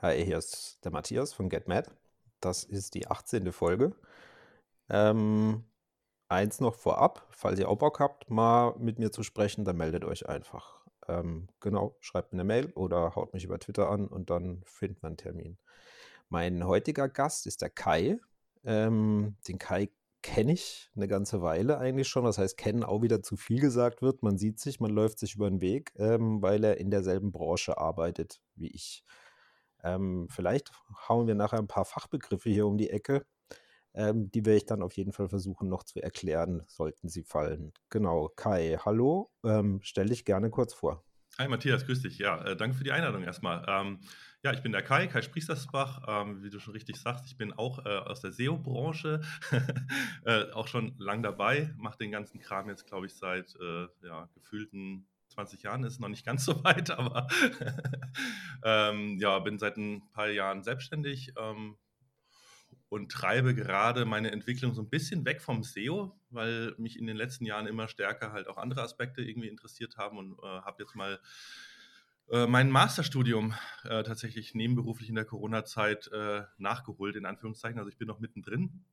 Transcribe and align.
Hi, 0.00 0.24
hier 0.24 0.38
ist 0.38 0.78
der 0.84 0.92
Matthias 0.92 1.32
von 1.32 1.48
GetMad. 1.48 1.90
Das 2.38 2.62
ist 2.62 2.94
die 2.94 3.08
18. 3.08 3.50
Folge. 3.50 3.96
Ähm, 4.88 5.64
eins 6.28 6.60
noch 6.60 6.76
vorab, 6.76 7.26
falls 7.30 7.58
ihr 7.58 7.68
auch 7.68 7.78
Bock 7.78 7.98
habt, 7.98 8.30
mal 8.30 8.76
mit 8.78 9.00
mir 9.00 9.10
zu 9.10 9.24
sprechen, 9.24 9.64
dann 9.64 9.76
meldet 9.76 10.04
euch 10.04 10.28
einfach. 10.28 10.86
Ähm, 11.08 11.48
genau, 11.58 11.96
schreibt 11.98 12.32
mir 12.32 12.36
eine 12.36 12.44
Mail 12.44 12.70
oder 12.76 13.16
haut 13.16 13.34
mich 13.34 13.42
über 13.42 13.58
Twitter 13.58 13.90
an 13.90 14.06
und 14.06 14.30
dann 14.30 14.62
findet 14.66 15.02
man 15.02 15.10
einen 15.10 15.16
Termin. 15.16 15.58
Mein 16.28 16.64
heutiger 16.64 17.08
Gast 17.08 17.48
ist 17.48 17.60
der 17.60 17.70
Kai. 17.70 18.20
Ähm, 18.62 19.36
den 19.48 19.58
Kai 19.58 19.88
kenne 20.22 20.52
ich 20.52 20.92
eine 20.94 21.08
ganze 21.08 21.42
Weile 21.42 21.78
eigentlich 21.78 22.06
schon. 22.06 22.22
Das 22.24 22.38
heißt, 22.38 22.56
kennen 22.56 22.84
auch 22.84 23.02
wieder 23.02 23.20
zu 23.24 23.36
viel 23.36 23.60
gesagt 23.60 24.00
wird. 24.00 24.22
Man 24.22 24.38
sieht 24.38 24.60
sich, 24.60 24.78
man 24.78 24.92
läuft 24.92 25.18
sich 25.18 25.34
über 25.34 25.50
den 25.50 25.60
Weg, 25.60 25.92
ähm, 25.96 26.40
weil 26.40 26.62
er 26.62 26.76
in 26.76 26.92
derselben 26.92 27.32
Branche 27.32 27.78
arbeitet 27.78 28.40
wie 28.54 28.68
ich. 28.68 29.02
Ähm, 29.82 30.28
vielleicht 30.30 30.70
hauen 31.08 31.26
wir 31.26 31.34
nachher 31.34 31.58
ein 31.58 31.68
paar 31.68 31.84
Fachbegriffe 31.84 32.50
hier 32.50 32.66
um 32.66 32.78
die 32.78 32.90
Ecke. 32.90 33.24
Ähm, 33.94 34.30
die 34.30 34.44
werde 34.44 34.58
ich 34.58 34.66
dann 34.66 34.82
auf 34.82 34.92
jeden 34.92 35.12
Fall 35.12 35.28
versuchen 35.28 35.68
noch 35.68 35.82
zu 35.82 36.00
erklären, 36.00 36.62
sollten 36.66 37.08
sie 37.08 37.24
fallen. 37.24 37.72
Genau, 37.90 38.28
Kai, 38.36 38.78
hallo, 38.84 39.30
ähm, 39.44 39.80
stell 39.82 40.06
dich 40.06 40.24
gerne 40.24 40.50
kurz 40.50 40.74
vor. 40.74 41.04
Hi 41.38 41.46
Matthias, 41.46 41.86
grüß 41.86 42.02
dich. 42.02 42.18
Ja, 42.18 42.44
äh, 42.44 42.56
danke 42.56 42.76
für 42.76 42.82
die 42.82 42.90
Einladung 42.90 43.22
erstmal. 43.22 43.64
Ähm, 43.68 44.00
ja, 44.42 44.52
ich 44.52 44.62
bin 44.62 44.72
der 44.72 44.82
Kai, 44.82 45.06
Kai 45.06 45.22
Spriestersbach. 45.22 46.02
Ähm, 46.08 46.42
wie 46.42 46.50
du 46.50 46.58
schon 46.58 46.72
richtig 46.72 46.96
sagst, 46.96 47.26
ich 47.26 47.36
bin 47.36 47.52
auch 47.52 47.84
äh, 47.86 47.98
aus 47.98 48.20
der 48.20 48.32
SEO-Branche, 48.32 49.20
äh, 50.24 50.50
auch 50.52 50.66
schon 50.66 50.96
lang 50.98 51.22
dabei, 51.22 51.72
mache 51.76 51.98
den 51.98 52.10
ganzen 52.10 52.40
Kram 52.40 52.68
jetzt, 52.68 52.86
glaube 52.86 53.06
ich, 53.06 53.14
seit 53.14 53.54
äh, 53.60 53.86
ja, 54.02 54.28
gefühlten 54.34 55.06
20 55.38 55.62
Jahren, 55.62 55.84
ist 55.84 56.00
noch 56.00 56.08
nicht 56.08 56.26
ganz 56.26 56.44
so 56.44 56.64
weit, 56.64 56.90
aber 56.90 57.28
ähm, 58.64 59.18
ja, 59.18 59.38
bin 59.38 59.58
seit 59.58 59.76
ein 59.76 60.02
paar 60.12 60.28
Jahren 60.28 60.64
selbstständig 60.64 61.32
ähm, 61.38 61.76
und 62.88 63.12
treibe 63.12 63.54
gerade 63.54 64.04
meine 64.04 64.32
Entwicklung 64.32 64.74
so 64.74 64.82
ein 64.82 64.90
bisschen 64.90 65.24
weg 65.24 65.40
vom 65.40 65.62
SEO, 65.62 66.18
weil 66.30 66.74
mich 66.78 66.98
in 66.98 67.06
den 67.06 67.16
letzten 67.16 67.44
Jahren 67.44 67.68
immer 67.68 67.86
stärker 67.86 68.32
halt 68.32 68.48
auch 68.48 68.56
andere 68.56 68.82
Aspekte 68.82 69.22
irgendwie 69.22 69.48
interessiert 69.48 69.96
haben 69.96 70.18
und 70.18 70.38
äh, 70.42 70.46
habe 70.46 70.82
jetzt 70.82 70.96
mal 70.96 71.20
äh, 72.30 72.46
mein 72.46 72.70
Masterstudium 72.70 73.54
äh, 73.84 74.02
tatsächlich 74.02 74.54
nebenberuflich 74.54 75.08
in 75.08 75.14
der 75.14 75.24
Corona-Zeit 75.24 76.10
äh, 76.12 76.42
nachgeholt, 76.56 77.14
in 77.14 77.26
Anführungszeichen. 77.26 77.78
Also 77.78 77.90
ich 77.90 77.98
bin 77.98 78.08
noch 78.08 78.18
mittendrin 78.18 78.84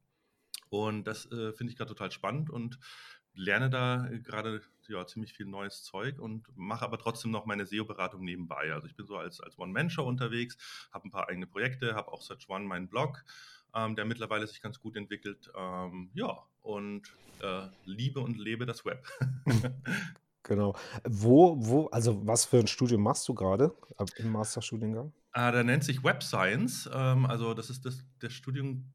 und 0.69 1.05
das 1.05 1.25
äh, 1.31 1.53
finde 1.53 1.71
ich 1.71 1.77
gerade 1.77 1.89
total 1.89 2.11
spannend 2.11 2.51
und 2.51 2.79
lerne 3.35 3.69
da 3.69 4.07
gerade 4.23 4.61
ja, 4.87 5.05
ziemlich 5.05 5.33
viel 5.33 5.45
neues 5.45 5.83
Zeug 5.83 6.19
und 6.19 6.45
mache 6.55 6.85
aber 6.85 6.97
trotzdem 6.97 7.31
noch 7.31 7.45
meine 7.45 7.65
SEO-Beratung 7.65 8.23
nebenbei. 8.23 8.73
Also 8.73 8.87
ich 8.87 8.95
bin 8.95 9.05
so 9.05 9.17
als, 9.17 9.39
als 9.41 9.57
One-Man-Show 9.57 10.03
unterwegs, 10.03 10.57
habe 10.91 11.07
ein 11.07 11.11
paar 11.11 11.29
eigene 11.29 11.47
Projekte, 11.47 11.95
habe 11.95 12.11
auch 12.11 12.21
Search 12.21 12.49
One 12.49 12.65
meinen 12.65 12.87
Blog, 12.87 13.23
ähm, 13.73 13.95
der 13.95 14.05
mittlerweile 14.05 14.47
sich 14.47 14.61
ganz 14.61 14.79
gut 14.79 14.95
entwickelt. 14.95 15.51
Ähm, 15.55 16.11
ja, 16.13 16.37
und 16.61 17.03
äh, 17.41 17.67
liebe 17.85 18.19
und 18.19 18.37
lebe 18.37 18.65
das 18.65 18.85
Web. 18.85 19.05
genau. 20.43 20.75
Wo, 21.03 21.55
wo, 21.59 21.87
also 21.87 22.25
was 22.25 22.45
für 22.45 22.57
ein 22.57 22.67
Studium 22.67 23.01
machst 23.01 23.27
du 23.27 23.33
gerade 23.33 23.75
im 24.17 24.31
Masterstudiengang? 24.31 25.13
Äh, 25.33 25.51
der 25.51 25.63
nennt 25.63 25.83
sich 25.83 26.03
Web 26.03 26.23
Science. 26.23 26.89
Ähm, 26.93 27.25
also 27.25 27.53
das 27.53 27.69
ist 27.69 27.85
das, 27.85 28.03
das 28.19 28.33
Studium 28.33 28.93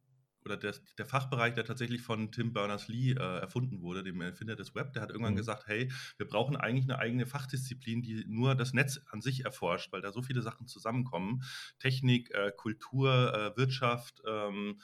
oder 0.51 0.59
der, 0.59 0.75
der, 0.99 1.07
Fachbereich, 1.07 1.55
der 1.55 1.65
tatsächlich 1.65 2.03
von 2.03 2.33
Tim 2.33 2.53
Berners-Lee 2.53 3.13
äh, 3.13 3.39
erfunden 3.41 3.83
wurde, 3.83 4.03
dem 4.03 4.21
Erfinder 4.21 4.57
des 4.57 4.75
Web, 4.75 4.93
der 4.93 5.03
hat 5.03 5.11
irgendwann 5.11 5.35
mhm. 5.35 5.39
gesagt, 5.39 5.69
hey, 5.69 5.91
wir 6.17 6.27
brauchen 6.27 6.57
eigentlich 6.57 6.85
eine 6.85 6.99
eigene 6.99 7.27
Fachdisziplin, 7.27 8.03
die 8.03 8.25
nur 8.27 8.55
das 8.55 8.73
Netz 8.73 9.01
an 9.11 9.21
sich 9.21 9.45
erforscht, 9.45 9.93
weil 9.93 10.01
da 10.01 10.13
so 10.13 10.23
viele 10.23 10.43
Sachen 10.43 10.67
zusammenkommen. 10.67 11.43
Technik, 11.79 12.33
äh, 12.33 12.53
Kultur, 12.57 13.33
äh, 13.35 13.57
Wirtschaft, 13.57 14.23
ähm, 14.27 14.81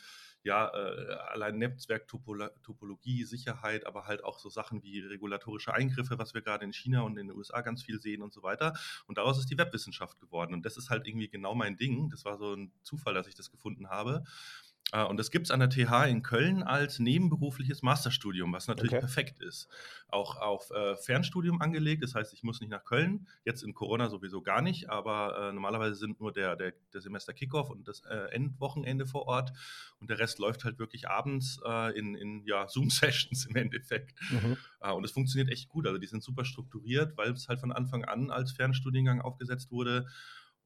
ja, 0.47 0.69
äh, 0.73 1.15
allein 1.33 1.59
Netzwerktopologie, 1.59 3.25
Sicherheit, 3.25 3.85
aber 3.85 4.07
halt 4.07 4.23
auch 4.23 4.39
so 4.39 4.49
Sachen 4.49 4.81
wie 4.85 5.01
regulatorische 5.01 5.75
Eingriffe, 5.75 6.19
was 6.21 6.35
wir 6.35 6.41
gerade 6.41 6.65
in 6.65 6.73
China 6.73 7.01
und 7.01 7.19
in 7.19 7.27
den 7.27 7.37
USA 7.37 7.63
ganz 7.63 7.83
viel 7.83 8.01
sehen 8.01 8.23
und 8.23 8.33
so 8.33 8.45
weiter. 8.45 8.73
Und 9.07 9.19
daraus 9.19 9.39
ist 9.39 9.51
die 9.51 9.59
Webwissenschaft 9.59 10.21
geworden. 10.21 10.55
Und 10.55 10.65
das 10.65 10.77
ist 10.77 10.89
halt 10.89 11.09
irgendwie 11.09 11.29
genau 11.29 11.57
mein 11.57 11.77
Ding. 11.77 12.11
Das 12.11 12.25
war 12.25 12.39
so 12.39 12.55
ein 12.55 12.71
Zufall, 12.85 13.13
dass 13.13 13.27
ich 13.27 13.35
das 13.35 13.51
gefunden 13.51 13.89
habe. 13.89 14.23
Äh, 14.93 15.05
und 15.05 15.17
das 15.17 15.31
gibt 15.31 15.47
es 15.47 15.51
an 15.51 15.61
der 15.61 15.69
TH 15.69 16.09
in 16.09 16.23
Köln 16.23 16.63
als 16.63 16.99
nebenberufliches 16.99 17.83
Masterstudium, 17.83 18.53
was 18.53 18.69
natürlich 18.69 18.93
okay. 18.93 19.01
perfekt 19.01 19.43
ist. 19.43 19.69
Auch 20.09 20.37
auf 20.37 20.71
äh, 20.71 20.97
Fernstudium 20.97 21.61
angelegt, 21.61 22.03
das 22.03 22.15
heißt, 22.15 22.33
ich 22.33 22.43
muss 22.43 22.61
nicht 22.61 22.71
nach 22.71 22.85
Köln, 22.85 23.27
jetzt 23.45 23.63
in 23.63 23.75
Corona 23.75 24.09
sowieso 24.09 24.43
gar 24.43 24.63
nicht, 24.63 24.89
aber 24.89 25.49
äh, 25.49 25.53
normalerweise 25.53 25.97
sind 25.97 26.21
nur 26.21 26.33
der, 26.33 26.55
der, 26.57 26.73
der 26.93 27.01
Semester 27.01 27.33
Kickoff 27.33 27.71
und 27.71 27.89
das 27.89 28.01
äh, 28.05 28.31
Endwochenende 28.31 29.07
vor 29.07 29.27
Ort 29.27 29.53
und 30.01 30.09
der 30.09 30.19
Rest 30.19 30.39
läuft 30.39 30.65
halt 30.65 30.79
wirklich 30.79 31.09
abends 31.09 31.61
äh, 31.67 31.99
in, 31.99 32.15
in 32.15 32.45
ja, 32.47 32.69
Zoom-Sessions 32.69 33.47
im 33.47 33.57
Endeffekt. 33.57 34.15
Mhm. 34.31 34.57
Äh, 34.81 34.93
und 34.93 35.05
es 35.05 35.11
funktioniert 35.11 35.51
echt 35.51 35.69
gut, 35.69 35.87
also 35.87 35.99
die 35.99 36.07
sind 36.07 36.23
super 36.23 36.45
strukturiert, 36.45 37.17
weil 37.17 37.33
es 37.33 37.49
halt 37.49 37.59
von 37.59 37.73
Anfang 37.73 38.05
an 38.05 38.31
als 38.31 38.53
Fernstudiengang 38.53 39.21
aufgesetzt 39.21 39.73
wurde 39.73 40.07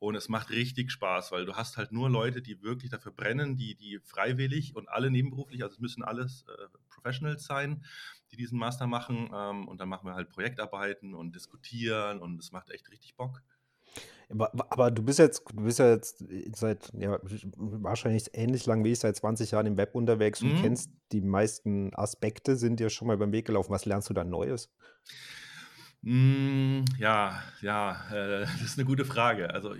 und 0.00 0.14
es 0.14 0.28
macht 0.30 0.50
richtig 0.50 0.90
Spaß, 0.90 1.30
weil 1.30 1.44
du 1.44 1.54
hast 1.54 1.76
halt 1.76 1.92
nur 1.92 2.08
Leute, 2.08 2.40
die 2.40 2.62
wirklich 2.62 2.90
dafür 2.90 3.12
brennen, 3.12 3.56
die, 3.56 3.74
die 3.74 4.00
freiwillig 4.00 4.74
und 4.74 4.88
alle 4.88 5.10
nebenberuflich, 5.10 5.62
also 5.62 5.74
es 5.74 5.80
müssen 5.80 6.02
alles 6.02 6.46
äh, 6.48 6.78
Professionals 6.88 7.44
sein, 7.44 7.84
die 8.32 8.36
diesen 8.36 8.58
Master 8.58 8.86
machen. 8.86 9.30
Ähm, 9.32 9.68
und 9.68 9.78
dann 9.78 9.90
machen 9.90 10.06
wir 10.06 10.14
halt 10.14 10.30
Projektarbeiten 10.30 11.14
und 11.14 11.36
diskutieren 11.36 12.18
und 12.18 12.40
es 12.40 12.50
macht 12.50 12.70
echt 12.70 12.90
richtig 12.90 13.14
Bock. 13.14 13.42
Aber, 14.30 14.52
aber, 14.70 14.90
du 14.90 15.02
bist 15.02 15.18
jetzt, 15.18 15.42
du 15.52 15.64
bist 15.64 15.80
ja 15.80 15.90
jetzt 15.90 16.24
seit 16.54 16.90
ja, 16.94 17.18
wahrscheinlich 17.56 18.30
ähnlich 18.32 18.64
lang 18.64 18.84
wie 18.84 18.92
ich, 18.92 19.00
seit 19.00 19.16
20 19.16 19.50
Jahren 19.50 19.66
im 19.66 19.76
Web 19.76 19.94
unterwegs 19.94 20.40
und 20.40 20.54
mhm. 20.54 20.62
kennst 20.62 20.90
die 21.12 21.20
meisten 21.20 21.92
Aspekte, 21.94 22.56
sind 22.56 22.80
dir 22.80 22.88
schon 22.88 23.08
mal 23.08 23.18
beim 23.18 23.32
Weg 23.32 23.46
gelaufen. 23.46 23.72
Was 23.72 23.84
lernst 23.84 24.08
du 24.08 24.14
da 24.14 24.24
Neues? 24.24 24.70
Hm, 26.02 26.84
ja, 26.98 27.42
ja, 27.60 28.08
äh, 28.10 28.40
das 28.46 28.62
ist 28.62 28.78
eine 28.78 28.86
gute 28.86 29.04
Frage. 29.04 29.52
Also 29.52 29.74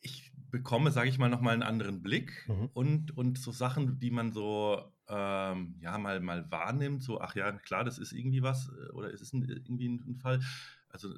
ich 0.00 0.32
bekomme, 0.50 0.90
sage 0.90 1.08
ich 1.08 1.18
mal, 1.18 1.28
noch 1.28 1.40
mal 1.40 1.52
einen 1.52 1.62
anderen 1.62 2.02
Blick 2.02 2.44
Mhm. 2.48 2.70
und 2.72 3.16
und 3.16 3.38
so 3.38 3.52
Sachen, 3.52 3.98
die 3.98 4.10
man 4.10 4.32
so, 4.32 4.92
ähm, 5.08 5.76
ja, 5.80 5.98
mal 5.98 6.20
mal 6.20 6.50
wahrnimmt, 6.50 7.02
so: 7.02 7.20
„Ach 7.20 7.34
ja, 7.34 7.52
klar, 7.52 7.84
das 7.84 7.98
ist 7.98 8.12
irgendwie 8.12 8.42
was, 8.42 8.68
äh, 8.68 8.92
oder 8.92 9.12
es 9.12 9.20
ist 9.20 9.34
'n 9.34 9.42
irgendwie 9.48 9.88
ein 9.88 10.16
Fall.“ 10.16 10.40
Also, 10.88 11.14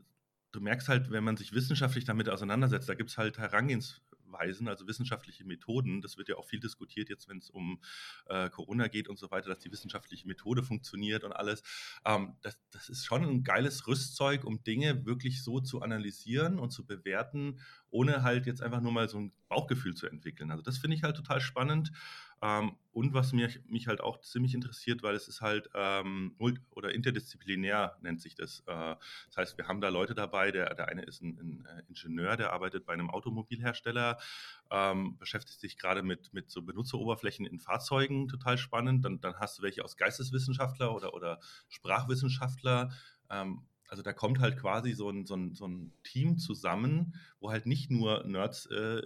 du 0.52 0.60
merkst 0.60 0.88
halt, 0.88 1.10
wenn 1.10 1.24
man 1.24 1.36
sich 1.36 1.52
wissenschaftlich 1.52 2.04
damit 2.04 2.28
auseinandersetzt, 2.28 2.88
da 2.88 2.94
gibt 2.94 3.10
es 3.10 3.18
halt 3.18 3.38
Herangehens 3.38 4.00
Weisen, 4.32 4.68
also 4.68 4.86
wissenschaftliche 4.86 5.44
Methoden. 5.44 6.00
Das 6.00 6.16
wird 6.16 6.28
ja 6.28 6.36
auch 6.36 6.46
viel 6.46 6.60
diskutiert 6.60 7.08
jetzt, 7.08 7.28
wenn 7.28 7.38
es 7.38 7.50
um 7.50 7.80
äh, 8.26 8.50
Corona 8.50 8.88
geht 8.88 9.08
und 9.08 9.18
so 9.18 9.30
weiter, 9.30 9.48
dass 9.48 9.60
die 9.60 9.72
wissenschaftliche 9.72 10.26
Methode 10.26 10.62
funktioniert 10.62 11.24
und 11.24 11.32
alles. 11.32 11.62
Ähm, 12.04 12.36
das, 12.42 12.58
das 12.70 12.88
ist 12.88 13.04
schon 13.04 13.24
ein 13.24 13.44
geiles 13.44 13.86
Rüstzeug, 13.86 14.44
um 14.44 14.62
Dinge 14.62 15.06
wirklich 15.06 15.42
so 15.42 15.60
zu 15.60 15.82
analysieren 15.82 16.58
und 16.58 16.70
zu 16.70 16.86
bewerten, 16.86 17.60
ohne 17.90 18.22
halt 18.22 18.46
jetzt 18.46 18.62
einfach 18.62 18.80
nur 18.80 18.92
mal 18.92 19.08
so 19.08 19.18
ein 19.18 19.32
Bauchgefühl 19.48 19.94
zu 19.94 20.06
entwickeln. 20.06 20.50
Also 20.50 20.62
das 20.62 20.78
finde 20.78 20.96
ich 20.96 21.02
halt 21.02 21.16
total 21.16 21.40
spannend. 21.40 21.92
Ähm, 22.40 22.76
und 22.92 23.14
was 23.14 23.32
mich, 23.32 23.60
mich 23.66 23.88
halt 23.88 24.00
auch 24.00 24.20
ziemlich 24.20 24.54
interessiert, 24.54 25.02
weil 25.02 25.14
es 25.14 25.26
ist 25.26 25.40
halt 25.40 25.68
ähm, 25.74 26.36
oder 26.70 26.94
interdisziplinär 26.94 27.96
nennt 28.00 28.20
sich 28.20 28.34
das. 28.34 28.60
Äh, 28.66 28.94
das 29.26 29.36
heißt, 29.36 29.58
wir 29.58 29.66
haben 29.66 29.80
da 29.80 29.88
Leute 29.88 30.14
dabei, 30.14 30.52
der, 30.52 30.74
der 30.74 30.88
eine 30.88 31.02
ist 31.02 31.20
ein, 31.22 31.38
ein 31.40 31.66
äh, 31.66 31.82
Ingenieur, 31.88 32.36
der 32.36 32.52
arbeitet 32.52 32.86
bei 32.86 32.92
einem 32.92 33.10
Automobilhersteller, 33.10 34.18
ähm, 34.70 35.16
beschäftigt 35.18 35.58
sich 35.58 35.78
gerade 35.78 36.02
mit, 36.02 36.32
mit 36.32 36.50
so 36.50 36.62
Benutzeroberflächen 36.62 37.46
in 37.46 37.58
Fahrzeugen, 37.58 38.28
total 38.28 38.58
spannend. 38.58 39.04
Dann, 39.04 39.20
dann 39.20 39.34
hast 39.38 39.58
du 39.58 39.62
welche 39.62 39.84
aus 39.84 39.96
Geisteswissenschaftler 39.96 40.94
oder, 40.94 41.14
oder 41.14 41.40
Sprachwissenschaftler. 41.68 42.90
Ähm, 43.30 43.66
also 43.88 44.02
da 44.02 44.12
kommt 44.12 44.40
halt 44.40 44.58
quasi 44.58 44.92
so 44.92 45.08
ein, 45.08 45.24
so 45.24 45.34
ein, 45.34 45.54
so 45.54 45.66
ein 45.66 45.92
Team 46.04 46.38
zusammen, 46.38 47.14
wo 47.40 47.50
halt 47.50 47.66
nicht 47.66 47.90
nur 47.90 48.22
Nerds, 48.24 48.66
äh, 48.66 49.02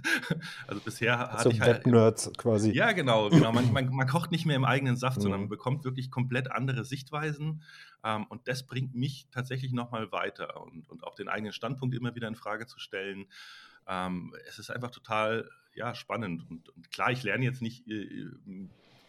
also 0.66 0.80
bisher 0.82 1.30
also 1.30 1.38
hatte 1.38 1.48
ich 1.50 1.60
halt. 1.60 1.86
Nerds 1.86 2.32
quasi. 2.38 2.72
Ja, 2.72 2.92
genau, 2.92 3.28
genau. 3.30 3.52
Man, 3.52 3.72
man, 3.72 3.94
man, 3.94 4.08
kocht 4.08 4.30
nicht 4.30 4.46
mehr 4.46 4.56
im 4.56 4.64
eigenen 4.64 4.96
Saft, 4.96 5.18
mhm. 5.18 5.22
sondern 5.22 5.40
man 5.40 5.48
bekommt 5.50 5.84
wirklich 5.84 6.10
komplett 6.10 6.50
andere 6.50 6.84
Sichtweisen. 6.84 7.62
Ähm, 8.02 8.26
und 8.28 8.48
das 8.48 8.66
bringt 8.66 8.94
mich 8.94 9.28
tatsächlich 9.30 9.72
nochmal 9.72 10.10
weiter 10.12 10.62
und, 10.62 10.88
und 10.88 11.04
auch 11.04 11.14
den 11.14 11.28
eigenen 11.28 11.52
Standpunkt 11.52 11.94
immer 11.94 12.14
wieder 12.14 12.28
in 12.28 12.34
Frage 12.34 12.66
zu 12.66 12.78
stellen. 12.78 13.26
Ähm, 13.86 14.34
es 14.48 14.58
ist 14.58 14.70
einfach 14.70 14.90
total 14.90 15.48
ja, 15.74 15.94
spannend. 15.94 16.48
Und, 16.50 16.70
und 16.70 16.90
klar, 16.90 17.10
ich 17.12 17.22
lerne 17.22 17.44
jetzt 17.44 17.60
nicht 17.60 17.86
äh, 17.86 18.30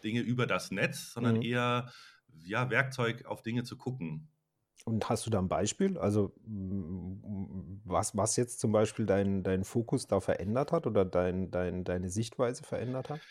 Dinge 0.03 0.19
über 0.19 0.47
das 0.47 0.71
Netz, 0.71 1.13
sondern 1.13 1.37
mhm. 1.37 1.43
eher 1.43 1.91
ja, 2.43 2.69
Werkzeug 2.69 3.25
auf 3.25 3.41
Dinge 3.41 3.63
zu 3.63 3.77
gucken. 3.77 4.27
Und 4.85 5.09
hast 5.09 5.25
du 5.25 5.29
da 5.29 5.39
ein 5.39 5.47
Beispiel? 5.47 5.97
Also, 5.97 6.33
was, 7.85 8.17
was 8.17 8.35
jetzt 8.35 8.59
zum 8.59 8.71
Beispiel 8.71 9.05
deinen 9.05 9.43
dein 9.43 9.63
Fokus 9.63 10.07
da 10.07 10.19
verändert 10.19 10.71
hat 10.71 10.87
oder 10.87 11.05
dein, 11.05 11.51
dein, 11.51 11.83
deine 11.83 12.09
Sichtweise 12.09 12.63
verändert 12.63 13.09
hat? 13.09 13.21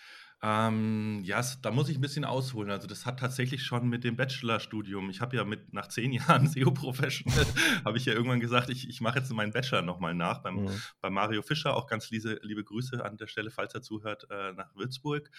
Ähm, 0.44 1.20
ja, 1.22 1.40
da 1.62 1.70
muss 1.70 1.88
ich 1.88 1.99
ein 1.99 2.00
bisschen 2.00 2.25
ausholen. 2.25 2.70
Also 2.72 2.88
das 2.88 3.06
hat 3.06 3.20
tatsächlich 3.20 3.62
schon 3.62 3.88
mit 3.88 4.02
dem 4.02 4.16
Bachelorstudium. 4.16 5.08
Ich 5.08 5.20
habe 5.20 5.37
ja 5.37 5.44
mit 5.44 5.72
nach 5.72 5.87
zehn 5.87 6.12
Jahren 6.12 6.49
SEO 6.49 6.72
Professional 6.72 7.46
habe 7.84 7.96
ich 7.96 8.06
ja 8.06 8.12
irgendwann 8.12 8.40
gesagt, 8.40 8.69
ich, 8.69 8.88
ich 8.88 9.00
mache 9.00 9.20
jetzt 9.20 9.32
meinen 9.32 9.52
Bachelor 9.52 9.82
nochmal 9.82 10.14
nach 10.14 10.43
beim, 10.43 10.64
mhm. 10.64 10.82
bei 11.00 11.10
Mario 11.10 11.43
Fischer. 11.43 11.76
Auch 11.76 11.87
ganz 11.87 12.10
liebe, 12.10 12.40
liebe 12.43 12.64
Grüße 12.64 13.05
an 13.05 13.16
der 13.19 13.28
Stelle, 13.28 13.50
falls 13.50 13.72
er 13.75 13.82
zuhört, 13.82 14.26
äh, 14.31 14.52
nach 14.55 14.75
Würzburg. 14.75 15.31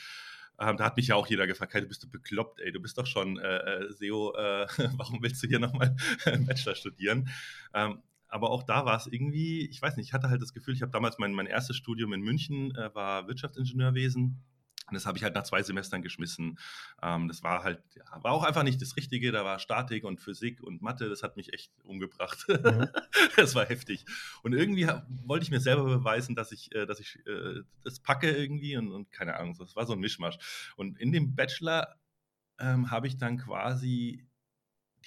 Ähm, 0.60 0.78
da 0.78 0.86
hat 0.86 0.98
mich 0.98 1.08
ja 1.08 1.16
auch 1.16 1.28
jeder 1.28 1.48
gefragt, 1.48 1.74
hey, 1.74 1.82
du 1.82 1.88
bist 1.88 2.04
du 2.04 2.10
bekloppt, 2.10 2.60
ey, 2.62 2.72
du 2.72 2.80
bist 2.80 2.98
doch 2.98 3.08
schon 3.08 3.40
äh, 3.40 3.58
äh 3.58 3.92
SEO, 3.92 4.34
äh, 4.36 4.68
warum 4.98 5.22
willst 5.22 5.42
du 5.44 5.48
hier 5.48 5.60
nochmal 5.60 5.96
Bachelor 6.46 6.76
studieren? 6.76 7.30
Ähm, 7.74 8.02
aber 8.28 8.50
auch 8.50 8.64
da 8.64 8.86
war 8.86 8.98
es 8.98 9.08
irgendwie, 9.08 9.68
ich 9.68 9.82
weiß 9.82 9.96
nicht, 9.98 10.08
ich 10.08 10.14
hatte 10.14 10.30
halt 10.30 10.42
das 10.42 10.54
Gefühl, 10.54 10.74
ich 10.74 10.82
habe 10.82 10.92
damals 10.92 11.20
mein, 11.20 11.34
mein 11.34 11.46
erstes 11.46 11.76
Studium 11.78 12.14
in 12.14 12.22
München, 12.22 12.76
äh, 12.76 12.94
war 12.96 13.28
Wirtschaftsingenieurwesen 13.28 14.42
und 14.88 14.96
das 14.96 15.06
habe 15.06 15.18
ich 15.18 15.24
halt 15.24 15.36
nach 15.36 15.44
zwei 15.44 15.64
Semestern 15.64 16.02
geschmissen. 16.02 16.60
Ähm, 17.02 17.28
das 17.28 17.42
war 17.44 17.64
halt, 17.64 17.82
ja, 17.96 18.04
war 18.22 18.34
auch 18.34 18.44
einfach 18.44 18.64
nicht 18.64 18.82
das 18.82 18.98
Richtige. 18.98 19.32
Da 19.32 19.46
war 19.46 19.60
Statik 19.60 20.04
und 20.04 20.20
Physik 20.20 20.62
und 20.62 20.82
Mathe, 20.82 21.10
das 21.10 21.24
hat 21.24 21.38
mich 21.38 21.54
echt 21.54 21.72
umgebracht. 21.84 22.46
Mhm. 22.48 22.88
das 23.36 23.56
war 23.56 23.66
heftig. 23.66 24.06
Und 24.44 24.54
irgendwie 24.54 24.88
wollte 25.26 25.44
ich 25.44 25.52
mir 25.52 25.62
selber 25.62 25.86
beweisen, 25.86 26.36
dass 26.36 26.52
ich, 26.52 26.74
äh, 26.76 26.86
dass 26.86 27.00
ich 27.00 27.20
äh, 27.26 27.62
das 27.84 28.00
packe 28.00 28.30
irgendwie 28.30 28.76
und, 28.78 28.92
und 28.92 29.12
keine 29.12 29.36
Ahnung, 29.38 29.56
das 29.58 29.76
war 29.76 29.86
so 29.86 29.94
ein 29.94 30.00
Mischmasch. 30.00 30.38
Und 30.76 31.00
in 31.00 31.12
dem 31.12 31.36
Bachelor 31.36 31.96
ähm, 32.60 32.92
habe 32.92 33.08
ich 33.08 33.18
dann 33.18 33.38
quasi 33.38 34.28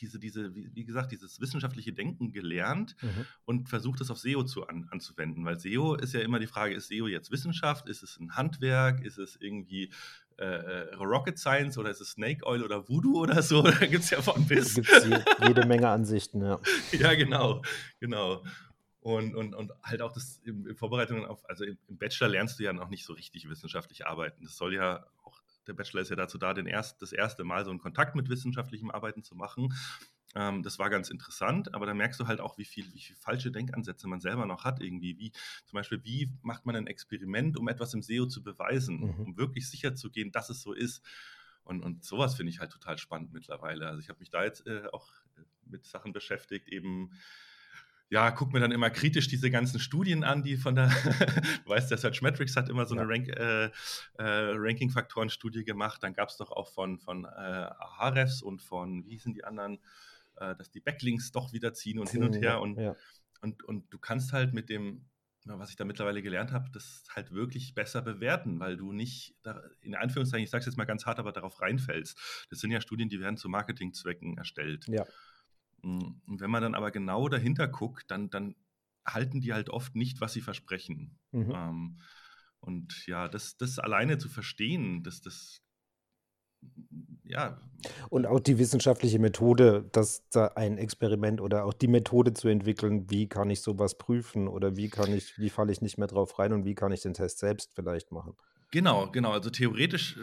diese, 0.00 0.18
diese, 0.18 0.54
wie 0.54 0.84
gesagt, 0.84 1.12
dieses 1.12 1.40
wissenschaftliche 1.40 1.92
Denken 1.92 2.32
gelernt 2.32 2.96
mhm. 3.02 3.26
und 3.44 3.68
versucht 3.68 4.00
es 4.00 4.10
auf 4.10 4.18
SEO 4.18 4.44
zu, 4.44 4.66
an, 4.66 4.88
anzuwenden. 4.90 5.44
Weil 5.44 5.58
SEO 5.58 5.94
ist 5.94 6.14
ja 6.14 6.20
immer 6.20 6.38
die 6.38 6.46
Frage, 6.46 6.74
ist 6.74 6.88
SEO 6.88 7.06
jetzt 7.06 7.30
Wissenschaft? 7.30 7.88
Ist 7.88 8.02
es 8.02 8.18
ein 8.18 8.36
Handwerk? 8.36 9.04
Ist 9.04 9.18
es 9.18 9.36
irgendwie 9.40 9.90
äh, 10.38 10.44
äh 10.44 10.94
Rocket 10.94 11.38
Science 11.38 11.78
oder 11.78 11.90
ist 11.90 12.00
es 12.00 12.10
Snake 12.10 12.46
Oil 12.46 12.62
oder 12.62 12.88
Voodoo 12.88 13.18
oder 13.22 13.42
so? 13.42 13.62
Da 13.80 13.86
gibt 13.86 14.04
es 14.04 14.10
ja 14.10 14.22
von 14.22 14.46
bis. 14.46 14.74
Da 14.74 14.80
gibt 14.80 15.28
es 15.40 15.48
jede 15.48 15.66
Menge 15.66 15.88
Ansichten, 15.88 16.42
ja. 16.42 16.60
ja, 16.92 17.14
genau, 17.14 17.62
genau. 18.00 18.42
Und, 19.00 19.36
und, 19.36 19.54
und 19.54 19.72
halt 19.84 20.02
auch 20.02 20.12
das 20.12 20.38
in, 20.44 20.66
in 20.66 20.74
Vorbereitung 20.74 21.24
auf, 21.26 21.48
also 21.48 21.64
im 21.64 21.78
Bachelor 21.88 22.28
lernst 22.28 22.58
du 22.58 22.64
ja 22.64 22.72
noch 22.72 22.88
nicht 22.88 23.04
so 23.04 23.12
richtig 23.12 23.48
wissenschaftlich 23.48 24.04
arbeiten. 24.04 24.42
Das 24.44 24.56
soll 24.56 24.74
ja 24.74 25.06
auch 25.22 25.35
der 25.66 25.74
Bachelor 25.74 26.02
ist 26.02 26.10
ja 26.10 26.16
dazu 26.16 26.38
da, 26.38 26.54
den 26.54 26.66
erst, 26.66 27.02
das 27.02 27.12
erste 27.12 27.44
Mal 27.44 27.64
so 27.64 27.70
einen 27.70 27.80
Kontakt 27.80 28.14
mit 28.14 28.28
wissenschaftlichem 28.28 28.90
Arbeiten 28.90 29.22
zu 29.22 29.34
machen. 29.34 29.74
Ähm, 30.34 30.62
das 30.62 30.78
war 30.78 30.90
ganz 30.90 31.10
interessant, 31.10 31.74
aber 31.74 31.86
da 31.86 31.94
merkst 31.94 32.20
du 32.20 32.26
halt 32.26 32.40
auch, 32.40 32.58
wie 32.58 32.64
viel, 32.64 32.92
wie 32.92 33.00
viel 33.00 33.16
falsche 33.16 33.50
Denkansätze 33.50 34.06
man 34.06 34.20
selber 34.20 34.46
noch 34.46 34.64
hat 34.64 34.80
irgendwie. 34.80 35.18
Wie 35.18 35.32
zum 35.64 35.76
Beispiel, 35.76 36.04
wie 36.04 36.30
macht 36.42 36.66
man 36.66 36.76
ein 36.76 36.86
Experiment, 36.86 37.56
um 37.56 37.68
etwas 37.68 37.94
im 37.94 38.02
SEO 38.02 38.26
zu 38.26 38.42
beweisen, 38.42 39.00
mhm. 39.00 39.20
um 39.20 39.36
wirklich 39.36 39.68
sicher 39.68 39.94
zu 39.94 40.10
gehen, 40.10 40.32
dass 40.32 40.50
es 40.50 40.62
so 40.62 40.72
ist. 40.72 41.02
Und, 41.64 41.82
und 41.82 42.04
sowas 42.04 42.36
finde 42.36 42.50
ich 42.50 42.60
halt 42.60 42.70
total 42.70 42.98
spannend 42.98 43.32
mittlerweile. 43.32 43.88
Also 43.88 44.00
ich 44.00 44.08
habe 44.08 44.20
mich 44.20 44.30
da 44.30 44.44
jetzt 44.44 44.66
äh, 44.66 44.86
auch 44.92 45.10
mit 45.64 45.84
Sachen 45.84 46.12
beschäftigt, 46.12 46.68
eben 46.68 47.10
ja, 48.08 48.30
guck 48.30 48.52
mir 48.52 48.60
dann 48.60 48.70
immer 48.70 48.90
kritisch 48.90 49.28
diese 49.28 49.50
ganzen 49.50 49.80
Studien 49.80 50.22
an, 50.22 50.42
die 50.42 50.56
von 50.56 50.74
der, 50.74 50.88
du 51.64 51.70
weißt, 51.70 51.90
der 51.90 51.98
Searchmetrics 51.98 52.56
hat 52.56 52.68
immer 52.68 52.86
so 52.86 52.94
eine 52.94 53.08
Rank, 53.08 53.28
äh, 53.28 53.64
äh, 53.64 53.70
Ranking-Faktoren-Studie 54.18 55.64
gemacht. 55.64 56.02
Dann 56.02 56.14
gab 56.14 56.28
es 56.28 56.36
doch 56.36 56.52
auch 56.52 56.68
von, 56.68 56.98
von 56.98 57.24
äh, 57.24 57.28
Ahrefs 57.28 58.42
und 58.42 58.62
von, 58.62 59.04
wie 59.06 59.14
hießen 59.14 59.34
die 59.34 59.44
anderen, 59.44 59.80
äh, 60.36 60.54
dass 60.54 60.70
die 60.70 60.80
Backlinks 60.80 61.32
doch 61.32 61.52
wieder 61.52 61.74
ziehen 61.74 61.98
und 61.98 62.08
ziehen, 62.08 62.22
hin 62.22 62.34
und 62.34 62.40
her. 62.40 62.60
Und, 62.60 62.78
ja. 62.78 62.94
und, 63.40 63.64
und 63.64 63.92
du 63.92 63.98
kannst 63.98 64.32
halt 64.32 64.54
mit 64.54 64.68
dem, 64.68 65.06
was 65.44 65.70
ich 65.70 65.76
da 65.76 65.84
mittlerweile 65.84 66.22
gelernt 66.22 66.52
habe, 66.52 66.70
das 66.72 67.04
halt 67.14 67.32
wirklich 67.32 67.74
besser 67.74 68.02
bewerten, 68.02 68.60
weil 68.60 68.76
du 68.76 68.92
nicht, 68.92 69.34
da, 69.42 69.62
in 69.80 69.96
Anführungszeichen, 69.96 70.44
ich 70.44 70.50
sage 70.50 70.60
es 70.60 70.66
jetzt 70.66 70.76
mal 70.76 70.84
ganz 70.84 71.06
hart, 71.06 71.18
aber 71.18 71.32
darauf 71.32 71.60
reinfällst. 71.60 72.46
Das 72.50 72.60
sind 72.60 72.70
ja 72.70 72.80
Studien, 72.80 73.08
die 73.08 73.20
werden 73.20 73.36
zu 73.36 73.48
Marketingzwecken 73.48 74.38
erstellt. 74.38 74.86
Ja. 74.88 75.04
Hm, 75.82 76.20
und 76.26 76.40
wenn 76.40 76.50
man 76.50 76.62
dann 76.62 76.74
aber 76.74 76.90
genau 76.90 77.28
dahinter 77.28 77.68
guckt, 77.68 78.10
dann, 78.10 78.30
dann 78.30 78.54
halten 79.06 79.40
die 79.40 79.52
halt 79.52 79.70
oft 79.70 79.94
nicht, 79.94 80.20
was 80.20 80.32
sie 80.32 80.40
versprechen. 80.40 81.18
Mhm. 81.32 81.52
Ähm, 81.54 81.98
und 82.60 83.06
ja, 83.06 83.28
das, 83.28 83.56
das 83.56 83.78
alleine 83.78 84.18
zu 84.18 84.28
verstehen, 84.28 85.02
dass 85.02 85.20
das, 85.20 85.62
ja. 87.22 87.60
Und 88.10 88.26
auch 88.26 88.40
die 88.40 88.58
wissenschaftliche 88.58 89.18
Methode, 89.18 89.88
dass 89.92 90.28
da 90.30 90.48
ein 90.48 90.78
Experiment 90.78 91.40
oder 91.40 91.64
auch 91.64 91.74
die 91.74 91.86
Methode 91.86 92.34
zu 92.34 92.48
entwickeln, 92.48 93.08
wie 93.10 93.28
kann 93.28 93.50
ich 93.50 93.60
sowas 93.60 93.98
prüfen 93.98 94.48
oder 94.48 94.76
wie 94.76 94.88
kann 94.88 95.12
ich, 95.12 95.38
wie 95.38 95.50
falle 95.50 95.70
ich 95.70 95.82
nicht 95.82 95.98
mehr 95.98 96.08
drauf 96.08 96.38
rein 96.38 96.52
und 96.52 96.64
wie 96.64 96.74
kann 96.74 96.92
ich 96.92 97.02
den 97.02 97.14
Test 97.14 97.38
selbst 97.38 97.72
vielleicht 97.74 98.10
machen. 98.10 98.36
Genau, 98.72 99.10
genau. 99.10 99.32
Also 99.32 99.50
theoretisch, 99.50 100.16
äh, 100.16 100.20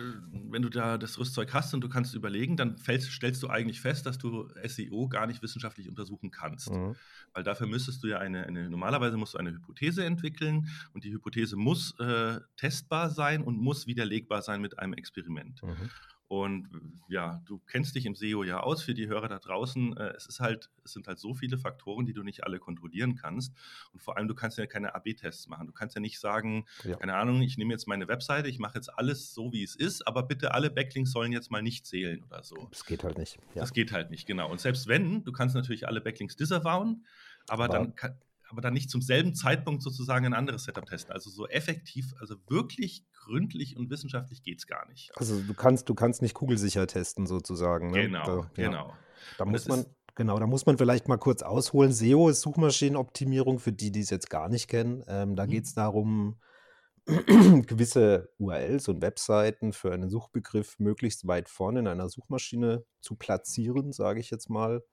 wenn 0.49 0.61
du 0.61 0.69
da 0.69 0.97
das 0.97 1.17
Rüstzeug 1.17 1.53
hast 1.53 1.73
und 1.73 1.81
du 1.81 1.89
kannst 1.89 2.13
überlegen, 2.13 2.57
dann 2.57 2.77
fällst, 2.77 3.11
stellst 3.11 3.41
du 3.41 3.47
eigentlich 3.47 3.79
fest, 3.79 4.05
dass 4.05 4.17
du 4.17 4.49
SEO 4.65 5.07
gar 5.07 5.27
nicht 5.27 5.41
wissenschaftlich 5.41 5.87
untersuchen 5.87 6.29
kannst. 6.29 6.71
Mhm. 6.71 6.95
Weil 7.33 7.43
dafür 7.43 7.67
müsstest 7.67 8.03
du 8.03 8.07
ja 8.07 8.19
eine, 8.19 8.45
eine, 8.45 8.69
normalerweise 8.69 9.15
musst 9.15 9.35
du 9.35 9.37
eine 9.37 9.51
Hypothese 9.51 10.03
entwickeln 10.03 10.67
und 10.93 11.05
die 11.05 11.13
Hypothese 11.13 11.55
muss 11.55 11.97
äh, 11.99 12.39
testbar 12.57 13.09
sein 13.09 13.43
und 13.43 13.57
muss 13.57 13.87
widerlegbar 13.87 14.41
sein 14.41 14.61
mit 14.61 14.77
einem 14.77 14.93
Experiment. 14.93 15.63
Mhm. 15.63 15.89
Und 16.33 16.67
ja, 17.09 17.43
du 17.45 17.59
kennst 17.59 17.93
dich 17.93 18.07
im 18.07 18.15
SEO 18.15 18.43
ja 18.43 18.61
aus 18.61 18.81
für 18.81 18.95
die 18.95 19.07
Hörer 19.07 19.27
da 19.27 19.37
draußen. 19.37 19.95
Äh, 19.97 20.13
es 20.17 20.25
ist 20.25 20.39
halt, 20.39 20.71
es 20.83 20.93
sind 20.93 21.07
halt 21.07 21.19
so 21.19 21.35
viele 21.35 21.59
Faktoren, 21.59 22.07
die 22.07 22.13
du 22.13 22.23
nicht 22.23 22.43
alle 22.43 22.57
kontrollieren 22.57 23.13
kannst. 23.13 23.53
Und 23.93 24.01
vor 24.01 24.17
allem, 24.17 24.27
du 24.27 24.33
kannst 24.33 24.57
ja 24.57 24.65
keine 24.65 24.95
AB-Tests 24.95 25.47
machen. 25.47 25.67
Du 25.67 25.73
kannst 25.73 25.93
ja 25.93 26.01
nicht 26.01 26.19
sagen, 26.19 26.65
ja. 26.85 26.95
keine 26.95 27.13
Ahnung, 27.13 27.43
ich 27.43 27.59
nehme 27.59 27.71
jetzt 27.71 27.87
meine 27.87 28.07
Webseite, 28.07 28.49
ich 28.49 28.57
mache 28.57 28.79
jetzt 28.79 28.89
alles 28.97 29.35
so, 29.35 29.53
wie 29.53 29.61
es 29.61 29.75
ist, 29.75 30.07
aber 30.07 30.23
bitte 30.23 30.55
alle 30.55 30.71
Backlinks 30.71 31.11
sollen 31.11 31.31
jetzt 31.31 31.51
mal 31.51 31.61
nicht 31.61 31.85
zählen 31.85 32.23
oder 32.23 32.41
so. 32.41 32.67
Das 32.71 32.83
geht 32.83 33.03
halt 33.03 33.19
nicht. 33.19 33.37
Ja. 33.53 33.61
Das 33.61 33.71
geht 33.71 33.91
halt 33.91 34.09
nicht, 34.09 34.25
genau. 34.25 34.49
Und 34.49 34.59
selbst 34.59 34.87
wenn, 34.87 35.23
du 35.23 35.31
kannst 35.31 35.53
natürlich 35.53 35.87
alle 35.87 36.01
Backlinks 36.01 36.35
disavowen, 36.35 37.05
aber, 37.47 37.65
aber 37.65 37.73
dann 37.73 37.95
kann, 37.95 38.17
aber 38.53 38.61
dann 38.61 38.73
nicht 38.73 38.91
zum 38.91 39.01
selben 39.01 39.33
Zeitpunkt 39.33 39.81
sozusagen 39.81 40.27
ein 40.27 40.33
anderes 40.35 40.65
Setup 40.65 40.85
testen. 40.85 41.11
Also 41.11 41.31
so 41.31 41.47
effektiv, 41.47 42.13
also 42.19 42.35
wirklich 42.47 43.03
gründlich 43.11 43.75
und 43.77 43.89
wissenschaftlich 43.89 44.43
geht 44.43 44.59
es 44.59 44.67
gar 44.67 44.87
nicht. 44.87 45.11
Also 45.15 45.41
du 45.41 45.53
kannst, 45.55 45.89
du 45.89 45.95
kannst 45.95 46.21
nicht 46.21 46.35
kugelsicher 46.35 46.85
testen 46.85 47.25
sozusagen. 47.25 47.89
Ne? 47.89 48.03
Genau, 48.03 48.25
da, 48.25 48.51
genau. 48.53 48.87
Ja. 48.89 48.97
Da 49.39 49.45
muss 49.45 49.67
man, 49.67 49.85
genau, 50.13 50.37
da 50.37 50.45
muss 50.45 50.67
man 50.67 50.77
vielleicht 50.77 51.07
mal 51.07 51.17
kurz 51.17 51.41
ausholen. 51.41 51.91
SEO 51.91 52.29
ist 52.29 52.41
Suchmaschinenoptimierung 52.41 53.57
für 53.57 53.73
die, 53.73 53.91
die 53.91 54.01
es 54.01 54.11
jetzt 54.11 54.29
gar 54.29 54.49
nicht 54.49 54.67
kennen. 54.67 55.03
Ähm, 55.07 55.35
da 55.35 55.47
mhm. 55.47 55.49
geht 55.49 55.65
es 55.65 55.73
darum, 55.73 56.39
gewisse 57.05 58.29
URLs 58.37 58.87
und 58.87 59.01
Webseiten 59.01 59.73
für 59.73 59.91
einen 59.91 60.11
Suchbegriff 60.11 60.77
möglichst 60.77 61.25
weit 61.25 61.49
vorne 61.49 61.79
in 61.79 61.87
einer 61.87 62.07
Suchmaschine 62.07 62.85
zu 63.01 63.15
platzieren, 63.15 63.93
sage 63.93 64.19
ich 64.19 64.29
jetzt 64.29 64.51
mal. 64.51 64.83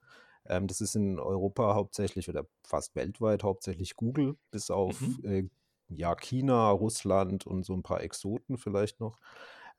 Ähm, 0.45 0.67
das 0.67 0.81
ist 0.81 0.95
in 0.95 1.19
Europa 1.19 1.75
hauptsächlich 1.75 2.29
oder 2.29 2.45
fast 2.63 2.95
weltweit 2.95 3.43
hauptsächlich 3.43 3.95
Google, 3.95 4.37
bis 4.51 4.69
auf 4.69 4.99
mhm. 5.01 5.19
äh, 5.23 5.49
ja, 5.89 6.15
China, 6.15 6.69
Russland 6.71 7.45
und 7.45 7.65
so 7.65 7.73
ein 7.73 7.83
paar 7.83 8.01
Exoten 8.01 8.57
vielleicht 8.57 8.99
noch. 8.99 9.17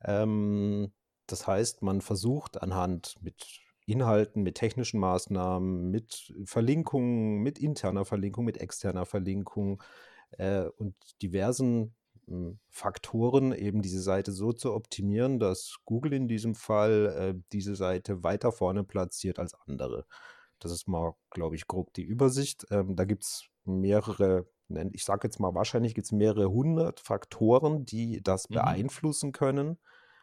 Ähm, 0.05 0.93
das 1.27 1.47
heißt, 1.47 1.83
man 1.83 2.01
versucht 2.01 2.63
anhand 2.63 3.17
mit 3.21 3.61
Inhalten, 3.87 4.43
mit 4.43 4.57
technischen 4.57 5.01
Maßnahmen, 5.01 5.91
mit 5.91 6.33
Verlinkungen, 6.45 7.39
mit 7.39 7.59
interner 7.59 8.05
Verlinkung, 8.05 8.45
mit 8.45 8.59
externer 8.59 9.07
Verlinkung 9.07 9.83
äh, 10.33 10.65
und 10.77 10.95
diversen 11.21 11.95
äh, 12.29 12.53
Faktoren 12.71 13.53
eben 13.53 13.83
diese 13.83 14.01
Seite 14.01 14.33
so 14.33 14.53
zu 14.53 14.73
optimieren, 14.75 15.39
dass 15.39 15.77
Google 15.85 16.13
in 16.13 16.29
diesem 16.29 16.55
Fall 16.55 17.35
äh, 17.35 17.43
diese 17.53 17.75
Seite 17.75 18.23
weiter 18.23 18.53
vorne 18.53 18.85
platziert 18.85 19.39
als 19.39 19.55
andere. 19.67 20.07
Das 20.63 20.73
ist 20.73 20.87
mal, 20.87 21.15
glaube 21.31 21.57
ich, 21.57 21.67
grob 21.67 21.93
die 21.95 22.03
Übersicht. 22.03 22.67
Ähm, 22.71 22.95
da 22.95 23.05
gibt 23.05 23.25
es 23.25 23.47
mehrere, 23.65 24.47
ich 24.93 25.05
sage 25.05 25.27
jetzt 25.27 25.41
mal, 25.41 25.55
wahrscheinlich 25.55 25.95
gibt 25.95 26.07
es 26.07 26.13
mehrere 26.13 26.51
hundert 26.51 27.01
Faktoren, 27.01 27.85
die 27.85 28.23
das 28.23 28.49
mhm. 28.49 28.55
beeinflussen 28.55 29.33
können. 29.33 29.79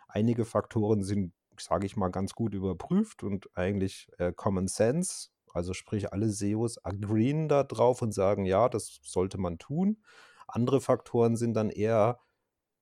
Einige 0.07 0.45
Faktoren 0.45 1.03
sind, 1.03 1.33
sage 1.59 1.85
ich 1.85 1.97
mal, 1.97 2.09
ganz 2.09 2.33
gut 2.33 2.53
überprüft 2.53 3.23
und 3.23 3.49
eigentlich 3.55 4.07
äh, 4.17 4.31
Common 4.33 4.67
Sense. 4.67 5.29
Also 5.53 5.73
sprich, 5.73 6.13
alle 6.13 6.29
SEOs 6.29 6.83
agreeen 6.85 7.49
da 7.49 7.63
drauf 7.63 8.01
und 8.01 8.13
sagen, 8.13 8.45
ja, 8.45 8.69
das 8.69 8.99
sollte 9.03 9.37
man 9.37 9.57
tun. 9.57 10.01
Andere 10.47 10.79
Faktoren 10.79 11.35
sind 11.35 11.53
dann 11.53 11.69
eher 11.69 12.19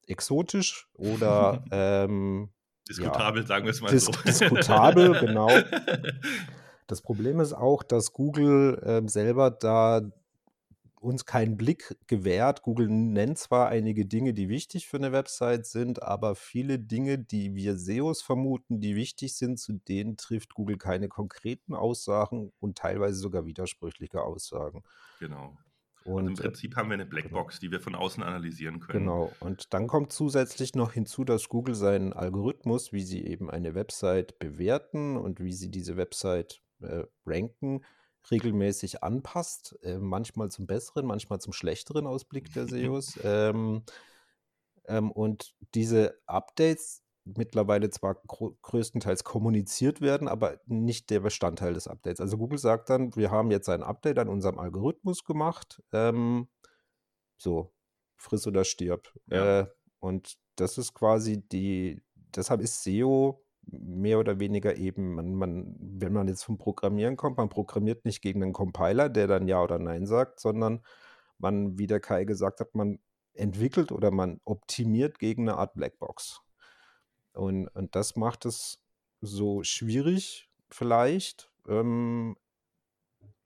exotisch 0.06 0.88
oder 0.94 1.64
ähm, 1.72 2.50
diskutabel, 2.88 3.42
ja, 3.42 3.48
sagen 3.48 3.66
wir 3.66 3.72
es 3.72 3.82
mal 3.82 3.90
dis 3.90 4.06
so. 4.06 4.12
Diskutabel, 4.12 5.20
genau. 5.20 5.50
Das 6.88 7.02
Problem 7.02 7.40
ist 7.40 7.54
auch, 7.54 7.84
dass 7.84 8.14
Google 8.14 8.80
äh, 8.84 9.08
selber 9.10 9.52
da 9.52 10.02
uns 11.00 11.26
keinen 11.26 11.58
Blick 11.58 11.96
gewährt. 12.08 12.64
Google 12.64 12.88
nennt 12.90 13.38
zwar 13.38 13.70
einige 13.70 14.06
Dinge, 14.06 14.34
die 14.34 14.50
wichtig 14.50 14.88
für 14.88 14.98
eine 14.98 15.12
Website 15.12 15.66
sind, 15.66 16.02
aber 16.02 16.36
viele 16.36 16.80
Dinge, 16.80 17.20
die 17.20 17.56
wir 17.56 17.78
SEOs 17.78 18.22
vermuten, 18.22 18.80
die 18.80 18.96
wichtig 18.96 19.36
sind, 19.36 19.60
zu 19.60 19.74
denen 19.74 20.18
trifft 20.18 20.54
Google 20.54 20.78
keine 20.78 21.08
konkreten 21.08 21.76
Aussagen 21.76 22.52
und 22.60 22.78
teilweise 22.78 23.20
sogar 23.20 23.46
widersprüchliche 23.46 24.22
Aussagen. 24.22 24.84
Genau. 25.20 25.56
Und 26.04 26.30
also 26.30 26.30
im 26.30 26.36
Prinzip 26.36 26.76
haben 26.78 26.90
wir 26.90 26.94
eine 26.94 27.04
genau. 27.04 27.22
Blackbox, 27.22 27.60
die 27.60 27.70
wir 27.70 27.82
von 27.82 27.94
außen 27.94 28.24
analysieren 28.24 28.80
können. 28.80 29.00
Genau. 29.00 29.32
Und 29.40 29.74
dann 29.74 29.88
kommt 29.88 30.14
zusätzlich 30.14 30.74
noch 30.74 30.94
hinzu, 30.94 31.26
dass 31.26 31.50
Google 31.50 31.76
seinen 31.76 32.14
Algorithmus, 32.14 32.94
wie 32.94 33.04
sie 33.04 33.26
eben 33.26 33.50
eine 33.50 33.76
Website 33.76 34.40
bewerten 34.40 35.18
und 35.18 35.42
wie 35.42 35.54
sie 35.54 35.70
diese 35.70 35.98
Website 35.98 36.62
äh, 36.82 37.04
ranken, 37.26 37.84
regelmäßig 38.32 39.04
anpasst. 39.04 39.78
Äh, 39.82 39.98
manchmal 39.98 40.50
zum 40.50 40.68
besseren, 40.68 41.06
manchmal 41.06 41.40
zum 41.40 41.54
schlechteren 41.54 42.08
Ausblick 42.08 42.52
der 42.54 42.68
SEOs. 42.68 43.20
ähm, 43.24 43.84
ähm, 44.88 45.12
und 45.12 45.56
diese 45.74 46.20
Updates 46.26 47.04
mittlerweile 47.36 47.90
zwar 47.90 48.16
größtenteils 48.16 49.24
kommuniziert 49.24 50.00
werden, 50.00 50.28
aber 50.28 50.62
nicht 50.66 51.10
der 51.10 51.20
Bestandteil 51.20 51.74
des 51.74 51.88
Updates. 51.88 52.22
Also 52.22 52.38
Google 52.38 52.58
sagt 52.58 52.90
dann, 52.90 53.16
wir 53.16 53.32
haben 53.32 53.52
jetzt 53.52 53.68
ein 53.68 53.84
Update 53.84 54.18
an 54.18 54.30
unserem 54.30 54.60
Algorithmus 54.60 55.26
gemacht. 55.26 55.84
Ähm, 55.92 56.48
so, 57.38 57.74
friss 58.16 58.48
oder 58.48 58.64
stirb. 58.64 59.14
Ja. 59.28 59.62
Äh, 59.62 59.68
und 60.00 60.38
das 60.56 60.78
ist 60.78 60.94
quasi 60.94 61.42
die, 61.48 62.02
deshalb 62.16 62.62
ist 62.62 62.84
SEO 62.84 63.44
mehr 63.70 64.20
oder 64.20 64.40
weniger 64.40 64.76
eben, 64.78 65.16
man, 65.16 65.36
man, 65.36 65.76
wenn 65.80 66.14
man 66.14 66.28
jetzt 66.28 66.44
vom 66.44 66.58
Programmieren 66.58 67.18
kommt, 67.18 67.38
man 67.38 67.50
programmiert 67.50 68.06
nicht 68.06 68.22
gegen 68.22 68.44
einen 68.44 68.54
Compiler, 68.54 69.10
der 69.10 69.28
dann 69.28 69.48
Ja 69.48 69.62
oder 69.62 69.80
Nein 69.80 70.06
sagt, 70.06 70.40
sondern 70.40 70.82
man, 71.38 71.78
wie 71.78 71.88
der 71.88 72.00
Kai 72.00 72.24
gesagt 72.24 72.60
hat, 72.60 72.76
man 72.76 73.00
entwickelt 73.34 73.92
oder 73.92 74.12
man 74.12 74.40
optimiert 74.46 75.20
gegen 75.20 75.48
eine 75.48 75.58
Art 75.58 75.74
Blackbox. 75.76 76.42
Und, 77.34 77.68
und 77.68 77.96
das 77.96 78.16
macht 78.16 78.46
es 78.46 78.80
so 79.22 79.64
schwierig, 79.64 80.50
vielleicht. 80.70 81.52
Ähm, 81.68 82.36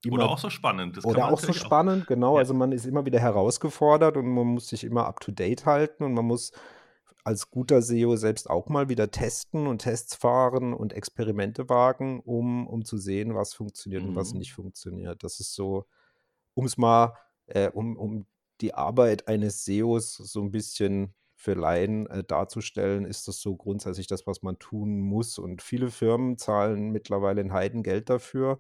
immer, 0.06 0.16
oder 0.16 0.30
auch 0.30 0.38
so 0.38 0.50
spannend. 0.50 1.04
oder 1.04 1.32
auch 1.32 1.40
so 1.40 1.54
spannend, 1.54 2.04
auch. 2.04 2.08
genau. 2.08 2.34
Ja. 2.36 2.40
Also 2.40 2.54
man 2.54 2.72
ist 2.72 2.86
immer 2.86 3.06
wieder 3.06 3.20
herausgefordert 3.20 4.18
und 4.18 4.28
man 4.28 4.48
muss 4.48 4.70
sich 4.70 4.84
immer 4.84 5.08
up-to-date 5.08 5.66
halten 5.66 6.04
und 6.04 6.14
man 6.14 6.26
muss 6.26 6.52
als 7.24 7.50
guter 7.50 7.82
SEO 7.82 8.16
selbst 8.16 8.50
auch 8.50 8.68
mal 8.68 8.90
wieder 8.90 9.12
testen 9.12 9.68
und 9.68 9.80
Tests 9.80 10.16
fahren 10.16 10.74
und 10.74 10.94
Experimente 10.94 11.70
wagen, 11.70 12.20
um, 12.22 12.68
um 12.68 12.84
zu 12.86 12.98
sehen, 12.98 13.36
was 13.36 13.54
funktioniert 13.54 14.04
mhm. 14.04 14.10
und 14.10 14.16
was 14.16 14.34
mhm. 14.34 14.40
nicht 14.40 14.54
funktioniert. 14.54 15.24
Das 15.24 15.40
ist 15.40 15.54
so, 15.54 15.86
um 16.54 16.66
es 16.66 16.78
mal, 16.78 17.16
äh, 17.48 17.70
um, 17.70 17.98
um 17.98 18.26
die 18.62 18.74
Arbeit 18.74 19.28
eines 19.28 19.66
SEOs 19.66 20.16
so 20.16 20.42
ein 20.42 20.52
bisschen 20.52 21.14
für 21.36 21.54
Laien 21.54 22.08
äh, 22.08 22.24
darzustellen, 22.24 23.06
ist 23.06 23.28
das 23.28 23.42
so 23.42 23.56
grundsätzlich 23.56 24.08
das, 24.08 24.28
was 24.28 24.44
man 24.44 24.60
tun 24.60 25.00
muss. 25.00 25.40
Und 25.40 25.62
viele 25.62 25.90
Firmen 25.90 26.38
zahlen 26.38 26.92
mittlerweile 26.92 27.42
ein 27.42 27.54
Heidengeld 27.54 28.10
dafür, 28.10 28.60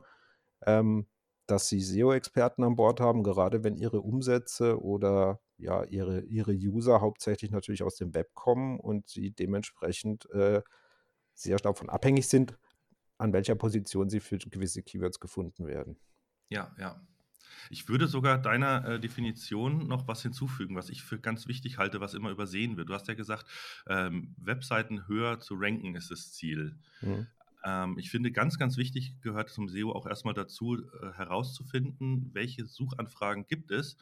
ähm, 0.66 1.08
dass 1.46 1.68
sie 1.68 1.82
SEO-Experten 1.82 2.64
an 2.64 2.76
Bord 2.76 3.00
haben, 3.00 3.24
gerade 3.24 3.64
wenn 3.64 3.76
ihre 3.78 4.02
Umsätze 4.02 4.82
oder 4.82 5.40
ja, 5.62 5.84
ihre, 5.84 6.22
ihre 6.22 6.52
User 6.52 7.02
hauptsächlich 7.02 7.52
natürlich 7.52 7.84
aus 7.84 7.96
dem 7.96 8.14
Web 8.14 8.34
kommen 8.34 8.80
und 8.80 9.08
sie 9.08 9.32
dementsprechend 9.32 10.30
äh, 10.32 10.62
sehr 11.34 11.58
davon 11.58 11.90
abhängig 11.90 12.28
sind, 12.28 12.58
an 13.18 13.34
welcher 13.34 13.56
Position 13.56 14.10
sie 14.10 14.20
für 14.20 14.38
gewisse 14.38 14.82
Keywords 14.82 15.20
gefunden 15.20 15.68
werden. 15.68 15.98
Ja, 16.50 16.76
ja. 16.80 17.00
Ich 17.70 17.88
würde 17.88 18.08
sogar 18.08 18.38
deiner 18.38 18.86
äh, 18.86 19.00
Definition 19.00 19.88
noch 19.88 20.08
was 20.08 20.22
hinzufügen, 20.24 20.76
was 20.76 20.90
ich 20.90 21.04
für 21.04 21.20
ganz 21.20 21.48
wichtig 21.48 21.78
halte, 21.78 22.02
was 22.02 22.14
immer 22.14 22.32
übersehen 22.32 22.78
wird. 22.78 22.90
Du 22.90 22.94
hast 22.94 23.08
ja 23.08 23.14
gesagt, 23.14 23.46
ähm, 23.88 24.36
Webseiten 24.38 25.08
höher 25.08 25.40
zu 25.40 25.56
ranken 25.58 25.96
ist 25.96 26.12
das 26.12 26.32
Ziel. 26.32 26.78
Mhm. 27.02 27.28
Ähm, 27.64 27.98
ich 27.98 28.10
finde, 28.10 28.32
ganz, 28.32 28.58
ganz 28.58 28.78
wichtig 28.78 29.20
gehört 29.22 29.50
zum 29.50 29.68
SEO 29.70 29.92
auch 29.92 30.08
erstmal 30.08 30.34
dazu, 30.34 30.78
äh, 30.78 31.12
herauszufinden, 31.14 32.32
welche 32.34 32.66
Suchanfragen 32.66 33.46
gibt 33.48 33.72
es, 33.72 33.98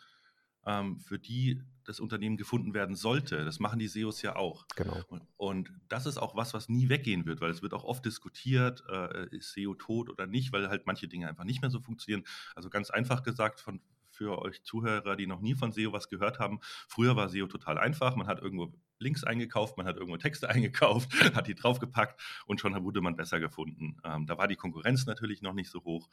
für 0.99 1.19
die 1.19 1.61
das 1.85 1.99
Unternehmen 1.99 2.37
gefunden 2.37 2.73
werden 2.73 2.95
sollte. 2.95 3.43
Das 3.43 3.59
machen 3.59 3.79
die 3.79 3.87
SEOs 3.87 4.21
ja 4.21 4.35
auch. 4.35 4.67
Genau. 4.75 5.01
Und, 5.07 5.23
und, 5.37 5.73
das 5.87 6.05
ist 6.05 6.19
auch 6.19 6.35
was, 6.35 6.53
was 6.53 6.69
nie 6.69 6.87
weggehen 6.87 7.25
wird, 7.25 7.41
weil 7.41 7.49
es 7.49 7.63
wird 7.63 7.73
auch 7.73 7.83
oft 7.83 8.05
diskutiert, 8.05 8.83
äh, 8.87 9.35
ist 9.35 9.53
SEO 9.53 9.73
tot 9.73 10.09
oder 10.09 10.27
nicht, 10.27 10.53
weil 10.53 10.69
halt 10.69 10.85
manche 10.85 11.07
Dinge 11.07 11.27
einfach 11.27 11.45
nicht 11.45 11.61
mehr 11.61 11.71
so 11.71 11.79
funktionieren. 11.79 12.25
Also 12.55 12.69
ganz 12.69 12.91
einfach 12.91 13.23
gesagt, 13.23 13.59
von, 13.59 13.81
für 14.11 14.39
euch 14.39 14.63
Zuhörer, 14.63 15.15
die 15.15 15.27
noch 15.27 15.41
nie 15.41 15.55
von 15.55 15.71
SEO 15.71 15.91
was 15.91 16.09
gehört 16.09 16.39
haben, 16.39 16.59
früher 16.87 17.15
war 17.15 17.29
SEO 17.29 17.47
total 17.47 17.79
einfach. 17.79 18.15
Man 18.15 18.27
hat 18.27 18.41
irgendwo 18.41 18.71
Links 18.99 19.23
eingekauft, 19.23 19.77
man 19.77 19.87
hat 19.87 19.95
irgendwo 19.95 20.17
Texte 20.17 20.49
eingekauft, 20.49 21.09
hat 21.33 21.47
die 21.47 21.55
draufgepackt 21.55 22.21
und 22.45 22.59
schon 22.59 22.75
wurde 22.83 23.01
man 23.01 23.15
besser 23.15 23.39
gefunden. 23.39 23.97
Ähm, 24.03 24.27
da 24.27 24.37
war 24.37 24.47
die 24.47 24.57
Konkurrenz 24.57 25.05
natürlich 25.05 25.41
noch 25.41 25.53
nicht 25.53 25.71
so 25.71 25.83
hoch. 25.83 26.09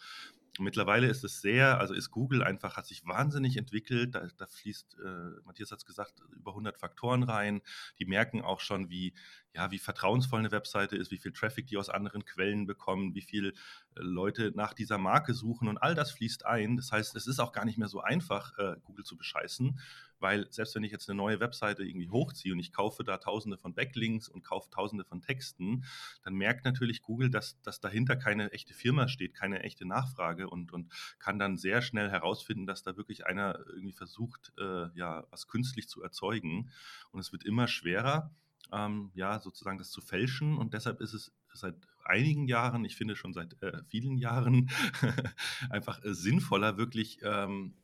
Mittlerweile 0.59 1.07
ist 1.09 1.25
es 1.25 1.41
sehr, 1.41 1.79
also 1.79 1.95
ist 1.95 2.11
Google 2.11 2.43
einfach, 2.43 2.77
hat 2.77 2.87
sich 2.87 3.05
wahnsinnig 3.07 3.57
entwickelt. 3.57 4.15
Da, 4.15 4.27
da 4.37 4.47
fließt, 4.47 4.97
äh, 5.05 5.41
Matthias 5.45 5.71
hat 5.71 5.79
es 5.79 5.87
gesagt, 5.87 6.21
über 6.35 6.53
100 6.53 6.79
Faktoren 6.79 7.23
rein. 7.23 7.63
Die 7.99 8.07
merken 8.07 8.43
auch 8.43 8.61
schon, 8.61 8.89
wie, 8.89 9.15
ja, 9.55 9.71
wie 9.71 9.79
vertrauensvoll 9.79 10.41
eine 10.41 10.53
Webseite 10.53 10.97
ist, 10.97 11.11
wie 11.11 11.19
viel 11.19 11.33
Traffic 11.33 11.67
die 11.67 11.77
aus 11.77 11.89
anderen 11.89 12.25
Quellen 12.25 12.67
bekommen, 12.67 13.15
wie 13.15 13.23
viel 13.23 13.49
äh, 13.49 13.53
Leute 13.97 14.53
nach 14.55 14.75
dieser 14.75 14.99
Marke 14.99 15.35
suchen 15.35 15.69
und 15.69 15.79
all 15.79 15.95
das 15.95 16.11
fließt 16.13 16.47
ein. 16.47 16.77
Das 16.77 16.93
heißt, 16.93 17.17
es 17.17 17.27
ist 17.27 17.41
auch 17.41 17.53
gar 17.53 17.65
nicht 17.65 17.79
mehr 17.79 17.89
so 17.89 18.01
einfach, 18.01 18.57
äh, 18.59 18.77
Google 18.85 19.05
zu 19.05 19.17
bescheißen, 19.17 19.79
weil 20.21 20.51
selbst 20.51 20.75
wenn 20.75 20.85
ich 20.85 20.93
jetzt 20.93 21.09
eine 21.09 21.17
neue 21.17 21.41
Webseite 21.41 21.85
irgendwie 21.85 22.09
hochziehe 22.11 22.53
und 22.53 22.59
ich 22.59 22.73
kaufe 22.73 23.05
da 23.05 23.19
tausende 23.19 23.59
von 23.59 23.75
Backlinks 23.75 24.29
und 24.29 24.43
kaufe 24.43 24.71
tausende 24.71 25.05
von 25.05 25.21
Texten, 25.21 25.85
dann 26.25 26.35
merkt 26.35 26.65
natürlich 26.65 27.03
Google, 27.03 27.31
dass, 27.31 27.61
dass 27.63 27.81
dahinter 27.81 28.17
keine 28.17 28.53
echte 28.53 28.75
Firma 28.75 29.09
steht, 29.09 29.35
keine 29.35 29.63
echte 29.63 29.87
Nachfrage 29.87 30.49
und, 30.49 30.73
und 30.73 30.93
kann 31.19 31.39
dann 31.39 31.57
sehr 31.57 31.83
schnell 31.83 32.11
herausfinden, 32.11 32.67
dass 32.67 32.83
da 32.83 32.97
wirklich 32.97 33.27
einer 33.27 33.59
irgendwie 33.69 33.93
versucht, 33.93 34.53
äh, 34.59 34.89
ja, 34.95 35.25
was 35.31 35.47
künstlich 35.47 35.89
zu 35.89 36.03
erzeugen. 36.03 36.71
Und 37.11 37.21
es 37.21 37.33
wird 37.33 37.45
immer 37.45 37.69
schwerer, 37.69 38.31
ähm, 38.73 39.11
ja, 39.15 39.39
sozusagen 39.39 39.79
das 39.79 39.91
zu 39.91 40.01
fälschen 40.01 40.59
und 40.59 40.75
deshalb 40.75 41.01
ist 41.01 41.15
es 41.15 41.33
seit 41.53 41.77
einigen 42.05 42.47
Jahren, 42.47 42.85
ich 42.85 42.97
finde 42.97 43.17
schon 43.17 43.33
seit 43.33 43.61
äh, 43.63 43.83
vielen 43.89 44.19
Jahren, 44.19 44.71
einfach 45.71 46.03
äh, 46.05 46.15
sinnvoller, 46.15 46.77
wirklich 46.77 47.21
ähm, 47.23 47.75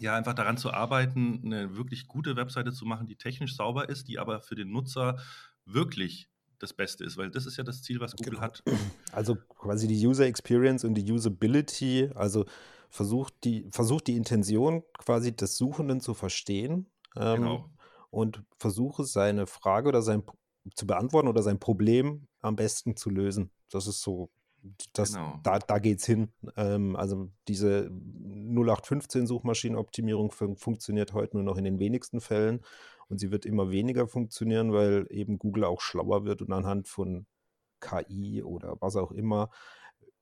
ja, 0.00 0.16
einfach 0.16 0.34
daran 0.34 0.56
zu 0.56 0.72
arbeiten, 0.72 1.42
eine 1.44 1.76
wirklich 1.76 2.06
gute 2.06 2.36
Webseite 2.36 2.72
zu 2.72 2.86
machen, 2.86 3.06
die 3.06 3.16
technisch 3.16 3.56
sauber 3.56 3.88
ist, 3.88 4.08
die 4.08 4.18
aber 4.18 4.40
für 4.40 4.54
den 4.54 4.70
Nutzer 4.70 5.18
wirklich 5.64 6.28
das 6.58 6.72
Beste 6.72 7.04
ist, 7.04 7.16
weil 7.16 7.30
das 7.30 7.44
ist 7.44 7.56
ja 7.56 7.64
das 7.64 7.82
Ziel, 7.82 8.00
was 8.00 8.14
Google 8.16 8.34
genau. 8.34 8.42
hat. 8.42 8.62
Also 9.12 9.36
quasi 9.36 9.88
die 9.88 10.06
User 10.06 10.26
Experience 10.26 10.84
und 10.84 10.94
die 10.94 11.10
Usability, 11.10 12.10
also 12.14 12.46
versucht 12.88 13.34
die, 13.44 13.68
versucht 13.70 14.06
die 14.06 14.16
Intention 14.16 14.82
quasi 14.98 15.34
des 15.34 15.56
Suchenden 15.56 16.00
zu 16.00 16.14
verstehen 16.14 16.90
ähm, 17.16 17.42
genau. 17.42 17.70
und 18.10 18.42
versuche 18.58 19.04
seine 19.04 19.46
Frage 19.46 19.88
oder 19.88 20.02
sein 20.02 20.22
zu 20.74 20.86
beantworten 20.86 21.28
oder 21.28 21.42
sein 21.42 21.58
Problem 21.58 22.28
am 22.40 22.54
besten 22.54 22.96
zu 22.96 23.10
lösen. 23.10 23.50
Das 23.70 23.86
ist 23.86 24.00
so 24.00 24.30
das, 24.92 25.14
genau. 25.14 25.40
Da, 25.42 25.58
da 25.58 25.78
geht 25.78 26.00
es 26.00 26.06
hin. 26.06 26.28
Ähm, 26.56 26.96
also 26.96 27.30
diese 27.48 27.90
0815-Suchmaschinenoptimierung 27.90 30.30
fun 30.30 30.56
funktioniert 30.56 31.12
heute 31.12 31.36
nur 31.36 31.44
noch 31.44 31.56
in 31.56 31.64
den 31.64 31.78
wenigsten 31.78 32.20
Fällen 32.20 32.60
und 33.08 33.18
sie 33.18 33.30
wird 33.30 33.44
immer 33.44 33.70
weniger 33.70 34.06
funktionieren, 34.06 34.72
weil 34.72 35.06
eben 35.10 35.38
Google 35.38 35.64
auch 35.64 35.80
schlauer 35.80 36.24
wird 36.24 36.42
und 36.42 36.52
anhand 36.52 36.88
von 36.88 37.26
KI 37.80 38.42
oder 38.42 38.76
was 38.80 38.96
auch 38.96 39.12
immer 39.12 39.50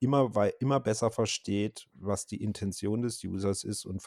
immer, 0.00 0.34
weil, 0.34 0.54
immer 0.58 0.80
besser 0.80 1.10
versteht, 1.10 1.86
was 1.92 2.26
die 2.26 2.42
Intention 2.42 3.02
des 3.02 3.22
Users 3.22 3.64
ist 3.64 3.84
und 3.84 4.02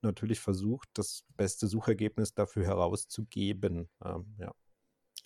natürlich 0.00 0.40
versucht, 0.40 0.88
das 0.94 1.24
beste 1.36 1.66
Suchergebnis 1.66 2.34
dafür 2.34 2.64
herauszugeben. 2.64 3.88
Ähm, 4.04 4.36
ja. 4.38 4.54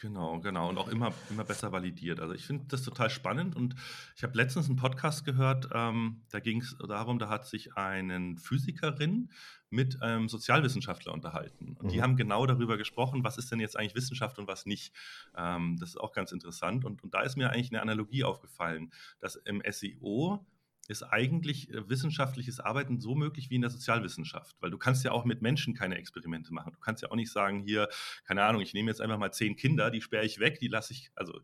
Genau, 0.01 0.39
genau. 0.39 0.69
Und 0.69 0.79
auch 0.79 0.89
immer, 0.89 1.13
immer 1.29 1.43
besser 1.43 1.73
validiert. 1.73 2.21
Also 2.21 2.33
ich 2.33 2.47
finde 2.47 2.67
das 2.69 2.83
total 2.83 3.11
spannend 3.11 3.57
und 3.57 3.75
ich 4.17 4.23
habe 4.23 4.37
letztens 4.37 4.67
einen 4.67 4.77
Podcast 4.77 5.25
gehört, 5.25 5.69
ähm, 5.75 6.23
da 6.31 6.39
ging 6.39 6.61
es 6.61 6.77
darum, 6.79 7.19
da 7.19 7.29
hat 7.29 7.47
sich 7.47 7.77
eine 7.77 8.37
Physikerin 8.37 9.31
mit 9.71 10.01
einem 10.01 10.29
Sozialwissenschaftler 10.29 11.13
unterhalten. 11.13 11.77
Und 11.79 11.87
mhm. 11.87 11.89
die 11.89 12.01
haben 12.01 12.17
genau 12.17 12.47
darüber 12.47 12.77
gesprochen, 12.77 13.25
was 13.25 13.39
ist 13.39 13.51
denn 13.51 13.59
jetzt 13.59 13.77
eigentlich 13.77 13.97
Wissenschaft 13.97 14.39
und 14.39 14.47
was 14.47 14.67
nicht. 14.67 14.95
Ähm, 15.37 15.77
das 15.81 15.91
ist 15.91 16.01
auch 16.01 16.13
ganz 16.13 16.31
interessant. 16.31 16.85
Und, 16.85 17.03
und 17.03 17.13
da 17.13 17.23
ist 17.23 17.37
mir 17.37 17.51
eigentlich 17.51 17.73
eine 17.73 17.83
Analogie 17.83 18.23
aufgefallen, 18.23 18.93
dass 19.19 19.35
im 19.35 19.63
SEO 19.69 20.47
ist 20.89 21.03
eigentlich 21.03 21.73
äh, 21.73 21.89
wissenschaftliches 21.89 22.61
Arbeiten 22.61 22.99
so 22.99 23.15
möglich 23.15 23.51
wie 23.51 23.55
in 23.57 23.61
der 23.61 23.71
Sozialwissenschaft, 23.71 24.57
weil 24.61 24.71
du 24.71 24.79
kannst 24.79 25.05
ja 25.05 25.13
auch 25.13 25.25
mit 25.25 25.43
Menschen 25.43 25.75
keine 25.75 25.97
Experimente 25.97 26.53
machen. 26.53 26.73
Du 26.73 26.81
kannst 26.81 27.03
ja 27.03 27.11
auch 27.11 27.17
nicht 27.17 27.31
sagen, 27.31 27.61
hier, 27.61 27.89
keine 28.25 28.43
Ahnung, 28.43 28.63
ich 28.63 28.75
nehme 28.75 28.91
jetzt 28.91 29.01
einfach 29.01 29.19
mal 29.19 29.33
zehn 29.33 29.55
Kinder, 29.55 29.91
die 29.91 30.01
sperre 30.01 30.25
ich 30.25 30.41
weg, 30.41 30.59
die 30.59 30.69
lasse 30.69 30.95
ich, 30.95 31.11
also 31.15 31.41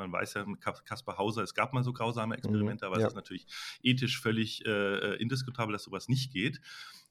man 0.00 0.12
weiß 0.12 0.34
ja, 0.34 0.46
Kaspar 0.84 1.18
Hauser, 1.18 1.42
es 1.42 1.54
gab 1.54 1.72
mal 1.72 1.84
so 1.84 1.92
grausame 1.92 2.36
Experimente, 2.36 2.86
mhm, 2.86 2.92
aber 2.92 3.00
ja. 3.00 3.06
es 3.06 3.12
ist 3.12 3.16
natürlich 3.16 3.46
ethisch 3.82 4.20
völlig 4.20 4.64
äh, 4.66 5.16
indiskutabel, 5.16 5.72
dass 5.72 5.84
sowas 5.84 6.08
nicht 6.08 6.32
geht. 6.32 6.60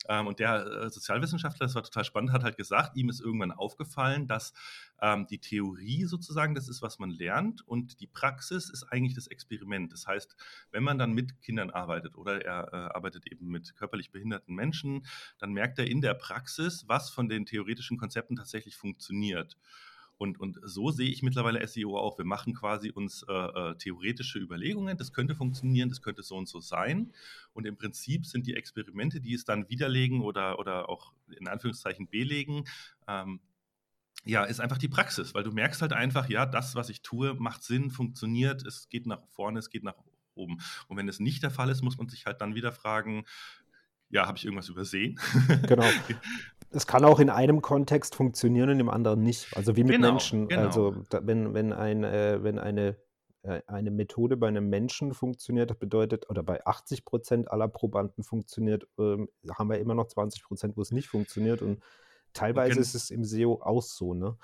Ähm, 0.07 0.27
und 0.27 0.39
der 0.39 0.65
äh, 0.65 0.89
Sozialwissenschaftler, 0.89 1.65
das 1.65 1.75
war 1.75 1.83
total 1.83 2.05
spannend, 2.05 2.31
hat 2.31 2.43
halt 2.43 2.57
gesagt, 2.57 2.95
ihm 2.95 3.09
ist 3.09 3.19
irgendwann 3.19 3.51
aufgefallen, 3.51 4.27
dass 4.27 4.53
ähm, 5.01 5.27
die 5.27 5.39
Theorie 5.39 6.05
sozusagen 6.05 6.55
das 6.55 6.69
ist, 6.69 6.81
was 6.81 6.99
man 6.99 7.09
lernt 7.09 7.67
und 7.67 7.99
die 7.99 8.07
Praxis 8.07 8.69
ist 8.69 8.83
eigentlich 8.91 9.15
das 9.15 9.27
Experiment. 9.27 9.93
Das 9.93 10.07
heißt, 10.07 10.35
wenn 10.71 10.83
man 10.83 10.97
dann 10.97 11.13
mit 11.13 11.41
Kindern 11.41 11.69
arbeitet 11.69 12.15
oder 12.15 12.43
er 12.43 12.73
äh, 12.73 12.75
arbeitet 12.95 13.27
eben 13.31 13.47
mit 13.47 13.75
körperlich 13.75 14.11
behinderten 14.11 14.55
Menschen, 14.55 15.05
dann 15.37 15.51
merkt 15.51 15.79
er 15.79 15.87
in 15.87 16.01
der 16.01 16.13
Praxis, 16.13 16.85
was 16.87 17.09
von 17.09 17.29
den 17.29 17.45
theoretischen 17.45 17.97
Konzepten 17.97 18.35
tatsächlich 18.35 18.75
funktioniert. 18.77 19.57
Und, 20.19 20.37
und 20.37 20.59
so 20.63 20.91
sehe 20.91 21.09
ich 21.09 21.23
mittlerweile 21.23 21.65
SEO 21.65 21.97
auch. 21.97 22.17
Wir 22.17 22.25
machen 22.25 22.53
quasi 22.53 22.91
uns 22.91 23.23
äh, 23.23 23.33
äh, 23.33 23.75
theoretische 23.75 24.37
Überlegungen, 24.37 24.97
das 24.97 25.13
könnte 25.13 25.33
funktionieren, 25.33 25.87
das 25.87 26.01
könnte 26.01 26.23
so 26.23 26.35
und 26.35 26.49
so 26.49 26.59
sein. 26.59 27.13
Und 27.53 27.65
im 27.65 27.77
Prinzip 27.77 28.25
sind 28.25 28.45
die 28.45 28.53
Experimente, 28.53 29.21
die 29.21 29.33
es 29.33 29.45
dann 29.45 29.69
widerlegen 29.69 30.19
oder, 30.19 30.59
oder 30.59 30.89
auch 30.89 31.13
in 31.39 31.47
Anführungszeichen 31.47 32.09
belegen, 32.09 32.65
ähm, 33.07 33.39
ja, 34.25 34.43
ist 34.43 34.59
einfach 34.59 34.77
die 34.77 34.89
Praxis, 34.89 35.33
weil 35.33 35.43
du 35.43 35.53
merkst 35.53 35.81
halt 35.81 35.93
einfach, 35.93 36.27
ja, 36.27 36.45
das, 36.45 36.75
was 36.75 36.89
ich 36.89 37.01
tue, 37.01 37.35
macht 37.35 37.63
Sinn, 37.63 37.89
funktioniert, 37.89 38.65
es 38.65 38.89
geht 38.89 39.07
nach 39.07 39.25
vorne, 39.29 39.59
es 39.59 39.69
geht 39.69 39.85
nach 39.85 39.95
oben. 40.35 40.57
Und 40.89 40.97
wenn 40.97 41.07
es 41.07 41.21
nicht 41.21 41.43
der 41.43 41.51
Fall 41.51 41.69
ist, 41.69 41.81
muss 41.81 41.97
man 41.97 42.09
sich 42.09 42.25
halt 42.25 42.41
dann 42.41 42.55
wieder 42.55 42.73
fragen, 42.73 43.23
ja, 44.09 44.27
habe 44.27 44.37
ich 44.37 44.43
irgendwas 44.43 44.67
übersehen? 44.67 45.17
Genau. 45.65 45.89
es 46.71 46.87
kann 46.87 47.03
auch 47.03 47.19
in 47.19 47.29
einem 47.29 47.61
Kontext 47.61 48.15
funktionieren 48.15 48.69
und 48.69 48.79
im 48.79 48.89
anderen 48.89 49.21
nicht. 49.21 49.55
Also 49.55 49.75
wie 49.75 49.83
mit 49.83 49.93
genau, 49.93 50.09
Menschen. 50.09 50.47
Genau. 50.47 50.61
Also 50.61 50.95
da, 51.09 51.25
wenn, 51.25 51.53
wenn, 51.53 51.73
ein, 51.73 52.03
äh, 52.03 52.43
wenn 52.43 52.59
eine, 52.59 52.97
äh, 53.41 53.61
eine 53.67 53.91
Methode 53.91 54.37
bei 54.37 54.47
einem 54.47 54.69
Menschen 54.69 55.13
funktioniert, 55.13 55.71
das 55.71 55.77
bedeutet, 55.77 56.29
oder 56.29 56.43
bei 56.43 56.65
80 56.65 57.05
Prozent 57.05 57.51
aller 57.51 57.67
Probanden 57.67 58.23
funktioniert, 58.23 58.87
äh, 58.99 59.17
haben 59.51 59.69
wir 59.69 59.79
immer 59.79 59.95
noch 59.95 60.07
20 60.07 60.43
Prozent, 60.43 60.77
wo 60.77 60.81
es 60.81 60.91
nicht 60.91 61.07
funktioniert. 61.07 61.61
Und 61.61 61.81
teilweise 62.33 62.75
und 62.75 62.81
ist 62.81 62.93
es 62.93 63.09
im 63.09 63.23
SEO 63.23 63.61
auch 63.61 63.81
so, 63.81 64.13
ne? 64.13 64.37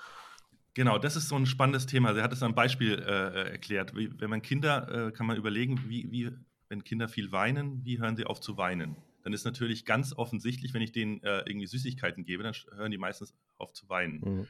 Genau, 0.74 0.98
das 0.98 1.16
ist 1.16 1.30
so 1.30 1.36
ein 1.36 1.46
spannendes 1.46 1.86
Thema. 1.86 2.14
Er 2.14 2.22
hat 2.22 2.34
es 2.34 2.42
am 2.42 2.54
Beispiel 2.54 2.98
äh, 2.98 3.52
erklärt. 3.52 3.96
Wie, 3.96 4.10
wenn 4.20 4.28
man 4.28 4.42
Kinder, 4.42 5.06
äh, 5.06 5.10
kann 5.10 5.26
man 5.26 5.38
überlegen, 5.38 5.80
wie, 5.88 6.10
wie, 6.10 6.30
wenn 6.68 6.84
Kinder 6.84 7.08
viel 7.08 7.32
weinen, 7.32 7.82
wie 7.82 7.98
hören 7.98 8.14
sie 8.14 8.26
auf 8.26 8.40
zu 8.40 8.58
weinen? 8.58 8.94
Dann 9.26 9.32
ist 9.32 9.44
natürlich 9.44 9.84
ganz 9.84 10.12
offensichtlich, 10.12 10.72
wenn 10.72 10.82
ich 10.82 10.92
denen 10.92 11.20
äh, 11.24 11.42
irgendwie 11.46 11.66
Süßigkeiten 11.66 12.24
gebe, 12.24 12.44
dann 12.44 12.54
hören 12.76 12.92
die 12.92 12.96
meistens 12.96 13.34
auf 13.58 13.72
zu 13.72 13.88
weinen. 13.88 14.20
Mhm. 14.20 14.46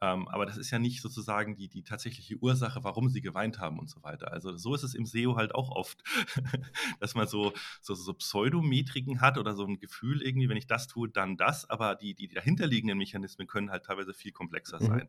Ähm, 0.00 0.26
aber 0.28 0.46
das 0.46 0.56
ist 0.56 0.70
ja 0.70 0.78
nicht 0.78 1.02
sozusagen 1.02 1.54
die, 1.54 1.68
die 1.68 1.82
tatsächliche 1.82 2.36
Ursache, 2.36 2.82
warum 2.82 3.10
sie 3.10 3.20
geweint 3.20 3.58
haben 3.58 3.78
und 3.78 3.90
so 3.90 4.02
weiter. 4.02 4.32
Also 4.32 4.56
so 4.56 4.74
ist 4.74 4.84
es 4.84 4.94
im 4.94 5.04
SEO 5.04 5.36
halt 5.36 5.54
auch 5.54 5.68
oft, 5.70 6.02
dass 7.00 7.14
man 7.14 7.26
so, 7.28 7.52
so, 7.82 7.94
so 7.94 8.14
Pseudometriken 8.14 9.20
hat 9.20 9.36
oder 9.36 9.54
so 9.54 9.66
ein 9.66 9.78
Gefühl 9.78 10.22
irgendwie, 10.22 10.48
wenn 10.48 10.56
ich 10.56 10.66
das 10.66 10.86
tue, 10.86 11.10
dann 11.10 11.36
das. 11.36 11.68
Aber 11.68 11.94
die, 11.94 12.14
die 12.14 12.28
dahinterliegenden 12.28 12.96
Mechanismen 12.96 13.46
können 13.46 13.70
halt 13.70 13.84
teilweise 13.84 14.14
viel 14.14 14.32
komplexer 14.32 14.80
mhm. 14.80 14.86
sein. 14.86 15.08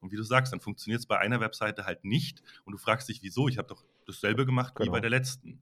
Und 0.00 0.12
wie 0.12 0.16
du 0.16 0.22
sagst, 0.22 0.54
dann 0.54 0.60
funktioniert 0.60 1.00
es 1.00 1.06
bei 1.06 1.18
einer 1.18 1.40
Webseite 1.40 1.84
halt 1.84 2.06
nicht 2.06 2.42
und 2.64 2.72
du 2.72 2.78
fragst 2.78 3.06
dich, 3.10 3.22
wieso? 3.22 3.48
Ich 3.48 3.58
habe 3.58 3.68
doch 3.68 3.84
dasselbe 4.06 4.46
gemacht 4.46 4.76
genau. 4.76 4.86
wie 4.86 4.90
bei 4.92 5.00
genau. 5.00 5.10
der 5.10 5.18
letzten. 5.18 5.60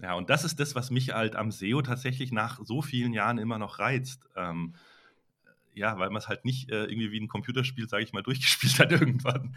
Ja, 0.00 0.14
und 0.14 0.28
das 0.30 0.44
ist 0.44 0.58
das, 0.60 0.74
was 0.74 0.90
mich 0.90 1.12
halt 1.12 1.36
am 1.36 1.50
SEO 1.50 1.82
tatsächlich 1.82 2.32
nach 2.32 2.60
so 2.64 2.82
vielen 2.82 3.12
Jahren 3.12 3.38
immer 3.38 3.58
noch 3.58 3.78
reizt. 3.78 4.28
Ähm, 4.36 4.74
ja, 5.74 5.98
weil 5.98 6.08
man 6.08 6.18
es 6.18 6.28
halt 6.28 6.44
nicht 6.44 6.70
äh, 6.70 6.84
irgendwie 6.84 7.10
wie 7.10 7.20
ein 7.20 7.28
Computerspiel, 7.28 7.88
sage 7.88 8.04
ich 8.04 8.12
mal, 8.12 8.22
durchgespielt 8.24 8.78
hat 8.78 8.92
irgendwann. 8.92 9.54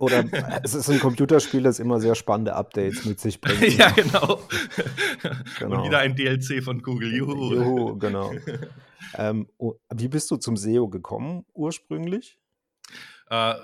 Oder 0.00 0.24
es 0.62 0.74
ist 0.74 0.90
ein 0.90 0.98
Computerspiel, 0.98 1.62
das 1.62 1.78
immer 1.78 2.00
sehr 2.00 2.14
spannende 2.14 2.54
Updates 2.54 3.04
mit 3.04 3.20
sich 3.20 3.40
bringt. 3.40 3.60
ja, 3.78 3.90
genau. 3.90 4.40
genau. 5.58 5.78
Und 5.78 5.86
wieder 5.86 5.98
ein 5.98 6.14
DLC 6.14 6.62
von 6.62 6.82
Google. 6.82 7.14
Juhu. 7.14 7.54
Juhu, 7.54 7.98
genau. 7.98 8.32
ähm, 9.14 9.48
oh, 9.58 9.74
wie 9.94 10.08
bist 10.08 10.30
du 10.30 10.36
zum 10.36 10.56
SEO 10.56 10.88
gekommen 10.88 11.44
ursprünglich? 11.54 12.38
Äh, 13.30 13.54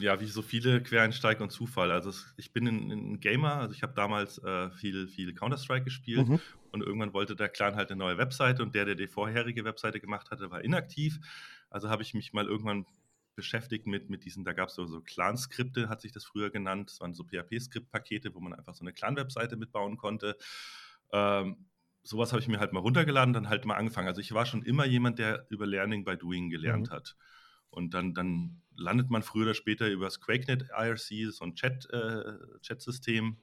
ja, 0.00 0.20
wie 0.20 0.26
so 0.26 0.42
viele 0.42 0.82
Quereinsteiger 0.82 1.42
und 1.42 1.50
Zufall. 1.50 1.92
Also 1.92 2.10
ich 2.36 2.52
bin 2.52 2.66
ein, 2.66 2.90
ein 2.90 3.20
Gamer, 3.20 3.56
also 3.56 3.72
ich 3.72 3.82
habe 3.82 3.94
damals 3.94 4.38
äh, 4.38 4.70
viel, 4.72 5.06
viel 5.06 5.34
Counter-Strike 5.34 5.84
gespielt 5.84 6.28
mhm. 6.28 6.40
und 6.72 6.82
irgendwann 6.82 7.12
wollte 7.12 7.36
der 7.36 7.48
Clan 7.48 7.76
halt 7.76 7.90
eine 7.90 7.98
neue 7.98 8.18
Webseite 8.18 8.62
und 8.62 8.74
der, 8.74 8.86
der 8.86 8.96
die 8.96 9.06
vorherige 9.06 9.64
Webseite 9.64 10.00
gemacht 10.00 10.30
hatte, 10.30 10.50
war 10.50 10.64
inaktiv. 10.64 11.20
Also 11.70 11.90
habe 11.90 12.02
ich 12.02 12.14
mich 12.14 12.32
mal 12.32 12.46
irgendwann 12.46 12.86
beschäftigt 13.36 13.86
mit, 13.86 14.10
mit 14.10 14.24
diesen, 14.24 14.44
da 14.44 14.52
gab 14.52 14.68
es 14.68 14.74
so, 14.74 14.86
so 14.86 15.00
Clan-Skripte, 15.00 15.88
hat 15.88 16.00
sich 16.00 16.12
das 16.12 16.24
früher 16.24 16.50
genannt. 16.50 16.90
Das 16.90 17.00
waren 17.00 17.14
so 17.14 17.24
PHP-Skript-Pakete, 17.24 18.34
wo 18.34 18.40
man 18.40 18.52
einfach 18.52 18.74
so 18.74 18.84
eine 18.84 18.92
Clan-Webseite 18.92 19.56
mitbauen 19.56 19.96
konnte. 19.96 20.36
Ähm, 21.12 21.66
sowas 22.02 22.32
habe 22.32 22.40
ich 22.40 22.48
mir 22.48 22.60
halt 22.60 22.72
mal 22.72 22.80
runtergeladen, 22.80 23.32
dann 23.32 23.48
halt 23.48 23.64
mal 23.64 23.74
angefangen. 23.74 24.08
Also 24.08 24.20
ich 24.20 24.32
war 24.32 24.46
schon 24.46 24.62
immer 24.62 24.84
jemand, 24.84 25.18
der 25.18 25.46
über 25.50 25.66
Learning 25.66 26.04
by 26.04 26.16
Doing 26.16 26.50
gelernt 26.50 26.90
mhm. 26.90 26.94
hat. 26.94 27.16
Und 27.74 27.94
dann, 27.94 28.14
dann 28.14 28.62
landet 28.76 29.10
man 29.10 29.22
früher 29.22 29.44
oder 29.44 29.54
später 29.54 29.88
über 29.88 30.06
das 30.06 30.20
QuakeNet 30.20 30.68
IRC, 30.76 31.32
so 31.32 31.44
ein 31.44 31.54
Chat, 31.54 31.88
äh, 31.90 32.38
Chat-System, 32.60 33.38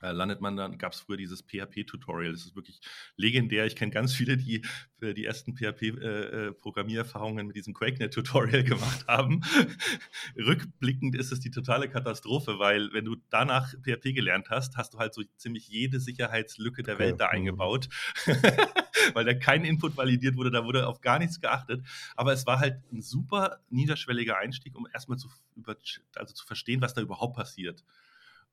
landet 0.00 0.40
man 0.40 0.56
dann, 0.56 0.78
gab 0.78 0.92
es 0.92 1.00
früher 1.00 1.16
dieses 1.16 1.42
PHP-Tutorial. 1.42 2.32
Das 2.32 2.46
ist 2.46 2.56
wirklich 2.56 2.80
legendär. 3.16 3.66
Ich 3.66 3.76
kenne 3.76 3.92
ganz 3.92 4.14
viele, 4.14 4.36
die 4.36 4.62
äh, 5.00 5.14
die 5.14 5.24
ersten 5.24 5.54
PHP-Programmiererfahrungen 5.56 7.40
äh, 7.40 7.44
mit 7.44 7.56
diesem 7.56 7.74
QuakeNet-Tutorial 7.74 8.64
gemacht 8.64 9.06
haben. 9.06 9.42
Rückblickend 10.36 11.16
ist 11.16 11.32
es 11.32 11.40
die 11.40 11.50
totale 11.50 11.88
Katastrophe, 11.88 12.58
weil 12.58 12.92
wenn 12.92 13.04
du 13.04 13.16
danach 13.30 13.74
PHP 13.82 14.14
gelernt 14.14 14.50
hast, 14.50 14.76
hast 14.76 14.94
du 14.94 14.98
halt 14.98 15.14
so 15.14 15.22
ziemlich 15.36 15.68
jede 15.68 16.00
Sicherheitslücke 16.00 16.82
der 16.82 16.94
okay. 16.94 17.04
Welt 17.04 17.20
da 17.20 17.26
mhm. 17.26 17.32
eingebaut. 17.32 17.88
weil 19.14 19.24
da 19.24 19.34
kein 19.34 19.64
Input 19.64 19.96
validiert 19.96 20.36
wurde, 20.36 20.50
da 20.50 20.64
wurde 20.64 20.86
auf 20.86 21.00
gar 21.00 21.18
nichts 21.18 21.40
geachtet. 21.40 21.84
Aber 22.16 22.32
es 22.32 22.46
war 22.46 22.58
halt 22.58 22.80
ein 22.92 23.02
super 23.02 23.60
niederschwelliger 23.70 24.36
Einstieg, 24.38 24.76
um 24.76 24.86
erstmal 24.92 25.18
zu, 25.18 25.28
also 26.14 26.34
zu 26.34 26.46
verstehen, 26.46 26.80
was 26.80 26.94
da 26.94 27.00
überhaupt 27.00 27.36
passiert. 27.36 27.84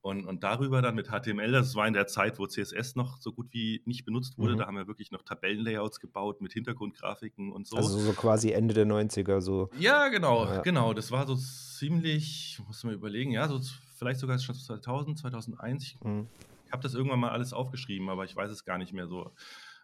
Und, 0.06 0.24
und 0.24 0.44
darüber 0.44 0.82
dann 0.82 0.94
mit 0.94 1.08
HTML, 1.08 1.50
das 1.50 1.74
war 1.74 1.88
in 1.88 1.92
der 1.92 2.06
Zeit, 2.06 2.38
wo 2.38 2.46
CSS 2.46 2.94
noch 2.94 3.20
so 3.20 3.32
gut 3.32 3.48
wie 3.50 3.82
nicht 3.86 4.04
benutzt 4.04 4.38
wurde, 4.38 4.52
mhm. 4.52 4.58
da 4.58 4.66
haben 4.68 4.76
wir 4.76 4.86
wirklich 4.86 5.10
noch 5.10 5.24
Tabellenlayouts 5.24 5.98
gebaut 5.98 6.40
mit 6.40 6.52
Hintergrundgrafiken 6.52 7.50
und 7.50 7.66
so. 7.66 7.76
Also 7.76 7.98
so 7.98 8.12
quasi 8.12 8.52
Ende 8.52 8.72
der 8.72 8.86
90er 8.86 9.40
so. 9.40 9.68
Ja, 9.76 10.06
genau, 10.06 10.44
ja. 10.44 10.62
genau. 10.62 10.94
Das 10.94 11.10
war 11.10 11.26
so 11.26 11.34
ziemlich, 11.34 12.60
muss 12.68 12.84
man 12.84 12.94
überlegen, 12.94 13.32
ja, 13.32 13.48
so 13.48 13.60
vielleicht 13.96 14.20
sogar 14.20 14.38
schon 14.38 14.54
2000, 14.54 15.18
2001. 15.18 15.96
Mhm. 16.04 16.28
Ich 16.66 16.70
habe 16.70 16.84
das 16.84 16.94
irgendwann 16.94 17.18
mal 17.18 17.30
alles 17.30 17.52
aufgeschrieben, 17.52 18.08
aber 18.08 18.24
ich 18.24 18.36
weiß 18.36 18.52
es 18.52 18.64
gar 18.64 18.78
nicht 18.78 18.92
mehr 18.92 19.08
so. 19.08 19.32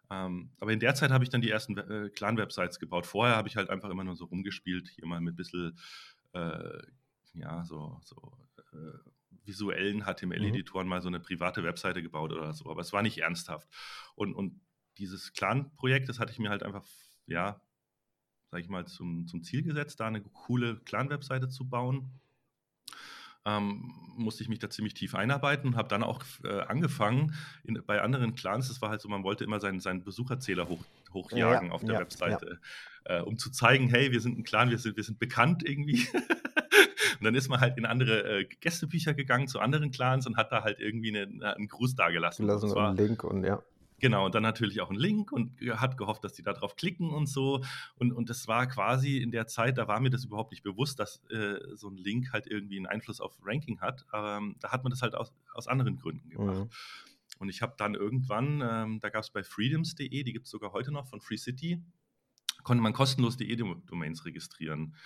Ähm, 0.09 0.51
aber 0.61 0.73
in 0.73 0.79
der 0.79 0.95
Zeit 0.95 1.11
habe 1.11 1.25
ich 1.25 1.31
dann 1.31 1.43
die 1.43 1.51
ersten 1.51 1.77
äh, 1.77 2.11
Clan-Websites 2.11 2.79
gebaut. 2.79 3.07
Vorher 3.07 3.35
habe 3.35 3.49
ich 3.49 3.57
halt 3.57 3.71
einfach 3.71 3.91
immer 3.91 4.05
nur 4.05 4.15
so 4.15 4.27
rumgespielt, 4.27 4.89
hier 4.89 5.05
mal 5.05 5.21
mit 5.21 5.35
ein 5.35 5.37
bisschen, 5.37 5.77
äh, 6.33 6.79
ja, 7.35 7.65
so, 7.65 7.99
so 8.05 8.33
äh, 8.73 9.11
visuellen 9.45 10.05
HTML-Editoren 10.05 10.87
mhm. 10.87 10.91
mal 10.91 11.03
so 11.03 11.09
eine 11.09 11.21
private 11.21 11.65
Webseite 11.65 12.03
gebaut 12.03 12.33
oder 12.33 12.53
so, 12.53 12.71
aber 12.71 12.81
es 12.81 12.93
war 12.93 13.03
nicht 13.03 13.19
ernsthaft. 13.19 13.69
Und, 14.15 14.35
und 14.35 14.61
dieses 14.99 15.33
Clan-Projekt, 15.33 16.09
das 16.09 16.19
hatte 16.19 16.33
ich 16.33 16.39
mir 16.39 16.51
halt 16.51 16.63
einfach, 16.63 16.85
ja, 17.27 17.61
sag 18.51 18.61
ich 18.61 18.69
mal, 18.69 18.87
zum, 18.87 19.27
zum 19.27 19.43
Ziel 19.43 19.63
gesetzt, 19.63 20.01
da 20.01 20.07
eine 20.07 20.23
coole 20.23 20.81
Clan-Webseite 20.81 21.49
zu 21.49 21.69
bauen. 21.69 22.21
Ähm, 23.45 23.93
musste 24.17 24.43
ich 24.43 24.49
mich 24.49 24.59
da 24.59 24.71
ziemlich 24.71 24.95
tief 24.95 25.15
einarbeiten 25.15 25.71
und 25.71 25.77
habe 25.77 25.89
dann 25.89 26.03
auch 26.03 26.23
äh, 26.45 26.61
angefangen 26.61 27.35
in, 27.65 27.83
bei 27.85 28.01
anderen 28.01 28.35
Clans. 28.35 28.69
Das 28.69 28.81
war 28.83 28.91
halt 28.91 29.01
so, 29.01 29.09
man 29.09 29.25
wollte 29.25 29.43
immer 29.43 29.59
seinen, 29.59 29.81
seinen 29.81 30.05
Besucherzähler 30.05 30.69
hoch, 30.69 30.85
hochjagen 31.13 31.69
ja, 31.69 31.75
auf 31.75 31.83
der 31.83 31.95
ja, 31.95 32.01
Webseite, 32.01 32.61
ja. 33.09 33.19
Äh, 33.19 33.23
um 33.23 33.39
zu 33.39 33.51
zeigen, 33.51 33.89
hey, 33.89 34.13
wir 34.13 34.21
sind 34.21 34.39
ein 34.39 34.45
Clan, 34.45 34.71
wir 34.71 34.79
sind, 34.79 34.97
wir 34.97 35.05
sind 35.05 35.19
bekannt 35.19 35.69
irgendwie. 35.69 36.07
Und 37.19 37.27
dann 37.27 37.35
ist 37.37 37.49
man 37.49 37.61
halt 37.61 37.79
in 37.79 37.87
andere 37.87 38.41
äh, 38.41 38.45
Gästebücher 38.45 39.15
gegangen 39.15 39.47
zu 39.47 39.61
anderen 39.61 39.93
Clans 39.93 40.27
und 40.27 40.37
hat 40.37 40.51
da 40.51 40.65
halt 40.65 40.81
irgendwie 40.81 41.17
einen, 41.17 41.41
einen 41.41 41.69
Gruß 41.69 41.95
dagelassen. 41.95 42.47
Gelassen 42.47 42.71
und 42.71 42.79
einen 42.79 42.97
Link 42.97 43.23
und 43.23 43.45
ja. 43.45 43.63
Genau, 44.03 44.27
und 44.27 44.35
dann 44.35 44.43
natürlich 44.43 44.81
auch 44.81 44.91
einen 44.91 44.99
Link 44.99 45.31
und 45.31 45.61
hat 45.77 45.97
gehofft, 45.97 46.25
dass 46.25 46.33
die 46.33 46.43
da 46.43 46.53
drauf 46.53 46.75
klicken 46.75 47.11
und 47.11 47.29
so. 47.29 47.63
Und, 47.95 48.13
und 48.13 48.31
das 48.31 48.49
war 48.49 48.67
quasi 48.67 49.19
in 49.19 49.31
der 49.31 49.47
Zeit, 49.47 49.79
da 49.79 49.87
war 49.87 50.01
mir 50.01 50.11
das 50.11 50.25
überhaupt 50.25 50.51
nicht 50.51 50.65
bewusst, 50.65 50.99
dass 50.99 51.25
äh, 51.31 51.61
so 51.77 51.89
ein 51.89 51.97
Link 51.97 52.33
halt 52.33 52.49
irgendwie 52.49 52.79
einen 52.79 52.87
Einfluss 52.87 53.21
auf 53.21 53.39
Ranking 53.45 53.81
hat. 53.81 54.05
Aber 54.11 54.39
ähm, 54.39 54.57
da 54.59 54.73
hat 54.73 54.83
man 54.83 54.91
das 54.91 55.03
halt 55.03 55.15
aus, 55.15 55.33
aus 55.55 55.69
anderen 55.69 56.01
Gründen 56.01 56.29
gemacht. 56.31 56.65
Mhm. 56.65 56.71
Und 57.39 57.49
ich 57.49 57.63
habe 57.63 57.75
dann 57.79 57.95
irgendwann, 57.95 58.61
ähm, 58.61 58.99
da 58.99 59.09
gab 59.09 59.23
es 59.23 59.31
bei 59.31 59.45
freedoms.de, 59.45 60.09
die 60.09 60.33
gibt 60.33 60.47
es 60.47 60.51
sogar 60.51 60.73
heute 60.73 60.91
noch 60.91 61.07
von 61.07 61.21
Free 61.21 61.37
City, 61.37 61.81
konnte 62.65 62.83
man 62.83 62.95
kostenlos 62.95 63.37
DE-Domains 63.37 64.25
registrieren. 64.25 64.97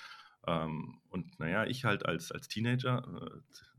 Ähm, 0.47 1.01
und 1.11 1.39
naja, 1.41 1.65
ich 1.65 1.85
halt 1.85 2.07
als, 2.07 2.31
als 2.31 2.49
Teenager, 2.49 3.05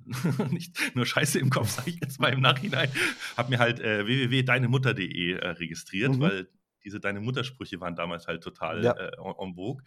äh, 0.08 0.44
nicht 0.50 0.96
nur 0.96 1.06
Scheiße 1.06 1.40
im 1.40 1.50
Kopf, 1.50 1.70
sage 1.70 1.92
ich 1.92 2.00
jetzt 2.02 2.20
mal 2.20 2.34
im 2.34 2.42
Nachhinein, 2.42 2.92
habe 3.36 3.50
mir 3.50 3.60
halt 3.60 3.80
äh, 3.80 4.06
www.deinemutter.de 4.06 5.34
äh, 5.34 5.48
registriert, 5.50 6.16
mhm. 6.16 6.20
weil 6.20 6.50
diese 6.84 7.00
Deine 7.00 7.20
Muttersprüche 7.20 7.80
waren 7.80 7.96
damals 7.96 8.28
halt 8.28 8.44
total 8.44 8.84
ja. 8.84 8.94
äh, 8.94 9.12
en, 9.18 9.56
vogue. 9.56 9.84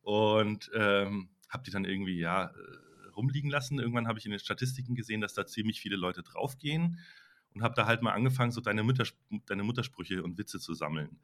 Und 0.00 0.70
ähm, 0.74 1.30
habe 1.48 1.62
die 1.64 1.70
dann 1.70 1.84
irgendwie, 1.84 2.18
ja, 2.18 2.46
äh, 2.46 3.08
rumliegen 3.14 3.50
lassen. 3.50 3.78
Irgendwann 3.78 4.08
habe 4.08 4.18
ich 4.18 4.24
in 4.24 4.32
den 4.32 4.40
Statistiken 4.40 4.94
gesehen, 4.94 5.20
dass 5.20 5.34
da 5.34 5.46
ziemlich 5.46 5.80
viele 5.80 5.96
Leute 5.96 6.22
draufgehen 6.22 6.98
und 7.54 7.62
habe 7.62 7.74
da 7.74 7.86
halt 7.86 8.02
mal 8.02 8.12
angefangen, 8.12 8.52
so 8.52 8.60
deine, 8.60 8.82
Mütters 8.82 9.14
deine 9.46 9.62
Muttersprüche 9.62 10.22
und 10.22 10.38
Witze 10.38 10.58
zu 10.58 10.74
sammeln. 10.74 11.20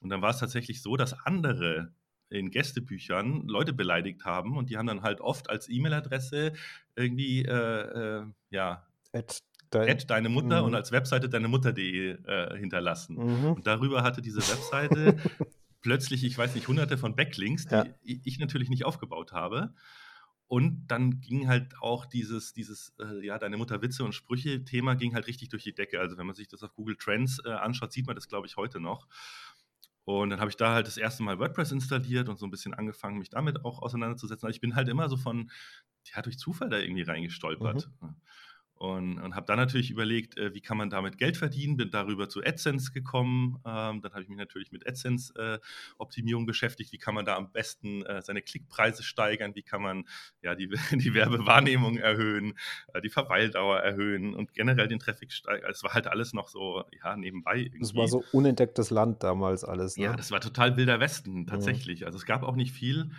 Und 0.00 0.10
dann 0.10 0.22
war 0.22 0.30
es 0.30 0.38
tatsächlich 0.38 0.82
so, 0.82 0.96
dass 0.96 1.14
andere 1.26 1.92
in 2.32 2.50
Gästebüchern 2.50 3.46
Leute 3.46 3.72
beleidigt 3.72 4.24
haben 4.24 4.56
und 4.56 4.70
die 4.70 4.76
haben 4.76 4.86
dann 4.86 5.02
halt 5.02 5.20
oft 5.20 5.50
als 5.50 5.68
E-Mail-Adresse 5.68 6.52
irgendwie, 6.96 7.44
äh, 7.44 8.20
äh, 8.20 8.24
ja, 8.50 8.86
At 9.12 9.42
dein, 9.70 9.98
deine 10.06 10.28
Mutter 10.28 10.60
mhm. 10.60 10.68
und 10.68 10.74
als 10.74 10.92
Webseite 10.92 11.28
deine 11.28 11.48
Mutter.de 11.48 12.18
äh, 12.24 12.58
hinterlassen. 12.58 13.16
Mhm. 13.16 13.52
Und 13.52 13.66
darüber 13.66 14.02
hatte 14.02 14.22
diese 14.22 14.40
Webseite 14.40 15.16
plötzlich, 15.82 16.24
ich 16.24 16.36
weiß 16.36 16.54
nicht, 16.54 16.68
hunderte 16.68 16.98
von 16.98 17.16
Backlinks, 17.16 17.66
die 17.66 17.74
ja. 17.74 17.86
ich 18.02 18.38
natürlich 18.38 18.68
nicht 18.68 18.84
aufgebaut 18.84 19.32
habe. 19.32 19.74
Und 20.46 20.86
dann 20.88 21.20
ging 21.20 21.48
halt 21.48 21.78
auch 21.80 22.04
dieses, 22.04 22.52
dieses 22.52 22.92
äh, 23.00 23.24
ja, 23.24 23.38
deine 23.38 23.56
Mutter 23.56 23.80
Witze 23.80 24.04
und 24.04 24.14
Sprüche-Thema 24.14 24.96
ging 24.96 25.14
halt 25.14 25.26
richtig 25.26 25.48
durch 25.48 25.64
die 25.64 25.74
Decke. 25.74 25.98
Also 25.98 26.18
wenn 26.18 26.26
man 26.26 26.34
sich 26.34 26.46
das 26.46 26.62
auf 26.62 26.74
Google 26.74 26.96
Trends 26.96 27.40
äh, 27.44 27.48
anschaut, 27.48 27.90
sieht 27.90 28.06
man 28.06 28.16
das, 28.16 28.28
glaube 28.28 28.46
ich, 28.46 28.58
heute 28.58 28.78
noch. 28.78 29.06
Und 30.04 30.30
dann 30.30 30.40
habe 30.40 30.50
ich 30.50 30.56
da 30.56 30.74
halt 30.74 30.86
das 30.86 30.96
erste 30.96 31.22
Mal 31.22 31.38
WordPress 31.38 31.72
installiert 31.72 32.28
und 32.28 32.38
so 32.38 32.46
ein 32.46 32.50
bisschen 32.50 32.74
angefangen, 32.74 33.18
mich 33.18 33.30
damit 33.30 33.64
auch 33.64 33.80
auseinanderzusetzen. 33.80 34.46
Aber 34.46 34.54
ich 34.54 34.60
bin 34.60 34.74
halt 34.74 34.88
immer 34.88 35.08
so 35.08 35.16
von, 35.16 35.50
ja, 36.14 36.22
durch 36.22 36.38
Zufall 36.38 36.68
da 36.68 36.78
irgendwie 36.78 37.02
reingestolpert. 37.02 37.88
Mhm. 38.00 38.16
Und, 38.82 39.20
und 39.20 39.36
habe 39.36 39.46
dann 39.46 39.58
natürlich 39.58 39.92
überlegt, 39.92 40.36
äh, 40.36 40.54
wie 40.54 40.60
kann 40.60 40.76
man 40.76 40.90
damit 40.90 41.16
Geld 41.16 41.36
verdienen, 41.36 41.76
bin 41.76 41.92
darüber 41.92 42.28
zu 42.28 42.42
AdSense 42.42 42.90
gekommen. 42.90 43.60
Ähm, 43.64 44.02
dann 44.02 44.10
habe 44.10 44.22
ich 44.22 44.28
mich 44.28 44.38
natürlich 44.38 44.72
mit 44.72 44.88
AdSense-Optimierung 44.88 46.42
äh, 46.42 46.46
beschäftigt, 46.46 46.90
wie 46.92 46.98
kann 46.98 47.14
man 47.14 47.24
da 47.24 47.36
am 47.36 47.52
besten 47.52 48.04
äh, 48.04 48.20
seine 48.22 48.42
Klickpreise 48.42 49.04
steigern, 49.04 49.54
wie 49.54 49.62
kann 49.62 49.82
man 49.82 50.04
ja, 50.42 50.56
die, 50.56 50.68
die 50.98 51.14
Werbewahrnehmung 51.14 51.96
erhöhen, 51.96 52.54
äh, 52.92 53.00
die 53.00 53.08
Verweildauer 53.08 53.78
erhöhen 53.78 54.34
und 54.34 54.52
generell 54.52 54.88
den 54.88 54.98
Traffic 54.98 55.30
steigern. 55.30 55.70
Es 55.70 55.84
war 55.84 55.94
halt 55.94 56.08
alles 56.08 56.32
noch 56.32 56.48
so 56.48 56.82
ja, 57.04 57.16
nebenbei. 57.16 57.58
Irgendwie. 57.58 57.78
Das 57.78 57.94
war 57.94 58.08
so 58.08 58.24
unentdecktes 58.32 58.90
Land 58.90 59.22
damals 59.22 59.62
alles. 59.62 59.96
Ne? 59.96 60.06
Ja, 60.06 60.16
das 60.16 60.32
war 60.32 60.40
total 60.40 60.76
wilder 60.76 60.98
Westen 60.98 61.42
mhm. 61.42 61.46
tatsächlich. 61.46 62.00
Mhm. 62.00 62.06
Also 62.06 62.18
es 62.18 62.26
gab 62.26 62.42
auch 62.42 62.56
nicht 62.56 62.72
viel. 62.72 63.12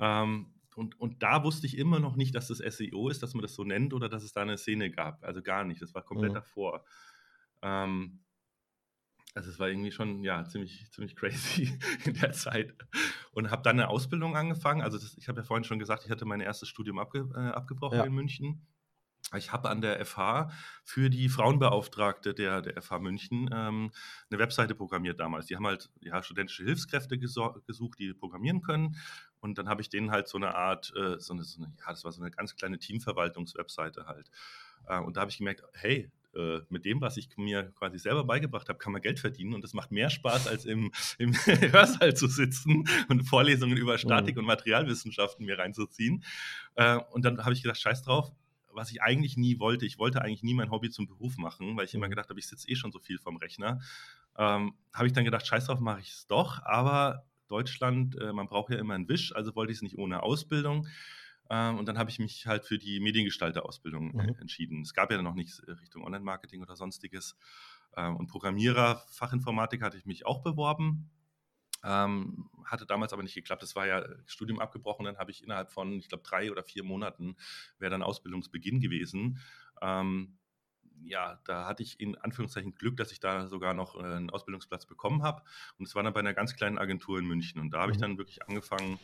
Ähm, 0.00 0.46
und, 0.76 0.98
und 1.00 1.22
da 1.22 1.44
wusste 1.44 1.66
ich 1.66 1.78
immer 1.78 2.00
noch 2.00 2.16
nicht, 2.16 2.34
dass 2.34 2.48
das 2.48 2.58
SEO 2.58 3.08
ist, 3.08 3.22
dass 3.22 3.34
man 3.34 3.42
das 3.42 3.54
so 3.54 3.64
nennt 3.64 3.92
oder 3.94 4.08
dass 4.08 4.22
es 4.22 4.32
da 4.32 4.42
eine 4.42 4.58
Szene 4.58 4.90
gab. 4.90 5.22
Also 5.22 5.42
gar 5.42 5.64
nicht. 5.64 5.80
Das 5.80 5.94
war 5.94 6.02
komplett 6.02 6.32
mhm. 6.32 6.36
davor. 6.36 6.84
Ähm, 7.62 8.24
also 9.34 9.50
es 9.50 9.58
war 9.58 9.68
irgendwie 9.68 9.90
schon 9.90 10.22
ja 10.22 10.44
ziemlich 10.44 10.90
ziemlich 10.92 11.16
crazy 11.16 11.76
in 12.04 12.14
der 12.14 12.32
Zeit 12.32 12.72
und 13.32 13.50
habe 13.50 13.62
dann 13.62 13.80
eine 13.80 13.88
Ausbildung 13.88 14.36
angefangen. 14.36 14.80
Also 14.80 14.96
das, 14.96 15.16
ich 15.16 15.28
habe 15.28 15.40
ja 15.40 15.44
vorhin 15.44 15.64
schon 15.64 15.80
gesagt, 15.80 16.04
ich 16.04 16.10
hatte 16.10 16.24
mein 16.24 16.40
erstes 16.40 16.68
Studium 16.68 16.98
abge, 16.98 17.28
äh, 17.34 17.50
abgebrochen 17.50 17.98
ja. 17.98 18.04
in 18.04 18.12
München. 18.12 18.66
Ich 19.36 19.52
habe 19.52 19.70
an 19.70 19.80
der 19.80 20.04
FH 20.04 20.50
für 20.84 21.10
die 21.10 21.28
Frauenbeauftragte 21.28 22.34
der, 22.34 22.60
der 22.62 22.80
FH 22.80 22.98
München 22.98 23.50
ähm, 23.52 23.90
eine 24.30 24.38
Webseite 24.38 24.74
programmiert 24.74 25.18
damals. 25.18 25.46
Die 25.46 25.56
haben 25.56 25.66
halt 25.66 25.90
ja, 26.00 26.22
studentische 26.22 26.64
Hilfskräfte 26.64 27.18
gesucht, 27.18 27.98
die 27.98 28.12
programmieren 28.12 28.62
können. 28.62 28.96
Und 29.40 29.58
dann 29.58 29.68
habe 29.68 29.82
ich 29.82 29.88
denen 29.88 30.10
halt 30.10 30.28
so 30.28 30.36
eine 30.36 30.54
Art, 30.54 30.92
äh, 30.96 31.18
so, 31.18 31.32
eine, 31.32 31.42
so 31.44 31.62
eine, 31.62 31.72
ja, 31.78 31.90
das 31.90 32.04
war 32.04 32.12
so 32.12 32.22
eine 32.22 32.30
ganz 32.30 32.54
kleine 32.54 32.78
Teamverwaltungswebseite 32.78 34.06
halt. 34.06 34.30
Äh, 34.86 35.00
und 35.00 35.16
da 35.16 35.22
habe 35.22 35.30
ich 35.30 35.38
gemerkt, 35.38 35.62
hey, 35.72 36.10
äh, 36.36 36.60
mit 36.68 36.84
dem, 36.84 37.00
was 37.00 37.16
ich 37.16 37.28
mir 37.36 37.70
quasi 37.78 37.98
selber 37.98 38.24
beigebracht 38.24 38.68
habe, 38.68 38.78
kann 38.78 38.92
man 38.92 39.02
Geld 39.02 39.20
verdienen 39.20 39.54
und 39.54 39.62
das 39.62 39.72
macht 39.72 39.92
mehr 39.92 40.10
Spaß, 40.10 40.48
als 40.48 40.64
im, 40.64 40.92
im 41.18 41.34
Hörsaal 41.34 42.14
zu 42.14 42.26
sitzen 42.26 42.84
und 43.08 43.28
Vorlesungen 43.28 43.76
über 43.76 43.98
Statik 43.98 44.34
mhm. 44.34 44.40
und 44.40 44.46
Materialwissenschaften 44.46 45.46
mir 45.46 45.58
reinzuziehen. 45.58 46.24
Äh, 46.74 46.98
und 47.12 47.24
dann 47.24 47.44
habe 47.44 47.52
ich 47.52 47.62
gedacht, 47.62 47.80
scheiß 47.80 48.02
drauf, 48.02 48.32
was 48.74 48.90
ich 48.90 49.02
eigentlich 49.02 49.36
nie 49.36 49.58
wollte. 49.58 49.86
Ich 49.86 49.98
wollte 49.98 50.22
eigentlich 50.22 50.42
nie 50.42 50.54
mein 50.54 50.70
Hobby 50.70 50.90
zum 50.90 51.06
Beruf 51.06 51.36
machen, 51.36 51.76
weil 51.76 51.84
ich 51.84 51.94
immer 51.94 52.06
mhm. 52.06 52.10
gedacht 52.10 52.28
habe, 52.28 52.38
ich 52.38 52.46
sitze 52.46 52.68
eh 52.68 52.74
schon 52.74 52.92
so 52.92 52.98
viel 52.98 53.18
vom 53.18 53.36
Rechner. 53.36 53.80
Ähm, 54.36 54.74
habe 54.92 55.06
ich 55.06 55.12
dann 55.12 55.24
gedacht, 55.24 55.46
scheiß 55.46 55.66
drauf, 55.66 55.80
mache 55.80 56.00
ich 56.00 56.10
es 56.10 56.26
doch. 56.26 56.62
Aber 56.64 57.24
Deutschland, 57.48 58.18
äh, 58.20 58.32
man 58.32 58.48
braucht 58.48 58.70
ja 58.70 58.78
immer 58.78 58.94
einen 58.94 59.08
Wisch, 59.08 59.34
also 59.34 59.54
wollte 59.54 59.72
ich 59.72 59.78
es 59.78 59.82
nicht 59.82 59.98
ohne 59.98 60.22
Ausbildung. 60.22 60.86
Ähm, 61.50 61.78
und 61.78 61.86
dann 61.86 61.98
habe 61.98 62.10
ich 62.10 62.18
mich 62.18 62.46
halt 62.46 62.64
für 62.64 62.78
die 62.78 63.00
Mediengestalter-Ausbildung 63.00 64.18
äh, 64.18 64.26
mhm. 64.28 64.36
entschieden. 64.40 64.82
Es 64.82 64.94
gab 64.94 65.10
ja 65.10 65.20
noch 65.20 65.34
nichts 65.34 65.60
äh, 65.60 65.72
Richtung 65.72 66.04
Online-Marketing 66.04 66.62
oder 66.62 66.76
sonstiges. 66.76 67.36
Ähm, 67.96 68.16
und 68.16 68.28
Programmierer, 68.28 69.02
Fachinformatik 69.10 69.82
hatte 69.82 69.96
ich 69.96 70.06
mich 70.06 70.26
auch 70.26 70.42
beworben. 70.42 71.10
Ähm, 71.84 72.48
hatte 72.64 72.86
damals 72.86 73.12
aber 73.12 73.22
nicht 73.22 73.34
geklappt. 73.34 73.62
Das 73.62 73.76
war 73.76 73.86
ja 73.86 74.04
Studium 74.26 74.58
abgebrochen. 74.58 75.04
Dann 75.04 75.18
habe 75.18 75.30
ich 75.30 75.42
innerhalb 75.42 75.70
von, 75.70 75.92
ich 75.98 76.08
glaube, 76.08 76.24
drei 76.24 76.50
oder 76.50 76.64
vier 76.64 76.82
Monaten 76.82 77.36
wäre 77.78 77.90
dann 77.90 78.02
Ausbildungsbeginn 78.02 78.80
gewesen. 78.80 79.38
Ähm, 79.82 80.38
ja, 81.02 81.40
da 81.44 81.66
hatte 81.66 81.82
ich 81.82 82.00
in 82.00 82.16
Anführungszeichen 82.16 82.74
Glück, 82.74 82.96
dass 82.96 83.12
ich 83.12 83.20
da 83.20 83.46
sogar 83.46 83.74
noch 83.74 83.96
äh, 83.96 84.02
einen 84.02 84.30
Ausbildungsplatz 84.30 84.86
bekommen 84.86 85.22
habe. 85.22 85.42
Und 85.78 85.86
es 85.86 85.94
war 85.94 86.02
dann 86.02 86.14
bei 86.14 86.20
einer 86.20 86.34
ganz 86.34 86.56
kleinen 86.56 86.78
Agentur 86.78 87.18
in 87.18 87.26
München. 87.26 87.60
Und 87.60 87.70
da 87.70 87.80
habe 87.80 87.88
mhm. 87.88 87.94
ich 87.94 88.00
dann 88.00 88.18
wirklich 88.18 88.42
angefangen, 88.46 88.98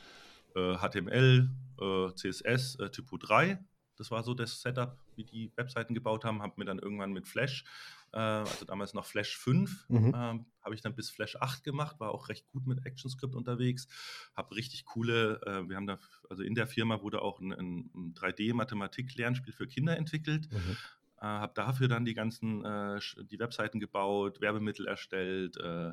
äh, 0.54 0.76
HTML, 0.76 1.50
äh, 1.80 2.14
CSS, 2.14 2.76
äh, 2.76 2.90
Typo 2.90 3.18
3. 3.18 3.62
Das 4.00 4.10
war 4.10 4.22
so 4.22 4.32
das 4.32 4.62
Setup, 4.62 4.96
wie 5.14 5.24
die 5.24 5.52
Webseiten 5.56 5.94
gebaut 5.94 6.24
haben. 6.24 6.40
Habe 6.40 6.54
mir 6.56 6.64
dann 6.64 6.78
irgendwann 6.78 7.12
mit 7.12 7.28
Flash, 7.28 7.64
äh, 8.12 8.18
also 8.18 8.64
damals 8.64 8.94
noch 8.94 9.04
Flash 9.04 9.36
5, 9.36 9.88
mhm. 9.90 10.14
Ähm, 10.16 10.46
habe 10.62 10.74
ich 10.74 10.80
dann 10.80 10.94
bis 10.94 11.10
Flash 11.10 11.36
8 11.36 11.62
gemacht, 11.62 12.00
war 12.00 12.12
auch 12.12 12.30
recht 12.30 12.48
gut 12.48 12.66
mit 12.66 12.86
ActionScript 12.86 13.34
unterwegs. 13.34 13.88
Habe 14.34 14.56
richtig 14.56 14.86
coole, 14.86 15.40
äh, 15.44 15.68
wir 15.68 15.76
haben 15.76 15.86
da, 15.86 15.98
also 16.30 16.42
in 16.42 16.54
der 16.54 16.66
Firma 16.66 17.02
wurde 17.02 17.20
auch 17.20 17.40
ein, 17.40 17.52
ein 17.52 18.14
3D-Mathematik-Lernspiel 18.14 19.52
für 19.52 19.68
Kinder 19.68 19.96
entwickelt. 19.96 20.50
Mhm 20.50 20.76
äh, 21.22 21.26
habe 21.26 21.52
dafür 21.54 21.86
dann 21.86 22.06
die 22.06 22.14
ganzen, 22.14 22.64
äh, 22.64 22.98
die 23.30 23.38
Webseiten 23.38 23.78
gebaut, 23.78 24.40
Werbemittel 24.40 24.86
erstellt, 24.86 25.58
äh, 25.58 25.92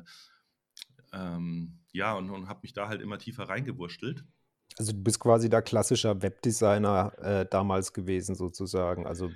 ähm, 1.12 1.78
ja, 1.92 2.14
und, 2.14 2.30
und 2.30 2.48
habe 2.48 2.60
mich 2.62 2.72
da 2.72 2.88
halt 2.88 3.02
immer 3.02 3.18
tiefer 3.18 3.44
reingewurschtelt. 3.44 4.24
Also 4.78 4.92
du 4.92 5.02
bist 5.02 5.18
quasi 5.20 5.48
der 5.48 5.62
klassischer 5.62 6.22
Webdesigner 6.22 7.12
äh, 7.20 7.46
damals 7.50 7.92
gewesen 7.92 8.34
sozusagen. 8.34 9.06
Also 9.06 9.30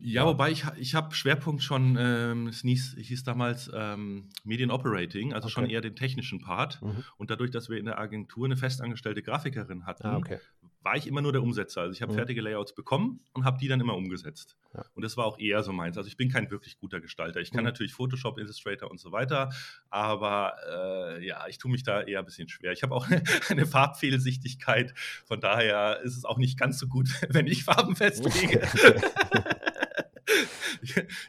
ja, 0.00 0.26
wobei 0.26 0.50
ich, 0.50 0.64
ich 0.76 0.94
habe 0.96 1.14
Schwerpunkt 1.14 1.62
schon, 1.62 1.96
ähm, 1.98 2.48
es 2.48 2.62
hieß, 2.62 2.96
hieß 2.98 3.22
damals 3.22 3.70
ähm, 3.72 4.30
Medienoperating, 4.44 5.32
also 5.32 5.46
okay. 5.46 5.52
schon 5.52 5.66
eher 5.66 5.80
den 5.80 5.94
technischen 5.94 6.40
Part. 6.40 6.82
Mhm. 6.82 7.04
Und 7.16 7.30
dadurch, 7.30 7.52
dass 7.52 7.68
wir 7.68 7.78
in 7.78 7.84
der 7.84 8.00
Agentur 8.00 8.46
eine 8.46 8.56
festangestellte 8.56 9.22
Grafikerin 9.22 9.86
hatten, 9.86 10.06
ah, 10.06 10.16
okay 10.16 10.40
war 10.82 10.96
ich 10.96 11.06
immer 11.06 11.22
nur 11.22 11.32
der 11.32 11.42
Umsetzer. 11.42 11.82
Also 11.82 11.92
ich 11.92 12.02
habe 12.02 12.12
mhm. 12.12 12.16
fertige 12.16 12.40
Layouts 12.40 12.74
bekommen 12.74 13.20
und 13.32 13.44
habe 13.44 13.58
die 13.58 13.68
dann 13.68 13.80
immer 13.80 13.94
umgesetzt. 13.94 14.56
Ja. 14.74 14.84
Und 14.94 15.02
das 15.02 15.16
war 15.16 15.26
auch 15.26 15.38
eher 15.38 15.62
so 15.62 15.72
meins. 15.72 15.96
Also 15.96 16.08
ich 16.08 16.16
bin 16.16 16.28
kein 16.30 16.50
wirklich 16.50 16.78
guter 16.78 17.00
Gestalter. 17.00 17.40
Ich 17.40 17.50
kann 17.50 17.60
mhm. 17.60 17.66
natürlich 17.66 17.92
Photoshop, 17.92 18.38
Illustrator 18.38 18.90
und 18.90 18.98
so 18.98 19.12
weiter, 19.12 19.50
aber 19.90 20.56
äh, 20.68 21.26
ja, 21.26 21.46
ich 21.48 21.58
tue 21.58 21.70
mich 21.70 21.82
da 21.82 22.02
eher 22.02 22.20
ein 22.20 22.24
bisschen 22.24 22.48
schwer. 22.48 22.72
Ich 22.72 22.82
habe 22.82 22.94
auch 22.94 23.06
eine, 23.10 23.22
eine 23.48 23.66
Farbfehlsichtigkeit. 23.92 24.94
Von 25.26 25.40
daher 25.40 26.00
ist 26.02 26.16
es 26.16 26.24
auch 26.24 26.38
nicht 26.38 26.58
ganz 26.58 26.78
so 26.78 26.86
gut, 26.88 27.08
wenn 27.28 27.46
ich 27.46 27.64
Farben 27.64 27.96
festlege. 27.96 28.62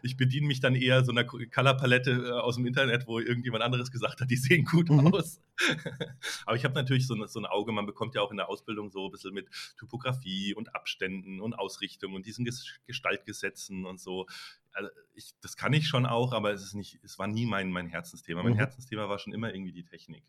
ich 0.02 0.17
bediene 0.17 0.47
mich 0.47 0.60
dann 0.60 0.76
eher 0.76 1.04
so 1.04 1.12
einer 1.12 1.26
Colorpalette 1.26 2.12
äh, 2.12 2.32
aus 2.32 2.56
dem 2.56 2.65
Internet, 2.65 3.08
wo 3.08 3.19
irgendjemand 3.19 3.63
anderes 3.63 3.91
gesagt 3.91 4.21
hat, 4.21 4.30
die 4.30 4.38
sehen 4.38 4.65
gut 4.65 4.89
mhm. 4.89 5.13
aus. 5.13 5.41
Aber 6.45 6.56
ich 6.56 6.63
habe 6.63 6.73
natürlich 6.73 7.06
so, 7.06 7.26
so, 7.26 7.39
ein 7.39 7.45
Auge, 7.45 7.71
man 7.71 7.86
bekommt 7.86 8.15
ja 8.15 8.21
auch 8.21 8.32
in 8.32 8.38
der 8.38 8.49
Ausbildung 8.49 8.91
so 8.91 9.06
ein 9.06 9.12
bisschen 9.12 9.34
mit 9.34 9.47
Typografie 9.78 10.54
und 10.56 10.76
Abständen 10.76 11.41
und 11.41 11.54
Ausrichtung 11.54 12.13
und 12.13 12.26
diesen 12.26 12.47
Gestaltgesetzen 12.88 13.86
und 13.86 13.99
so. 13.99 14.26
Also 14.71 14.89
ich, 15.13 15.34
das 15.41 15.56
kann 15.56 15.73
ich 15.73 15.88
schon 15.88 16.06
auch, 16.06 16.34
aber 16.34 16.52
es 16.52 16.63
ist 16.63 16.73
nicht, 16.73 16.99
es 17.04 17.19
war 17.19 17.28
nie 17.28 17.45
mein, 17.45 17.69
mein 17.71 17.88
Herzensthema. 17.88 18.41
Mein 18.41 18.54
mhm. 18.54 18.58
Herzensthema 18.58 19.08
war 19.10 19.19
schon 19.19 19.34
immer 19.34 19.54
irgendwie 19.54 19.73
die 19.73 19.86
Technik. 19.86 20.23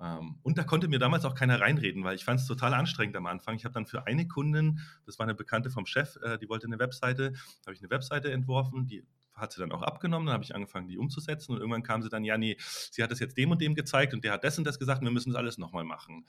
Ähm, 0.00 0.36
und 0.42 0.58
da 0.58 0.64
konnte 0.64 0.88
mir 0.88 0.98
damals 0.98 1.24
auch 1.24 1.34
keiner 1.34 1.60
reinreden, 1.60 2.04
weil 2.04 2.16
ich 2.16 2.24
fand 2.24 2.40
es 2.40 2.46
total 2.46 2.74
anstrengend 2.74 3.16
am 3.16 3.26
Anfang. 3.26 3.56
Ich 3.56 3.64
habe 3.64 3.72
dann 3.72 3.86
für 3.86 4.06
eine 4.06 4.26
Kundin, 4.26 4.80
das 5.06 5.18
war 5.18 5.24
eine 5.24 5.34
Bekannte 5.34 5.70
vom 5.70 5.86
Chef, 5.86 6.16
äh, 6.22 6.38
die 6.38 6.48
wollte 6.48 6.66
eine 6.66 6.78
Webseite, 6.78 7.32
habe 7.64 7.74
ich 7.74 7.80
eine 7.80 7.90
Webseite 7.90 8.32
entworfen, 8.32 8.86
die 8.86 9.04
hat 9.34 9.52
sie 9.52 9.60
dann 9.60 9.72
auch 9.72 9.82
abgenommen, 9.82 10.26
dann 10.26 10.34
habe 10.34 10.44
ich 10.44 10.54
angefangen, 10.54 10.88
die 10.88 10.96
umzusetzen 10.96 11.52
und 11.52 11.58
irgendwann 11.58 11.82
kam 11.82 12.02
sie 12.02 12.08
dann, 12.08 12.24
ja, 12.24 12.38
nee, 12.38 12.56
sie 12.58 13.02
hat 13.02 13.10
das 13.10 13.18
jetzt 13.18 13.36
dem 13.36 13.50
und 13.50 13.60
dem 13.60 13.74
gezeigt 13.74 14.14
und 14.14 14.24
der 14.24 14.32
hat 14.32 14.44
das 14.44 14.58
und 14.58 14.64
das 14.64 14.78
gesagt 14.78 15.00
und 15.00 15.06
wir 15.06 15.12
müssen 15.12 15.30
das 15.30 15.38
alles 15.38 15.58
nochmal 15.58 15.84
machen. 15.84 16.24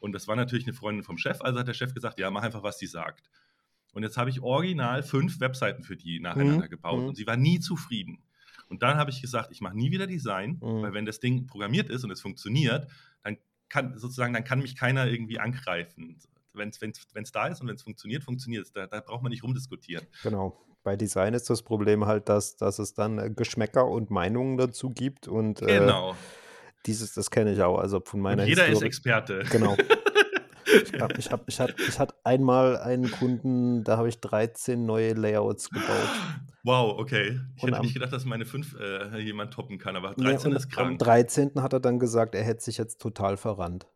Und 0.00 0.12
das 0.12 0.26
war 0.26 0.36
natürlich 0.36 0.66
eine 0.66 0.74
Freundin 0.74 1.04
vom 1.04 1.18
Chef, 1.18 1.40
also 1.40 1.60
hat 1.60 1.68
der 1.68 1.74
Chef 1.74 1.94
gesagt, 1.94 2.18
ja, 2.18 2.30
mach 2.30 2.42
einfach, 2.42 2.62
was 2.62 2.78
sie 2.78 2.86
sagt. 2.86 3.30
Und 3.92 4.02
jetzt 4.02 4.16
habe 4.16 4.30
ich 4.30 4.42
original 4.42 5.02
fünf 5.02 5.40
Webseiten 5.40 5.82
für 5.82 5.96
die 5.96 6.20
nacheinander 6.20 6.66
mhm. 6.66 6.70
gebaut 6.70 7.00
mhm. 7.00 7.08
und 7.08 7.14
sie 7.16 7.26
war 7.26 7.36
nie 7.36 7.60
zufrieden. 7.60 8.22
Und 8.68 8.82
dann 8.82 8.98
habe 8.98 9.10
ich 9.10 9.22
gesagt, 9.22 9.50
ich 9.50 9.60
mache 9.60 9.76
nie 9.76 9.90
wieder 9.90 10.06
Design, 10.06 10.58
mhm. 10.60 10.82
weil 10.82 10.92
wenn 10.92 11.06
das 11.06 11.20
Ding 11.20 11.46
programmiert 11.46 11.88
ist 11.88 12.04
und 12.04 12.10
es 12.10 12.20
funktioniert, 12.20 12.86
kann 13.68 13.96
sozusagen, 13.98 14.32
dann 14.32 14.44
kann 14.44 14.60
mich 14.60 14.76
keiner 14.76 15.06
irgendwie 15.06 15.38
angreifen. 15.38 16.18
Wenn 16.54 16.70
es 16.70 17.32
da 17.32 17.46
ist 17.46 17.60
und 17.60 17.68
wenn 17.68 17.76
es 17.76 17.82
funktioniert, 17.82 18.24
funktioniert 18.24 18.64
es. 18.64 18.72
Da, 18.72 18.86
da, 18.86 19.00
braucht 19.00 19.22
man 19.22 19.30
nicht 19.30 19.44
rumdiskutieren. 19.44 20.06
Genau. 20.22 20.58
Bei 20.82 20.96
Design 20.96 21.34
ist 21.34 21.50
das 21.50 21.62
Problem 21.62 22.06
halt, 22.06 22.28
dass, 22.28 22.56
dass 22.56 22.78
es 22.78 22.94
dann 22.94 23.18
äh, 23.18 23.30
Geschmäcker 23.30 23.86
und 23.86 24.10
Meinungen 24.10 24.56
dazu 24.56 24.90
gibt. 24.90 25.28
Und, 25.28 25.62
äh, 25.62 25.78
genau. 25.78 26.16
Dieses, 26.86 27.12
das 27.12 27.30
kenne 27.30 27.52
ich 27.52 27.62
auch. 27.62 27.78
Also 27.78 28.00
von 28.00 28.20
meiner 28.20 28.42
und 28.42 28.48
jeder 28.48 28.64
Historie. 28.64 28.86
ist 28.86 28.86
Experte. 28.86 29.44
Genau. 29.50 29.76
Ich, 30.92 31.00
hab, 31.00 31.18
ich, 31.18 31.30
hab, 31.30 31.48
ich, 31.48 31.60
hab, 31.60 31.78
ich 31.78 31.98
hatte 31.98 32.14
einmal 32.24 32.76
einen 32.76 33.10
Kunden, 33.10 33.84
da 33.84 33.96
habe 33.96 34.08
ich 34.08 34.20
13 34.20 34.84
neue 34.84 35.14
Layouts 35.14 35.70
gebaut. 35.70 36.08
Wow, 36.64 36.98
okay. 36.98 37.40
Ich 37.56 37.62
und 37.62 37.68
hätte 37.68 37.78
am, 37.78 37.84
nicht 37.84 37.94
gedacht, 37.94 38.12
dass 38.12 38.24
meine 38.24 38.44
5 38.44 38.76
äh, 38.78 39.18
jemand 39.18 39.54
toppen 39.54 39.78
kann, 39.78 39.96
aber 39.96 40.14
13 40.14 40.50
nee, 40.50 40.56
ist 40.56 40.70
krank. 40.70 40.88
Am 40.90 40.98
13. 40.98 41.62
hat 41.62 41.72
er 41.72 41.80
dann 41.80 41.98
gesagt, 41.98 42.34
er 42.34 42.42
hätte 42.42 42.62
sich 42.62 42.76
jetzt 42.78 43.00
total 43.00 43.36
verrannt. 43.36 43.86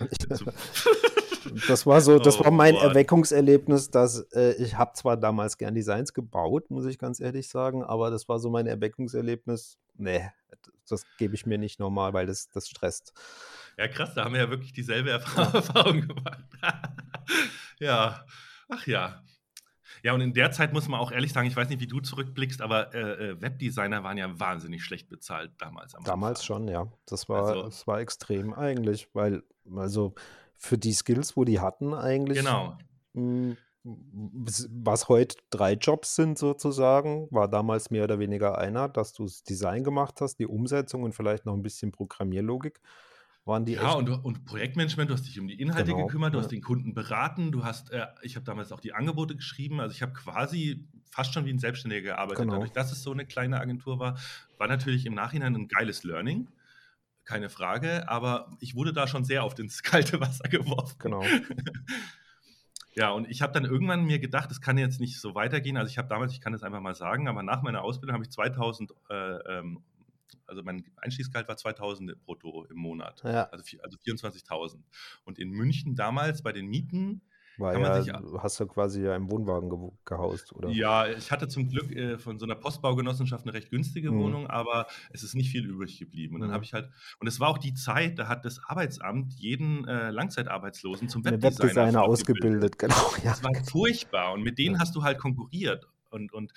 das 1.68 1.84
war 1.86 2.00
so, 2.00 2.18
das 2.18 2.40
oh, 2.40 2.44
war 2.44 2.50
mein 2.50 2.74
Mann. 2.74 2.84
Erweckungserlebnis, 2.84 3.90
dass 3.90 4.20
äh, 4.32 4.54
ich 4.54 4.76
habe 4.76 4.92
zwar 4.94 5.16
damals 5.16 5.58
gern 5.58 5.74
Designs 5.74 6.14
gebaut, 6.14 6.70
muss 6.70 6.86
ich 6.86 6.98
ganz 6.98 7.20
ehrlich 7.20 7.48
sagen, 7.48 7.82
aber 7.84 8.10
das 8.10 8.28
war 8.28 8.38
so 8.38 8.48
mein 8.50 8.66
Erweckungserlebnis. 8.66 9.78
Nee, 9.96 10.30
das 10.88 11.04
gebe 11.18 11.34
ich 11.34 11.46
mir 11.46 11.58
nicht 11.58 11.80
normal, 11.80 12.12
weil 12.12 12.26
das, 12.26 12.48
das 12.48 12.68
stresst. 12.68 13.12
Ja, 13.76 13.88
krass, 13.88 14.14
da 14.14 14.24
haben 14.24 14.34
wir 14.34 14.42
ja 14.42 14.50
wirklich 14.50 14.72
dieselbe 14.72 15.10
Erfahrung 15.52 16.02
gemacht. 16.02 16.44
ja, 17.80 18.24
ach 18.68 18.86
ja. 18.86 19.22
Ja, 20.02 20.12
und 20.12 20.20
in 20.20 20.34
der 20.34 20.50
Zeit 20.52 20.74
muss 20.74 20.86
man 20.86 21.00
auch 21.00 21.12
ehrlich 21.12 21.32
sagen, 21.32 21.48
ich 21.48 21.56
weiß 21.56 21.68
nicht, 21.70 21.80
wie 21.80 21.86
du 21.86 21.98
zurückblickst, 21.98 22.60
aber 22.60 22.94
äh, 22.94 23.30
äh 23.30 23.40
Webdesigner 23.40 24.04
waren 24.04 24.18
ja 24.18 24.38
wahnsinnig 24.38 24.84
schlecht 24.84 25.08
bezahlt 25.08 25.52
damals. 25.58 25.94
damals 26.04 26.40
Anfang. 26.40 26.66
schon, 26.66 26.68
ja. 26.68 26.92
Das 27.06 27.28
war, 27.30 27.46
also, 27.46 27.62
das 27.62 27.86
war 27.86 28.00
extrem 28.00 28.52
eigentlich, 28.52 29.08
weil, 29.14 29.42
also 29.74 30.14
für 30.56 30.76
die 30.76 30.92
Skills, 30.92 31.36
wo 31.36 31.44
die 31.44 31.58
hatten, 31.58 31.94
eigentlich. 31.94 32.38
Genau. 32.38 32.76
Mh, 33.14 33.56
was 33.84 35.08
heute 35.08 35.36
drei 35.50 35.74
Jobs 35.74 36.16
sind 36.16 36.38
sozusagen, 36.38 37.28
war 37.30 37.48
damals 37.48 37.90
mehr 37.90 38.04
oder 38.04 38.18
weniger 38.18 38.56
einer, 38.56 38.88
dass 38.88 39.12
du 39.12 39.24
das 39.24 39.42
Design 39.42 39.84
gemacht 39.84 40.20
hast, 40.20 40.36
die 40.36 40.46
Umsetzung 40.46 41.02
und 41.02 41.14
vielleicht 41.14 41.44
noch 41.44 41.54
ein 41.54 41.62
bisschen 41.62 41.92
Programmierlogik. 41.92 42.80
Waren 43.46 43.66
die 43.66 43.74
ja, 43.74 43.92
und, 43.92 44.08
und 44.08 44.46
Projektmanagement, 44.46 45.10
du 45.10 45.14
hast 45.14 45.26
dich 45.26 45.38
um 45.38 45.46
die 45.46 45.60
Inhalte 45.60 45.92
genau, 45.92 46.06
gekümmert, 46.06 46.32
du 46.32 46.38
ja. 46.38 46.44
hast 46.44 46.50
den 46.50 46.62
Kunden 46.62 46.94
beraten, 46.94 47.52
du 47.52 47.62
hast, 47.62 47.90
äh, 47.90 48.06
ich 48.22 48.36
habe 48.36 48.44
damals 48.44 48.72
auch 48.72 48.80
die 48.80 48.94
Angebote 48.94 49.36
geschrieben, 49.36 49.80
also 49.80 49.94
ich 49.94 50.00
habe 50.00 50.14
quasi 50.14 50.88
fast 51.10 51.34
schon 51.34 51.44
wie 51.44 51.52
ein 51.52 51.58
Selbstständiger 51.58 52.14
gearbeitet. 52.14 52.44
Genau. 52.44 52.54
Dadurch, 52.54 52.72
dass 52.72 52.90
es 52.90 53.02
so 53.02 53.12
eine 53.12 53.26
kleine 53.26 53.60
Agentur 53.60 53.98
war, 53.98 54.18
war 54.56 54.66
natürlich 54.66 55.04
im 55.04 55.14
Nachhinein 55.14 55.54
ein 55.54 55.68
geiles 55.68 56.04
Learning 56.04 56.48
keine 57.24 57.48
Frage, 57.48 58.08
aber 58.08 58.50
ich 58.60 58.74
wurde 58.74 58.92
da 58.92 59.06
schon 59.06 59.24
sehr 59.24 59.44
oft 59.44 59.58
ins 59.58 59.82
kalte 59.82 60.20
Wasser 60.20 60.48
geworfen. 60.48 60.96
Genau. 60.98 61.24
Ja, 62.96 63.10
und 63.10 63.28
ich 63.28 63.42
habe 63.42 63.52
dann 63.52 63.64
irgendwann 63.64 64.04
mir 64.04 64.20
gedacht, 64.20 64.52
es 64.52 64.60
kann 64.60 64.78
jetzt 64.78 65.00
nicht 65.00 65.20
so 65.20 65.34
weitergehen. 65.34 65.76
Also 65.76 65.90
ich 65.90 65.98
habe 65.98 66.06
damals, 66.06 66.32
ich 66.32 66.40
kann 66.40 66.52
das 66.52 66.62
einfach 66.62 66.78
mal 66.78 66.94
sagen, 66.94 67.26
aber 67.26 67.42
nach 67.42 67.60
meiner 67.60 67.82
Ausbildung 67.82 68.14
habe 68.14 68.22
ich 68.22 68.30
2000, 68.30 68.92
äh, 69.10 69.14
ähm, 69.14 69.82
also 70.46 70.62
mein 70.62 70.84
Einstiegsgehalt 70.96 71.48
war 71.48 71.56
2000 71.56 72.24
brutto 72.24 72.64
im 72.64 72.76
Monat, 72.76 73.22
ja. 73.24 73.44
also, 73.44 73.64
also 73.82 73.98
24.000. 73.98 74.82
Und 75.24 75.38
in 75.38 75.50
München 75.50 75.94
damals 75.94 76.42
bei 76.42 76.52
den 76.52 76.66
Mieten 76.66 77.22
war 77.56 77.78
ja, 77.78 78.02
sich, 78.02 78.12
hast 78.38 78.58
du 78.58 78.66
quasi 78.66 79.02
ja 79.02 79.14
im 79.14 79.30
Wohnwagen 79.30 79.70
ge 79.70 79.78
gehaust, 80.04 80.52
oder? 80.54 80.68
Ja, 80.70 81.06
ich 81.06 81.30
hatte 81.30 81.46
zum 81.46 81.68
Glück 81.68 81.90
äh, 81.92 82.18
von 82.18 82.38
so 82.38 82.46
einer 82.46 82.56
Postbaugenossenschaft 82.56 83.44
eine 83.44 83.54
recht 83.54 83.70
günstige 83.70 84.10
mhm. 84.10 84.18
Wohnung, 84.18 84.46
aber 84.48 84.86
es 85.10 85.22
ist 85.22 85.34
nicht 85.34 85.50
viel 85.50 85.64
übrig 85.64 85.98
geblieben. 85.98 86.34
Und 86.34 86.40
dann 86.40 86.50
mhm. 86.50 86.54
habe 86.54 86.64
ich 86.64 86.72
halt, 86.72 86.90
und 87.20 87.28
es 87.28 87.38
war 87.38 87.48
auch 87.48 87.58
die 87.58 87.74
Zeit, 87.74 88.18
da 88.18 88.28
hat 88.28 88.44
das 88.44 88.60
Arbeitsamt 88.64 89.32
jeden 89.34 89.86
äh, 89.86 90.10
Langzeitarbeitslosen 90.10 91.08
zum 91.08 91.24
Webdesigner, 91.24 91.66
Webdesigner 91.66 92.02
ausgebildet, 92.02 92.78
genau. 92.78 93.12
Ja. 93.22 93.30
Das 93.30 93.44
war 93.44 93.52
furchtbar. 93.64 94.32
Und 94.32 94.42
mit 94.42 94.58
denen 94.58 94.80
hast 94.80 94.94
du 94.96 95.04
halt 95.04 95.18
konkurriert. 95.18 95.86
Und, 96.10 96.32
und 96.32 96.52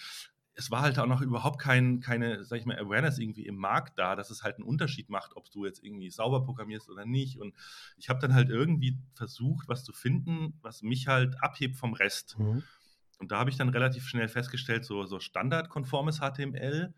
es 0.58 0.72
war 0.72 0.82
halt 0.82 0.98
auch 0.98 1.06
noch 1.06 1.22
überhaupt 1.22 1.60
kein, 1.60 2.00
keine, 2.00 2.44
sag 2.44 2.60
ich 2.60 2.66
mal, 2.66 2.78
Awareness 2.78 3.20
irgendwie 3.20 3.46
im 3.46 3.56
Markt 3.58 4.00
da, 4.00 4.16
dass 4.16 4.32
es 4.32 4.44
halt 4.44 4.56
einen 4.56 4.66
Unterschied 4.66 5.08
macht, 5.08 5.36
ob 5.36 5.52
du 5.52 5.66
jetzt 5.66 5.84
irgendwie 5.84 6.10
sauber 6.10 6.44
programmierst 6.44 6.90
oder 6.90 7.06
nicht. 7.06 7.40
Und 7.40 7.54
ich 7.96 8.10
habe 8.10 8.20
dann 8.20 8.34
halt 8.34 8.50
irgendwie 8.50 8.98
versucht, 9.14 9.70
was 9.70 9.84
zu 9.84 9.94
finden, 9.94 10.58
was 10.64 10.82
mich 10.82 11.08
halt 11.08 11.42
abhebt 11.44 11.76
vom 11.76 11.94
Rest. 11.94 12.40
Mhm. 12.40 12.64
Und 13.20 13.32
da 13.32 13.38
habe 13.38 13.52
ich 13.52 13.58
dann 13.58 13.70
relativ 13.70 14.08
schnell 14.08 14.28
festgestellt, 14.28 14.84
so, 14.84 15.06
so 15.06 15.20
standardkonformes 15.20 16.22
HTML 16.22 16.92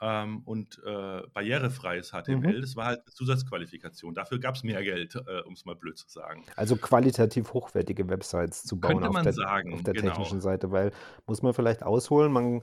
ähm, 0.00 0.42
und 0.44 0.80
äh, 0.84 1.22
barrierefreies 1.32 2.10
HTML, 2.10 2.56
mhm. 2.56 2.60
das 2.60 2.74
war 2.74 2.86
halt 2.86 3.02
eine 3.06 3.14
Zusatzqualifikation. 3.14 4.14
Dafür 4.14 4.40
gab 4.40 4.56
es 4.56 4.64
mehr 4.64 4.82
Geld, 4.82 5.14
äh, 5.14 5.42
um 5.42 5.54
es 5.54 5.64
mal 5.64 5.76
blöd 5.76 5.96
zu 5.96 6.08
sagen. 6.08 6.44
Also 6.56 6.76
qualitativ 6.76 7.52
hochwertige 7.52 8.08
Websites 8.08 8.64
zu 8.64 8.80
bauen 8.80 9.04
auf 9.04 9.22
der, 9.22 9.32
sagen, 9.32 9.74
auf 9.74 9.84
der 9.84 9.94
genau. 9.94 10.08
technischen 10.08 10.40
Seite, 10.40 10.72
weil 10.72 10.90
muss 11.26 11.42
man 11.42 11.54
vielleicht 11.54 11.84
ausholen, 11.84 12.32
man 12.32 12.62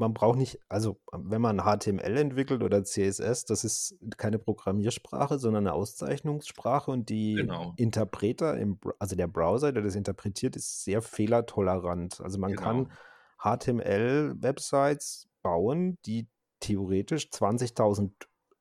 man 0.00 0.14
braucht 0.14 0.38
nicht, 0.38 0.58
also 0.68 0.98
wenn 1.12 1.42
man 1.42 1.60
HTML 1.60 2.16
entwickelt 2.16 2.62
oder 2.62 2.82
CSS, 2.82 3.44
das 3.44 3.64
ist 3.64 3.96
keine 4.16 4.38
Programmiersprache, 4.38 5.38
sondern 5.38 5.66
eine 5.66 5.74
Auszeichnungssprache 5.74 6.90
und 6.90 7.10
die 7.10 7.34
genau. 7.34 7.74
Interpreter, 7.76 8.56
im, 8.56 8.80
also 8.98 9.14
der 9.14 9.28
Browser, 9.28 9.72
der 9.72 9.82
das 9.82 9.94
interpretiert, 9.94 10.56
ist 10.56 10.84
sehr 10.84 11.02
fehlertolerant. 11.02 12.20
Also 12.22 12.38
man 12.38 12.52
genau. 12.52 12.62
kann 12.62 12.92
HTML-Websites 13.42 15.28
bauen, 15.42 15.98
die 16.06 16.26
theoretisch 16.60 17.26
20.000 17.26 18.10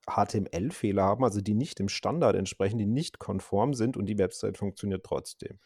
HTML-Fehler 0.08 1.04
haben, 1.04 1.24
also 1.24 1.40
die 1.40 1.54
nicht 1.54 1.80
dem 1.80 1.88
Standard 1.88 2.36
entsprechen, 2.36 2.78
die 2.78 2.86
nicht 2.86 3.18
konform 3.18 3.74
sind 3.74 3.96
und 3.96 4.08
die 4.08 4.18
Website 4.18 4.58
funktioniert 4.58 5.06
trotzdem. 5.06 5.60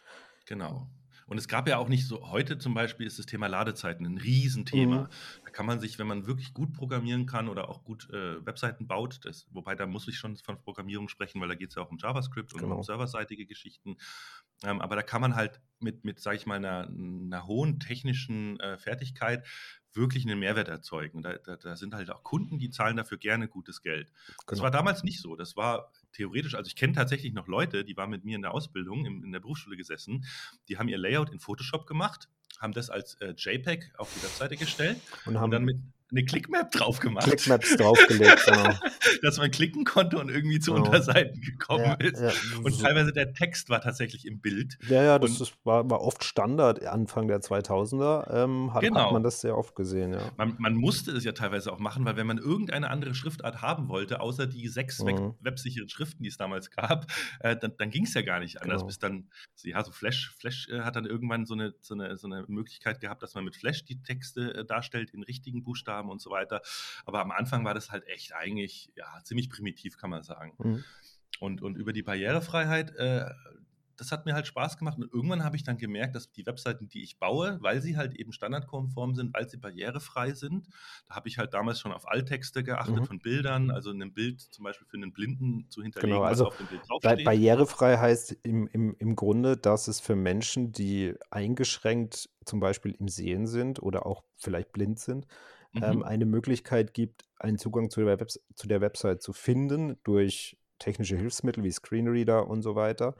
Genau. 0.45 0.87
Und 1.33 1.39
es 1.39 1.47
gab 1.47 1.67
ja 1.67 1.79
auch 1.79 1.89
nicht 1.89 2.07
so, 2.07 2.29
heute 2.29 2.59
zum 2.59 2.75
Beispiel 2.75 3.07
ist 3.07 3.17
das 3.17 3.25
Thema 3.25 3.47
Ladezeiten 3.47 4.05
ein 4.05 4.19
Riesenthema. 4.19 5.01
Mhm. 5.01 5.07
Da 5.43 5.49
kann 5.49 5.65
man 5.65 5.79
sich, 5.79 5.97
wenn 5.97 6.05
man 6.05 6.27
wirklich 6.27 6.53
gut 6.53 6.73
programmieren 6.73 7.25
kann 7.25 7.49
oder 7.49 7.69
auch 7.69 7.83
gut 7.83 8.07
äh, 8.11 8.45
Webseiten 8.45 8.85
baut, 8.85 9.19
das, 9.23 9.47
wobei 9.49 9.73
da 9.73 9.87
muss 9.87 10.07
ich 10.07 10.19
schon 10.19 10.37
von 10.37 10.59
Programmierung 10.59 11.09
sprechen, 11.09 11.41
weil 11.41 11.47
da 11.47 11.55
geht 11.55 11.69
es 11.69 11.75
ja 11.75 11.81
auch 11.81 11.89
um 11.89 11.97
JavaScript 11.97 12.53
und 12.53 12.61
genau. 12.61 12.75
um 12.75 12.83
serverseitige 12.83 13.47
Geschichten. 13.47 13.97
Ähm, 14.63 14.79
aber 14.79 14.95
da 14.95 15.01
kann 15.01 15.21
man 15.21 15.35
halt 15.35 15.59
mit, 15.79 16.05
mit 16.05 16.19
sage 16.19 16.37
ich 16.37 16.45
mal, 16.45 16.57
einer, 16.57 16.87
einer 16.87 17.47
hohen 17.47 17.79
technischen 17.79 18.59
äh, 18.59 18.77
Fertigkeit 18.77 19.43
wirklich 19.91 20.27
einen 20.27 20.37
Mehrwert 20.37 20.67
erzeugen. 20.67 21.23
Da, 21.23 21.33
da, 21.33 21.55
da, 21.57 21.75
sind 21.75 21.95
halt 21.95 22.11
auch 22.11 22.21
Kunden, 22.21 22.59
die 22.59 22.69
zahlen 22.69 22.95
dafür 22.95 23.17
gerne 23.17 23.47
gutes 23.47 23.81
Geld. 23.81 24.11
Genau. 24.11 24.37
Das 24.45 24.61
war 24.61 24.69
damals 24.69 25.03
nicht 25.03 25.19
so. 25.19 25.35
Das 25.35 25.57
war 25.57 25.91
theoretisch, 26.13 26.55
also 26.55 26.67
ich 26.67 26.75
kenne 26.75 26.93
tatsächlich 26.93 27.33
noch 27.33 27.47
Leute, 27.47 27.83
die 27.83 27.97
waren 27.97 28.09
mit 28.09 28.23
mir 28.23 28.35
in 28.35 28.41
der 28.41 28.53
Ausbildung, 28.53 29.05
in, 29.05 29.23
in 29.23 29.31
der 29.31 29.39
Berufsschule 29.39 29.75
gesessen, 29.75 30.25
die 30.69 30.77
haben 30.77 30.87
ihr 30.87 30.97
Layout 30.97 31.31
in 31.31 31.39
Photoshop 31.39 31.85
gemacht, 31.85 32.29
haben 32.59 32.73
das 32.73 32.89
als 32.89 33.15
äh, 33.15 33.33
JPEG 33.35 33.91
auf 33.97 34.13
die 34.15 34.23
Webseite 34.23 34.55
gestellt 34.55 34.99
und, 35.25 35.35
haben 35.35 35.45
und 35.45 35.51
dann 35.51 35.65
mit 35.65 35.77
eine 36.13 36.25
Clickmap 36.25 36.71
drauf 36.71 36.99
gemacht. 36.99 37.25
Clickmaps 37.25 37.75
draufgelegt, 37.75 38.45
genau. 38.45 38.73
Dass 39.21 39.37
man 39.37 39.51
klicken 39.51 39.83
konnte 39.83 40.17
und 40.19 40.29
irgendwie 40.29 40.59
zu 40.59 40.73
genau. 40.73 40.85
Unterseiten 40.85 41.41
gekommen 41.41 41.85
ja, 41.85 41.93
ist. 41.93 42.21
Ja, 42.21 42.31
und 42.63 42.71
so. 42.71 42.83
teilweise 42.83 43.11
der 43.11 43.33
Text 43.33 43.69
war 43.69 43.81
tatsächlich 43.81 44.25
im 44.25 44.39
Bild. 44.39 44.77
Ja, 44.87 45.03
ja, 45.03 45.19
das 45.19 45.41
ist, 45.41 45.55
war, 45.63 45.89
war, 45.89 46.01
oft 46.01 46.23
Standard 46.23 46.85
Anfang 46.85 47.27
der 47.27 47.39
2000er. 47.39 48.43
Ähm, 48.43 48.73
hat, 48.73 48.81
genau. 48.81 49.05
hat 49.05 49.11
man 49.11 49.23
das 49.23 49.41
sehr 49.41 49.57
oft 49.57 49.75
gesehen, 49.75 50.13
ja. 50.13 50.31
Man, 50.37 50.55
man, 50.59 50.75
musste 50.75 51.11
es 51.11 51.23
ja 51.23 51.31
teilweise 51.31 51.71
auch 51.71 51.79
machen, 51.79 52.05
weil 52.05 52.15
wenn 52.15 52.27
man 52.27 52.37
irgendeine 52.37 52.89
andere 52.89 53.15
Schriftart 53.15 53.61
haben 53.61 53.89
wollte, 53.89 54.19
außer 54.19 54.47
die 54.47 54.67
sechs 54.67 55.01
mhm. 55.01 55.33
websicheren 55.39 55.89
Schriften, 55.89 56.23
die 56.23 56.29
es 56.29 56.37
damals 56.37 56.69
gab, 56.71 57.07
äh, 57.39 57.55
dann, 57.55 57.73
dann 57.77 57.89
ging 57.89 58.05
es 58.05 58.13
ja 58.13 58.21
gar 58.21 58.39
nicht 58.39 58.61
anders. 58.61 58.81
Genau. 58.81 58.87
Bis 58.87 58.99
dann, 58.99 59.29
ja, 59.63 59.83
so 59.83 59.91
Flash, 59.91 60.33
Flash 60.37 60.67
äh, 60.69 60.81
hat 60.81 60.95
dann 60.95 61.05
irgendwann 61.05 61.45
so 61.45 61.53
eine, 61.53 61.73
so, 61.81 61.95
eine, 61.95 62.17
so 62.17 62.27
eine 62.27 62.45
Möglichkeit 62.47 62.99
gehabt, 62.99 63.23
dass 63.23 63.33
man 63.33 63.45
mit 63.45 63.55
Flash 63.55 63.85
die 63.85 64.01
Texte 64.01 64.53
äh, 64.53 64.65
darstellt 64.65 65.11
in 65.11 65.23
richtigen 65.23 65.63
Buchstaben 65.63 66.02
haben 66.03 66.11
und 66.11 66.21
so 66.21 66.29
weiter. 66.29 66.61
Aber 67.05 67.21
am 67.21 67.31
Anfang 67.31 67.65
war 67.65 67.73
das 67.73 67.91
halt 67.91 68.07
echt 68.07 68.33
eigentlich 68.33 68.91
ja, 68.95 69.05
ziemlich 69.23 69.49
primitiv, 69.49 69.97
kann 69.97 70.09
man 70.09 70.23
sagen. 70.23 70.53
Mhm. 70.57 70.83
Und, 71.39 71.61
und 71.61 71.75
über 71.75 71.93
die 71.93 72.03
Barrierefreiheit, 72.03 72.95
äh, 72.95 73.29
das 73.95 74.11
hat 74.11 74.25
mir 74.25 74.33
halt 74.33 74.47
Spaß 74.47 74.77
gemacht. 74.77 74.97
Und 74.97 75.13
irgendwann 75.13 75.43
habe 75.43 75.55
ich 75.55 75.63
dann 75.63 75.77
gemerkt, 75.77 76.15
dass 76.15 76.31
die 76.31 76.45
Webseiten, 76.45 76.87
die 76.87 77.03
ich 77.03 77.19
baue, 77.19 77.57
weil 77.61 77.81
sie 77.81 77.95
halt 77.95 78.15
eben 78.15 78.31
standardkonform 78.31 79.13
sind, 79.15 79.33
weil 79.33 79.47
sie 79.47 79.57
barrierefrei 79.57 80.33
sind, 80.33 80.67
da 81.07 81.15
habe 81.15 81.27
ich 81.27 81.37
halt 81.37 81.53
damals 81.53 81.79
schon 81.79 81.91
auf 81.91 82.07
Alttexte 82.07 82.63
geachtet 82.63 83.01
mhm. 83.01 83.05
von 83.05 83.19
Bildern, 83.19 83.71
also 83.71 83.91
in 83.91 84.01
einem 84.01 84.13
Bild 84.13 84.41
zum 84.41 84.63
Beispiel 84.63 84.87
für 84.87 84.97
einen 84.97 85.13
Blinden 85.13 85.69
zu 85.69 85.81
hinterlegen, 85.83 86.15
genau, 86.15 86.25
also 86.25 86.45
was 86.45 86.51
auf 86.53 86.57
dem 86.57 86.67
Bild 86.67 86.81
draufsteht. 86.89 87.23
Barrierefrei 87.23 87.97
heißt 87.97 88.37
im, 88.43 88.67
im, 88.67 88.95
im 88.97 89.15
Grunde, 89.15 89.57
dass 89.57 89.87
es 89.87 89.99
für 89.99 90.15
Menschen, 90.15 90.71
die 90.71 91.13
eingeschränkt 91.29 92.29
zum 92.45 92.59
Beispiel 92.59 92.95
im 92.99 93.07
Sehen 93.07 93.47
sind 93.47 93.81
oder 93.81 94.05
auch 94.05 94.23
vielleicht 94.37 94.71
blind 94.73 94.99
sind, 94.99 95.27
ähm, 95.81 95.97
mhm. 95.97 96.03
eine 96.03 96.25
Möglichkeit 96.25 96.93
gibt, 96.93 97.23
einen 97.39 97.57
Zugang 97.57 97.89
zu 97.89 98.03
der, 98.03 98.17
zu 98.27 98.67
der 98.67 98.81
Website 98.81 99.21
zu 99.21 99.33
finden 99.33 99.97
durch 100.03 100.57
technische 100.79 101.17
Hilfsmittel 101.17 101.63
wie 101.63 101.71
Screenreader 101.71 102.47
und 102.47 102.61
so 102.61 102.75
weiter. 102.75 103.15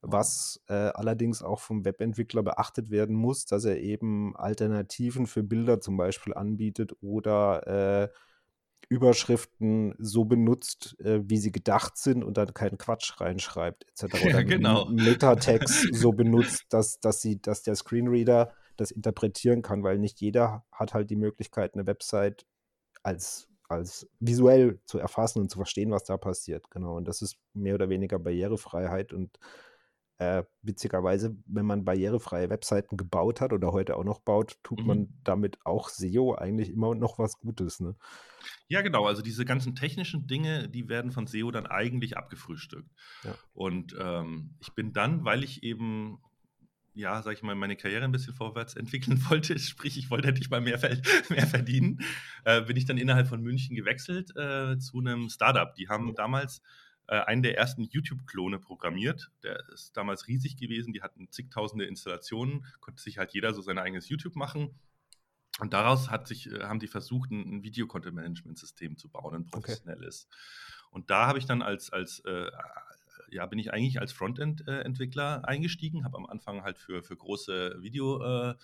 Was 0.00 0.62
äh, 0.68 0.72
allerdings 0.72 1.42
auch 1.42 1.60
vom 1.60 1.84
Webentwickler 1.84 2.42
beachtet 2.42 2.90
werden 2.90 3.14
muss, 3.14 3.44
dass 3.44 3.64
er 3.64 3.80
eben 3.80 4.34
Alternativen 4.36 5.26
für 5.26 5.42
Bilder 5.42 5.80
zum 5.80 5.96
Beispiel 5.96 6.34
anbietet 6.34 6.94
oder 7.00 7.66
äh, 8.02 8.08
Überschriften 8.88 9.94
so 9.98 10.24
benutzt, 10.24 10.96
äh, 11.00 11.20
wie 11.24 11.38
sie 11.38 11.52
gedacht 11.52 11.96
sind 11.96 12.22
und 12.22 12.36
dann 12.36 12.54
keinen 12.54 12.78
Quatsch 12.78 13.20
reinschreibt, 13.20 13.86
etc. 13.88 14.14
Oder 14.22 14.30
ja, 14.30 14.42
genau. 14.42 14.86
Metatext 14.86 15.94
so 15.94 16.12
benutzt, 16.12 16.66
dass, 16.70 17.00
dass, 17.00 17.20
sie, 17.20 17.40
dass 17.40 17.62
der 17.62 17.76
Screenreader 17.76 18.52
das 18.76 18.90
interpretieren 18.90 19.62
kann, 19.62 19.82
weil 19.82 19.98
nicht 19.98 20.20
jeder 20.20 20.64
hat 20.72 20.94
halt 20.94 21.10
die 21.10 21.16
Möglichkeit, 21.16 21.74
eine 21.74 21.86
Website 21.86 22.46
als, 23.02 23.48
als 23.68 24.08
visuell 24.20 24.80
zu 24.84 24.98
erfassen 24.98 25.40
und 25.40 25.50
zu 25.50 25.58
verstehen, 25.58 25.90
was 25.90 26.04
da 26.04 26.16
passiert. 26.16 26.70
Genau. 26.70 26.96
Und 26.96 27.06
das 27.06 27.22
ist 27.22 27.36
mehr 27.52 27.74
oder 27.74 27.88
weniger 27.88 28.18
Barrierefreiheit 28.18 29.12
und 29.12 29.38
äh, 30.18 30.44
witzigerweise, 30.62 31.36
wenn 31.46 31.66
man 31.66 31.84
barrierefreie 31.84 32.48
Webseiten 32.48 32.96
gebaut 32.96 33.40
hat 33.40 33.52
oder 33.52 33.72
heute 33.72 33.96
auch 33.96 34.04
noch 34.04 34.20
baut, 34.20 34.58
tut 34.62 34.80
Mhm. 34.80 34.86
man 34.86 35.08
damit 35.24 35.58
auch 35.64 35.88
SEO 35.88 36.34
eigentlich 36.34 36.70
immer 36.70 36.94
noch 36.94 37.18
was 37.18 37.40
Gutes, 37.40 37.80
ne? 37.80 37.96
Ja, 38.68 38.82
genau. 38.82 39.06
Also 39.06 39.22
diese 39.22 39.44
ganzen 39.44 39.74
technischen 39.74 40.26
Dinge, 40.28 40.68
die 40.68 40.88
werden 40.88 41.10
von 41.10 41.26
SEO 41.26 41.50
dann 41.50 41.66
eigentlich 41.66 42.16
abgefrühstückt. 42.16 42.88
Ja. 43.24 43.34
Und 43.54 43.96
ähm, 43.98 44.54
ich 44.60 44.72
bin 44.74 44.92
dann, 44.92 45.24
weil 45.24 45.42
ich 45.42 45.62
eben, 45.64 46.18
ja, 46.94 47.20
sag 47.22 47.32
ich 47.32 47.42
mal, 47.42 47.54
meine 47.54 47.76
Karriere 47.76 48.04
ein 48.04 48.12
bisschen 48.12 48.34
vorwärts 48.34 48.74
entwickeln 48.76 49.22
wollte, 49.28 49.58
sprich, 49.58 49.98
ich 49.98 50.10
wollte 50.10 50.28
endlich 50.28 50.50
mal 50.50 50.60
mehr, 50.60 50.78
mehr 51.28 51.46
verdienen, 51.46 52.00
äh, 52.44 52.62
bin 52.62 52.76
ich 52.76 52.84
dann 52.86 52.98
innerhalb 52.98 53.28
von 53.28 53.42
München 53.42 53.76
gewechselt 53.76 54.36
äh, 54.36 54.78
zu 54.78 55.00
einem 55.00 55.28
Startup. 55.28 55.74
Die 55.74 55.88
haben 55.88 56.14
damals 56.14 56.62
äh, 57.06 57.16
einen 57.20 57.42
der 57.42 57.58
ersten 57.58 57.84
YouTube-Klone 57.84 58.58
programmiert. 58.58 59.30
Der 59.42 59.68
ist 59.70 59.96
damals 59.96 60.28
riesig 60.28 60.56
gewesen. 60.56 60.92
Die 60.92 61.02
hatten 61.02 61.30
zigtausende 61.30 61.84
Installationen, 61.84 62.64
konnte 62.80 63.02
sich 63.02 63.18
halt 63.18 63.32
jeder 63.32 63.52
so 63.52 63.60
sein 63.60 63.78
eigenes 63.78 64.08
YouTube 64.08 64.36
machen. 64.36 64.70
Und 65.60 65.72
daraus 65.72 66.10
hat 66.10 66.26
sich, 66.26 66.50
äh, 66.50 66.62
haben 66.62 66.80
die 66.80 66.88
versucht, 66.88 67.30
ein, 67.30 67.56
ein 67.56 67.62
Video-Content-Management-System 67.62 68.96
zu 68.96 69.08
bauen, 69.08 69.34
ein 69.34 69.46
professionelles. 69.46 70.28
Okay. 70.28 70.88
Und 70.90 71.10
da 71.10 71.26
habe 71.26 71.38
ich 71.38 71.46
dann 71.46 71.60
als, 71.60 71.90
als 71.90 72.20
äh, 72.20 72.50
ja, 73.30 73.46
bin 73.46 73.58
ich 73.58 73.72
eigentlich 73.72 74.00
als 74.00 74.12
Frontend-Entwickler 74.12 75.46
eingestiegen, 75.46 76.04
habe 76.04 76.16
am 76.16 76.26
Anfang 76.26 76.62
halt 76.62 76.78
für, 76.78 77.02
für 77.02 77.16
große 77.16 77.76
Video- 77.80 78.54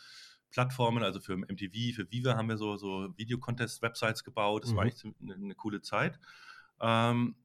Plattformen, 0.51 1.03
also 1.03 1.21
für 1.21 1.37
MTV, 1.37 1.95
für 1.95 2.11
Viva 2.11 2.37
haben 2.37 2.49
wir 2.49 2.57
so, 2.57 2.77
so 2.77 3.17
Video-Contest-Websites 3.17 4.25
gebaut. 4.25 4.65
Das 4.65 4.73
mhm. 4.73 4.77
war 4.77 4.83
eigentlich 4.83 5.15
eine, 5.23 5.35
eine 5.35 5.55
coole 5.55 5.81
Zeit. 5.81 6.19
Ähm, 6.81 7.37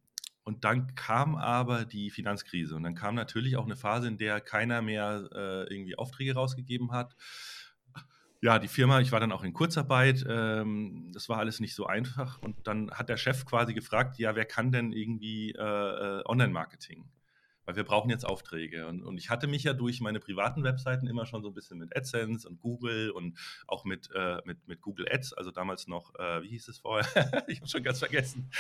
und 0.44 0.64
dann 0.64 0.94
kam 0.94 1.36
aber 1.36 1.86
die 1.86 2.12
Finanzkrise 2.12 2.76
und 2.76 2.84
dann 2.84 2.94
kam 2.94 3.16
natürlich 3.16 3.58
auch 3.58 3.66
eine 3.66 3.76
Phase, 3.76 4.08
in 4.08 4.18
der 4.18 4.42
keiner 4.42 4.82
mehr 4.84 5.28
äh, 5.34 5.74
irgendwie 5.74 5.98
Aufträge 5.98 6.36
rausgegeben 6.36 6.92
hat. 6.92 7.16
Ja, 8.46 8.60
die 8.60 8.68
Firma, 8.68 9.00
ich 9.00 9.12
war 9.12 9.20
dann 9.20 9.32
auch 9.32 9.44
in 9.44 9.54
Kurzarbeit, 9.54 10.24
ähm, 10.30 11.10
das 11.12 11.30
war 11.30 11.40
alles 11.40 11.60
nicht 11.60 11.74
so 11.74 11.88
einfach. 11.88 12.40
Und 12.44 12.56
dann 12.68 12.92
hat 12.92 13.10
der 13.10 13.18
Chef 13.18 13.44
quasi 13.44 13.74
gefragt, 13.74 14.20
ja, 14.20 14.36
wer 14.36 14.46
kann 14.46 14.72
denn 14.72 14.92
irgendwie 14.92 15.54
äh, 15.54 15.60
äh 16.20 16.22
Online-Marketing? 16.26 17.06
weil 17.66 17.76
wir 17.76 17.84
brauchen 17.84 18.12
jetzt 18.12 18.24
Aufträge. 18.24 18.86
Und, 18.86 19.02
und, 19.02 19.18
ich 19.18 19.32
hatte 19.32 19.48
mich 19.48 19.64
ja 19.64 19.74
durch 19.74 20.00
meine 20.00 20.20
privaten 20.20 20.64
Webseiten 20.64 21.08
immer 21.08 21.26
schon 21.26 21.42
so 21.42 21.48
ein 21.48 21.56
bisschen 21.56 21.80
mit 21.80 21.98
AdSense 21.98 22.48
und 22.48 22.60
Google 22.60 23.10
und 23.10 23.40
auch 23.66 23.84
mit, 23.84 24.12
äh, 24.14 24.38
mit, 24.46 24.68
mit 24.68 24.82
Google 24.82 25.08
Ads, 25.12 25.34
also 25.34 25.50
damals 25.50 25.88
noch, 25.88 26.14
äh, 26.20 26.44
wie 26.44 26.50
hieß 26.50 26.68
es 26.68 26.78
vorher? 26.78 27.08
ich 27.48 27.62
habe 27.62 27.68
schon 27.68 27.82
ganz 27.82 27.98
vergessen. 27.98 28.52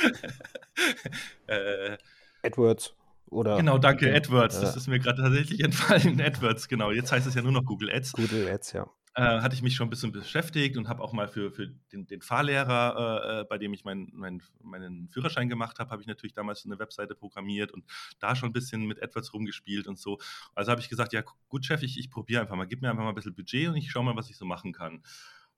äh, 1.46 2.00
AdWords. 2.42 2.96
Oder 3.28 3.58
genau, 3.58 3.78
danke, 3.78 4.12
AdWords. 4.12 4.60
Das 4.60 4.76
ist 4.76 4.88
mir 4.88 4.98
gerade 4.98 5.22
tatsächlich 5.22 5.64
entfallen. 5.64 6.20
AdWords, 6.26 6.68
genau. 6.68 6.90
Jetzt 6.90 7.12
heißt 7.12 7.28
es 7.28 7.36
ja 7.36 7.44
nur 7.44 7.52
noch 7.52 7.66
Google 7.66 7.92
Ads. 7.92 8.14
Google 8.14 8.50
Ads, 8.50 8.74
ja 8.74 8.90
äh, 9.16 9.42
hatte 9.42 9.56
ich 9.56 9.62
mich 9.62 9.76
schon 9.76 9.88
ein 9.88 9.90
bisschen 9.90 10.12
beschäftigt 10.12 10.78
und 10.78 10.90
habe 10.90 11.02
auch 11.02 11.14
mal 11.14 11.30
für, 11.30 11.50
für 11.50 11.68
den, 11.94 12.06
den 12.06 12.22
Fahrlehrer, 12.22 13.40
äh, 13.40 13.42
äh 13.42 13.44
bei 13.46 13.58
dem 13.58 13.74
ich 13.74 13.86
mein, 13.86 14.10
mein, 14.14 14.42
meinen 14.62 15.08
Führerschein 15.08 15.48
gemacht 15.48 15.80
habe, 15.80 15.90
habe 15.90 16.02
ich 16.02 16.08
natürlich 16.08 16.34
damals 16.34 16.66
eine 16.66 16.78
Webseite 16.80 17.16
programmiert 17.16 17.72
und 17.72 17.86
da 18.20 18.36
schon 18.36 18.50
ein 18.50 18.54
bisschen 18.54 18.86
mit 18.86 19.02
AdWords 19.02 19.34
rumgespielt 19.34 19.88
und 19.88 19.98
so. 19.98 20.20
Also 20.54 20.72
habe 20.72 20.82
ich 20.82 20.90
gesagt, 20.90 21.14
ja 21.14 21.24
gut, 21.48 21.66
Chef, 21.66 21.82
ich, 21.82 21.98
ich 21.98 22.12
probiere 22.12 22.42
einfach 22.42 22.58
mal, 22.58 22.68
gib 22.68 22.82
mir 22.82 22.90
einfach 22.90 23.04
mal 23.04 23.10
ein 23.10 23.16
bisschen 23.16 23.36
Budget 23.36 23.70
und 23.70 23.78
ich 23.78 23.90
schaue 23.90 24.04
mal, 24.04 24.18
was 24.18 24.30
ich 24.30 24.38
so 24.38 24.46
machen 24.46 24.74
kann. 24.74 25.02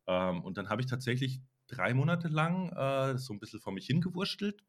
Ähm, 0.06 0.44
und 0.44 0.58
dann 0.58 0.70
habe 0.70 0.82
ich 0.82 0.88
tatsächlich 0.88 1.42
drei 1.68 1.96
Monate 1.96 2.28
lang 2.28 2.70
äh, 2.70 3.18
so 3.18 3.34
ein 3.34 3.40
bisschen 3.40 3.60
vor 3.60 3.74
mich 3.74 3.88
hingewurschtelt 3.88 4.64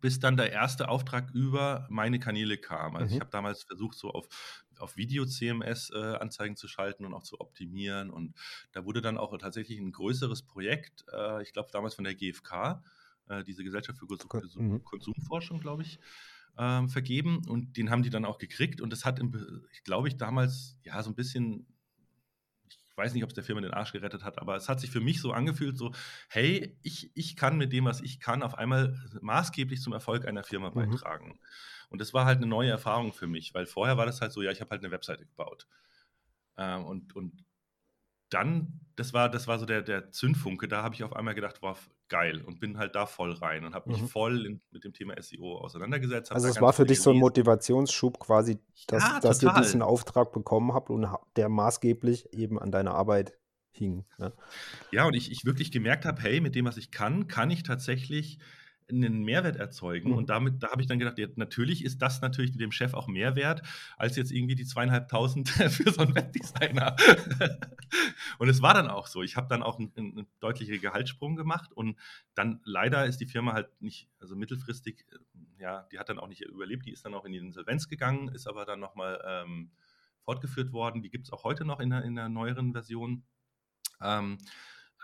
bis 0.00 0.20
dann 0.20 0.36
der 0.36 0.52
erste 0.52 0.88
Auftrag 0.88 1.30
über 1.32 1.86
meine 1.88 2.18
Kanäle 2.18 2.58
kam. 2.58 2.96
Also 2.96 3.08
mhm. 3.08 3.14
ich 3.14 3.20
habe 3.20 3.30
damals 3.30 3.62
versucht, 3.64 3.96
so 3.96 4.10
auf, 4.10 4.28
auf 4.78 4.96
Video-CMS 4.96 5.90
äh, 5.90 6.54
zu 6.54 6.68
schalten 6.68 7.04
und 7.04 7.14
auch 7.14 7.22
zu 7.22 7.40
optimieren. 7.40 8.10
Und 8.10 8.34
da 8.72 8.84
wurde 8.84 9.00
dann 9.00 9.18
auch 9.18 9.36
tatsächlich 9.38 9.78
ein 9.78 9.92
größeres 9.92 10.42
Projekt, 10.42 11.04
äh, 11.12 11.42
ich 11.42 11.52
glaube 11.52 11.70
damals 11.72 11.94
von 11.94 12.04
der 12.04 12.14
GfK, 12.14 12.82
äh, 13.28 13.42
diese 13.44 13.64
Gesellschaft 13.64 13.98
für 13.98 14.06
Konsum 14.06 14.68
mhm. 14.68 14.84
Konsumforschung, 14.84 15.60
glaube 15.60 15.82
ich, 15.82 15.98
ähm, 16.58 16.88
vergeben. 16.88 17.42
Und 17.48 17.76
den 17.76 17.90
haben 17.90 18.02
die 18.02 18.10
dann 18.10 18.24
auch 18.24 18.38
gekriegt. 18.38 18.80
Und 18.80 18.90
das 18.90 19.04
hat, 19.04 19.20
glaube 19.84 20.08
ich, 20.08 20.16
damals 20.16 20.76
ja 20.82 21.02
so 21.02 21.10
ein 21.10 21.14
bisschen 21.14 21.66
ich 21.70 21.75
weiß 22.96 23.14
nicht, 23.14 23.24
ob 23.24 23.30
es 23.30 23.34
der 23.34 23.44
Firma 23.44 23.60
den 23.60 23.74
Arsch 23.74 23.92
gerettet 23.92 24.24
hat, 24.24 24.38
aber 24.38 24.56
es 24.56 24.68
hat 24.68 24.80
sich 24.80 24.90
für 24.90 25.00
mich 25.00 25.20
so 25.20 25.32
angefühlt, 25.32 25.76
so, 25.76 25.92
hey, 26.28 26.76
ich, 26.82 27.10
ich 27.14 27.36
kann 27.36 27.56
mit 27.56 27.72
dem, 27.72 27.84
was 27.84 28.00
ich 28.00 28.20
kann, 28.20 28.42
auf 28.42 28.56
einmal 28.56 28.98
maßgeblich 29.20 29.80
zum 29.80 29.92
Erfolg 29.92 30.26
einer 30.26 30.44
Firma 30.44 30.70
mhm. 30.70 30.74
beitragen. 30.90 31.38
Und 31.88 32.00
das 32.00 32.14
war 32.14 32.24
halt 32.24 32.38
eine 32.38 32.46
neue 32.46 32.70
Erfahrung 32.70 33.12
für 33.12 33.26
mich, 33.26 33.54
weil 33.54 33.66
vorher 33.66 33.96
war 33.96 34.06
das 34.06 34.20
halt 34.20 34.32
so, 34.32 34.42
ja, 34.42 34.50
ich 34.50 34.60
habe 34.60 34.70
halt 34.70 34.82
eine 34.82 34.90
Webseite 34.90 35.24
gebaut. 35.24 35.66
Ähm, 36.56 36.84
und, 36.84 37.14
und 37.14 37.44
dann, 38.30 38.80
das 38.96 39.12
war, 39.12 39.28
das 39.28 39.46
war 39.46 39.58
so 39.58 39.66
der, 39.66 39.82
der 39.82 40.10
Zündfunke, 40.10 40.68
da 40.68 40.82
habe 40.82 40.94
ich 40.94 41.04
auf 41.04 41.14
einmal 41.14 41.34
gedacht, 41.34 41.58
wow, 41.60 41.78
geil 42.08 42.42
und 42.42 42.60
bin 42.60 42.78
halt 42.78 42.94
da 42.94 43.06
voll 43.06 43.32
rein 43.32 43.64
und 43.64 43.74
habe 43.74 43.90
mich 43.90 44.00
mhm. 44.00 44.08
voll 44.08 44.46
in, 44.46 44.60
mit 44.70 44.84
dem 44.84 44.92
Thema 44.92 45.20
SEO 45.20 45.58
auseinandergesetzt. 45.58 46.32
Also 46.32 46.48
es 46.48 46.60
war 46.60 46.72
für 46.72 46.84
dich 46.84 47.00
so 47.00 47.10
ein 47.10 47.18
Motivationsschub 47.18 48.18
quasi, 48.18 48.58
dass, 48.86 49.02
ja, 49.02 49.20
dass 49.20 49.42
ihr 49.42 49.52
diesen 49.52 49.82
Auftrag 49.82 50.32
bekommen 50.32 50.72
habt 50.72 50.90
und 50.90 51.08
der 51.36 51.48
maßgeblich 51.48 52.32
eben 52.32 52.58
an 52.58 52.70
deiner 52.70 52.94
Arbeit 52.94 53.32
hing. 53.72 54.04
Ne? 54.18 54.32
Ja, 54.90 55.06
und 55.06 55.14
ich, 55.14 55.30
ich 55.30 55.44
wirklich 55.44 55.70
gemerkt 55.70 56.04
habe, 56.04 56.20
hey, 56.22 56.40
mit 56.40 56.54
dem, 56.54 56.64
was 56.64 56.76
ich 56.76 56.90
kann, 56.90 57.26
kann 57.26 57.50
ich 57.50 57.62
tatsächlich 57.62 58.38
einen 58.88 59.24
Mehrwert 59.24 59.56
erzeugen. 59.56 60.10
Mhm. 60.10 60.16
Und 60.16 60.30
damit, 60.30 60.62
da 60.62 60.70
habe 60.70 60.80
ich 60.80 60.86
dann 60.86 60.98
gedacht, 60.98 61.18
ja, 61.18 61.26
natürlich 61.36 61.84
ist 61.84 62.00
das 62.02 62.20
natürlich 62.20 62.56
dem 62.56 62.72
Chef 62.72 62.94
auch 62.94 63.08
mehr 63.08 63.34
wert, 63.36 63.62
als 63.96 64.16
jetzt 64.16 64.30
irgendwie 64.30 64.54
die 64.54 64.64
zweieinhalbtausend 64.64 65.48
für 65.70 65.90
so 65.90 66.02
einen 66.02 66.14
Webdesigner. 66.14 66.96
und 68.38 68.48
es 68.48 68.62
war 68.62 68.74
dann 68.74 68.88
auch 68.88 69.06
so. 69.06 69.22
Ich 69.22 69.36
habe 69.36 69.48
dann 69.48 69.62
auch 69.62 69.78
einen, 69.78 69.92
einen 69.96 70.26
deutlichen 70.40 70.80
Gehaltssprung 70.80 71.36
gemacht 71.36 71.72
und 71.72 71.98
dann 72.34 72.60
leider 72.64 73.06
ist 73.06 73.18
die 73.18 73.26
Firma 73.26 73.52
halt 73.52 73.68
nicht, 73.80 74.08
also 74.20 74.36
mittelfristig, 74.36 75.04
äh, 75.10 75.62
ja, 75.62 75.88
die 75.90 75.98
hat 75.98 76.08
dann 76.08 76.18
auch 76.18 76.28
nicht 76.28 76.42
überlebt, 76.42 76.86
die 76.86 76.92
ist 76.92 77.04
dann 77.04 77.14
auch 77.14 77.24
in 77.24 77.32
die 77.32 77.38
Insolvenz 77.38 77.88
gegangen, 77.88 78.28
ist 78.28 78.46
aber 78.46 78.64
dann 78.64 78.78
nochmal 78.78 79.20
ähm, 79.26 79.70
fortgeführt 80.22 80.72
worden. 80.72 81.02
Die 81.02 81.10
gibt 81.10 81.26
es 81.26 81.32
auch 81.32 81.44
heute 81.44 81.64
noch 81.64 81.80
in 81.80 81.90
der, 81.90 82.02
in 82.02 82.14
der 82.14 82.28
neueren 82.28 82.72
Version. 82.72 83.24
Ähm, 84.00 84.38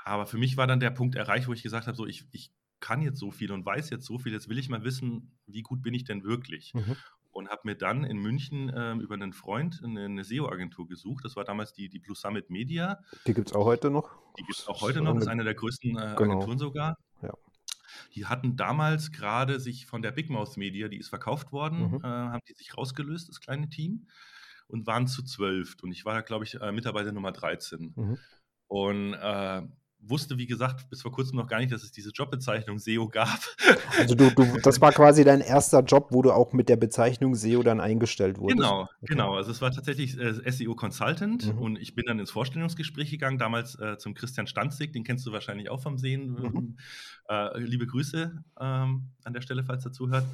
aber 0.04 0.26
für 0.26 0.38
mich 0.38 0.56
war 0.56 0.66
dann 0.66 0.80
der 0.80 0.90
Punkt 0.90 1.14
erreicht, 1.14 1.48
wo 1.48 1.52
ich 1.52 1.62
gesagt 1.62 1.86
habe, 1.86 1.96
so 1.96 2.06
ich, 2.06 2.26
ich 2.32 2.52
kann 2.82 3.00
jetzt 3.00 3.18
so 3.18 3.30
viel 3.30 3.52
und 3.52 3.64
weiß 3.64 3.88
jetzt 3.90 4.04
so 4.04 4.18
viel, 4.18 4.32
jetzt 4.32 4.48
will 4.48 4.58
ich 4.58 4.68
mal 4.68 4.84
wissen, 4.84 5.38
wie 5.46 5.62
gut 5.62 5.82
bin 5.82 5.94
ich 5.94 6.04
denn 6.04 6.24
wirklich? 6.24 6.74
Mhm. 6.74 6.96
Und 7.30 7.48
habe 7.48 7.62
mir 7.64 7.76
dann 7.76 8.04
in 8.04 8.18
München 8.18 8.70
ähm, 8.76 9.00
über 9.00 9.14
einen 9.14 9.32
Freund 9.32 9.80
eine, 9.82 10.04
eine 10.04 10.22
SEO-Agentur 10.22 10.86
gesucht. 10.86 11.24
Das 11.24 11.34
war 11.34 11.44
damals 11.44 11.72
die, 11.72 11.88
die 11.88 11.98
Blue 11.98 12.14
Summit 12.14 12.50
Media. 12.50 12.98
Die 13.26 13.32
gibt 13.32 13.48
es 13.48 13.54
auch 13.54 13.64
heute 13.64 13.88
noch. 13.88 14.10
Die 14.38 14.42
gibt 14.42 14.58
es 14.58 14.68
auch 14.68 14.82
heute 14.82 15.00
noch, 15.00 15.14
das 15.14 15.22
ist 15.22 15.28
eine 15.28 15.44
der 15.44 15.54
größten 15.54 15.92
äh, 15.92 16.14
genau. 16.18 16.32
Agenturen 16.32 16.58
sogar. 16.58 16.98
Ja. 17.22 17.32
Die 18.14 18.26
hatten 18.26 18.56
damals 18.56 19.12
gerade 19.12 19.60
sich 19.60 19.86
von 19.86 20.02
der 20.02 20.10
Big 20.10 20.28
Mouth 20.28 20.56
Media, 20.58 20.88
die 20.88 20.98
ist 20.98 21.08
verkauft 21.08 21.52
worden, 21.52 21.92
mhm. 21.92 22.00
äh, 22.02 22.08
haben 22.08 22.42
die 22.48 22.54
sich 22.54 22.76
rausgelöst, 22.76 23.28
das 23.28 23.40
kleine 23.40 23.70
Team, 23.70 24.08
und 24.66 24.86
waren 24.86 25.06
zu 25.06 25.22
zwölf. 25.22 25.76
Und 25.82 25.92
ich 25.92 26.04
war 26.04 26.14
da, 26.14 26.20
glaube 26.20 26.44
ich, 26.44 26.60
äh, 26.60 26.72
Mitarbeiter 26.72 27.12
Nummer 27.12 27.32
13. 27.32 27.94
Mhm. 27.96 28.18
Und 28.66 29.14
äh, 29.14 29.62
wusste, 30.02 30.36
wie 30.36 30.46
gesagt, 30.46 30.90
bis 30.90 31.02
vor 31.02 31.12
kurzem 31.12 31.36
noch 31.36 31.46
gar 31.46 31.60
nicht, 31.60 31.72
dass 31.72 31.82
es 31.82 31.92
diese 31.92 32.10
Jobbezeichnung 32.10 32.78
SEO 32.78 33.08
gab. 33.08 33.38
Also 33.98 34.14
du, 34.14 34.30
du, 34.30 34.58
das 34.62 34.80
war 34.80 34.92
quasi 34.92 35.24
dein 35.24 35.40
erster 35.40 35.80
Job, 35.80 36.08
wo 36.10 36.22
du 36.22 36.32
auch 36.32 36.52
mit 36.52 36.68
der 36.68 36.76
Bezeichnung 36.76 37.34
SEO 37.34 37.62
dann 37.62 37.80
eingestellt 37.80 38.38
wurdest. 38.38 38.58
Genau, 38.58 38.82
okay. 38.82 38.90
genau. 39.02 39.34
Also 39.36 39.50
es 39.50 39.62
war 39.62 39.70
tatsächlich 39.70 40.18
äh, 40.18 40.50
SEO 40.50 40.74
Consultant 40.74 41.54
mhm. 41.54 41.58
und 41.58 41.76
ich 41.76 41.94
bin 41.94 42.04
dann 42.06 42.18
ins 42.18 42.30
Vorstellungsgespräch 42.30 43.10
gegangen, 43.10 43.38
damals 43.38 43.78
äh, 43.78 43.96
zum 43.98 44.14
Christian 44.14 44.46
Stanzig, 44.46 44.92
den 44.92 45.04
kennst 45.04 45.26
du 45.26 45.32
wahrscheinlich 45.32 45.70
auch 45.70 45.80
vom 45.80 45.98
Sehen. 45.98 46.32
Mhm. 46.32 46.76
Äh, 47.28 47.60
liebe 47.60 47.86
Grüße 47.86 48.42
ähm, 48.60 49.10
an 49.24 49.32
der 49.32 49.40
Stelle, 49.40 49.64
falls 49.64 49.84
er 49.84 49.92
zuhört. 49.92 50.26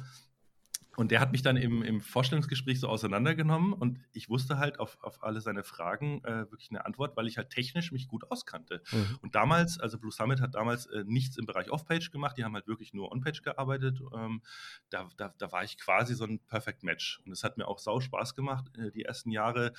Und 0.99 1.11
der 1.11 1.21
hat 1.21 1.31
mich 1.31 1.41
dann 1.41 1.55
im, 1.55 1.81
im 1.81 2.01
Vorstellungsgespräch 2.01 2.81
so 2.81 2.89
auseinandergenommen 2.89 3.71
und 3.71 4.01
ich 4.11 4.27
wusste 4.27 4.57
halt 4.57 4.81
auf, 4.81 4.97
auf 5.01 5.23
alle 5.23 5.39
seine 5.39 5.63
Fragen 5.63 6.21
äh, 6.25 6.51
wirklich 6.51 6.71
eine 6.71 6.85
Antwort, 6.85 7.15
weil 7.15 7.25
ich 7.25 7.37
halt 7.37 7.51
technisch 7.51 7.93
mich 7.93 8.09
gut 8.09 8.29
auskannte. 8.29 8.81
Mhm. 8.91 9.17
Und 9.21 9.33
damals, 9.33 9.79
also 9.79 9.97
Blue 9.97 10.11
Summit 10.11 10.41
hat 10.41 10.55
damals 10.55 10.87
äh, 10.87 11.05
nichts 11.05 11.37
im 11.37 11.45
Bereich 11.45 11.71
Off-Page 11.71 12.11
gemacht, 12.11 12.37
die 12.37 12.43
haben 12.43 12.53
halt 12.53 12.67
wirklich 12.67 12.93
nur 12.93 13.13
On-Page 13.13 13.43
gearbeitet. 13.43 14.01
Ähm, 14.13 14.41
da, 14.89 15.07
da, 15.15 15.33
da 15.37 15.51
war 15.53 15.63
ich 15.63 15.77
quasi 15.77 16.15
so 16.15 16.25
ein 16.25 16.39
Perfect 16.39 16.83
Match. 16.83 17.21
Und 17.25 17.31
es 17.31 17.45
hat 17.45 17.57
mir 17.57 17.69
auch 17.69 17.79
sau 17.79 18.01
Spaß 18.01 18.35
gemacht, 18.35 18.65
äh, 18.77 18.91
die 18.91 19.05
ersten 19.05 19.31
Jahre 19.31 19.71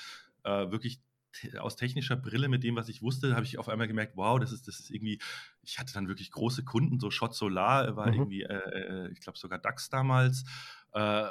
äh, 0.45 0.71
wirklich 0.71 1.03
aus 1.59 1.77
technischer 1.77 2.17
Brille 2.17 2.49
mit 2.49 2.65
dem, 2.65 2.77
was 2.77 2.89
ich 2.89 3.03
wusste, 3.03 3.35
habe 3.35 3.45
ich 3.45 3.59
auf 3.59 3.69
einmal 3.69 3.87
gemerkt, 3.87 4.17
wow, 4.17 4.41
das 4.41 4.53
ist, 4.53 4.67
das 4.67 4.81
ist 4.81 4.91
irgendwie, 4.91 5.21
ich 5.63 5.79
hatte 5.79 5.93
dann 5.93 6.09
wirklich 6.09 6.31
große 6.31 6.65
Kunden, 6.65 6.99
so 6.99 7.11
Shot 7.11 7.35
Solar 7.35 7.95
war 7.95 8.09
mhm. 8.09 8.15
irgendwie, 8.15 8.43
äh, 8.43 8.55
äh 8.55 9.13
ich 9.13 9.21
glaube 9.21 9.39
sogar 9.39 9.59
DAX 9.59 9.91
damals. 9.91 10.45
Äh, 10.93 11.25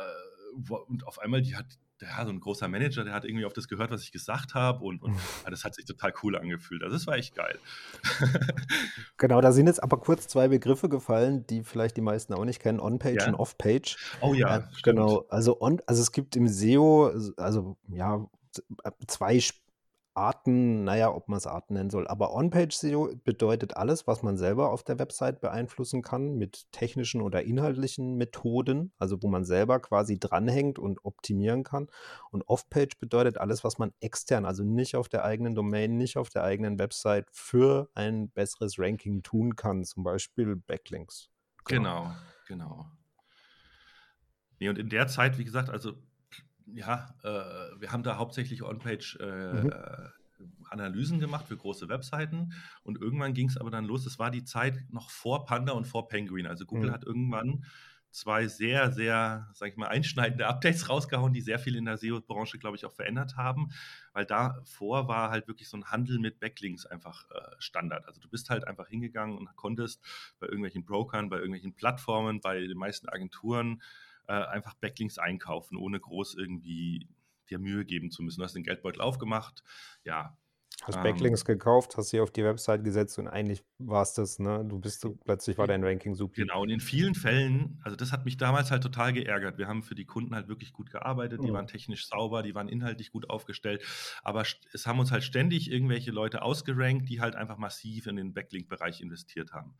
und 0.87 1.05
auf 1.07 1.19
einmal, 1.19 1.41
die 1.41 1.55
hat, 1.55 1.65
ja, 2.01 2.23
so 2.23 2.31
ein 2.31 2.39
großer 2.39 2.67
Manager, 2.67 3.03
der 3.03 3.13
hat 3.13 3.25
irgendwie 3.25 3.45
auf 3.45 3.53
das 3.53 3.67
gehört, 3.67 3.91
was 3.91 4.03
ich 4.03 4.11
gesagt 4.11 4.53
habe 4.53 4.83
und, 4.85 5.01
und 5.03 5.15
ja, 5.43 5.49
das 5.49 5.63
hat 5.65 5.75
sich 5.75 5.85
total 5.85 6.13
cool 6.23 6.37
angefühlt. 6.37 6.81
Also 6.81 6.95
das 6.95 7.05
war 7.07 7.15
echt 7.15 7.35
geil. 7.35 7.59
genau, 9.17 9.41
da 9.41 9.51
sind 9.51 9.67
jetzt 9.67 9.83
aber 9.83 9.97
kurz 9.97 10.27
zwei 10.27 10.47
Begriffe 10.47 10.89
gefallen, 10.89 11.45
die 11.47 11.63
vielleicht 11.63 11.97
die 11.97 12.01
meisten 12.01 12.33
auch 12.33 12.45
nicht 12.45 12.61
kennen, 12.61 12.79
On-Page 12.79 13.15
Ja. 13.23 13.27
und 13.27 13.35
Off-Page. 13.35 13.97
Oh 14.21 14.33
ja, 14.33 14.57
Äh, 14.57 14.61
stimmt. 14.61 14.83
genau, 14.83 15.25
also 15.29 15.59
on, 15.61 15.81
also 15.87 16.01
es 16.01 16.11
gibt 16.11 16.35
im 16.35 16.47
SEO, 16.47 17.11
also 17.37 17.77
ja, 17.89 18.25
äh, 18.83 18.91
zwei 19.07 19.39
Arten, 20.19 20.83
naja, 20.83 21.13
ob 21.13 21.29
man 21.29 21.37
es 21.37 21.47
Arten 21.47 21.75
nennen 21.75 21.89
soll, 21.89 22.05
aber 22.07 22.33
On-Page-SEO 22.33 23.15
bedeutet 23.23 23.77
alles, 23.77 24.05
was 24.05 24.21
man 24.21 24.35
selber 24.37 24.71
auf 24.71 24.83
der 24.83 24.99
Website 24.99 25.39
beeinflussen 25.39 26.01
kann 26.01 26.35
mit 26.35 26.69
technischen 26.73 27.21
oder 27.21 27.43
inhaltlichen 27.43 28.15
Methoden, 28.15 28.91
also 28.97 29.23
wo 29.23 29.29
man 29.29 29.45
selber 29.45 29.79
quasi 29.79 30.19
dranhängt 30.19 30.77
und 30.77 31.05
optimieren 31.05 31.63
kann. 31.63 31.87
Und 32.31 32.43
Off-Page 32.49 32.99
bedeutet 32.99 33.37
alles, 33.37 33.63
was 33.63 33.77
man 33.77 33.93
extern, 34.01 34.45
also 34.45 34.63
nicht 34.63 34.97
auf 34.97 35.07
der 35.07 35.23
eigenen 35.23 35.55
Domain, 35.55 35.95
nicht 35.95 36.17
auf 36.17 36.29
der 36.29 36.43
eigenen 36.43 36.79
Website 36.79 37.27
für 37.31 37.89
ein 37.95 38.29
besseres 38.29 38.77
Ranking 38.77 39.23
tun 39.23 39.55
kann, 39.55 39.85
zum 39.85 40.03
Beispiel 40.03 40.57
Backlinks. 40.57 41.29
Genau, 41.63 42.11
genau. 42.45 42.85
Nee, 44.59 44.67
und 44.67 44.77
in 44.77 44.89
der 44.89 45.07
Zeit, 45.07 45.37
wie 45.37 45.45
gesagt, 45.45 45.69
also 45.69 45.93
ja, 46.73 47.15
äh, 47.23 47.79
wir 47.79 47.91
haben 47.91 48.03
da 48.03 48.17
hauptsächlich 48.17 48.63
On-Page 48.63 49.17
äh, 49.19 49.29
Mhm. 49.51 49.69
Analysen 50.69 51.19
gemacht 51.19 51.47
für 51.47 51.57
große 51.57 51.89
Webseiten 51.89 52.53
und 52.83 53.01
irgendwann 53.01 53.33
ging 53.33 53.49
es 53.49 53.57
aber 53.57 53.71
dann 53.71 53.85
los. 53.85 54.03
Das 54.05 54.19
war 54.19 54.31
die 54.31 54.43
Zeit 54.45 54.85
noch 54.89 55.09
vor 55.09 55.45
Panda 55.45 55.73
und 55.73 55.85
vor 55.85 56.07
Penguin. 56.07 56.47
Also 56.47 56.65
Google 56.65 56.91
Mhm. 56.91 56.93
hat 56.93 57.03
irgendwann 57.03 57.65
zwei 58.11 58.47
sehr, 58.47 58.91
sehr, 58.91 59.49
sag 59.53 59.69
ich 59.69 59.77
mal, 59.77 59.87
einschneidende 59.87 60.47
Updates 60.47 60.89
rausgehauen, 60.89 61.33
die 61.33 61.41
sehr 61.41 61.59
viel 61.59 61.75
in 61.75 61.85
der 61.85 61.97
SEO-Branche, 61.97 62.57
glaube 62.57 62.77
ich, 62.77 62.85
auch 62.85 62.93
verändert 62.93 63.35
haben, 63.35 63.69
weil 64.13 64.25
davor 64.25 65.07
war 65.07 65.29
halt 65.29 65.47
wirklich 65.47 65.69
so 65.69 65.77
ein 65.77 65.85
Handel 65.91 66.19
mit 66.19 66.39
Backlinks 66.39 66.85
einfach 66.85 67.29
äh, 67.31 67.55
Standard. 67.59 68.05
Also 68.07 68.19
du 68.21 68.29
bist 68.29 68.49
halt 68.49 68.65
einfach 68.65 68.87
hingegangen 68.87 69.37
und 69.37 69.55
konntest 69.55 70.03
bei 70.39 70.47
irgendwelchen 70.47 70.85
Brokern, 70.85 71.29
bei 71.29 71.37
irgendwelchen 71.37 71.75
Plattformen, 71.75 72.41
bei 72.41 72.59
den 72.59 72.77
meisten 72.77 73.09
Agenturen 73.09 73.81
äh, 74.29 74.33
einfach 74.33 74.75
Backlinks 74.75 75.17
einkaufen, 75.19 75.77
ohne 75.77 75.99
groß 75.99 76.35
irgendwie 76.37 77.09
dir 77.49 77.59
Mühe 77.59 77.85
geben 77.85 78.11
zu 78.11 78.23
müssen. 78.23 78.39
Du 78.39 78.45
hast 78.45 78.55
den 78.55 78.63
Geldbeutel 78.63 79.01
aufgemacht, 79.01 79.63
ja, 80.05 80.37
Hast 80.81 80.99
Ähm, 80.99 81.01
Backlinks 81.01 81.45
gekauft, 81.45 81.95
hast 81.97 82.09
sie 82.09 82.19
auf 82.19 82.31
die 82.31 82.43
Website 82.43 82.83
gesetzt 82.83 83.17
und 83.19 83.27
eigentlich 83.29 83.63
war 83.77 84.01
es 84.01 84.13
das, 84.13 84.39
ne? 84.39 84.63
Du 84.65 84.79
bist 84.79 84.99
so, 85.01 85.15
plötzlich 85.15 85.57
war 85.57 85.67
dein 85.67 85.83
Ranking 85.85 86.15
super. 86.15 86.35
Genau, 86.35 86.61
und 86.61 86.69
in 86.69 86.79
vielen 86.79 87.15
Fällen, 87.15 87.79
also 87.83 87.95
das 87.97 88.11
hat 88.11 88.23
mich 88.23 88.37
damals 88.37 88.69
halt 88.69 88.83
total 88.83 89.13
geärgert. 89.13 89.57
Wir 89.57 89.67
haben 89.67 89.81
für 89.81 89.95
die 89.95 90.05
Kunden 90.05 90.35
halt 90.35 90.47
wirklich 90.47 90.73
gut 90.73 90.91
gearbeitet, 90.91 91.43
die 91.43 91.51
Mhm. 91.51 91.53
waren 91.53 91.65
technisch 91.67 92.07
sauber, 92.07 92.43
die 92.43 92.53
waren 92.53 92.69
inhaltlich 92.69 93.11
gut 93.11 93.29
aufgestellt, 93.31 93.83
aber 94.23 94.43
es 94.71 94.85
haben 94.85 94.99
uns 94.99 95.11
halt 95.11 95.23
ständig 95.23 95.71
irgendwelche 95.71 96.11
Leute 96.11 96.43
ausgerankt, 96.43 97.09
die 97.09 97.19
halt 97.19 97.35
einfach 97.35 97.57
massiv 97.57 98.05
in 98.05 98.15
den 98.15 98.33
Backlink-Bereich 98.35 99.01
investiert 99.01 99.53
haben. 99.53 99.75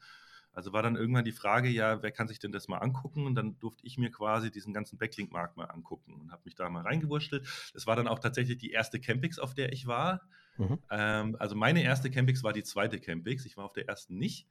Also 0.60 0.74
war 0.74 0.84
dann 0.84 0.98
irgendwann 0.98 1.24
die 1.24 1.32
Frage, 1.32 1.70
ja, 1.70 2.04
wer 2.04 2.12
kann 2.12 2.28
sich 2.28 2.38
denn 2.38 2.52
das 2.52 2.68
mal 2.68 2.80
angucken? 2.80 3.26
Und 3.26 3.36
dann 3.36 3.58
durfte 3.60 3.86
ich 3.88 3.98
mir 3.98 4.12
quasi 4.12 4.52
diesen 4.52 4.74
ganzen 4.74 4.98
Backlink-Markt 4.98 5.56
mal 5.56 5.64
angucken 5.64 6.16
und 6.20 6.34
habe 6.34 6.42
mich 6.44 6.56
da 6.56 6.70
mal 6.70 6.82
reingewurschtelt. 6.82 7.48
Das 7.74 7.88
war 7.88 7.96
dann 7.96 8.10
auch 8.10 8.20
tatsächlich 8.20 8.58
die 8.58 8.72
erste 8.72 9.00
Campix, 9.00 9.40
auf 9.40 9.54
der 9.54 9.72
ich 9.72 9.88
war. 9.88 10.28
Mhm. 10.58 10.80
Ähm, 10.90 11.38
also 11.40 11.56
meine 11.56 11.82
erste 11.82 12.12
Campix 12.12 12.44
war 12.44 12.52
die 12.52 12.64
zweite 12.64 13.00
Campix. 13.00 13.46
Ich 13.46 13.56
war 13.56 13.64
auf 13.64 13.72
der 13.72 13.88
ersten 13.88 14.18
nicht. 14.18 14.50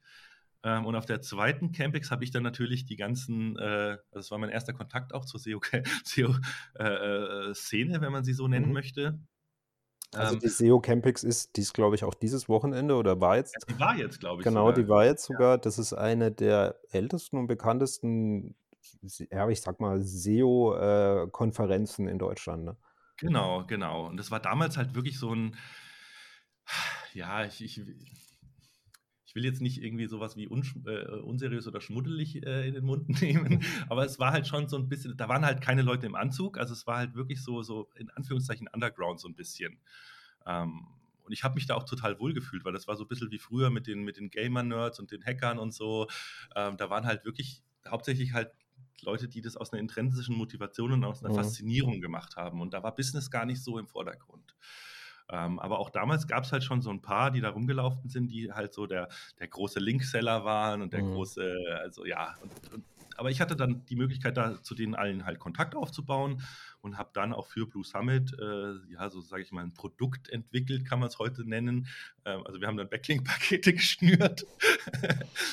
Ähm, 0.63 0.87
und 0.87 0.95
auf 0.95 1.05
der 1.05 1.21
zweiten 1.21 1.73
Campix 1.73 2.09
habe 2.09 2.23
ich 2.23 2.31
dann 2.31 2.41
natürlich 2.41 2.87
die 2.87 2.95
ganzen, 2.95 3.55
äh, 3.59 3.61
also 3.61 3.99
das 4.13 4.31
war 4.31 4.39
mein 4.39 4.49
erster 4.49 4.73
Kontakt 4.73 5.13
auch 5.13 5.25
zur 5.25 5.39
SEO-Szene, 5.39 6.41
äh, 6.79 7.95
äh, 7.97 8.01
wenn 8.01 8.11
man 8.11 8.23
sie 8.23 8.33
so 8.33 8.47
nennen 8.47 8.69
Mhm. 8.69 8.73
möchte. 8.73 9.19
Also 10.13 10.33
Ähm, 10.35 10.39
die 10.39 10.47
SEO 10.49 10.79
Campix 10.79 11.23
ist, 11.23 11.55
die 11.55 11.61
ist 11.61 11.73
glaube 11.73 11.95
ich 11.95 12.03
auch 12.03 12.13
dieses 12.15 12.49
Wochenende 12.49 12.95
oder 12.95 13.21
war 13.21 13.37
jetzt. 13.37 13.55
die 13.69 13.79
war 13.79 13.95
jetzt, 13.95 14.19
glaube 14.19 14.41
ich, 14.41 14.43
Genau, 14.43 14.71
die 14.71 14.81
sogar. 14.81 14.97
war 14.97 15.05
jetzt 15.05 15.25
sogar. 15.25 15.57
Das 15.57 15.77
ist 15.77 15.93
eine 15.93 16.31
der 16.31 16.79
ältesten 16.91 17.37
und 17.37 17.47
bekanntesten, 17.47 18.55
ja, 19.31 19.47
ich 19.49 19.61
sag 19.61 19.79
mal, 19.79 20.01
SEO-Konferenzen 20.01 22.07
in 22.07 22.17
Deutschland. 22.17 22.65
Ne? 22.65 22.75
Genau, 23.17 23.65
genau. 23.65 24.07
Und 24.07 24.17
das 24.17 24.31
war 24.31 24.39
damals 24.39 24.77
halt 24.77 24.95
wirklich 24.95 25.19
so 25.19 25.33
ein, 25.33 25.55
ja, 27.13 27.45
ich, 27.45 27.63
ich 27.63 27.81
will 29.39 29.45
jetzt 29.45 29.61
nicht 29.61 29.81
irgendwie 29.81 30.07
sowas 30.07 30.35
wie 30.35 30.43
äh, 30.43 31.07
unseriös 31.21 31.65
oder 31.65 31.79
schmuddelig 31.79 32.45
äh, 32.45 32.67
in 32.67 32.73
den 32.73 32.83
Mund 32.83 33.07
nehmen, 33.21 33.63
aber 33.87 34.03
es 34.03 34.19
war 34.19 34.33
halt 34.33 34.47
schon 34.47 34.67
so 34.67 34.77
ein 34.77 34.89
bisschen, 34.89 35.15
da 35.15 35.29
waren 35.29 35.45
halt 35.45 35.61
keine 35.61 35.81
Leute 35.81 36.05
im 36.05 36.15
Anzug, 36.15 36.57
also 36.57 36.73
es 36.73 36.85
war 36.85 36.97
halt 36.97 37.15
wirklich 37.15 37.41
so, 37.41 37.63
so 37.63 37.89
in 37.95 38.09
Anführungszeichen 38.09 38.67
Underground 38.67 39.21
so 39.21 39.29
ein 39.29 39.35
bisschen. 39.35 39.79
Ähm, 40.45 40.87
und 41.23 41.31
ich 41.31 41.43
habe 41.43 41.55
mich 41.55 41.67
da 41.67 41.75
auch 41.75 41.83
total 41.85 42.19
wohl 42.19 42.33
gefühlt, 42.33 42.65
weil 42.65 42.73
das 42.73 42.87
war 42.87 42.97
so 42.97 43.05
ein 43.05 43.07
bisschen 43.07 43.31
wie 43.31 43.37
früher 43.37 43.69
mit 43.69 43.87
den, 43.87 44.03
mit 44.03 44.17
den 44.17 44.29
Gamer-Nerds 44.31 44.99
und 44.99 45.11
den 45.11 45.23
Hackern 45.23 45.59
und 45.59 45.73
so. 45.73 46.07
Ähm, 46.55 46.75
da 46.75 46.89
waren 46.89 47.05
halt 47.05 47.23
wirklich 47.23 47.61
hauptsächlich 47.87 48.33
halt 48.33 48.51
Leute, 49.03 49.27
die 49.27 49.41
das 49.41 49.55
aus 49.55 49.71
einer 49.71 49.79
intrinsischen 49.79 50.35
Motivation 50.35 50.91
und 50.91 51.03
aus 51.05 51.23
einer 51.23 51.31
Mhm. 51.31 51.35
Faszinierung 51.35 52.01
gemacht 52.01 52.35
haben. 52.35 52.61
Und 52.61 52.73
da 52.73 52.83
war 52.83 52.95
Business 52.95 53.29
gar 53.29 53.45
nicht 53.45 53.63
so 53.63 53.77
im 53.77 53.87
Vordergrund. 53.87 54.55
Ähm, 55.31 55.59
aber 55.59 55.79
auch 55.79 55.89
damals 55.89 56.27
gab 56.27 56.43
es 56.43 56.51
halt 56.51 56.63
schon 56.63 56.81
so 56.81 56.89
ein 56.89 57.01
paar, 57.01 57.31
die 57.31 57.41
da 57.41 57.49
rumgelaufen 57.49 58.09
sind, 58.09 58.31
die 58.31 58.51
halt 58.51 58.73
so 58.73 58.87
der, 58.87 59.09
der 59.39 59.47
große 59.47 59.79
Linkseller 59.79 60.43
waren 60.43 60.81
und 60.81 60.93
der 60.93 61.03
Mhm. 61.03 61.13
große, 61.13 61.55
also 61.81 62.05
ja. 62.05 62.35
Und, 62.41 62.73
und, 62.73 62.85
aber 63.17 63.29
ich 63.29 63.41
hatte 63.41 63.55
dann 63.55 63.85
die 63.85 63.95
Möglichkeit, 63.95 64.37
da 64.37 64.61
zu 64.63 64.75
denen 64.75 64.95
allen 64.95 65.25
halt 65.25 65.39
Kontakt 65.39 65.75
aufzubauen 65.75 66.41
und 66.81 66.97
habe 66.97 67.09
dann 67.13 67.33
auch 67.33 67.47
für 67.47 67.67
Blue 67.67 67.83
Summit, 67.83 68.33
äh, 68.39 68.73
ja, 68.91 69.09
so 69.09 69.21
sage 69.21 69.43
ich 69.43 69.51
mal, 69.51 69.63
ein 69.63 69.73
Produkt 69.73 70.29
entwickelt, 70.29 70.85
kann 70.85 70.99
man 70.99 71.09
es 71.09 71.19
heute 71.19 71.43
nennen. 71.47 71.87
Ähm, 72.25 72.45
also 72.45 72.61
wir 72.61 72.67
haben 72.67 72.77
dann 72.77 72.89
Backlink-Pakete 72.89 73.73
geschnürt, 73.73 74.45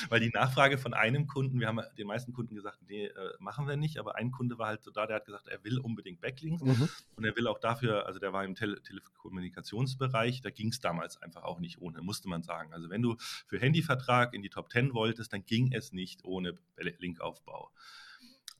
weil 0.09 0.19
die 0.19 0.29
Nachfrage 0.29 0.77
von 0.77 0.93
einem 0.93 1.27
Kunden, 1.27 1.59
wir 1.59 1.67
haben 1.67 1.81
den 1.97 2.07
meisten 2.07 2.33
Kunden 2.33 2.55
gesagt, 2.55 2.79
nee, 2.87 3.05
äh, 3.05 3.33
machen 3.39 3.67
wir 3.67 3.75
nicht, 3.75 3.97
aber 3.97 4.15
ein 4.15 4.31
Kunde 4.31 4.57
war 4.57 4.67
halt 4.67 4.83
so 4.83 4.91
da, 4.91 5.05
der 5.05 5.17
hat 5.17 5.25
gesagt, 5.25 5.47
er 5.47 5.63
will 5.63 5.79
unbedingt 5.79 6.21
Backlinks 6.21 6.63
Mhm. 6.63 6.89
und 7.15 7.23
er 7.25 7.35
will 7.35 7.47
auch 7.47 7.59
dafür, 7.59 8.05
also 8.05 8.19
der 8.19 8.33
war 8.33 8.43
im 8.45 8.55
Tele 8.55 8.81
Telekommunikationsbereich, 8.81 10.41
da 10.41 10.49
ging 10.49 10.69
es 10.69 10.79
damals 10.79 11.21
einfach 11.21 11.43
auch 11.43 11.59
nicht 11.59 11.81
ohne, 11.81 12.01
musste 12.01 12.29
man 12.29 12.43
sagen. 12.43 12.73
Also 12.73 12.89
wenn 12.89 13.01
du 13.01 13.15
für 13.47 13.59
Handyvertrag 13.59 14.33
in 14.33 14.41
die 14.41 14.49
Top 14.49 14.71
10 14.71 14.93
wolltest, 14.93 15.33
dann 15.33 15.45
ging 15.45 15.73
es 15.73 15.91
nicht 15.91 16.23
ohne 16.23 16.57
Linkaufbau. 16.77 17.71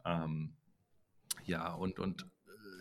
Ähm, 0.05 0.53
ja, 1.45 1.74
und, 1.74 1.99
und 1.99 2.26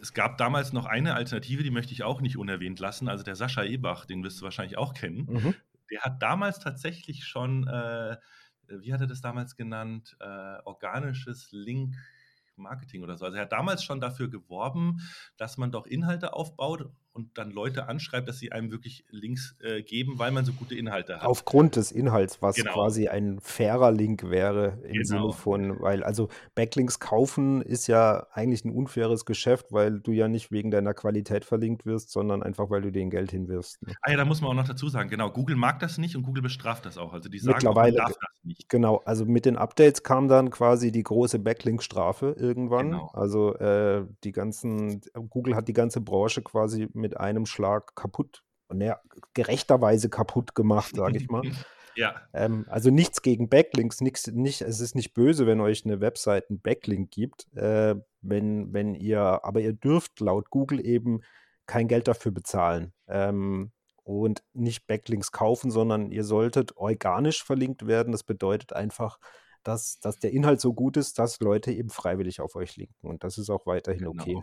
es 0.00 0.12
gab 0.12 0.38
damals 0.38 0.72
noch 0.72 0.86
eine 0.86 1.14
Alternative, 1.14 1.62
die 1.62 1.70
möchte 1.70 1.92
ich 1.92 2.02
auch 2.02 2.20
nicht 2.20 2.36
unerwähnt 2.36 2.78
lassen. 2.78 3.08
Also 3.08 3.24
der 3.24 3.36
Sascha 3.36 3.64
Ebach, 3.64 4.06
den 4.06 4.22
wirst 4.22 4.40
du 4.40 4.44
wahrscheinlich 4.44 4.78
auch 4.78 4.94
kennen. 4.94 5.26
Mhm. 5.28 5.54
Der 5.90 6.02
hat 6.02 6.22
damals 6.22 6.58
tatsächlich 6.58 7.24
schon, 7.24 7.66
äh, 7.68 8.16
wie 8.68 8.92
hat 8.92 9.00
er 9.00 9.06
das 9.06 9.20
damals 9.20 9.56
genannt, 9.56 10.16
äh, 10.20 10.58
organisches 10.64 11.52
Link. 11.52 11.94
Marketing 12.58 13.02
oder 13.02 13.16
so. 13.16 13.26
Also 13.26 13.36
er 13.36 13.42
hat 13.42 13.52
damals 13.52 13.84
schon 13.84 14.00
dafür 14.00 14.28
geworben, 14.28 15.00
dass 15.36 15.58
man 15.58 15.70
doch 15.70 15.86
Inhalte 15.86 16.32
aufbaut 16.32 16.90
und 17.16 17.38
dann 17.38 17.50
Leute 17.50 17.88
anschreibt, 17.88 18.28
dass 18.28 18.38
sie 18.38 18.52
einem 18.52 18.70
wirklich 18.70 19.04
Links 19.10 19.56
äh, 19.60 19.82
geben, 19.82 20.18
weil 20.18 20.30
man 20.30 20.44
so 20.44 20.52
gute 20.52 20.74
Inhalte 20.74 21.16
hat. 21.16 21.24
Aufgrund 21.24 21.76
des 21.76 21.90
Inhalts, 21.90 22.42
was 22.42 22.56
Genau. 22.56 22.74
quasi 22.74 23.08
ein 23.08 23.38
fairer 23.40 23.90
Link 23.90 24.28
wäre 24.28 24.78
im 24.84 24.92
Genau. 24.92 25.04
Sinne 25.04 25.32
von, 25.32 25.80
weil 25.80 26.04
also 26.04 26.28
Backlinks 26.54 27.00
kaufen 27.00 27.62
ist 27.62 27.86
ja 27.86 28.26
eigentlich 28.32 28.64
ein 28.64 28.70
unfaires 28.70 29.24
Geschäft, 29.24 29.72
weil 29.72 30.00
du 30.00 30.12
ja 30.12 30.28
nicht 30.28 30.52
wegen 30.52 30.70
deiner 30.70 30.92
Qualität 30.94 31.44
verlinkt 31.44 31.86
wirst, 31.86 32.10
sondern 32.10 32.42
einfach, 32.42 32.68
weil 32.68 32.82
du 32.82 32.92
den 32.92 33.08
Geld 33.10 33.30
hinwirfst. 33.30 33.82
Ne? 33.82 33.94
Ah 34.02 34.10
ja, 34.10 34.16
da 34.18 34.24
muss 34.24 34.40
man 34.40 34.50
auch 34.50 34.54
noch 34.54 34.68
dazu 34.68 34.88
sagen, 34.88 35.08
genau, 35.08 35.30
Google 35.30 35.56
mag 35.56 35.80
das 35.80 35.96
nicht 35.96 36.16
und 36.16 36.22
Google 36.22 36.42
bestraft 36.42 36.84
das 36.84 36.98
auch. 36.98 37.14
Also 37.14 37.28
die 37.30 37.38
sagen, 37.38 37.54
auch, 37.54 37.56
Mittlerweile, 37.56 37.96
man 37.98 38.06
darf 38.08 38.18
das 38.20 38.44
nicht. 38.44 38.68
Genau, 38.68 39.00
also 39.06 39.24
mit 39.24 39.46
den 39.46 39.56
Updates 39.56 40.02
kam 40.02 40.28
dann 40.28 40.50
quasi 40.50 40.92
die 40.92 41.02
große 41.02 41.38
Backlink-Strafe 41.38 42.36
irgendwann. 42.38 42.90
Genau. 42.90 43.10
Also 43.14 43.54
äh, 43.56 44.04
die 44.24 44.32
ganzen, 44.32 45.00
Google 45.30 45.54
hat 45.56 45.68
die 45.68 45.72
ganze 45.72 46.00
Branche 46.00 46.42
quasi 46.42 46.88
mit 46.92 47.05
einem 47.14 47.46
Schlag 47.46 47.94
kaputt, 47.94 48.42
naja, 48.68 49.00
gerechterweise 49.34 50.08
kaputt 50.08 50.54
gemacht, 50.54 50.96
sage 50.96 51.18
ich 51.18 51.28
mal. 51.28 51.42
ja, 51.96 52.14
Ähm, 52.32 52.66
also 52.68 52.90
nichts 52.90 53.22
gegen 53.22 53.48
Backlinks, 53.48 54.00
nix, 54.00 54.26
nicht, 54.26 54.60
es 54.62 54.80
ist 54.80 54.94
nicht 54.94 55.14
böse, 55.14 55.46
wenn 55.46 55.60
euch 55.60 55.84
eine 55.84 56.00
Website 56.00 56.50
einen 56.50 56.60
Backlink 56.60 57.10
gibt, 57.10 57.46
äh, 57.56 57.94
wenn, 58.20 58.72
wenn 58.72 58.94
ihr, 58.94 59.20
aber 59.44 59.60
ihr 59.60 59.72
dürft 59.72 60.20
laut 60.20 60.50
Google 60.50 60.84
eben 60.84 61.20
kein 61.66 61.88
Geld 61.88 62.08
dafür 62.08 62.32
bezahlen 62.32 62.92
ähm, 63.08 63.72
und 64.04 64.42
nicht 64.52 64.86
Backlinks 64.86 65.32
kaufen, 65.32 65.70
sondern 65.70 66.10
ihr 66.10 66.24
solltet 66.24 66.76
organisch 66.76 67.42
verlinkt 67.42 67.86
werden. 67.86 68.12
Das 68.12 68.22
bedeutet 68.22 68.72
einfach, 68.72 69.18
dass, 69.64 69.98
dass 70.00 70.18
der 70.18 70.32
Inhalt 70.32 70.60
so 70.60 70.74
gut 70.74 70.96
ist, 70.96 71.18
dass 71.18 71.40
Leute 71.40 71.72
eben 71.72 71.90
freiwillig 71.90 72.40
auf 72.40 72.54
euch 72.54 72.76
linken 72.76 73.06
und 73.06 73.24
das 73.24 73.38
ist 73.38 73.50
auch 73.50 73.66
weiterhin 73.66 74.04
genau. 74.04 74.22
okay. 74.22 74.42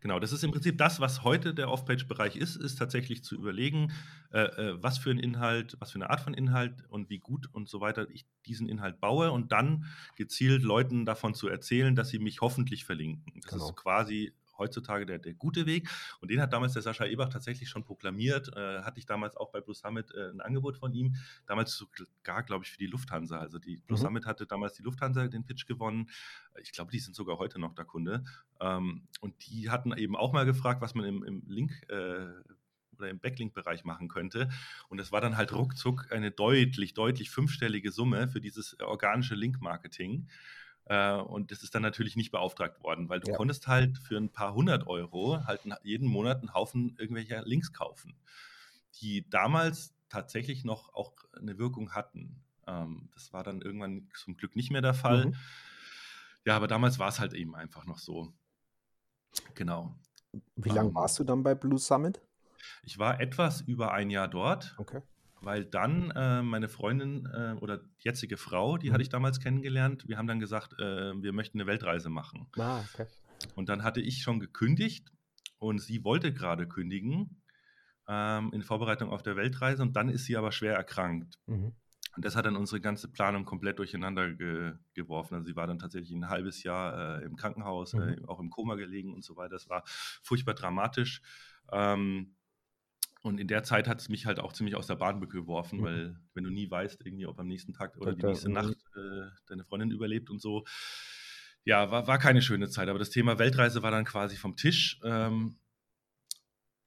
Genau, 0.00 0.18
das 0.18 0.32
ist 0.32 0.44
im 0.44 0.50
Prinzip 0.50 0.78
das, 0.78 1.00
was 1.00 1.24
heute 1.24 1.54
der 1.54 1.70
Off-Page-Bereich 1.70 2.36
ist, 2.36 2.56
ist 2.56 2.76
tatsächlich 2.76 3.22
zu 3.24 3.34
überlegen, 3.34 3.92
äh, 4.32 4.40
äh, 4.42 4.82
was 4.82 4.98
für 4.98 5.10
ein 5.10 5.18
Inhalt, 5.18 5.76
was 5.80 5.92
für 5.92 5.96
eine 5.96 6.10
Art 6.10 6.20
von 6.20 6.34
Inhalt 6.34 6.84
und 6.88 7.10
wie 7.10 7.18
gut 7.18 7.48
und 7.52 7.68
so 7.68 7.80
weiter 7.80 8.08
ich 8.10 8.26
diesen 8.46 8.68
Inhalt 8.68 9.00
baue 9.00 9.30
und 9.32 9.52
dann 9.52 9.86
gezielt 10.16 10.62
Leuten 10.62 11.04
davon 11.04 11.34
zu 11.34 11.48
erzählen, 11.48 11.94
dass 11.96 12.08
sie 12.08 12.18
mich 12.18 12.40
hoffentlich 12.40 12.84
verlinken. 12.84 13.40
Das 13.42 13.52
Genau. 13.52 13.68
ist 13.68 13.76
quasi 13.76 14.34
heutzutage 14.58 15.06
der, 15.06 15.18
der 15.18 15.34
gute 15.34 15.66
Weg. 15.66 15.88
Und 16.20 16.30
den 16.30 16.40
hat 16.40 16.52
damals 16.52 16.72
der 16.72 16.82
Sascha 16.82 17.06
Ebach 17.06 17.28
tatsächlich 17.28 17.68
schon 17.68 17.84
proklamiert. 17.84 18.54
Äh, 18.56 18.82
hatte 18.82 18.98
ich 18.98 19.06
damals 19.06 19.36
auch 19.36 19.50
bei 19.50 19.60
Blue 19.60 19.74
Summit 19.74 20.12
äh, 20.14 20.30
ein 20.30 20.40
Angebot 20.40 20.76
von 20.76 20.92
ihm. 20.92 21.16
Damals 21.46 21.72
sogar, 21.76 22.42
glaube 22.42 22.64
ich, 22.64 22.70
für 22.70 22.78
die 22.78 22.86
Lufthansa. 22.86 23.38
Also 23.38 23.58
die 23.58 23.78
Blue 23.78 23.98
mhm. 23.98 24.02
Summit 24.02 24.26
hatte 24.26 24.46
damals 24.46 24.74
die 24.74 24.82
Lufthansa 24.82 25.26
den 25.28 25.44
Pitch 25.44 25.66
gewonnen. 25.66 26.10
Ich 26.62 26.72
glaube, 26.72 26.90
die 26.90 26.98
sind 27.00 27.14
sogar 27.14 27.38
heute 27.38 27.58
noch 27.58 27.74
der 27.74 27.84
Kunde. 27.84 28.24
Ähm, 28.60 29.08
und 29.20 29.34
die 29.46 29.70
hatten 29.70 29.92
eben 29.96 30.16
auch 30.16 30.32
mal 30.32 30.44
gefragt, 30.44 30.80
was 30.80 30.94
man 30.94 31.04
im, 31.06 31.24
im 31.24 31.42
Link 31.46 31.72
äh, 31.88 32.26
oder 32.98 33.10
im 33.10 33.18
Backlink-Bereich 33.18 33.84
machen 33.84 34.08
könnte. 34.08 34.48
Und 34.88 35.00
es 35.00 35.12
war 35.12 35.20
dann 35.20 35.36
halt 35.36 35.52
ruckzuck 35.52 36.12
eine 36.12 36.30
deutlich, 36.30 36.94
deutlich 36.94 37.30
fünfstellige 37.30 37.90
Summe 37.90 38.28
für 38.28 38.40
dieses 38.40 38.78
organische 38.80 39.34
Link-Marketing. 39.34 40.28
Äh, 40.86 41.14
und 41.14 41.50
das 41.50 41.62
ist 41.62 41.74
dann 41.74 41.82
natürlich 41.82 42.16
nicht 42.16 42.30
beauftragt 42.30 42.82
worden, 42.82 43.08
weil 43.08 43.20
du 43.20 43.30
ja. 43.30 43.36
konntest 43.36 43.66
halt 43.66 43.98
für 43.98 44.16
ein 44.16 44.30
paar 44.30 44.54
hundert 44.54 44.86
Euro 44.86 45.44
halt 45.46 45.62
jeden 45.82 46.08
Monat 46.08 46.40
einen 46.40 46.52
Haufen 46.52 46.94
irgendwelcher 46.98 47.42
Links 47.44 47.72
kaufen, 47.72 48.16
die 49.00 49.28
damals 49.30 49.94
tatsächlich 50.08 50.64
noch 50.64 50.94
auch 50.94 51.12
eine 51.36 51.58
Wirkung 51.58 51.92
hatten. 51.92 52.42
Ähm, 52.66 53.08
das 53.14 53.32
war 53.32 53.42
dann 53.42 53.62
irgendwann 53.62 54.08
zum 54.14 54.36
Glück 54.36 54.56
nicht 54.56 54.70
mehr 54.70 54.82
der 54.82 54.94
Fall. 54.94 55.26
Mhm. 55.26 55.36
Ja, 56.44 56.56
aber 56.56 56.66
damals 56.66 56.98
war 56.98 57.08
es 57.08 57.18
halt 57.18 57.32
eben 57.32 57.54
einfach 57.54 57.86
noch 57.86 57.98
so. 57.98 58.32
Genau. 59.54 59.94
Wie 60.56 60.68
lange 60.68 60.90
ähm, 60.90 60.94
warst 60.94 61.18
du 61.18 61.24
dann 61.24 61.42
bei 61.42 61.54
Blue 61.54 61.78
Summit? 61.78 62.20
Ich 62.82 62.98
war 62.98 63.20
etwas 63.20 63.62
über 63.62 63.92
ein 63.92 64.10
Jahr 64.10 64.28
dort. 64.28 64.74
Okay. 64.78 65.00
Weil 65.44 65.64
dann 65.64 66.10
äh, 66.10 66.42
meine 66.42 66.68
Freundin 66.68 67.26
äh, 67.26 67.54
oder 67.60 67.80
jetzige 67.98 68.36
Frau, 68.36 68.78
die 68.78 68.92
hatte 68.92 69.02
ich 69.02 69.08
damals 69.08 69.40
kennengelernt, 69.40 70.08
wir 70.08 70.16
haben 70.16 70.26
dann 70.26 70.40
gesagt, 70.40 70.72
äh, 70.78 71.12
wir 71.22 71.32
möchten 71.32 71.60
eine 71.60 71.66
Weltreise 71.66 72.08
machen. 72.08 72.46
Ah, 72.58 72.80
okay. 72.80 73.06
Und 73.54 73.68
dann 73.68 73.82
hatte 73.82 74.00
ich 74.00 74.22
schon 74.22 74.40
gekündigt 74.40 75.12
und 75.58 75.80
sie 75.80 76.04
wollte 76.04 76.32
gerade 76.32 76.66
kündigen 76.66 77.42
ähm, 78.08 78.50
in 78.52 78.62
Vorbereitung 78.62 79.10
auf 79.10 79.22
der 79.22 79.36
Weltreise 79.36 79.82
und 79.82 79.96
dann 79.96 80.08
ist 80.08 80.24
sie 80.24 80.36
aber 80.36 80.52
schwer 80.52 80.74
erkrankt. 80.74 81.38
Mhm. 81.46 81.72
Und 82.16 82.24
das 82.24 82.36
hat 82.36 82.46
dann 82.46 82.56
unsere 82.56 82.80
ganze 82.80 83.08
Planung 83.08 83.44
komplett 83.44 83.78
durcheinander 83.78 84.32
ge 84.32 84.74
geworfen. 84.94 85.34
Also 85.34 85.46
sie 85.46 85.56
war 85.56 85.66
dann 85.66 85.80
tatsächlich 85.80 86.12
ein 86.12 86.28
halbes 86.28 86.62
Jahr 86.62 87.20
äh, 87.20 87.24
im 87.24 87.36
Krankenhaus, 87.36 87.94
mhm. 87.94 88.02
äh, 88.02 88.16
auch 88.28 88.38
im 88.38 88.50
Koma 88.50 88.76
gelegen 88.76 89.12
und 89.12 89.24
so 89.24 89.36
weiter. 89.36 89.54
Das 89.54 89.68
war 89.68 89.82
furchtbar 90.22 90.54
dramatisch. 90.54 91.22
Ähm, 91.72 92.36
und 93.24 93.38
in 93.40 93.48
der 93.48 93.62
Zeit 93.62 93.88
hat 93.88 94.00
es 94.00 94.10
mich 94.10 94.26
halt 94.26 94.38
auch 94.38 94.52
ziemlich 94.52 94.76
aus 94.76 94.86
der 94.86 94.96
Bahn 94.96 95.18
geworfen, 95.26 95.80
mhm. 95.80 95.82
weil 95.82 96.16
wenn 96.34 96.44
du 96.44 96.50
nie 96.50 96.70
weißt, 96.70 97.06
irgendwie, 97.06 97.26
ob 97.26 97.40
am 97.40 97.48
nächsten 97.48 97.72
Tag 97.72 97.96
oder 97.96 98.12
die 98.12 98.24
nächste 98.24 98.50
Nacht 98.50 98.76
äh, 98.94 99.30
deine 99.46 99.64
Freundin 99.64 99.90
überlebt 99.90 100.28
und 100.28 100.42
so, 100.42 100.64
ja, 101.64 101.90
war, 101.90 102.06
war 102.06 102.18
keine 102.18 102.42
schöne 102.42 102.68
Zeit. 102.68 102.90
Aber 102.90 102.98
das 102.98 103.08
Thema 103.08 103.38
Weltreise 103.38 103.82
war 103.82 103.90
dann 103.90 104.04
quasi 104.04 104.36
vom 104.36 104.56
Tisch. 104.56 105.00
Ähm, 105.02 105.56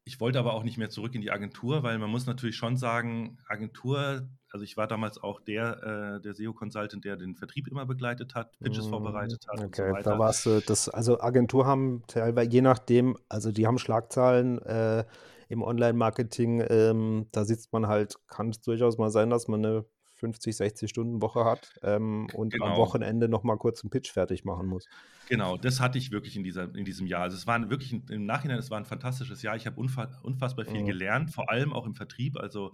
ich 0.03 0.19
wollte 0.19 0.37
aber 0.37 0.53
auch 0.53 0.63
nicht 0.63 0.77
mehr 0.77 0.91
zurück 0.91 1.15
in 1.15 1.21
die 1.21 1.31
Agentur, 1.31 1.81
weil 1.81 1.97
man 1.97 2.11
muss 2.11 2.27
natürlich 2.27 2.55
schon 2.55 2.77
sagen, 2.77 3.39
Agentur, 3.47 4.29
also 4.51 4.63
ich 4.63 4.77
war 4.77 4.87
damals 4.87 5.17
auch 5.17 5.41
der, 5.41 6.17
äh, 6.17 6.21
der 6.21 6.35
SEO-Consultant, 6.35 7.03
der 7.03 7.17
den 7.17 7.35
Vertrieb 7.35 7.67
immer 7.67 7.87
begleitet 7.87 8.35
hat, 8.35 8.59
Pitches 8.59 8.85
mhm. 8.85 8.91
vorbereitet 8.91 9.43
hat 9.47 9.55
okay, 9.55 9.65
und 9.65 9.75
so 9.75 9.83
weiter. 9.83 10.11
Da 10.11 10.19
warst 10.19 10.45
du, 10.45 10.61
das, 10.61 10.87
also 10.87 11.19
Agentur 11.19 11.65
haben 11.65 12.03
teilweise, 12.05 12.51
je 12.51 12.61
nachdem, 12.61 13.17
also 13.27 13.51
die 13.51 13.65
haben 13.65 13.79
Schlagzahlen, 13.79 14.59
äh, 14.61 15.03
im 15.49 15.61
Online-Marketing, 15.61 16.63
ähm, 16.69 17.27
da 17.31 17.45
sitzt 17.45 17.73
man 17.73 17.87
halt, 17.87 18.15
kann 18.27 18.49
es 18.49 18.61
durchaus 18.61 18.97
mal 18.97 19.09
sein, 19.09 19.29
dass 19.29 19.47
man 19.47 19.65
eine 19.65 19.85
50, 20.17 20.55
60 20.55 20.89
Stunden 20.89 21.21
Woche 21.21 21.45
hat 21.45 21.73
ähm, 21.83 22.27
und 22.33 22.53
genau. 22.53 22.65
am 22.65 22.77
Wochenende 22.77 23.29
noch 23.29 23.43
mal 23.43 23.57
kurz 23.57 23.83
einen 23.83 23.91
Pitch 23.91 24.11
fertig 24.11 24.45
machen 24.45 24.67
muss. 24.67 24.85
Genau, 25.29 25.57
das 25.57 25.79
hatte 25.79 25.97
ich 25.97 26.11
wirklich 26.11 26.35
in, 26.35 26.43
dieser, 26.43 26.73
in 26.75 26.85
diesem 26.85 27.05
Jahr. 27.05 27.23
Also 27.23 27.37
es 27.37 27.45
war 27.45 27.69
wirklich 27.69 27.93
im 28.09 28.25
Nachhinein, 28.25 28.57
es 28.57 28.71
war 28.71 28.77
ein 28.77 28.85
fantastisches 28.85 29.41
Jahr. 29.41 29.55
Ich 29.55 29.67
habe 29.67 29.79
unfassbar 29.79 30.65
viel 30.65 30.81
mhm. 30.81 30.87
gelernt, 30.87 31.31
vor 31.31 31.49
allem 31.49 31.73
auch 31.73 31.85
im 31.85 31.93
Vertrieb. 31.93 32.37
Also 32.37 32.71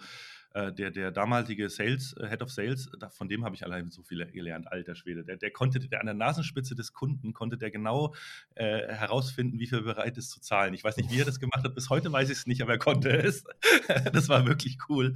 der, 0.54 0.92
der 0.92 1.12
damalige 1.12 1.70
Sales, 1.70 2.14
äh, 2.14 2.28
Head 2.28 2.44
of 2.44 2.52
Sales, 2.52 2.90
von 3.10 3.28
dem 3.28 3.44
habe 3.44 3.56
ich 3.56 3.64
allein 3.64 3.90
so 3.90 4.04
viel 4.04 4.26
gelernt, 4.28 4.72
alter 4.72 4.96
Schwede. 4.96 5.24
Der, 5.24 5.38
der 5.38 5.52
konnte, 5.52 5.80
der 5.80 6.00
an 6.00 6.06
der 6.06 6.16
Nasenspitze 6.16 6.76
des 6.76 6.94
Kunden 6.94 7.34
konnte 7.34 7.58
der 7.58 7.72
genau 7.72 8.14
äh, 8.56 8.88
herausfinden, 8.88 9.60
wie 9.60 9.68
viel 9.68 9.80
er 9.80 9.84
bereit 9.84 10.18
ist 10.18 10.30
zu 10.30 10.42
zahlen. 10.42 10.74
Ich 10.74 10.84
weiß 10.84 10.98
nicht, 10.98 11.12
wie 11.12 11.20
er 11.20 11.26
das 11.26 11.40
gemacht 11.40 11.64
hat. 11.64 11.74
Bis 11.74 11.90
heute 11.90 12.12
weiß 12.12 12.30
ich 12.30 12.38
es 12.38 12.48
nicht, 12.48 12.62
aber 12.62 12.74
er 12.74 12.80
konnte 12.80 13.10
es. 13.10 13.44
das 14.14 14.30
war 14.30 14.46
wirklich 14.46 14.78
cool. 14.90 15.16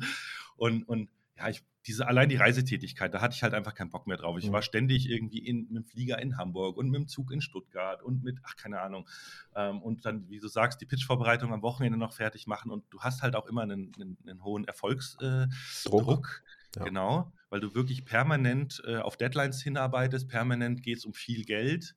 Und, 0.56 0.84
und 0.88 1.10
ja, 1.38 1.50
ich, 1.50 1.64
diese, 1.88 2.06
allein 2.06 2.28
die 2.28 2.36
Reisetätigkeit, 2.36 3.14
da 3.14 3.22
hatte 3.22 3.34
ich 3.34 3.44
halt 3.44 3.54
einfach 3.54 3.74
keinen 3.74 3.90
Bock 3.90 4.08
mehr 4.08 4.18
drauf. 4.18 4.38
Ich 4.38 4.48
mhm. 4.48 4.52
war 4.52 4.62
ständig 4.62 5.10
irgendwie 5.10 5.40
in, 5.40 5.68
mit 5.70 5.76
dem 5.78 5.86
Flieger 5.86 6.22
in 6.22 6.38
Hamburg 6.38 6.76
und 6.78 6.90
mit 6.90 7.00
dem 7.00 7.08
Zug 7.08 7.32
in 7.32 7.40
Stuttgart 7.40 8.04
und 8.04 8.24
mit, 8.24 8.40
ach, 8.44 8.58
keine 8.58 8.82
Ahnung. 8.82 9.08
Ähm, 9.56 9.82
und 9.82 10.06
dann, 10.06 10.30
wie 10.30 10.40
du 10.40 10.50
sagst, 10.50 10.82
die 10.82 10.86
Pitch-Vorbereitung 10.86 11.54
am 11.54 11.62
Wochenende 11.62 11.98
noch 11.98 12.12
fertig 12.12 12.46
machen 12.46 12.72
und 12.72 12.84
du 12.90 13.00
hast 13.00 13.22
halt 13.22 13.36
auch 13.36 13.48
immer 13.48 13.62
einen, 13.62 13.94
einen, 13.96 14.18
einen 14.28 14.44
hohen 14.44 14.66
Erfolgsdruck. 14.66 16.44
Äh, 16.76 16.80
ja. 16.80 16.84
Genau, 16.84 17.32
weil 17.50 17.62
du 17.62 17.74
wirklich 17.74 18.04
permanent 18.04 18.82
äh, 18.86 18.98
auf 18.98 19.16
Deadlines 19.16 19.64
hinarbeitest, 19.64 20.28
permanent 20.28 20.84
geht 20.84 20.98
es 20.98 21.06
um 21.06 21.14
viel 21.14 21.46
Geld. 21.46 21.96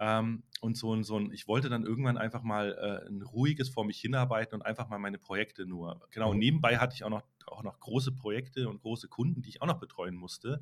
Ähm, 0.00 0.44
und 0.60 0.76
so 0.76 0.94
ein, 0.94 1.02
so 1.02 1.16
ein, 1.18 1.32
ich 1.32 1.48
wollte 1.48 1.68
dann 1.68 1.84
irgendwann 1.84 2.18
einfach 2.18 2.42
mal 2.42 3.02
äh, 3.04 3.08
ein 3.08 3.22
ruhiges 3.22 3.68
vor 3.68 3.84
mich 3.84 4.00
hinarbeiten 4.00 4.54
und 4.54 4.62
einfach 4.62 4.88
mal 4.88 4.98
meine 4.98 5.18
Projekte 5.18 5.66
nur. 5.66 6.00
Genau, 6.10 6.32
mhm. 6.32 6.38
nebenbei 6.38 6.78
hatte 6.78 6.94
ich 6.94 7.04
auch 7.04 7.10
noch, 7.10 7.22
auch 7.46 7.62
noch 7.62 7.80
große 7.80 8.12
Projekte 8.12 8.68
und 8.68 8.80
große 8.80 9.08
Kunden, 9.08 9.42
die 9.42 9.48
ich 9.48 9.62
auch 9.62 9.66
noch 9.66 9.80
betreuen 9.80 10.14
musste 10.14 10.60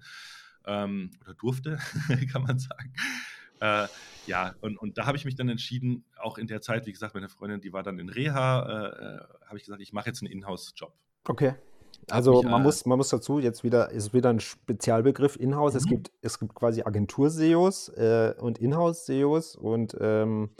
ähm, 0.66 1.10
oder 1.20 1.34
durfte, 1.34 1.78
kann 2.32 2.42
man 2.42 2.58
sagen. 2.58 2.92
Äh, 3.60 3.88
ja, 4.26 4.54
und, 4.60 4.76
und 4.76 4.98
da 4.98 5.06
habe 5.06 5.16
ich 5.16 5.24
mich 5.24 5.34
dann 5.34 5.48
entschieden, 5.48 6.04
auch 6.18 6.38
in 6.38 6.46
der 6.46 6.60
Zeit, 6.60 6.86
wie 6.86 6.92
gesagt, 6.92 7.14
meine 7.14 7.28
Freundin, 7.28 7.60
die 7.60 7.72
war 7.72 7.82
dann 7.82 7.98
in 7.98 8.08
Reha, 8.08 8.62
äh, 8.62 9.16
äh 9.16 9.20
habe 9.46 9.58
ich 9.58 9.64
gesagt, 9.64 9.80
ich 9.80 9.92
mache 9.92 10.08
jetzt 10.08 10.22
einen 10.22 10.32
Inhouse-Job. 10.32 10.92
Okay. 11.24 11.54
Also 12.10 12.42
man, 12.42 12.60
äh, 12.60 12.64
muss, 12.64 12.86
man 12.86 12.98
muss 12.98 13.08
dazu 13.08 13.38
jetzt 13.38 13.64
wieder, 13.64 13.90
ist 13.90 14.14
wieder 14.14 14.30
ein 14.30 14.40
Spezialbegriff 14.40 15.36
Inhouse. 15.36 15.74
Mhm. 15.74 15.78
Es 15.78 15.86
gibt, 15.86 16.12
es 16.22 16.38
gibt 16.38 16.54
quasi 16.54 16.82
Agentur-SEOs 16.82 17.88
äh, 17.90 18.34
und 18.38 18.58
Inhouse-SEOs 18.58 19.56
und 19.56 19.96
ähm, 20.00 20.50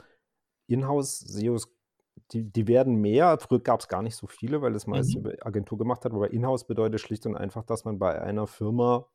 Inhouse-SEOs, 0.67 1.69
die, 2.33 2.43
die 2.43 2.67
werden 2.67 2.97
mehr. 2.97 3.39
Früher 3.39 3.61
gab 3.61 3.81
es 3.81 3.89
gar 3.89 4.03
nicht 4.03 4.17
so 4.17 4.27
viele, 4.27 4.61
weil 4.63 4.73
das 4.73 4.87
meist 4.87 5.15
mhm. 5.15 5.21
über 5.21 5.35
Agentur 5.43 5.79
gemacht 5.79 6.05
hat. 6.05 6.13
Aber 6.13 6.33
Inhouse 6.33 6.65
bedeutet 6.65 7.01
schlicht 7.01 7.27
und 7.27 7.37
einfach, 7.37 7.65
dass 7.65 7.85
man 7.85 7.99
bei 7.99 8.21
einer 8.21 8.47
Firma, 8.47 9.07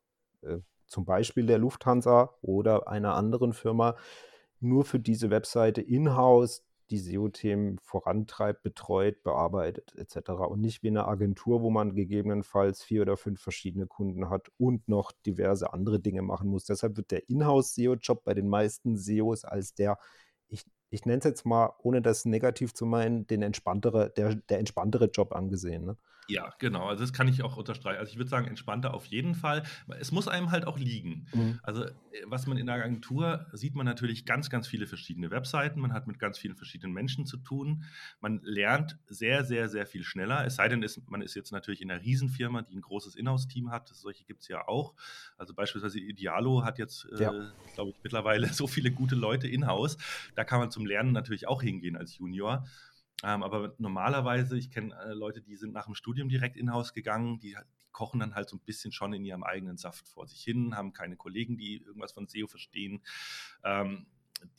äh, 0.42 0.60
zum 0.88 1.06
Beispiel 1.06 1.46
der 1.46 1.58
Lufthansa 1.58 2.34
oder 2.42 2.88
einer 2.88 3.16
anderen 3.16 3.54
Firma, 3.54 3.96
nur 4.62 4.86
für 4.86 5.00
diese 5.00 5.30
Webseite 5.30 5.82
in-house 5.82 6.64
die 6.92 7.00
SEO-Themen 7.00 7.80
vorantreibt, 7.80 8.62
betreut, 8.64 9.24
bearbeitet 9.24 9.96
etc. 9.96 10.32
Und 10.50 10.62
nicht 10.62 10.84
wie 10.84 10.89
eine 10.89 11.08
Agentur, 11.08 11.62
wo 11.62 11.70
man 11.70 11.96
gegebenenfalls 11.96 12.84
vier 12.84 13.02
oder 13.02 13.18
fünf 13.18 13.42
verschiedene 13.42 13.88
Kunden 13.88 14.30
hat 14.30 14.52
und 14.58 14.88
noch 14.88 15.12
diverse 15.26 15.74
andere 15.74 16.00
Dinge 16.00 16.22
machen 16.22 16.50
muss. 16.50 16.66
Deshalb 16.66 16.98
wird 16.98 17.12
der 17.12 17.28
Inhouse-SEO-Job 17.30 18.24
bei 18.24 18.34
den 18.34 18.50
meisten 18.50 18.98
SEOs 18.98 19.46
als 19.46 19.74
der, 19.74 19.98
ich, 20.50 20.66
ich 20.89 21.06
nenne 21.06 21.20
es 21.20 21.26
jetzt 21.26 21.46
mal, 21.46 21.74
ohne 21.80 22.02
das 22.02 22.26
negativ 22.26 22.74
zu 22.74 22.86
meinen, 22.86 23.26
den 23.26 23.42
entspanntere, 23.42 24.12
der, 24.16 24.36
der 24.36 24.60
entspanntere 24.60 25.06
Job 25.06 25.34
angesehen. 25.34 25.86
Ne? 25.86 25.98
Ja, 26.28 26.54
genau. 26.60 26.88
Also 26.88 27.04
das 27.04 27.14
kann 27.14 27.28
ich 27.28 27.44
auch 27.44 27.58
unterstreichen. 27.58 28.00
Also 28.00 28.12
ich 28.12 28.18
würde 28.18 28.30
sagen, 28.30 28.48
entspannter 28.48 28.94
auf 28.94 29.06
jeden 29.06 29.36
Fall. 29.36 29.64
Es 30.00 30.12
muss 30.12 30.28
einem 30.28 30.52
halt 30.52 30.66
auch 30.66 30.78
liegen. 30.78 31.28
Mhm. 31.34 31.60
Also 31.64 31.86
äh, 31.86 31.92
was 32.26 32.48
man 32.48 32.58
in 32.58 32.68
der 32.68 32.76
Agentur 32.76 33.48
sieht 33.52 33.76
man 33.76 33.86
natürlich 33.86 34.26
ganz, 34.26 34.50
ganz 34.50 34.68
viele 34.68 34.88
verschiedene 34.88 35.32
Webseiten. 35.32 35.80
Man 35.80 35.94
hat 35.94 36.08
mit 36.08 36.20
ganz 36.20 36.38
vielen 36.38 36.56
verschiedenen 36.56 36.94
Menschen 36.94 37.26
zu 37.26 37.38
tun. 37.38 37.84
Man 38.20 38.40
lernt 38.44 38.98
sehr, 39.08 39.44
sehr, 39.44 39.68
sehr 39.68 39.86
viel 39.86 40.04
schneller. 40.04 40.46
Es 40.46 40.56
sei 40.56 40.70
denn, 40.70 40.86
man 41.08 41.22
ist 41.22 41.36
jetzt 41.36 41.52
natürlich 41.52 41.82
in 41.82 41.92
einer 41.92 42.02
Riesenfirma, 42.02 42.62
die 42.62 42.76
ein 42.76 42.82
großes 42.82 43.16
Inhouse-Team 43.16 43.72
hat. 43.72 43.90
Solche 43.90 44.24
gibt 44.24 44.42
es 44.42 44.48
ja 44.48 44.68
auch. 44.68 44.94
Also 45.38 45.54
beispielsweise 45.54 46.00
Idealo 46.00 46.64
hat 46.64 46.78
jetzt, 46.78 47.08
äh, 47.12 47.24
ja. 47.24 47.34
äh, 47.34 47.50
glaube 47.74 47.92
ich, 47.92 47.98
mittlerweile 48.04 48.48
so 48.54 48.68
viele 48.68 48.92
gute 48.92 49.16
Leute 49.16 49.48
in-house. 49.48 49.98
Da 50.36 50.44
kann 50.44 50.60
man 50.60 50.72
zum 50.72 50.86
Lernen 50.86 51.12
natürlich 51.12 51.48
auch 51.48 51.62
hingehen 51.62 51.98
als 51.98 52.18
Junior. 52.18 52.66
Ähm, 53.24 53.44
aber 53.44 53.76
normalerweise, 53.78 54.58
ich 54.58 54.72
kenne 54.72 54.96
äh, 54.96 55.14
Leute, 55.14 55.42
die 55.42 55.56
sind 55.56 55.74
nach 55.74 55.86
dem 55.86 55.96
Studium 55.96 56.30
direkt 56.30 56.58
in-house 56.58 56.94
gegangen, 56.94 57.40
die, 57.40 57.56
die, 57.80 57.86
kochen 57.92 58.20
dann 58.20 58.36
halt 58.36 58.50
so 58.50 58.56
ein 58.56 58.62
bisschen 58.62 58.92
schon 58.92 59.14
in 59.14 59.26
ihrem 59.26 59.44
eigenen 59.44 59.78
Saft 59.78 60.08
vor 60.08 60.26
sich 60.28 60.42
hin, 60.42 60.76
haben 60.76 60.94
keine 60.94 61.18
Kollegen, 61.18 61.58
die 61.58 61.78
irgendwas 61.78 62.14
von 62.14 62.28
SEO 62.28 62.48
verstehen. 62.48 63.04
Ähm, 63.64 64.08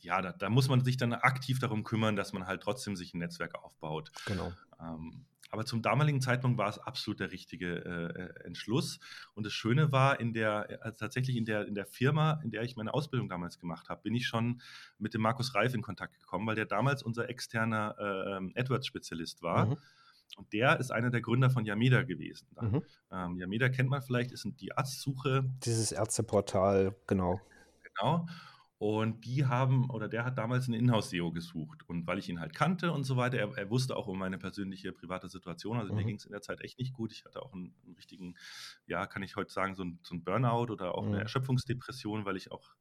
ja, 0.01 0.21
da, 0.23 0.33
da, 0.33 0.49
muss 0.49 0.69
man 0.69 0.85
sich 0.85 0.97
dann 0.97 1.13
aktiv 1.13 1.59
darum 1.59 1.83
kümmern, 1.83 2.15
dass 2.15 2.33
man 2.33 2.47
halt 2.47 2.63
trotzdem 2.63 2.95
sich 2.95 3.15
ein 3.15 3.19
Netzwerk 3.19 3.55
aufbaut. 3.55 4.13
Genau. 4.27 4.53
Ähm, 4.81 5.25
aber 5.53 5.66
zum 5.66 5.82
damaligen 5.82 6.22
Zeitpunkt 6.22 6.57
war 6.57 6.70
es 6.70 6.78
absolut 6.78 7.20
der 7.20 7.30
richtige 7.30 7.84
äh, 7.84 8.22
äh, 8.22 8.46
Entschluss. 8.46 8.98
Und 9.34 9.44
das 9.44 9.53
Schöne 9.53 9.92
war, 9.92 10.18
in 10.18 10.32
der, 10.32 10.78
also 10.80 10.98
tatsächlich 10.98 11.36
in 11.36 11.44
der, 11.44 11.66
in 11.66 11.74
der 11.74 11.84
Firma, 11.84 12.40
in 12.42 12.50
der 12.50 12.62
ich 12.62 12.74
meine 12.74 12.94
Ausbildung 12.94 13.28
damals 13.28 13.59
gemacht 13.59 13.90
habe, 13.90 14.00
bin 14.00 14.14
ich 14.14 14.26
schon 14.26 14.62
mit 14.98 15.12
dem 15.12 15.20
Markus 15.20 15.55
Reif 15.55 15.74
in 15.74 15.82
Kontakt 15.82 16.18
gekommen, 16.18 16.46
weil 16.46 16.57
der 16.57 16.64
damals 16.64 17.03
unser 17.03 17.28
externer 17.28 17.94
äh, 17.98 18.36
ähm, 18.38 18.53
AdWords-Spezialist 18.57 19.42
war. 19.42 19.66
Mhm. 19.66 19.76
Und 20.38 20.50
der 20.55 20.80
ist 20.80 20.90
einer 20.90 21.11
der 21.11 21.20
Gründer 21.20 21.50
von 21.50 21.66
Yameda 21.66 22.03
gewesen. 22.03 22.48
Mhm. 22.59 22.82
Ähm, 23.11 23.36
Yameda 23.36 23.68
kennt 23.68 23.90
man 23.90 24.00
vielleicht, 24.00 24.32
ist 24.32 24.48
die 24.59 24.74
Arztsuche. 24.74 25.44
Dieses 25.64 25.92
Ärzteportal, 25.92 26.96
genau. 27.07 27.42
Genau. 27.82 28.26
Und 28.83 29.24
die 29.24 29.47
haben, 29.47 29.89
oder 29.91 30.09
der 30.09 30.24
hat 30.24 30.39
damals 30.39 30.66
einen 30.66 30.74
Inhouse-SEO 30.74 31.30
gesucht. 31.30 31.89
Und 31.89 32.05
weil 32.09 32.18
ich 32.18 32.28
ihn 32.28 32.41
halt 32.41 32.53
kannte 32.53 32.91
und 32.91 33.05
so 33.05 33.16
weiter, 33.16 33.39
er, 33.39 33.57
er 33.57 33.70
wusste 33.70 33.97
auch 33.97 34.09
um 34.09 34.18
meine 34.18 34.39
persönliche 34.39 34.91
private 34.91 35.28
Situation. 35.28 35.78
Also 35.78 35.93
mhm. 35.93 36.01
mir 36.01 36.05
ging 36.05 36.16
es 36.16 36.24
in 36.24 36.33
der 36.33 36.43
Zeit 36.43 36.61
echt 36.62 36.80
nicht 36.80 36.93
gut. 36.93 37.12
Ich 37.12 37.24
hatte 37.24 37.43
auch 37.43 37.53
einen, 37.53 37.76
einen 37.85 37.95
richtigen, 37.95 38.35
ja, 38.87 39.07
kann 39.07 39.22
ich 39.22 39.37
heute 39.37 39.53
sagen, 39.53 39.76
so 39.76 39.85
ein, 39.85 40.01
so 40.03 40.16
Burnout 40.18 40.72
oder 40.72 40.97
auch 40.97 41.05
mhm. 41.05 41.12
eine 41.12 41.20
Erschöpfungsdepression, 41.20 42.24
weil 42.24 42.37
ich 42.37 42.51
auch 42.51 42.74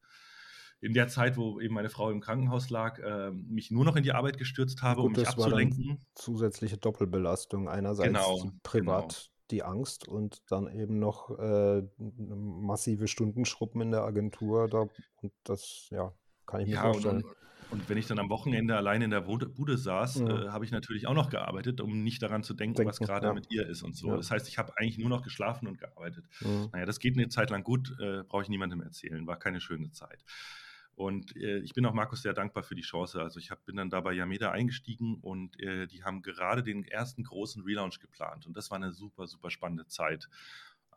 in 0.80 0.96
der 0.96 1.08
Zeit, 1.08 1.38
wo 1.38 1.60
eben 1.60 1.76
meine 1.76 1.92
Frau 1.92 2.10
im 2.10 2.20
Krankenhaus 2.20 2.72
lag, 2.72 2.98
äh, 2.98 3.30
mich 3.30 3.70
nur 3.70 3.86
noch 3.86 3.96
in 3.96 4.02
die 4.02 4.14
Arbeit 4.14 4.40
gestürzt 4.40 4.82
habe, 4.82 5.02
Gut, 5.02 5.06
um 5.06 5.12
mich 5.12 5.24
das 5.26 5.38
abzulenken. 5.38 5.88
War 5.88 5.98
zusätzliche 6.16 6.78
Doppelbelastung. 6.78 7.70
Einerseits 7.70 8.08
genau, 8.08 8.52
privat 8.64 9.10
genau. 9.10 9.41
Die 9.52 9.64
Angst 9.64 10.08
und 10.08 10.42
dann 10.50 10.68
eben 10.68 11.00
noch 11.00 11.38
äh, 11.38 11.84
massive 11.98 13.08
Stundenschruppen 13.08 13.82
in 13.82 13.92
der 13.92 14.04
Agentur. 14.04 14.68
Da, 14.68 14.88
und 15.22 15.34
das, 15.44 15.88
ja, 15.92 16.14
kann 16.46 16.62
ich 16.62 16.68
mir 16.68 16.76
ja, 16.76 16.84
vorstellen. 16.84 17.24
Und, 17.24 17.36
und 17.72 17.90
wenn 17.90 17.98
ich 17.98 18.08
dann 18.08 18.20
am 18.20 18.30
Wochenende 18.30 18.76
allein 18.76 19.02
in 19.02 19.12
der 19.12 19.22
Bude 19.22 19.78
saß, 19.78 20.16
ja. 20.20 20.28
äh, 20.28 20.50
habe 20.50 20.66
ich 20.66 20.72
natürlich 20.72 21.08
auch 21.08 21.14
noch 21.14 21.30
gearbeitet, 21.30 21.80
um 21.80 22.04
nicht 22.04 22.22
daran 22.22 22.44
zu 22.44 22.54
denken, 22.54 22.76
denken 22.76 22.90
was 22.90 23.00
gerade 23.00 23.28
ja. 23.28 23.34
mit 23.34 23.52
ihr 23.52 23.68
ist 23.68 23.82
und 23.84 23.96
so. 23.96 24.10
Ja. 24.10 24.18
Das 24.18 24.30
heißt, 24.30 24.48
ich 24.48 24.58
habe 24.58 24.74
eigentlich 24.78 24.98
nur 24.98 25.10
noch 25.10 25.22
geschlafen 25.22 25.68
und 25.68 25.78
gearbeitet. 25.78 26.26
Mhm. 26.42 26.70
Naja, 26.74 26.86
das 26.86 27.00
geht 27.00 27.18
eine 27.18 27.30
Zeit 27.30 27.50
lang 27.50 27.64
gut, 27.64 27.96
äh, 28.00 28.24
brauche 28.24 28.44
ich 28.44 28.50
niemandem 28.50 28.82
erzählen, 28.82 29.26
war 29.26 29.38
keine 29.38 29.62
schöne 29.62 29.92
Zeit. 29.92 30.24
Und 30.96 31.36
äh, 31.36 31.60
ich 31.60 31.74
bin 31.74 31.86
auch 31.86 31.94
Markus 31.94 32.22
sehr 32.22 32.34
dankbar 32.34 32.64
für 32.64 32.76
die 32.76 32.82
Chance. 32.82 33.22
Also 33.22 33.40
ich 33.40 33.50
hab, 33.52 33.66
bin 33.66 33.78
dann 33.78 33.90
da 33.90 34.02
bei 34.02 34.14
Yameda 34.14 34.52
eingestiegen 34.52 35.16
und 35.22 35.60
äh, 35.60 35.88
die 35.88 36.04
haben 36.04 36.22
gerade 36.22 36.64
den 36.64 36.84
ersten 36.84 37.24
großen 37.24 37.64
Relaunch 37.64 38.00
geplant. 38.00 38.46
Und 38.46 38.56
das 38.56 38.70
war 38.72 38.78
eine 38.78 38.92
super, 38.92 39.28
super 39.28 39.50
spannende 39.50 39.88
Zeit. 39.88 40.30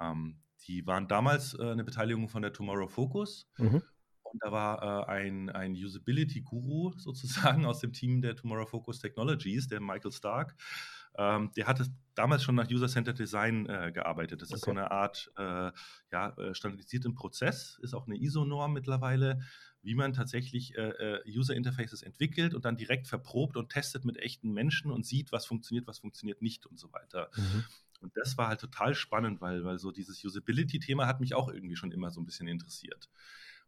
Ähm, 0.01 0.37
die 0.67 0.87
waren 0.87 1.09
damals 1.09 1.55
äh, 1.59 1.71
eine 1.71 1.85
Beteiligung 1.85 2.29
von 2.29 2.43
der 2.43 2.53
Tomorrow 2.53 2.89
Focus. 2.89 3.49
Mhm. 3.59 3.83
Und 4.23 4.43
da 4.43 4.51
war 4.51 5.09
äh, 5.09 5.13
ein, 5.13 5.49
ein 5.51 5.73
Usability-Guru 5.73 6.93
sozusagen 6.99 7.65
aus 7.65 7.81
dem 7.81 7.93
Team 7.93 8.21
der 8.21 8.35
Tomorrow 8.37 8.67
Focus 8.67 8.99
Technologies, 8.99 9.69
der 9.69 9.81
Michael 9.81 10.13
Stark. 10.13 10.57
Ähm, 11.17 11.53
der 11.57 11.67
hatte 11.69 11.87
damals 12.15 12.43
schon 12.43 12.57
nach 12.57 12.69
User-Centered 12.69 13.19
Design 13.19 13.67
äh, 13.67 13.93
gearbeitet. 13.93 14.43
Das 14.43 14.49
okay. 14.49 14.57
ist 14.57 14.65
so 14.65 14.71
eine 14.73 14.91
Art 14.91 15.31
äh, 15.37 15.71
ja, 16.11 16.31
äh, 16.37 16.55
standardisierten 16.55 17.15
Prozess, 17.15 17.79
ist 17.83 17.95
auch 17.95 18.07
eine 18.07 18.17
ISO-Norm 18.17 18.73
mittlerweile, 18.73 19.41
wie 19.85 19.95
man 19.95 20.13
tatsächlich 20.13 20.77
äh, 20.77 20.89
äh, 20.89 21.23
User 21.29 21.55
Interfaces 21.55 22.03
entwickelt 22.03 22.55
und 22.55 22.65
dann 22.65 22.77
direkt 22.77 23.07
verprobt 23.07 23.57
und 23.57 23.71
testet 23.71 24.05
mit 24.05 24.17
echten 24.17 24.53
Menschen 24.53 24.91
und 24.91 25.07
sieht, 25.07 25.31
was 25.31 25.47
funktioniert, 25.47 25.87
was 25.87 25.99
funktioniert 25.99 26.43
nicht 26.43 26.67
und 26.67 26.79
so 26.79 26.93
weiter. 26.93 27.31
Mhm. 27.37 27.65
Und 28.01 28.17
das 28.17 28.37
war 28.37 28.49
halt 28.49 28.61
total 28.61 28.95
spannend, 28.95 29.41
weil, 29.41 29.65
weil 29.65 29.79
so 29.79 29.91
dieses 29.91 30.23
Usability-Thema 30.25 31.07
hat 31.07 31.21
mich 31.21 31.35
auch 31.35 31.49
irgendwie 31.49 31.77
schon 31.77 31.93
immer 31.93 32.11
so 32.11 32.21
ein 32.21 32.27
bisschen 32.27 32.49
interessiert. 32.49 33.09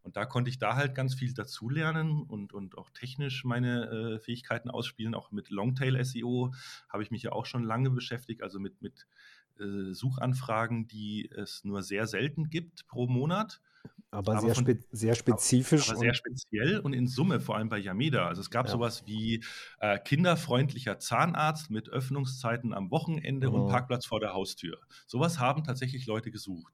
Und 0.07 0.17
da 0.17 0.25
konnte 0.25 0.49
ich 0.49 0.59
da 0.59 0.77
halt 0.77 0.95
ganz 0.95 1.17
viel 1.17 1.35
dazulernen 1.35 2.23
und, 2.23 2.53
und 2.53 2.79
auch 2.79 2.91
technisch 2.91 3.45
meine 3.45 3.91
äh, 3.91 4.19
Fähigkeiten 4.21 4.71
ausspielen. 4.71 5.17
Auch 5.17 5.33
mit 5.33 5.51
Longtail 5.51 6.03
SEO 6.05 6.55
habe 6.89 7.03
ich 7.03 7.11
mich 7.11 7.25
ja 7.25 7.33
auch 7.33 7.45
schon 7.45 7.65
lange 7.65 7.91
beschäftigt, 7.91 8.41
also 8.41 8.61
mit, 8.61 8.81
mit 8.81 9.09
äh, 9.59 9.93
Suchanfragen, 9.93 10.87
die 10.87 11.29
es 11.37 11.65
nur 11.65 11.83
sehr 11.83 12.07
selten 12.07 12.51
gibt 12.51 12.87
pro 12.87 13.09
Monat. 13.09 13.61
Aber, 14.13 14.35
aber 14.37 14.43
sehr, 14.43 14.55
von, 14.55 14.65
spe 14.65 14.79
sehr 14.93 15.17
spezifisch. 15.17 15.91
Aber 15.91 15.99
sehr 15.99 16.15
speziell 16.15 16.79
und 16.79 16.93
in 16.93 17.09
Summe, 17.09 17.41
vor 17.41 17.57
allem 17.57 17.69
bei 17.69 17.79
Yameda. 17.79 18.29
Also 18.29 18.43
es 18.43 18.51
gab 18.51 18.67
ja. 18.67 18.73
sowas 18.73 19.09
wie 19.09 19.43
äh, 19.81 19.99
kinderfreundlicher 19.99 21.01
Zahnarzt 21.01 21.69
mit 21.69 21.89
Öffnungszeiten 21.89 22.73
am 22.73 22.93
Wochenende 22.93 23.51
oh. 23.51 23.57
und 23.57 23.71
Parkplatz 23.71 24.07
vor 24.07 24.21
der 24.21 24.35
Haustür. 24.35 24.79
Sowas 25.09 25.41
haben 25.41 25.65
tatsächlich 25.65 26.07
Leute 26.07 26.31
gesucht. 26.31 26.73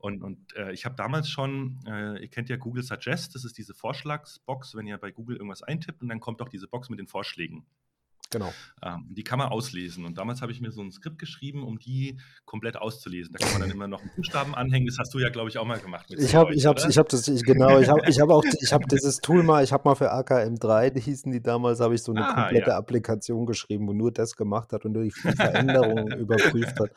Und, 0.00 0.22
und 0.22 0.56
äh, 0.56 0.72
ich 0.72 0.86
habe 0.86 0.94
damals 0.96 1.28
schon, 1.28 1.78
äh, 1.86 2.22
ihr 2.22 2.28
kennt 2.28 2.48
ja 2.48 2.56
Google 2.56 2.82
Suggest, 2.82 3.34
das 3.34 3.44
ist 3.44 3.58
diese 3.58 3.74
Vorschlagsbox, 3.74 4.74
wenn 4.74 4.86
ihr 4.86 4.96
bei 4.96 5.10
Google 5.10 5.36
irgendwas 5.36 5.62
eintippt 5.62 6.00
und 6.00 6.08
dann 6.08 6.20
kommt 6.20 6.40
auch 6.40 6.48
diese 6.48 6.68
Box 6.68 6.88
mit 6.88 6.98
den 6.98 7.06
Vorschlägen. 7.06 7.66
Genau. 8.30 8.52
Ähm, 8.82 9.06
die 9.10 9.24
kann 9.24 9.40
man 9.40 9.48
auslesen. 9.48 10.04
Und 10.04 10.16
damals 10.16 10.40
habe 10.40 10.52
ich 10.52 10.60
mir 10.60 10.70
so 10.70 10.80
ein 10.80 10.92
Skript 10.92 11.18
geschrieben, 11.18 11.64
um 11.64 11.80
die 11.80 12.16
komplett 12.44 12.76
auszulesen. 12.76 13.34
Da 13.36 13.44
kann 13.44 13.52
man 13.52 13.62
dann 13.62 13.70
immer 13.72 13.88
noch 13.88 14.00
einen 14.00 14.10
Buchstaben 14.14 14.54
anhängen. 14.54 14.86
Das 14.86 14.98
hast 14.98 15.12
du 15.12 15.18
ja, 15.18 15.30
glaube 15.30 15.48
ich, 15.50 15.58
auch 15.58 15.66
mal 15.66 15.80
gemacht. 15.80 16.06
ich 16.16 16.34
habe 16.34 16.54
ich 16.54 16.64
hab, 16.64 16.78
ich 16.78 16.96
hab 16.96 17.08
das, 17.08 17.26
ich, 17.26 17.42
genau, 17.42 17.80
ich 17.80 17.88
habe 17.88 18.02
ich 18.08 18.20
hab 18.20 18.30
auch, 18.30 18.44
ich 18.62 18.72
habe 18.72 18.84
dieses 18.86 19.18
Tool 19.18 19.42
mal, 19.42 19.64
ich 19.64 19.72
habe 19.72 19.82
mal 19.88 19.96
für 19.96 20.14
AKM3, 20.14 20.90
die 20.90 21.00
hießen 21.00 21.32
die 21.32 21.42
damals, 21.42 21.80
habe 21.80 21.96
ich 21.96 22.02
so 22.02 22.12
eine 22.12 22.24
ah, 22.24 22.34
komplette 22.34 22.70
ja. 22.70 22.78
Applikation 22.78 23.46
geschrieben, 23.46 23.88
wo 23.88 23.92
nur 23.92 24.12
das 24.12 24.36
gemacht 24.36 24.72
hat 24.72 24.84
und 24.84 24.92
nur 24.92 25.02
die 25.02 25.10
Veränderungen 25.10 26.12
überprüft 26.18 26.78
hat. 26.78 26.90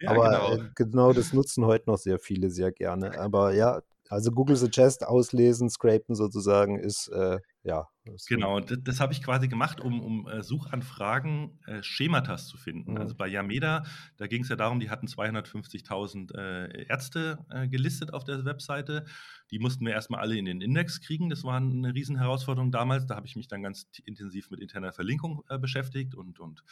Ja, 0.00 0.10
Aber 0.10 0.28
genau. 0.28 0.54
Äh, 0.54 0.70
genau 0.74 1.12
das 1.12 1.32
nutzen 1.32 1.64
heute 1.64 1.90
noch 1.90 1.98
sehr 1.98 2.18
viele 2.18 2.50
sehr 2.50 2.72
gerne. 2.72 3.18
Aber 3.18 3.52
ja, 3.52 3.82
also 4.08 4.32
Google 4.32 4.56
Suggest 4.56 5.06
auslesen, 5.06 5.68
scrapen 5.68 6.14
sozusagen 6.14 6.78
ist 6.78 7.08
äh, 7.08 7.38
ja. 7.62 7.88
Genau, 8.26 8.58
das, 8.60 8.78
das 8.82 9.00
habe 9.00 9.12
ich 9.12 9.22
quasi 9.22 9.48
gemacht, 9.48 9.82
um, 9.82 10.00
um 10.00 10.26
äh, 10.26 10.42
Suchanfragen 10.42 11.60
äh, 11.66 11.82
Schematas 11.82 12.48
zu 12.48 12.56
finden. 12.56 12.92
Mhm. 12.92 12.96
Also 12.98 13.14
bei 13.14 13.28
Yameda, 13.28 13.84
da 14.16 14.26
ging 14.26 14.42
es 14.42 14.48
ja 14.48 14.56
darum, 14.56 14.80
die 14.80 14.88
hatten 14.88 15.06
250.000 15.06 16.34
äh, 16.34 16.86
Ärzte 16.88 17.44
gelistet 17.70 18.14
auf 18.14 18.24
der 18.24 18.46
Webseite. 18.46 19.04
Die 19.50 19.58
mussten 19.58 19.84
wir 19.84 19.92
erstmal 19.92 20.20
alle 20.20 20.36
in 20.36 20.46
den 20.46 20.62
Index 20.62 21.02
kriegen. 21.02 21.28
Das 21.28 21.44
war 21.44 21.56
eine 21.56 21.94
Riesenherausforderung 21.94 22.70
damals. 22.70 23.06
Da 23.06 23.16
habe 23.16 23.26
ich 23.26 23.36
mich 23.36 23.48
dann 23.48 23.62
ganz 23.62 23.86
intensiv 24.04 24.50
mit 24.50 24.60
interner 24.60 24.92
Verlinkung 24.92 25.42
beschäftigt 25.60 26.14
und, 26.14 26.40
und 26.40 26.64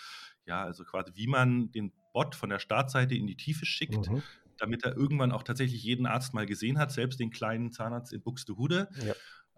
ja, 0.46 0.62
also 0.62 0.84
quasi, 0.84 1.12
wie 1.14 1.26
man 1.26 1.70
den 1.72 1.92
Bot 2.16 2.34
von 2.34 2.48
der 2.48 2.58
Startseite 2.58 3.14
in 3.14 3.26
die 3.26 3.36
Tiefe 3.36 3.66
schickt. 3.66 4.10
Mhm 4.10 4.22
damit 4.58 4.84
er 4.84 4.96
irgendwann 4.96 5.32
auch 5.32 5.42
tatsächlich 5.42 5.82
jeden 5.82 6.06
Arzt 6.06 6.32
mal 6.32 6.46
gesehen 6.46 6.78
hat, 6.78 6.90
selbst 6.90 7.20
den 7.20 7.30
kleinen 7.30 7.72
Zahnarzt 7.72 8.14
in 8.14 8.22
Buxtehude. 8.22 8.88
Ja. 9.06 9.12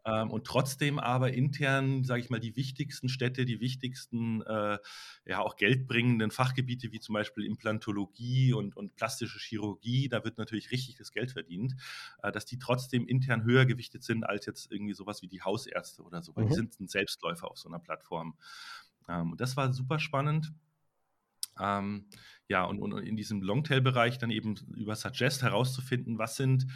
Ähm, 0.04 0.30
und 0.30 0.46
trotzdem 0.46 0.98
aber 0.98 1.32
intern, 1.32 2.04
sage 2.04 2.20
ich 2.20 2.30
mal, 2.30 2.40
die 2.40 2.56
wichtigsten 2.56 3.08
Städte, 3.08 3.44
die 3.44 3.60
wichtigsten, 3.60 4.42
äh, 4.42 4.78
ja 5.26 5.40
auch 5.40 5.56
geldbringenden 5.56 6.30
Fachgebiete 6.30 6.92
wie 6.92 7.00
zum 7.00 7.14
Beispiel 7.14 7.44
Implantologie 7.44 8.52
und, 8.54 8.76
und 8.76 8.94
plastische 8.96 9.38
Chirurgie, 9.38 10.08
da 10.08 10.24
wird 10.24 10.38
natürlich 10.38 10.70
richtig 10.70 10.96
das 10.96 11.12
Geld 11.12 11.32
verdient, 11.32 11.74
äh, 12.22 12.32
dass 12.32 12.46
die 12.46 12.58
trotzdem 12.58 13.06
intern 13.06 13.44
höher 13.44 13.66
gewichtet 13.66 14.02
sind 14.02 14.24
als 14.24 14.46
jetzt 14.46 14.72
irgendwie 14.72 14.94
sowas 14.94 15.20
wie 15.20 15.28
die 15.28 15.42
Hausärzte 15.42 16.02
oder 16.02 16.22
so, 16.22 16.34
weil 16.36 16.44
mhm. 16.44 16.48
die 16.48 16.54
sind 16.54 16.80
ein 16.80 16.88
Selbstläufer 16.88 17.50
auf 17.50 17.58
so 17.58 17.68
einer 17.68 17.80
Plattform. 17.80 18.36
Ähm, 19.08 19.32
und 19.32 19.40
das 19.40 19.56
war 19.56 19.72
super 19.72 19.98
spannend. 19.98 20.52
Ähm, 21.60 22.06
ja, 22.48 22.64
und, 22.64 22.80
und 22.80 22.98
in 22.98 23.16
diesem 23.16 23.42
Longtail-Bereich 23.42 24.18
dann 24.18 24.30
eben 24.30 24.56
über 24.74 24.96
Suggest 24.96 25.42
herauszufinden, 25.42 26.18
was 26.18 26.36
sind 26.36 26.66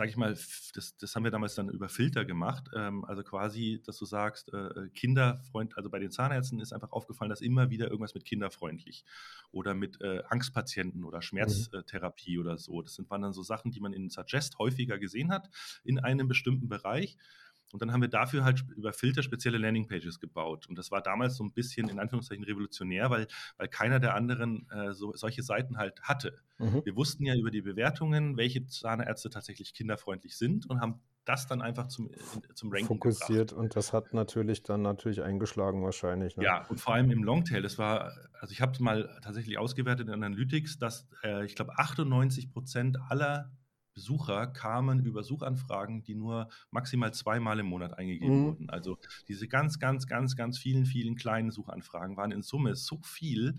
sage 0.00 0.08
ich 0.08 0.16
mal, 0.16 0.30
das, 0.74 0.96
das 0.96 1.14
haben 1.14 1.24
wir 1.24 1.30
damals 1.30 1.56
dann 1.56 1.68
über 1.68 1.88
Filter 1.88 2.24
gemacht. 2.24 2.70
Ähm, 2.74 3.04
also 3.04 3.22
quasi, 3.22 3.82
dass 3.84 3.98
du 3.98 4.04
sagst, 4.04 4.52
äh, 4.54 4.88
Kinderfreund, 4.94 5.76
also 5.76 5.90
bei 5.90 5.98
den 5.98 6.10
Zahnärzten 6.10 6.60
ist 6.60 6.72
einfach 6.72 6.92
aufgefallen, 6.92 7.28
dass 7.28 7.40
immer 7.40 7.70
wieder 7.70 7.88
irgendwas 7.88 8.14
mit 8.14 8.24
kinderfreundlich 8.24 9.04
oder 9.50 9.74
mit 9.74 10.00
äh, 10.00 10.22
Angstpatienten 10.28 11.04
oder. 11.04 11.20
Schmerztherapie 11.20 12.36
mhm. 12.36 12.40
oder 12.40 12.56
so. 12.56 12.80
Das 12.80 12.94
sind, 12.94 13.10
waren 13.10 13.22
dann 13.22 13.32
so 13.32 13.42
Sachen, 13.42 13.72
die 13.72 13.80
man 13.80 13.92
in 13.92 14.08
Suggest 14.08 14.58
häufiger 14.58 14.98
gesehen 14.98 15.30
hat 15.30 15.50
in 15.84 15.98
einem 15.98 16.28
bestimmten 16.28 16.68
Bereich. 16.68 17.18
Und 17.72 17.82
dann 17.82 17.92
haben 17.92 18.00
wir 18.00 18.08
dafür 18.08 18.44
halt 18.44 18.64
über 18.76 18.92
Filter 18.92 19.22
spezielle 19.22 19.58
Landingpages 19.58 20.20
gebaut. 20.20 20.66
Und 20.68 20.78
das 20.78 20.90
war 20.90 21.00
damals 21.00 21.36
so 21.36 21.44
ein 21.44 21.52
bisschen 21.52 21.88
in 21.88 21.98
Anführungszeichen 21.98 22.44
revolutionär, 22.44 23.10
weil, 23.10 23.26
weil 23.56 23.68
keiner 23.68 24.00
der 24.00 24.14
anderen 24.14 24.68
äh, 24.70 24.92
so, 24.92 25.14
solche 25.14 25.42
Seiten 25.42 25.76
halt 25.76 26.00
hatte. 26.02 26.38
Mhm. 26.58 26.82
Wir 26.84 26.96
wussten 26.96 27.24
ja 27.24 27.34
über 27.34 27.50
die 27.50 27.62
Bewertungen, 27.62 28.36
welche 28.36 28.66
Zahnärzte 28.66 29.30
tatsächlich 29.30 29.74
kinderfreundlich 29.74 30.36
sind 30.36 30.68
und 30.68 30.80
haben 30.80 31.00
das 31.24 31.46
dann 31.46 31.62
einfach 31.62 31.86
zum, 31.88 32.10
zum 32.54 32.70
Ranking 32.70 32.86
fokussiert 32.86 33.50
gebracht. 33.50 33.52
und 33.52 33.76
das 33.76 33.92
hat 33.92 34.12
natürlich 34.14 34.62
dann 34.62 34.82
natürlich 34.82 35.22
eingeschlagen 35.22 35.82
wahrscheinlich. 35.84 36.36
Ne? 36.36 36.44
Ja, 36.44 36.66
und 36.66 36.80
vor 36.80 36.94
allem 36.94 37.10
im 37.10 37.22
Longtail, 37.22 37.62
das 37.62 37.78
war, 37.78 38.12
also 38.40 38.52
ich 38.52 38.60
habe 38.60 38.72
es 38.72 38.80
mal 38.80 39.18
tatsächlich 39.22 39.58
ausgewertet 39.58 40.08
in 40.08 40.14
Analytics, 40.14 40.78
dass 40.78 41.08
äh, 41.22 41.44
ich 41.44 41.54
glaube 41.54 41.78
98 41.78 42.50
Prozent 42.50 42.98
aller 43.08 43.50
Besucher 43.94 44.46
kamen 44.46 45.04
über 45.04 45.22
Suchanfragen, 45.22 46.02
die 46.02 46.14
nur 46.14 46.48
maximal 46.70 47.12
zweimal 47.12 47.58
im 47.58 47.66
Monat 47.66 47.98
eingegeben 47.98 48.40
mhm. 48.40 48.44
wurden. 48.46 48.70
Also 48.70 48.98
diese 49.28 49.48
ganz, 49.48 49.78
ganz, 49.78 50.06
ganz, 50.06 50.36
ganz 50.36 50.58
vielen, 50.58 50.86
vielen 50.86 51.16
kleinen 51.16 51.50
Suchanfragen 51.50 52.16
waren 52.16 52.32
in 52.32 52.42
Summe 52.42 52.76
so 52.76 53.00
viel, 53.02 53.58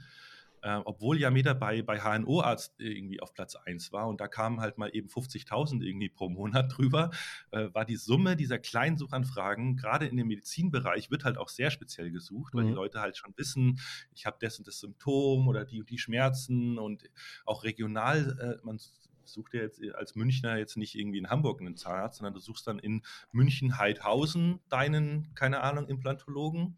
äh, 0.62 0.80
obwohl 0.86 1.20
ja 1.20 1.32
Meter 1.32 1.56
bei, 1.56 1.82
bei 1.82 2.00
HNO-Arzt 2.00 2.76
irgendwie 2.78 3.20
auf 3.20 3.34
Platz 3.34 3.56
1 3.56 3.92
war 3.92 4.08
und 4.08 4.22
da 4.22 4.28
kamen 4.28 4.62
halt 4.62 4.78
mal 4.78 4.90
eben 4.94 5.08
50.000 5.08 5.82
irgendwie 5.82 6.10
pro 6.10 6.30
Monat 6.30 6.72
drüber, 6.78 7.10
äh, 7.52 7.70
war 7.74 7.86
die 7.86 7.96
Summe 7.96 8.36
dieser 8.36 8.60
kleinen 8.60 8.98
Suchanfragen, 8.98 9.76
gerade 9.76 10.06
in 10.06 10.18
dem 10.18 10.28
Medizinbereich, 10.28 11.10
wird 11.10 11.24
halt 11.24 11.38
auch 11.38 11.50
sehr 11.50 11.72
speziell 11.72 12.12
gesucht, 12.12 12.54
weil 12.54 12.64
mhm. 12.64 12.68
die 12.70 12.74
Leute 12.74 13.02
halt 13.02 13.18
schon 13.18 13.34
wissen, 13.38 13.80
ich 14.14 14.26
habe 14.26 14.38
das 14.40 14.60
und 14.60 14.68
das 14.68 14.80
Symptom 14.80 15.48
oder 15.48 15.66
die 15.66 15.80
und 15.80 15.90
die 15.90 15.98
Schmerzen 15.98 16.78
und 16.78 17.10
auch 17.46 17.64
regional, 17.64 18.60
äh, 18.62 18.66
man 18.66 18.80
sucht 19.26 19.53
ja 19.53 19.61
jetzt 19.61 19.82
als 19.95 20.15
Münchner 20.15 20.57
jetzt 20.57 20.78
nicht 20.78 20.95
irgendwie 20.95 21.19
in 21.19 21.30
Hamburg 21.30 21.61
einen 21.61 21.76
Zahnarzt, 21.76 22.17
sondern 22.17 22.34
du 22.34 22.39
suchst 22.39 22.67
dann 22.67 22.80
in 22.80 23.03
München-Heidhausen 23.32 24.59
deinen, 24.69 25.34
keine 25.36 25.61
Ahnung, 25.61 25.88
Implantologen. 25.88 26.78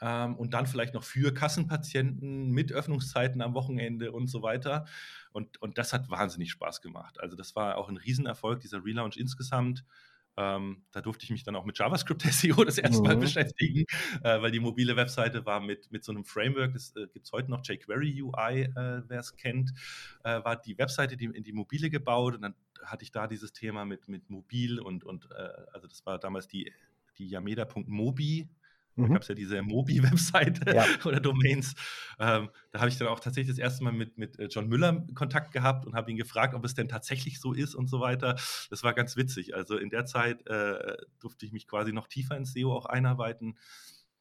Ähm, 0.00 0.36
und 0.36 0.52
dann 0.52 0.66
vielleicht 0.66 0.94
noch 0.94 1.04
für 1.04 1.32
Kassenpatienten 1.32 2.50
mit 2.50 2.72
Öffnungszeiten 2.72 3.40
am 3.40 3.54
Wochenende 3.54 4.12
und 4.12 4.26
so 4.26 4.42
weiter. 4.42 4.86
Und, 5.32 5.60
und 5.62 5.78
das 5.78 5.92
hat 5.92 6.10
wahnsinnig 6.10 6.50
Spaß 6.50 6.82
gemacht. 6.82 7.20
Also 7.20 7.36
das 7.36 7.56
war 7.56 7.78
auch 7.78 7.88
ein 7.88 7.96
Riesenerfolg, 7.96 8.60
dieser 8.60 8.84
Relaunch 8.84 9.16
insgesamt. 9.16 9.84
Ähm, 10.36 10.82
da 10.92 11.00
durfte 11.00 11.24
ich 11.24 11.30
mich 11.30 11.44
dann 11.44 11.56
auch 11.56 11.64
mit 11.64 11.78
JavaScript 11.78 12.22
SEO 12.32 12.64
das 12.64 12.78
erste 12.78 13.02
Mal 13.02 13.16
mhm. 13.16 13.20
beschäftigen, 13.20 13.84
äh, 14.22 14.40
weil 14.42 14.50
die 14.50 14.60
mobile 14.60 14.96
Webseite 14.96 15.46
war 15.46 15.60
mit, 15.60 15.90
mit 15.90 16.04
so 16.04 16.12
einem 16.12 16.24
Framework, 16.24 16.74
das 16.74 16.94
äh, 16.96 17.06
gibt 17.12 17.26
es 17.26 17.32
heute 17.32 17.50
noch, 17.50 17.62
jQuery 17.64 18.22
UI, 18.22 18.62
äh, 18.62 19.02
wer 19.08 19.20
es 19.20 19.36
kennt, 19.36 19.72
äh, 20.24 20.44
war 20.44 20.56
die 20.56 20.76
Webseite 20.78 21.16
die, 21.16 21.26
in 21.26 21.42
die 21.42 21.52
mobile 21.52 21.88
gebaut 21.88 22.34
und 22.34 22.42
dann 22.42 22.54
hatte 22.84 23.04
ich 23.04 23.12
da 23.12 23.26
dieses 23.26 23.52
Thema 23.52 23.84
mit, 23.84 24.08
mit 24.08 24.28
mobil 24.28 24.78
und, 24.78 25.04
und 25.04 25.28
äh, 25.30 25.48
also 25.72 25.88
das 25.88 26.04
war 26.04 26.18
damals 26.18 26.48
die, 26.48 26.72
die 27.18 27.28
Yameda.mobi 27.28 28.48
da 28.96 29.02
mhm. 29.02 29.12
gab 29.12 29.22
es 29.22 29.28
ja 29.28 29.34
diese 29.34 29.62
Mobi-Webseite 29.62 30.74
ja. 30.74 30.84
oder 31.04 31.20
Domains. 31.20 31.74
Ähm, 32.18 32.48
da 32.72 32.80
habe 32.80 32.88
ich 32.88 32.96
dann 32.96 33.08
auch 33.08 33.20
tatsächlich 33.20 33.54
das 33.54 33.62
erste 33.62 33.84
Mal 33.84 33.92
mit, 33.92 34.16
mit 34.16 34.38
äh, 34.38 34.46
John 34.46 34.68
Müller 34.68 35.06
Kontakt 35.14 35.52
gehabt 35.52 35.84
und 35.84 35.94
habe 35.94 36.10
ihn 36.10 36.16
gefragt, 36.16 36.54
ob 36.54 36.64
es 36.64 36.74
denn 36.74 36.88
tatsächlich 36.88 37.38
so 37.38 37.52
ist 37.52 37.74
und 37.74 37.88
so 37.88 38.00
weiter. 38.00 38.36
Das 38.70 38.82
war 38.82 38.94
ganz 38.94 39.16
witzig. 39.16 39.54
Also 39.54 39.76
in 39.76 39.90
der 39.90 40.06
Zeit 40.06 40.46
äh, 40.46 40.96
durfte 41.20 41.44
ich 41.44 41.52
mich 41.52 41.66
quasi 41.66 41.92
noch 41.92 42.08
tiefer 42.08 42.36
ins 42.36 42.54
SEO 42.54 42.74
auch 42.74 42.86
einarbeiten. 42.86 43.58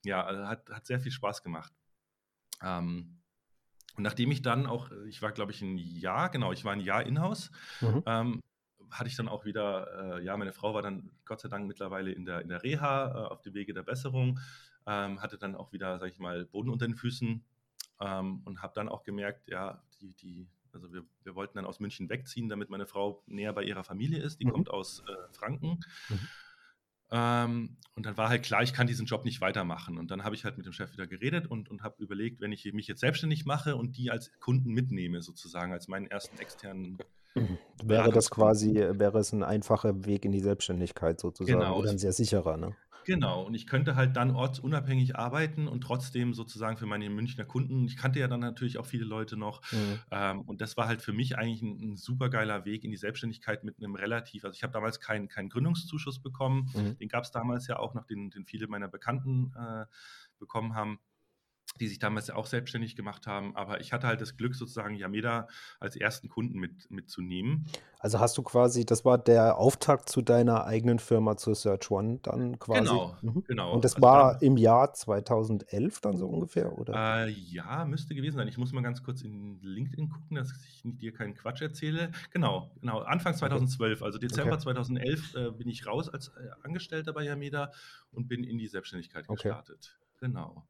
Ja, 0.04 0.24
also 0.26 0.46
hat, 0.48 0.70
hat 0.70 0.86
sehr 0.86 1.00
viel 1.00 1.12
Spaß 1.12 1.42
gemacht. 1.42 1.74
Ähm, 2.62 3.22
und 3.96 4.04
nachdem 4.04 4.30
ich 4.32 4.42
dann 4.42 4.66
auch, 4.66 4.92
ich 5.08 5.22
war 5.22 5.32
glaube 5.32 5.54
ich 5.54 5.62
ein 5.62 5.78
Jahr, 5.78 6.30
genau, 6.30 6.52
ich 6.52 6.66
war 6.66 6.74
ein 6.74 6.82
Jahr 6.82 7.06
in-house, 7.06 7.50
mhm. 7.80 8.04
ähm, 8.06 8.44
hatte 8.92 9.10
ich 9.10 9.16
dann 9.16 9.28
auch 9.28 9.46
wieder, 9.46 10.18
äh, 10.18 10.24
ja, 10.24 10.36
meine 10.38 10.54
Frau 10.54 10.74
war 10.74 10.82
dann 10.82 11.12
Gott 11.26 11.40
sei 11.42 11.50
Dank 11.50 11.68
mittlerweile 11.68 12.12
in 12.12 12.26
der, 12.26 12.42
in 12.42 12.50
der 12.50 12.64
Reha 12.64 13.08
äh, 13.08 13.28
auf 13.28 13.42
dem 13.42 13.54
Wege 13.54 13.74
der 13.74 13.84
Besserung, 13.84 14.40
ähm, 14.86 15.22
hatte 15.22 15.38
dann 15.38 15.56
auch 15.56 15.72
wieder, 15.74 16.00
sag 16.00 16.12
ich 16.12 16.20
mal, 16.20 16.46
Boden 16.46 16.70
unter 16.70 16.86
den 16.86 16.96
Füßen 16.96 17.44
ähm, 18.02 18.42
und 18.46 18.62
habe 18.62 18.74
dann 18.76 18.90
auch 18.90 19.04
gemerkt, 19.04 19.48
ja, 19.48 19.84
die, 20.00 20.14
die, 20.14 20.48
also 20.74 20.92
wir, 20.94 21.04
wir 21.24 21.36
wollten 21.36 21.58
dann 21.58 21.66
aus 21.66 21.80
München 21.80 22.10
wegziehen, 22.10 22.50
damit 22.50 22.70
meine 22.70 22.86
Frau 22.86 23.24
näher 23.28 23.54
bei 23.54 23.64
ihrer 23.64 23.84
Familie 23.84 24.22
ist. 24.22 24.40
Die 24.40 24.46
mhm. 24.46 24.52
kommt 24.52 24.70
aus 24.70 25.04
äh, 25.08 25.34
Franken. 25.34 25.80
Mhm. 26.10 26.20
Ähm, 27.16 27.78
und 27.96 28.06
dann 28.06 28.18
war 28.18 28.28
halt 28.28 28.44
klar, 28.44 28.62
ich 28.62 28.74
kann 28.74 28.88
diesen 28.88 29.06
Job 29.06 29.24
nicht 29.24 29.40
weitermachen. 29.40 29.98
Und 29.98 30.12
dann 30.12 30.26
habe 30.26 30.36
ich 30.36 30.44
halt 30.44 30.58
mit 30.58 30.66
dem 30.66 30.74
Chef 30.74 30.92
wieder 30.92 31.08
geredet 31.08 31.48
und, 31.48 31.70
und 31.70 31.82
habe 31.82 32.04
überlegt, 32.04 32.42
wenn 32.42 32.52
ich 32.52 32.70
mich 32.74 32.88
jetzt 32.88 33.00
selbstständig 33.00 33.46
mache 33.46 33.78
und 33.78 33.96
die 33.96 34.12
als 34.12 34.38
Kunden 34.42 34.74
mitnehme, 34.74 35.22
sozusagen, 35.22 35.72
als 35.72 35.88
meinen 35.88 36.08
ersten 36.08 36.38
externen 36.40 36.98
Mhm. 37.36 37.58
Wäre 37.84 38.12
das 38.12 38.30
quasi, 38.30 38.76
wäre 38.76 39.20
es 39.20 39.34
ein 39.34 39.44
einfacher 39.44 40.06
Weg 40.06 40.24
in 40.24 40.32
die 40.32 40.40
Selbstständigkeit 40.40 41.20
sozusagen 41.20 41.60
Genau, 41.60 41.78
oder 41.78 41.92
ein 41.92 41.98
sehr 41.98 42.14
sicherer, 42.14 42.56
ne? 42.56 42.76
Genau, 43.08 43.44
und 43.44 43.54
ich 43.54 43.68
könnte 43.68 43.96
halt 43.96 44.16
dann 44.16 44.32
ortsunabhängig 44.32 45.16
arbeiten 45.16 45.68
und 45.68 45.82
trotzdem 45.82 46.34
sozusagen 46.34 46.76
für 46.78 46.88
meine 46.88 47.08
Münchner 47.12 47.46
Kunden, 47.46 47.86
ich 47.86 47.98
kannte 47.98 48.20
ja 48.20 48.28
dann 48.28 48.40
natürlich 48.40 48.80
auch 48.80 48.88
viele 48.88 49.06
Leute 49.06 49.38
noch, 49.38 49.62
Mhm. 49.72 50.06
ähm, 50.10 50.42
und 50.42 50.60
das 50.60 50.76
war 50.76 50.88
halt 50.88 51.04
für 51.04 51.14
mich 51.14 51.38
eigentlich 51.38 51.62
ein, 51.62 51.92
ein 51.94 51.98
super 51.98 52.30
geiler 52.32 52.66
Weg 52.66 52.84
in 52.84 52.90
die 52.90 52.98
Selbstständigkeit 52.98 53.64
mit 53.64 53.78
einem 53.78 53.94
relativ, 53.94 54.44
also 54.44 54.56
ich 54.56 54.64
habe 54.64 54.74
damals 54.74 55.00
keinen 55.00 55.28
keinen 55.28 55.50
Gründungszuschuss 55.50 56.20
bekommen, 56.20 56.72
Mhm. 56.74 56.96
den 57.00 57.08
gab 57.08 57.24
es 57.26 57.32
damals 57.32 57.68
ja 57.68 57.78
auch 57.78 57.94
noch, 57.94 58.06
den, 58.06 58.32
den 58.32 58.46
viele 58.48 58.68
meiner 58.68 58.88
Bekannten 58.88 59.54
äh, 59.56 59.86
bekommen 60.40 60.74
haben 60.76 61.00
die 61.80 61.88
sich 61.88 62.00
damals 62.00 62.30
auch 62.30 62.46
selbstständig 62.46 62.96
gemacht 62.96 63.28
haben. 63.28 63.56
Aber 63.56 63.82
ich 63.82 63.94
hatte 63.94 64.08
halt 64.08 64.22
das 64.22 64.38
Glück, 64.38 64.56
sozusagen 64.56 64.96
Yameda 64.96 65.48
als 65.80 65.96
ersten 65.96 66.30
Kunden 66.30 66.60
mit, 66.60 66.90
mitzunehmen. 66.90 67.68
Also 68.00 68.20
hast 68.20 68.38
du 68.38 68.44
quasi, 68.44 68.86
das 68.86 69.04
war 69.04 69.18
der 69.18 69.58
Auftakt 69.58 70.10
zu 70.10 70.22
deiner 70.22 70.66
eigenen 70.66 71.00
Firma, 71.00 71.38
zur 71.38 71.56
Search 71.56 71.90
One 71.92 72.20
dann 72.22 72.60
quasi? 72.60 72.82
Genau, 72.82 73.18
mhm. 73.22 73.44
genau. 73.48 73.74
Und 73.74 73.84
das 73.84 73.96
also 73.96 74.04
war 74.04 74.34
dann, 74.34 74.42
im 74.42 74.58
Jahr 74.58 74.94
2011 74.94 76.02
dann 76.02 76.18
so 76.18 76.28
ungefähr, 76.28 76.78
oder? 76.78 77.26
Äh, 77.26 77.32
ja, 77.32 77.84
müsste 77.86 78.16
gewesen 78.16 78.38
sein. 78.38 78.48
Ich 78.48 78.58
muss 78.58 78.72
mal 78.74 78.82
ganz 78.82 79.04
kurz 79.04 79.22
in 79.22 79.60
LinkedIn 79.62 80.10
gucken, 80.10 80.36
dass 80.36 80.52
ich 80.52 80.82
dir 80.84 81.14
keinen 81.14 81.34
Quatsch 81.34 81.62
erzähle. 81.62 82.12
Genau, 82.32 82.72
genau. 82.80 83.00
Anfang 83.00 83.34
2012, 83.34 84.00
okay. 84.00 84.06
also 84.06 84.20
Dezember 84.20 84.54
okay. 84.54 84.64
2011 84.64 85.36
äh, 85.36 85.52
bin 85.52 85.68
ich 85.68 85.88
raus 85.88 86.08
als 86.08 86.30
äh, 86.30 86.50
Angestellter 86.64 87.12
bei 87.12 87.24
Yameda 87.24 87.72
und 88.12 88.28
bin 88.28 88.44
in 88.44 88.58
die 88.58 88.68
Selbstständigkeit 88.68 89.28
gestartet. 89.28 89.98
Okay. 89.98 90.28
Genau. 90.28 90.66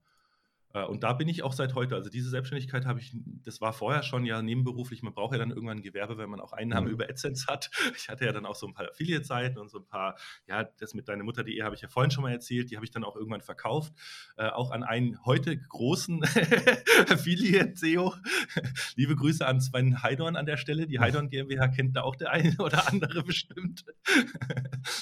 Äh, 0.76 0.84
und 0.84 1.04
da 1.04 1.14
bin 1.14 1.28
ich 1.30 1.42
auch 1.42 1.54
seit 1.54 1.74
heute. 1.74 1.96
Also 1.96 2.10
diese 2.10 2.30
Selbstständigkeit 2.30 2.86
habe 2.86 3.00
ich, 3.00 3.16
das 3.44 3.62
war 3.62 3.74
vorher 3.74 4.04
schon 4.04 4.26
ja 4.26 4.42
nebenberuflich. 4.42 5.02
Man 5.02 5.14
braucht 5.14 5.32
ja 5.32 5.40
dann 5.40 5.50
irgendwann 5.50 5.78
ein 5.78 5.84
Gewerbe, 5.84 6.18
wenn 6.18 6.30
man 6.30 6.42
auch 6.42 6.52
Einnahmen 6.52 6.88
mhm. 6.88 6.94
über 6.94 7.10
AdSense 7.10 7.48
hat. 7.48 7.72
Ich 7.96 8.10
hatte 8.10 8.26
ja 8.26 8.34
dann 8.34 8.46
auch 8.46 8.56
so 8.56 8.68
ein 8.68 8.74
paar 8.74 8.90
Affiliate-Seiten 8.90 9.58
und 9.58 9.70
so 9.70 9.80
ein 9.80 9.88
paar, 9.88 10.18
ja, 10.48 10.64
das 10.64 10.94
mit 10.94 11.08
deiner 11.08 11.24
Mutter.de 11.24 11.62
habe 11.64 11.76
ich 11.76 11.82
ja 11.82 11.88
vorhin 11.88 12.12
schon 12.12 12.24
mal 12.24 12.32
erzählt. 12.32 12.70
Die 12.70 12.76
habe 12.76 12.86
ich 12.86 12.92
dann 12.92 13.04
auch 13.04 13.16
irgendwann 13.16 13.42
verkauft. 13.42 13.94
Äh, 14.36 14.50
auch 14.50 14.72
an 14.72 14.84
einen 14.84 15.24
heute 15.26 15.58
großen 15.58 16.24
Affiliate-SEO. 17.10 18.14
Liebe 18.96 19.16
Grüße 19.16 19.48
an 19.48 19.62
Sven 19.62 20.04
Heidorn 20.04 20.36
an 20.36 20.46
der 20.46 20.58
Stelle. 20.58 20.88
Die 20.88 21.00
Heidorn 21.00 21.30
GmbH 21.30 21.70
kennt 21.70 21.96
da 21.96 22.02
auch 22.02 22.16
der 22.16 22.32
eine 22.32 22.56
oder 22.58 22.88
andere 22.90 23.24
bestimmt. 23.24 23.86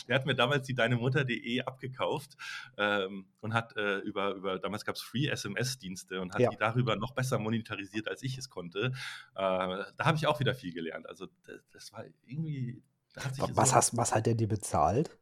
der 0.07 0.15
hat 0.15 0.25
mir 0.25 0.35
damals 0.35 0.67
die 0.67 0.75
deine 0.75 0.97
Mutter.de 0.97 1.61
abgekauft 1.61 2.37
ähm, 2.77 3.25
und 3.41 3.53
hat 3.53 3.75
äh, 3.75 3.97
über, 3.99 4.35
über, 4.35 4.59
damals 4.59 4.85
gab 4.85 4.95
es 4.95 5.01
Free 5.01 5.27
SMS 5.27 5.62
SMS-Dienste 5.63 6.21
und 6.21 6.33
hat 6.33 6.41
ja. 6.41 6.49
die 6.49 6.57
darüber 6.57 6.95
noch 6.95 7.13
besser 7.13 7.39
monetarisiert, 7.39 8.07
als 8.07 8.23
ich 8.23 8.37
es 8.37 8.49
konnte. 8.49 8.91
Äh, 9.35 9.35
da 9.35 10.05
habe 10.05 10.17
ich 10.17 10.27
auch 10.27 10.39
wieder 10.39 10.53
viel 10.53 10.73
gelernt. 10.73 11.07
Also 11.07 11.27
das, 11.45 11.61
das 11.71 11.93
war 11.93 12.05
irgendwie. 12.25 12.83
was, 13.15 13.69
so, 13.69 13.75
hast, 13.75 13.97
was 13.97 14.13
hat 14.13 14.27
er 14.27 14.35
dir 14.35 14.47
bezahlt? 14.47 15.17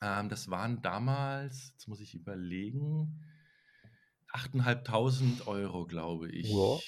Ähm, 0.00 0.28
das 0.28 0.50
waren 0.50 0.82
damals, 0.82 1.70
jetzt 1.72 1.88
muss 1.88 2.00
ich 2.00 2.14
überlegen, 2.14 3.24
8.500 4.32 5.46
Euro, 5.46 5.86
glaube 5.86 6.28
ich. 6.28 6.50
Ja, 6.50 6.78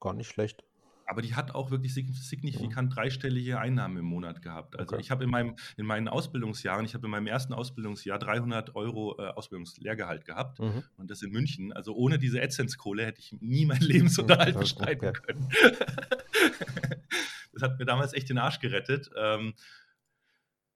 gar 0.00 0.14
nicht 0.14 0.28
schlecht 0.28 0.67
aber 1.08 1.22
die 1.22 1.34
hat 1.34 1.54
auch 1.54 1.70
wirklich 1.70 1.94
signifikant 1.94 2.94
dreistellige 2.94 3.58
Einnahmen 3.58 3.96
im 3.96 4.04
Monat 4.04 4.42
gehabt. 4.42 4.78
Also 4.78 4.92
okay. 4.92 5.00
ich 5.00 5.10
habe 5.10 5.24
in, 5.24 5.30
meinem, 5.30 5.56
in 5.78 5.86
meinen 5.86 6.06
Ausbildungsjahren, 6.06 6.84
ich 6.84 6.92
habe 6.92 7.06
in 7.06 7.10
meinem 7.10 7.26
ersten 7.26 7.54
Ausbildungsjahr 7.54 8.18
300 8.18 8.76
Euro 8.76 9.18
äh, 9.18 9.28
Ausbildungslehrgehalt 9.28 10.26
gehabt 10.26 10.60
mhm. 10.60 10.84
und 10.98 11.10
das 11.10 11.22
in 11.22 11.30
München. 11.30 11.72
Also 11.72 11.94
ohne 11.94 12.18
diese 12.18 12.42
AdSense-Kohle 12.42 13.06
hätte 13.06 13.20
ich 13.20 13.32
nie 13.40 13.64
meinen 13.64 13.80
Lebensunterhalt 13.80 14.50
okay. 14.50 14.58
bestreiten 14.58 15.12
können. 15.14 15.48
das 17.54 17.62
hat 17.62 17.78
mir 17.78 17.86
damals 17.86 18.12
echt 18.12 18.28
den 18.28 18.36
Arsch 18.36 18.60
gerettet. 18.60 19.10
Ähm, 19.16 19.54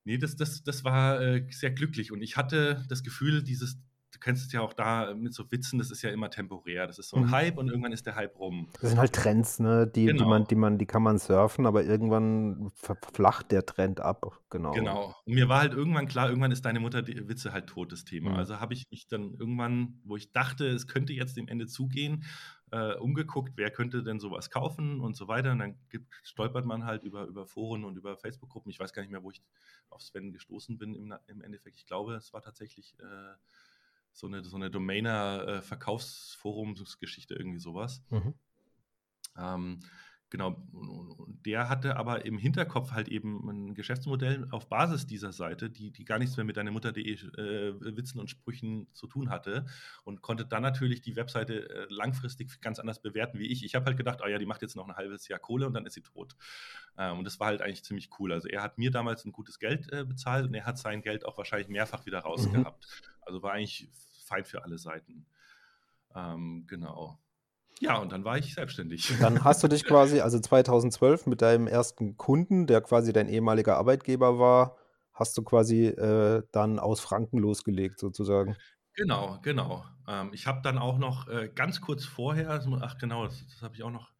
nee, 0.04 0.16
das, 0.16 0.36
das, 0.36 0.64
das 0.64 0.82
war 0.82 1.20
äh, 1.20 1.46
sehr 1.50 1.72
glücklich 1.72 2.10
und 2.10 2.22
ich 2.22 2.38
hatte 2.38 2.86
das 2.88 3.02
Gefühl, 3.02 3.42
dieses 3.42 3.82
kennst 4.22 4.46
es 4.46 4.52
ja 4.52 4.60
auch 4.60 4.72
da 4.72 5.14
mit 5.14 5.34
so 5.34 5.50
Witzen, 5.50 5.78
das 5.78 5.90
ist 5.90 6.02
ja 6.02 6.10
immer 6.10 6.30
temporär. 6.30 6.86
Das 6.86 6.98
ist 6.98 7.10
so 7.10 7.16
ein 7.16 7.24
mhm. 7.24 7.30
Hype 7.32 7.58
und 7.58 7.68
irgendwann 7.68 7.92
ist 7.92 8.06
der 8.06 8.14
Hype 8.14 8.38
rum. 8.38 8.68
Das 8.80 8.90
sind 8.90 8.98
halt 8.98 9.12
Trends, 9.12 9.58
ne? 9.58 9.86
Die, 9.86 10.06
genau. 10.06 10.22
die, 10.22 10.28
man, 10.28 10.44
die, 10.44 10.54
man, 10.54 10.78
die 10.78 10.86
kann 10.86 11.02
man 11.02 11.18
surfen, 11.18 11.66
aber 11.66 11.84
irgendwann 11.84 12.70
verflacht 12.74 13.50
der 13.50 13.66
Trend 13.66 14.00
ab. 14.00 14.40
Genau. 14.50 14.72
Genau. 14.72 15.14
Und 15.24 15.34
mir 15.34 15.48
war 15.48 15.60
halt 15.60 15.72
irgendwann 15.72 16.06
klar, 16.06 16.28
irgendwann 16.28 16.52
ist 16.52 16.64
deine 16.64 16.80
Mutter 16.80 17.02
die 17.02 17.28
Witze 17.28 17.52
halt 17.52 17.66
totes 17.66 18.04
Thema. 18.04 18.30
Mhm. 18.30 18.36
Also 18.36 18.60
habe 18.60 18.74
ich 18.74 18.84
mich 18.90 19.08
dann 19.08 19.34
irgendwann, 19.34 20.00
wo 20.04 20.16
ich 20.16 20.32
dachte, 20.32 20.66
es 20.68 20.86
könnte 20.86 21.12
jetzt 21.12 21.36
dem 21.36 21.48
Ende 21.48 21.66
zugehen, 21.66 22.24
äh, 22.70 22.94
umgeguckt, 22.94 23.52
wer 23.56 23.70
könnte 23.70 24.02
denn 24.02 24.18
sowas 24.18 24.50
kaufen 24.50 25.00
und 25.00 25.14
so 25.14 25.28
weiter. 25.28 25.52
Und 25.52 25.58
dann 25.58 25.76
gibt, 25.90 26.12
stolpert 26.22 26.64
man 26.64 26.84
halt 26.84 27.02
über, 27.02 27.26
über 27.26 27.46
Foren 27.46 27.84
und 27.84 27.96
über 27.96 28.16
Facebook-Gruppen. 28.16 28.70
Ich 28.70 28.80
weiß 28.80 28.92
gar 28.92 29.02
nicht 29.02 29.12
mehr, 29.12 29.22
wo 29.22 29.30
ich 29.30 29.42
auf 29.90 30.02
Sven 30.02 30.32
gestoßen 30.32 30.78
bin 30.78 30.94
im, 30.94 31.14
im 31.26 31.42
Endeffekt. 31.42 31.76
Ich 31.76 31.86
glaube, 31.86 32.14
es 32.14 32.32
war 32.32 32.40
tatsächlich 32.40 32.94
äh, 32.98 33.34
so 34.12 34.26
eine, 34.26 34.44
so 34.44 34.56
eine 34.56 34.70
Domainer-Verkaufsforumsgeschichte, 34.70 37.34
äh, 37.34 37.38
irgendwie 37.38 37.60
sowas. 37.60 38.02
Mhm. 38.10 38.34
Ähm, 39.36 39.80
genau, 40.32 40.56
der 41.44 41.68
hatte 41.68 41.96
aber 41.96 42.24
im 42.24 42.38
Hinterkopf 42.38 42.92
halt 42.92 43.08
eben 43.08 43.48
ein 43.48 43.74
Geschäftsmodell 43.74 44.48
auf 44.50 44.66
Basis 44.66 45.06
dieser 45.06 45.30
Seite, 45.30 45.68
die, 45.68 45.90
die 45.90 46.06
gar 46.06 46.18
nichts 46.18 46.38
mehr 46.38 46.46
mit 46.46 46.56
deiner 46.56 46.70
Mutter.de 46.70 47.12
äh, 47.12 47.96
Witzen 47.96 48.18
und 48.18 48.30
Sprüchen 48.30 48.88
zu 48.94 49.06
tun 49.06 49.28
hatte 49.28 49.66
und 50.04 50.22
konnte 50.22 50.46
dann 50.46 50.62
natürlich 50.62 51.02
die 51.02 51.16
Webseite 51.16 51.68
äh, 51.68 51.86
langfristig 51.90 52.62
ganz 52.62 52.78
anders 52.78 53.02
bewerten 53.02 53.38
wie 53.38 53.46
ich. 53.46 53.62
Ich 53.62 53.74
habe 53.74 53.84
halt 53.84 53.98
gedacht, 53.98 54.22
ah 54.22 54.28
ja, 54.28 54.38
die 54.38 54.46
macht 54.46 54.62
jetzt 54.62 54.74
noch 54.74 54.88
ein 54.88 54.96
halbes 54.96 55.28
Jahr 55.28 55.38
Kohle 55.38 55.66
und 55.66 55.74
dann 55.74 55.84
ist 55.84 55.94
sie 55.94 56.02
tot. 56.02 56.34
Ähm, 56.96 57.18
und 57.18 57.24
das 57.24 57.38
war 57.38 57.48
halt 57.48 57.60
eigentlich 57.60 57.84
ziemlich 57.84 58.08
cool. 58.18 58.32
Also 58.32 58.48
er 58.48 58.62
hat 58.62 58.78
mir 58.78 58.90
damals 58.90 59.26
ein 59.26 59.32
gutes 59.32 59.58
Geld 59.58 59.92
äh, 59.92 60.04
bezahlt 60.04 60.46
und 60.46 60.54
er 60.54 60.64
hat 60.64 60.78
sein 60.78 61.02
Geld 61.02 61.26
auch 61.26 61.36
wahrscheinlich 61.36 61.68
mehrfach 61.68 62.06
wieder 62.06 62.20
rausgehabt. 62.20 62.86
Mhm. 62.86 63.08
Also 63.20 63.42
war 63.42 63.52
eigentlich 63.52 63.90
fein 64.24 64.46
für 64.46 64.64
alle 64.64 64.78
Seiten. 64.78 65.26
Ähm, 66.14 66.64
genau. 66.66 67.21
Ja, 67.80 67.98
und 67.98 68.12
dann 68.12 68.24
war 68.24 68.38
ich 68.38 68.54
selbstständig. 68.54 69.12
Dann 69.20 69.44
hast 69.44 69.62
du 69.62 69.68
dich 69.68 69.84
quasi, 69.86 70.20
also 70.20 70.38
2012 70.38 71.26
mit 71.26 71.42
deinem 71.42 71.66
ersten 71.66 72.16
Kunden, 72.16 72.66
der 72.66 72.80
quasi 72.80 73.12
dein 73.12 73.28
ehemaliger 73.28 73.76
Arbeitgeber 73.76 74.38
war, 74.38 74.76
hast 75.12 75.36
du 75.36 75.42
quasi 75.42 75.86
äh, 75.86 76.42
dann 76.52 76.78
aus 76.78 77.00
Franken 77.00 77.38
losgelegt 77.38 77.98
sozusagen. 77.98 78.56
Genau, 78.94 79.38
genau. 79.42 79.84
Ähm, 80.06 80.30
ich 80.32 80.46
habe 80.46 80.60
dann 80.62 80.78
auch 80.78 80.98
noch 80.98 81.28
äh, 81.28 81.50
ganz 81.54 81.80
kurz 81.80 82.04
vorher, 82.04 82.62
ach 82.80 82.98
genau, 82.98 83.24
das, 83.24 83.46
das 83.46 83.62
habe 83.62 83.74
ich 83.74 83.82
auch 83.82 83.90
noch 83.90 84.12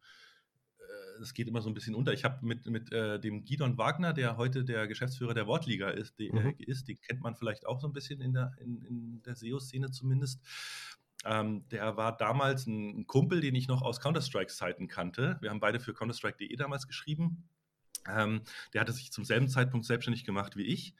es 1.21 1.33
geht 1.33 1.47
immer 1.47 1.61
so 1.61 1.69
ein 1.69 1.73
bisschen 1.73 1.95
unter. 1.95 2.13
Ich 2.13 2.23
habe 2.23 2.45
mit, 2.45 2.65
mit 2.65 2.91
äh, 2.91 3.19
dem 3.19 3.43
Gidon 3.43 3.77
Wagner, 3.77 4.13
der 4.13 4.37
heute 4.37 4.63
der 4.63 4.87
Geschäftsführer 4.87 5.33
der 5.33 5.47
Wortliga 5.47 5.89
ist, 5.89 6.19
die, 6.19 6.31
mhm. 6.31 6.37
äh, 6.37 6.53
ist, 6.57 6.87
den 6.87 6.99
kennt 7.01 7.21
man 7.21 7.35
vielleicht 7.35 7.65
auch 7.65 7.79
so 7.79 7.87
ein 7.87 7.93
bisschen 7.93 8.21
in 8.21 8.33
der, 8.33 8.53
in, 8.59 8.83
in 8.83 9.21
der 9.23 9.35
SEO-Szene 9.35 9.91
zumindest. 9.91 10.41
Ähm, 11.25 11.67
der 11.69 11.95
war 11.95 12.15
damals 12.15 12.67
ein 12.67 13.07
Kumpel, 13.07 13.41
den 13.41 13.55
ich 13.55 13.67
noch 13.67 13.81
aus 13.81 13.99
Counter-Strike-Zeiten 14.01 14.87
kannte. 14.87 15.37
Wir 15.41 15.49
haben 15.49 15.59
beide 15.59 15.79
für 15.79 15.93
Counter-Strike.de 15.93 16.55
damals 16.55 16.87
geschrieben. 16.87 17.49
Ähm, 18.07 18.41
der 18.73 18.81
hatte 18.81 18.91
sich 18.91 19.11
zum 19.11 19.23
selben 19.23 19.47
Zeitpunkt 19.47 19.85
selbstständig 19.85 20.25
gemacht 20.25 20.57
wie 20.57 20.63
ich. 20.63 20.95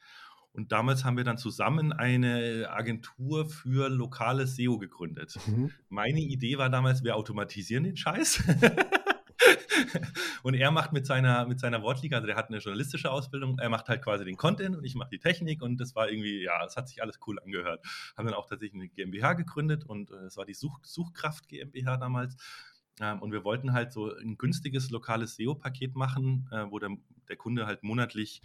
Und 0.54 0.72
damals 0.72 1.04
haben 1.04 1.18
wir 1.18 1.24
dann 1.24 1.40
zusammen 1.40 1.92
eine 1.92 2.70
Agentur 2.70 3.50
für 3.50 3.90
lokales 3.90 4.56
SEO 4.56 4.78
gegründet. 4.78 5.38
Mhm. 5.48 5.72
Meine 5.90 6.20
Idee 6.20 6.60
war 6.60 6.70
damals, 6.70 7.04
wir 7.04 7.16
automatisieren 7.16 7.84
den 7.84 7.98
Scheiß. 7.98 8.44
und 10.44 10.54
er 10.54 10.72
macht 10.72 10.94
mit 10.94 11.06
seiner, 11.06 11.46
mit 11.46 11.60
seiner 11.60 11.82
Wortliga, 11.82 12.18
also 12.18 12.28
der 12.28 12.36
hat 12.36 12.50
eine 12.50 12.60
journalistische 12.60 13.12
Ausbildung, 13.12 13.60
er 13.60 13.70
macht 13.70 13.88
halt 13.90 14.02
quasi 14.02 14.26
den 14.26 14.38
Content 14.38 14.76
und 14.76 14.84
ich 14.84 14.96
mache 14.96 15.10
die 15.10 15.20
Technik 15.20 15.62
und 15.62 15.80
das 15.80 15.96
war 15.96 16.10
irgendwie, 16.10 16.44
ja, 16.44 16.64
es 16.66 16.76
hat 16.78 16.88
sich 16.88 17.02
alles 17.02 17.20
cool 17.28 17.40
angehört. 17.40 17.86
Haben 18.18 18.26
dann 18.26 18.36
auch 18.36 18.48
tatsächlich 18.48 18.82
eine 18.82 18.90
GmbH 18.90 19.34
gegründet 19.34 19.86
und 19.86 20.12
äh, 20.12 20.26
es 20.26 20.38
war 20.38 20.46
die 20.46 20.54
Such 20.54 20.80
Suchkraft 20.84 21.48
GmbH 21.48 21.98
damals. 21.98 22.36
Ähm, 23.02 23.22
und 23.22 23.32
wir 23.32 23.44
wollten 23.44 23.74
halt 23.74 23.92
so 23.92 24.16
ein 24.16 24.38
günstiges 24.38 24.92
lokales 24.92 25.36
SEO-Paket 25.36 25.96
machen, 25.96 26.48
äh, 26.52 26.66
wo 26.70 26.80
der, 26.80 26.90
der 27.28 27.38
Kunde 27.38 27.66
halt 27.66 27.84
monatlich 27.84 28.42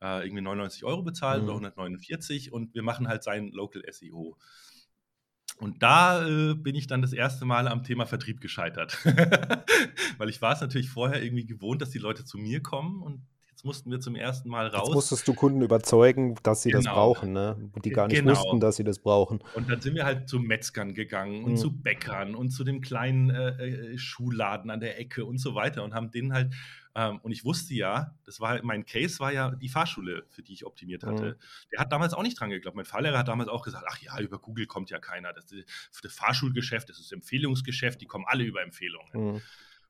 äh, 0.00 0.24
irgendwie 0.24 0.42
99 0.42 0.84
Euro 0.84 1.02
bezahlt 1.02 1.42
mhm. 1.42 1.48
oder 1.48 1.54
149 1.54 2.52
und 2.52 2.74
wir 2.74 2.82
machen 2.82 3.08
halt 3.08 3.22
sein 3.22 3.50
Local 3.50 3.82
SEO. 3.90 4.36
Und 5.58 5.82
da 5.82 6.26
äh, 6.26 6.54
bin 6.54 6.74
ich 6.74 6.86
dann 6.86 7.02
das 7.02 7.12
erste 7.12 7.44
Mal 7.44 7.68
am 7.68 7.82
Thema 7.82 8.06
Vertrieb 8.06 8.40
gescheitert. 8.40 8.98
Weil 10.18 10.28
ich 10.28 10.40
war 10.40 10.52
es 10.52 10.60
natürlich 10.60 10.88
vorher 10.88 11.22
irgendwie 11.22 11.46
gewohnt, 11.46 11.82
dass 11.82 11.90
die 11.90 11.98
Leute 11.98 12.24
zu 12.24 12.38
mir 12.38 12.62
kommen 12.62 13.02
und 13.02 13.22
Jetzt 13.58 13.64
mussten 13.64 13.90
wir 13.90 13.98
zum 13.98 14.14
ersten 14.14 14.48
Mal 14.48 14.68
raus. 14.68 14.86
Jetzt 14.86 14.94
musstest 14.94 15.26
du 15.26 15.34
Kunden 15.34 15.62
überzeugen, 15.62 16.36
dass 16.44 16.62
sie 16.62 16.70
genau. 16.70 16.84
das 16.84 16.94
brauchen, 16.94 17.32
ne? 17.32 17.56
Die 17.84 17.90
gar 17.90 18.06
nicht 18.06 18.20
genau. 18.20 18.30
wussten, 18.30 18.60
dass 18.60 18.76
sie 18.76 18.84
das 18.84 19.00
brauchen. 19.00 19.40
Und 19.56 19.68
dann 19.68 19.80
sind 19.80 19.96
wir 19.96 20.04
halt 20.04 20.28
zu 20.28 20.38
Metzgern 20.38 20.94
gegangen 20.94 21.42
und 21.42 21.50
mhm. 21.50 21.56
zu 21.56 21.72
Bäckern 21.76 22.36
und 22.36 22.50
zu 22.50 22.62
dem 22.62 22.80
kleinen 22.80 23.30
äh, 23.30 23.48
äh, 23.48 23.98
Schuhladen 23.98 24.70
an 24.70 24.78
der 24.78 25.00
Ecke 25.00 25.24
und 25.24 25.38
so 25.38 25.56
weiter 25.56 25.82
und 25.82 25.92
haben 25.92 26.12
denen 26.12 26.34
halt 26.34 26.54
ähm, 26.98 27.20
und 27.22 27.30
ich 27.30 27.44
wusste 27.44 27.74
ja, 27.74 28.12
das 28.24 28.40
war 28.40 28.60
mein 28.64 28.84
Case 28.84 29.20
war 29.20 29.32
ja 29.32 29.52
die 29.52 29.68
Fahrschule, 29.68 30.26
für 30.30 30.42
die 30.42 30.52
ich 30.52 30.66
optimiert 30.66 31.04
hatte. 31.04 31.36
Mhm. 31.38 31.70
Der 31.70 31.78
hat 31.78 31.92
damals 31.92 32.12
auch 32.12 32.24
nicht 32.24 32.40
dran 32.40 32.50
geglaubt. 32.50 32.76
Mein 32.76 32.84
Fahrlehrer 32.84 33.18
hat 33.18 33.28
damals 33.28 33.48
auch 33.48 33.62
gesagt, 33.62 33.84
ach 33.88 33.98
ja, 33.98 34.18
über 34.18 34.40
Google 34.40 34.66
kommt 34.66 34.90
ja 34.90 34.98
keiner. 34.98 35.32
Das, 35.32 35.46
das 35.46 36.12
Fahrschulgeschäft, 36.12 36.88
das 36.88 36.98
ist 36.98 37.12
Empfehlungsgeschäft, 37.12 38.00
die 38.00 38.06
kommen 38.06 38.24
alle 38.26 38.42
über 38.42 38.62
Empfehlungen. 38.62 39.12
Mhm. 39.12 39.42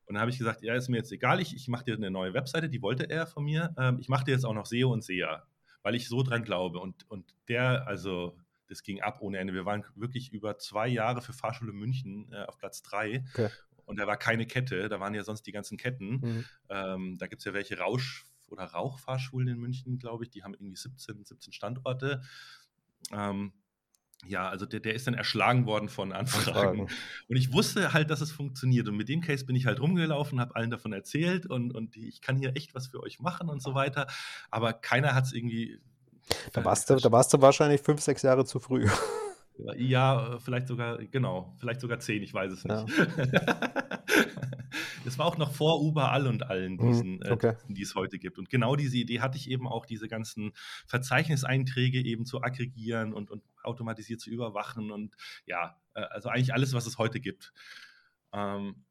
Und 0.05 0.13
dann 0.13 0.19
habe 0.19 0.29
ich 0.29 0.37
gesagt, 0.37 0.61
ja, 0.61 0.75
ist 0.75 0.87
mir 0.89 0.97
jetzt 0.97 1.11
egal, 1.11 1.39
ich, 1.39 1.55
ich 1.55 1.67
mache 1.67 1.85
dir 1.85 1.95
eine 1.95 2.11
neue 2.11 2.35
Webseite, 2.35 2.69
die 2.69 2.81
wollte 2.83 3.09
er 3.09 3.25
von 3.25 3.43
mir. 3.43 3.73
Ähm, 3.79 3.97
ich 3.99 4.07
mache 4.07 4.25
dir 4.25 4.31
jetzt 4.31 4.45
auch 4.45 4.53
noch 4.53 4.67
SEO 4.67 4.93
und 4.93 5.03
SEA, 5.03 5.47
weil 5.81 5.95
ich 5.95 6.07
so 6.07 6.21
dran 6.21 6.43
glaube. 6.43 6.77
Und, 6.77 7.09
und 7.09 7.33
der, 7.47 7.87
also 7.87 8.37
das 8.67 8.83
ging 8.83 9.01
ab 9.01 9.17
ohne 9.21 9.39
Ende. 9.39 9.55
Wir 9.55 9.65
waren 9.65 9.83
wirklich 9.95 10.31
über 10.31 10.59
zwei 10.59 10.87
Jahre 10.87 11.23
für 11.23 11.33
Fahrschule 11.33 11.73
München 11.73 12.31
äh, 12.31 12.43
auf 12.43 12.59
Platz 12.59 12.83
drei. 12.83 13.23
Okay. 13.33 13.49
Und 13.89 13.97
da 13.97 14.05
war 14.05 14.17
keine 14.17 14.45
Kette, 14.45 14.87
da 14.87 14.99
waren 14.99 15.15
ja 15.15 15.23
sonst 15.23 15.47
die 15.47 15.51
ganzen 15.51 15.75
Ketten. 15.75 16.19
Mhm. 16.21 16.45
Ähm, 16.69 17.17
da 17.17 17.25
gibt 17.25 17.41
es 17.41 17.45
ja 17.45 17.53
welche 17.53 17.79
Rausch- 17.79 18.23
oder 18.49 18.65
Rauchfahrschulen 18.65 19.47
in 19.47 19.57
München, 19.57 19.97
glaube 19.97 20.23
ich. 20.23 20.29
Die 20.29 20.43
haben 20.43 20.53
irgendwie 20.53 20.75
17, 20.75 21.25
17 21.25 21.51
Standorte. 21.51 22.21
Ähm, 23.11 23.51
ja, 24.27 24.47
also 24.47 24.67
der, 24.67 24.79
der 24.79 24.93
ist 24.93 25.07
dann 25.07 25.15
erschlagen 25.15 25.65
worden 25.65 25.89
von 25.89 26.13
Anfragen. 26.13 26.81
Und 26.81 27.35
ich 27.35 27.51
wusste 27.51 27.91
halt, 27.91 28.11
dass 28.11 28.21
es 28.21 28.31
funktioniert. 28.31 28.87
Und 28.87 28.95
mit 28.95 29.09
dem 29.09 29.21
Case 29.21 29.43
bin 29.43 29.55
ich 29.55 29.65
halt 29.65 29.79
rumgelaufen, 29.79 30.39
habe 30.39 30.55
allen 30.55 30.69
davon 30.69 30.93
erzählt 30.93 31.47
und, 31.47 31.73
und 31.73 31.97
ich 31.97 32.21
kann 32.21 32.37
hier 32.37 32.55
echt 32.55 32.75
was 32.75 32.87
für 32.87 33.01
euch 33.01 33.19
machen 33.19 33.49
und 33.49 33.63
so 33.63 33.73
weiter. 33.73 34.05
Aber 34.51 34.73
keiner 34.73 35.15
hat 35.15 35.23
es 35.25 35.33
irgendwie. 35.33 35.79
Da 36.53 36.63
warst, 36.63 36.91
du, 36.91 36.97
da 36.97 37.11
warst 37.11 37.33
du 37.33 37.41
wahrscheinlich 37.41 37.81
fünf, 37.81 38.01
sechs 38.01 38.21
Jahre 38.21 38.45
zu 38.45 38.59
früh. 38.59 38.87
Ja, 39.77 40.39
vielleicht 40.39 40.67
sogar, 40.67 40.97
genau, 40.97 41.53
vielleicht 41.59 41.81
sogar 41.81 41.99
zehn, 41.99 42.23
ich 42.23 42.33
weiß 42.33 42.51
es 42.51 42.63
nicht. 42.63 42.97
Ja. 42.97 43.09
das 45.05 45.17
war 45.17 45.25
auch 45.25 45.37
noch 45.37 45.51
vor 45.53 45.81
Uber 45.81 46.11
all 46.11 46.27
und 46.27 46.43
allen 46.43 46.73
mhm, 46.73 46.87
diesen, 46.87 47.21
äh, 47.21 47.31
okay. 47.31 47.49
äh, 47.49 47.73
die 47.73 47.81
es 47.81 47.95
heute 47.95 48.19
gibt. 48.19 48.37
Und 48.37 48.49
genau 48.49 48.75
diese 48.75 48.97
Idee 48.97 49.19
hatte 49.21 49.37
ich 49.37 49.49
eben 49.49 49.67
auch, 49.67 49.85
diese 49.85 50.07
ganzen 50.07 50.53
Verzeichniseinträge 50.85 52.03
eben 52.03 52.25
zu 52.25 52.41
aggregieren 52.41 53.13
und, 53.13 53.31
und 53.31 53.43
automatisiert 53.63 54.21
zu 54.21 54.29
überwachen 54.29 54.91
und 54.91 55.15
ja, 55.45 55.77
äh, 55.93 56.01
also 56.01 56.29
eigentlich 56.29 56.53
alles, 56.53 56.73
was 56.73 56.85
es 56.85 56.97
heute 56.97 57.19
gibt. 57.19 57.53
Ähm, 58.31 58.83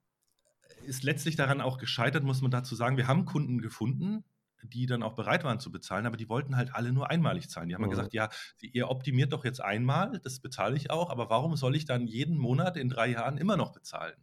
ist 0.84 1.02
letztlich 1.02 1.36
daran 1.36 1.60
auch 1.60 1.78
gescheitert, 1.78 2.24
muss 2.24 2.42
man 2.42 2.50
dazu 2.50 2.74
sagen. 2.74 2.96
Wir 2.96 3.08
haben 3.08 3.24
Kunden 3.24 3.60
gefunden, 3.60 4.24
die 4.62 4.86
dann 4.86 5.02
auch 5.02 5.14
bereit 5.14 5.44
waren 5.44 5.60
zu 5.60 5.70
bezahlen, 5.70 6.06
aber 6.06 6.16
die 6.16 6.28
wollten 6.28 6.56
halt 6.56 6.74
alle 6.74 6.92
nur 6.92 7.10
einmalig 7.10 7.48
zahlen. 7.48 7.68
Die 7.68 7.74
haben 7.74 7.84
mhm. 7.84 7.90
gesagt, 7.90 8.14
ja, 8.14 8.28
ihr 8.60 8.90
optimiert 8.90 9.32
doch 9.32 9.44
jetzt 9.44 9.60
einmal, 9.60 10.20
das 10.22 10.40
bezahle 10.40 10.76
ich 10.76 10.90
auch, 10.90 11.10
aber 11.10 11.30
warum 11.30 11.56
soll 11.56 11.76
ich 11.76 11.84
dann 11.84 12.06
jeden 12.06 12.36
Monat 12.36 12.76
in 12.76 12.88
drei 12.88 13.08
Jahren 13.08 13.38
immer 13.38 13.56
noch 13.56 13.72
bezahlen? 13.72 14.16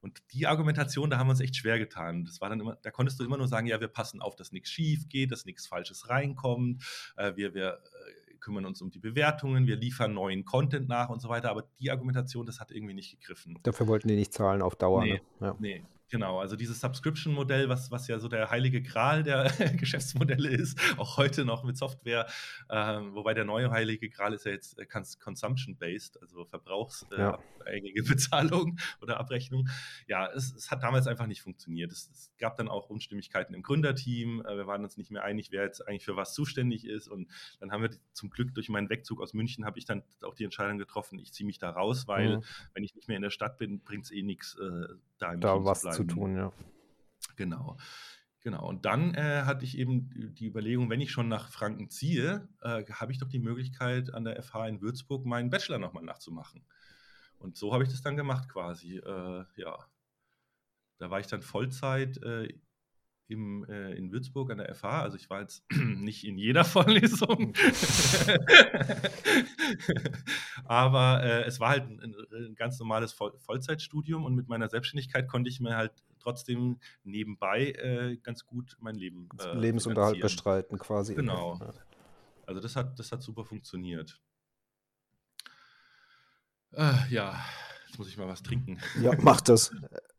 Und 0.00 0.22
die 0.32 0.46
Argumentation, 0.46 1.08
da 1.08 1.16
haben 1.18 1.28
wir 1.28 1.30
uns 1.30 1.40
echt 1.40 1.56
schwer 1.56 1.78
getan. 1.78 2.26
Das 2.26 2.42
war 2.42 2.50
dann 2.50 2.60
immer, 2.60 2.76
da 2.82 2.90
konntest 2.90 3.18
du 3.18 3.24
immer 3.24 3.38
nur 3.38 3.48
sagen, 3.48 3.66
ja, 3.66 3.80
wir 3.80 3.88
passen 3.88 4.20
auf, 4.20 4.36
dass 4.36 4.52
nichts 4.52 4.68
schief 4.68 5.08
geht, 5.08 5.32
dass 5.32 5.46
nichts 5.46 5.66
Falsches 5.66 6.10
reinkommt, 6.10 6.84
äh, 7.16 7.34
wir, 7.36 7.54
wir 7.54 7.78
äh, 7.78 8.34
kümmern 8.44 8.66
uns 8.66 8.82
um 8.82 8.90
die 8.90 8.98
Bewertungen, 8.98 9.66
wir 9.66 9.76
liefern 9.76 10.12
neuen 10.12 10.44
Content 10.44 10.88
nach 10.88 11.08
und 11.08 11.22
so 11.22 11.30
weiter. 11.30 11.50
Aber 11.50 11.64
die 11.80 11.90
Argumentation, 11.90 12.44
das 12.44 12.60
hat 12.60 12.70
irgendwie 12.70 12.92
nicht 12.92 13.18
gegriffen. 13.18 13.58
Dafür 13.62 13.88
wollten 13.88 14.08
die 14.08 14.16
nicht 14.16 14.34
zahlen 14.34 14.60
auf 14.60 14.76
Dauer. 14.76 15.02
Nee, 15.02 15.22
ne? 15.40 15.46
ja. 15.46 15.56
nee. 15.58 15.84
Genau, 16.14 16.38
also 16.38 16.54
dieses 16.54 16.80
Subscription-Modell, 16.80 17.68
was, 17.68 17.90
was 17.90 18.06
ja 18.06 18.20
so 18.20 18.28
der 18.28 18.48
heilige 18.48 18.80
Gral 18.80 19.24
der 19.24 19.50
Geschäftsmodelle 19.76 20.48
ist, 20.48 20.78
auch 20.96 21.16
heute 21.16 21.44
noch 21.44 21.64
mit 21.64 21.76
Software, 21.76 22.28
äh, 22.68 22.76
wobei 22.76 23.34
der 23.34 23.44
neue 23.44 23.72
heilige 23.72 24.08
Gral 24.08 24.32
ist 24.32 24.46
ja 24.46 24.52
jetzt 24.52 24.78
äh, 24.78 24.86
Consumption-based, 24.86 26.22
also 26.22 26.44
verbrauchsabhängige 26.44 28.00
äh, 28.00 28.04
ja. 28.04 28.08
Bezahlung 28.08 28.78
oder 29.02 29.18
Abrechnung. 29.18 29.68
Ja, 30.06 30.30
es, 30.30 30.54
es, 30.54 30.70
hat 30.70 30.84
damals 30.84 31.08
einfach 31.08 31.26
nicht 31.26 31.42
funktioniert. 31.42 31.90
Es, 31.90 32.08
es, 32.12 32.30
gab 32.38 32.56
dann 32.58 32.68
auch 32.68 32.90
Unstimmigkeiten 32.90 33.52
im 33.52 33.64
Gründerteam. 33.64 34.40
Äh, 34.46 34.56
wir 34.56 34.68
waren 34.68 34.84
uns 34.84 34.96
nicht 34.96 35.10
mehr 35.10 35.24
einig, 35.24 35.50
wer 35.50 35.64
jetzt 35.64 35.80
eigentlich 35.80 36.04
für 36.04 36.14
was 36.14 36.32
zuständig 36.32 36.86
ist. 36.86 37.08
Und 37.08 37.28
dann 37.58 37.72
haben 37.72 37.82
wir 37.82 37.90
zum 38.12 38.30
Glück 38.30 38.54
durch 38.54 38.68
meinen 38.68 38.88
Wegzug 38.88 39.20
aus 39.20 39.34
München, 39.34 39.64
habe 39.64 39.80
ich 39.80 39.84
dann 39.84 40.04
auch 40.22 40.36
die 40.36 40.44
Entscheidung 40.44 40.78
getroffen, 40.78 41.18
ich 41.18 41.32
ziehe 41.32 41.44
mich 41.44 41.58
da 41.58 41.70
raus, 41.70 42.06
weil 42.06 42.36
mhm. 42.36 42.44
wenn 42.72 42.84
ich 42.84 42.94
nicht 42.94 43.08
mehr 43.08 43.16
in 43.16 43.22
der 43.24 43.30
Stadt 43.30 43.58
bin, 43.58 43.80
bringt 43.80 44.04
es 44.04 44.12
eh 44.12 44.22
nichts, 44.22 44.56
äh, 44.60 44.94
da 45.18 45.32
im 45.32 45.40
da 45.40 45.54
Team 45.54 45.64
zu 45.74 45.80
bleiben. 45.80 45.96
Zu 45.96 46.03
tun, 46.08 46.36
ja. 46.36 46.52
Genau. 47.36 47.76
Genau, 48.40 48.68
und 48.68 48.84
dann 48.84 49.14
äh, 49.14 49.44
hatte 49.46 49.64
ich 49.64 49.78
eben 49.78 50.34
die 50.34 50.46
Überlegung, 50.46 50.90
wenn 50.90 51.00
ich 51.00 51.10
schon 51.10 51.28
nach 51.28 51.48
Franken 51.48 51.88
ziehe, 51.88 52.46
äh, 52.60 52.84
habe 52.92 53.10
ich 53.10 53.18
doch 53.18 53.28
die 53.28 53.38
Möglichkeit, 53.38 54.12
an 54.12 54.24
der 54.24 54.42
FH 54.42 54.68
in 54.68 54.82
Würzburg 54.82 55.24
meinen 55.24 55.48
Bachelor 55.48 55.78
nochmal 55.78 56.04
nachzumachen. 56.04 56.62
Und 57.38 57.56
so 57.56 57.72
habe 57.72 57.84
ich 57.84 57.88
das 57.88 58.02
dann 58.02 58.18
gemacht 58.18 58.50
quasi. 58.50 58.98
Äh, 58.98 59.44
ja, 59.56 59.78
da 60.98 61.10
war 61.10 61.20
ich 61.20 61.26
dann 61.26 61.40
Vollzeit 61.40 62.18
äh, 62.22 62.52
im, 63.28 63.64
äh, 63.68 63.92
in 63.92 64.12
Würzburg 64.12 64.50
an 64.50 64.58
der 64.58 64.74
FH. 64.74 65.02
Also 65.02 65.16
ich 65.16 65.30
war 65.30 65.40
jetzt 65.40 65.64
nicht 65.72 66.24
in 66.24 66.38
jeder 66.38 66.64
Vorlesung, 66.64 67.54
aber 70.64 71.22
äh, 71.22 71.44
es 71.44 71.60
war 71.60 71.70
halt 71.70 71.88
ein, 71.88 72.14
ein 72.32 72.54
ganz 72.54 72.78
normales 72.78 73.12
Voll 73.12 73.32
Vollzeitstudium 73.38 74.24
und 74.24 74.34
mit 74.34 74.48
meiner 74.48 74.68
Selbstständigkeit 74.68 75.28
konnte 75.28 75.50
ich 75.50 75.60
mir 75.60 75.76
halt 75.76 75.92
trotzdem 76.18 76.78
nebenbei 77.02 77.72
äh, 77.72 78.16
ganz 78.16 78.46
gut 78.46 78.76
mein 78.80 78.94
Leben 78.94 79.28
äh, 79.40 79.56
Lebensunterhalt 79.56 80.20
bestreiten 80.20 80.78
quasi. 80.78 81.14
Genau. 81.14 81.58
Also 82.46 82.60
das 82.60 82.76
hat, 82.76 82.98
das 82.98 83.10
hat 83.12 83.22
super 83.22 83.44
funktioniert. 83.44 84.20
Äh, 86.72 86.92
ja, 87.08 87.38
jetzt 87.86 87.98
muss 87.98 88.08
ich 88.08 88.16
mal 88.16 88.28
was 88.28 88.42
trinken. 88.42 88.78
Ja, 89.00 89.12
mach 89.20 89.40
das. 89.40 89.74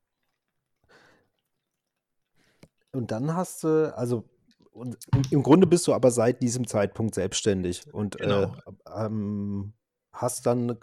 Und 2.96 3.12
dann 3.12 3.36
hast 3.36 3.64
du, 3.64 3.96
also 3.96 4.26
und 4.72 4.98
im 5.32 5.42
Grunde 5.42 5.68
bist 5.68 5.88
du 5.88 5.94
aber 5.94 6.12
seit 6.12 6.42
diesem 6.42 6.68
Zeitpunkt 6.68 7.16
selbstständig 7.16 7.94
und 7.94 8.20
äh, 8.20 8.24
genau. 8.24 8.44
äh, 8.44 9.06
ähm, 9.06 9.74
hast 10.12 10.46
dann 10.46 10.78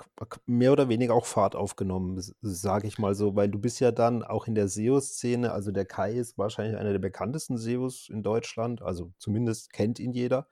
mehr 0.46 0.72
oder 0.72 0.88
weniger 0.88 1.14
auch 1.14 1.26
Fahrt 1.26 1.56
aufgenommen, 1.56 2.22
sage 2.40 2.86
ich 2.86 2.98
mal 2.98 3.14
so, 3.14 3.34
weil 3.34 3.48
du 3.48 3.58
bist 3.58 3.80
ja 3.80 3.90
dann 3.90 4.22
auch 4.22 4.46
in 4.46 4.54
der 4.54 4.68
SEO-Szene, 4.68 5.52
also 5.52 5.72
der 5.72 5.86
Kai 5.86 6.12
ist 6.12 6.36
wahrscheinlich 6.38 6.78
einer 6.78 6.92
der 6.92 6.98
bekanntesten 6.98 7.56
SEOs 7.56 8.08
in 8.10 8.22
Deutschland, 8.22 8.82
also 8.82 9.12
zumindest 9.18 9.72
kennt 9.72 9.98
ihn 9.98 10.12
jeder. 10.12 10.48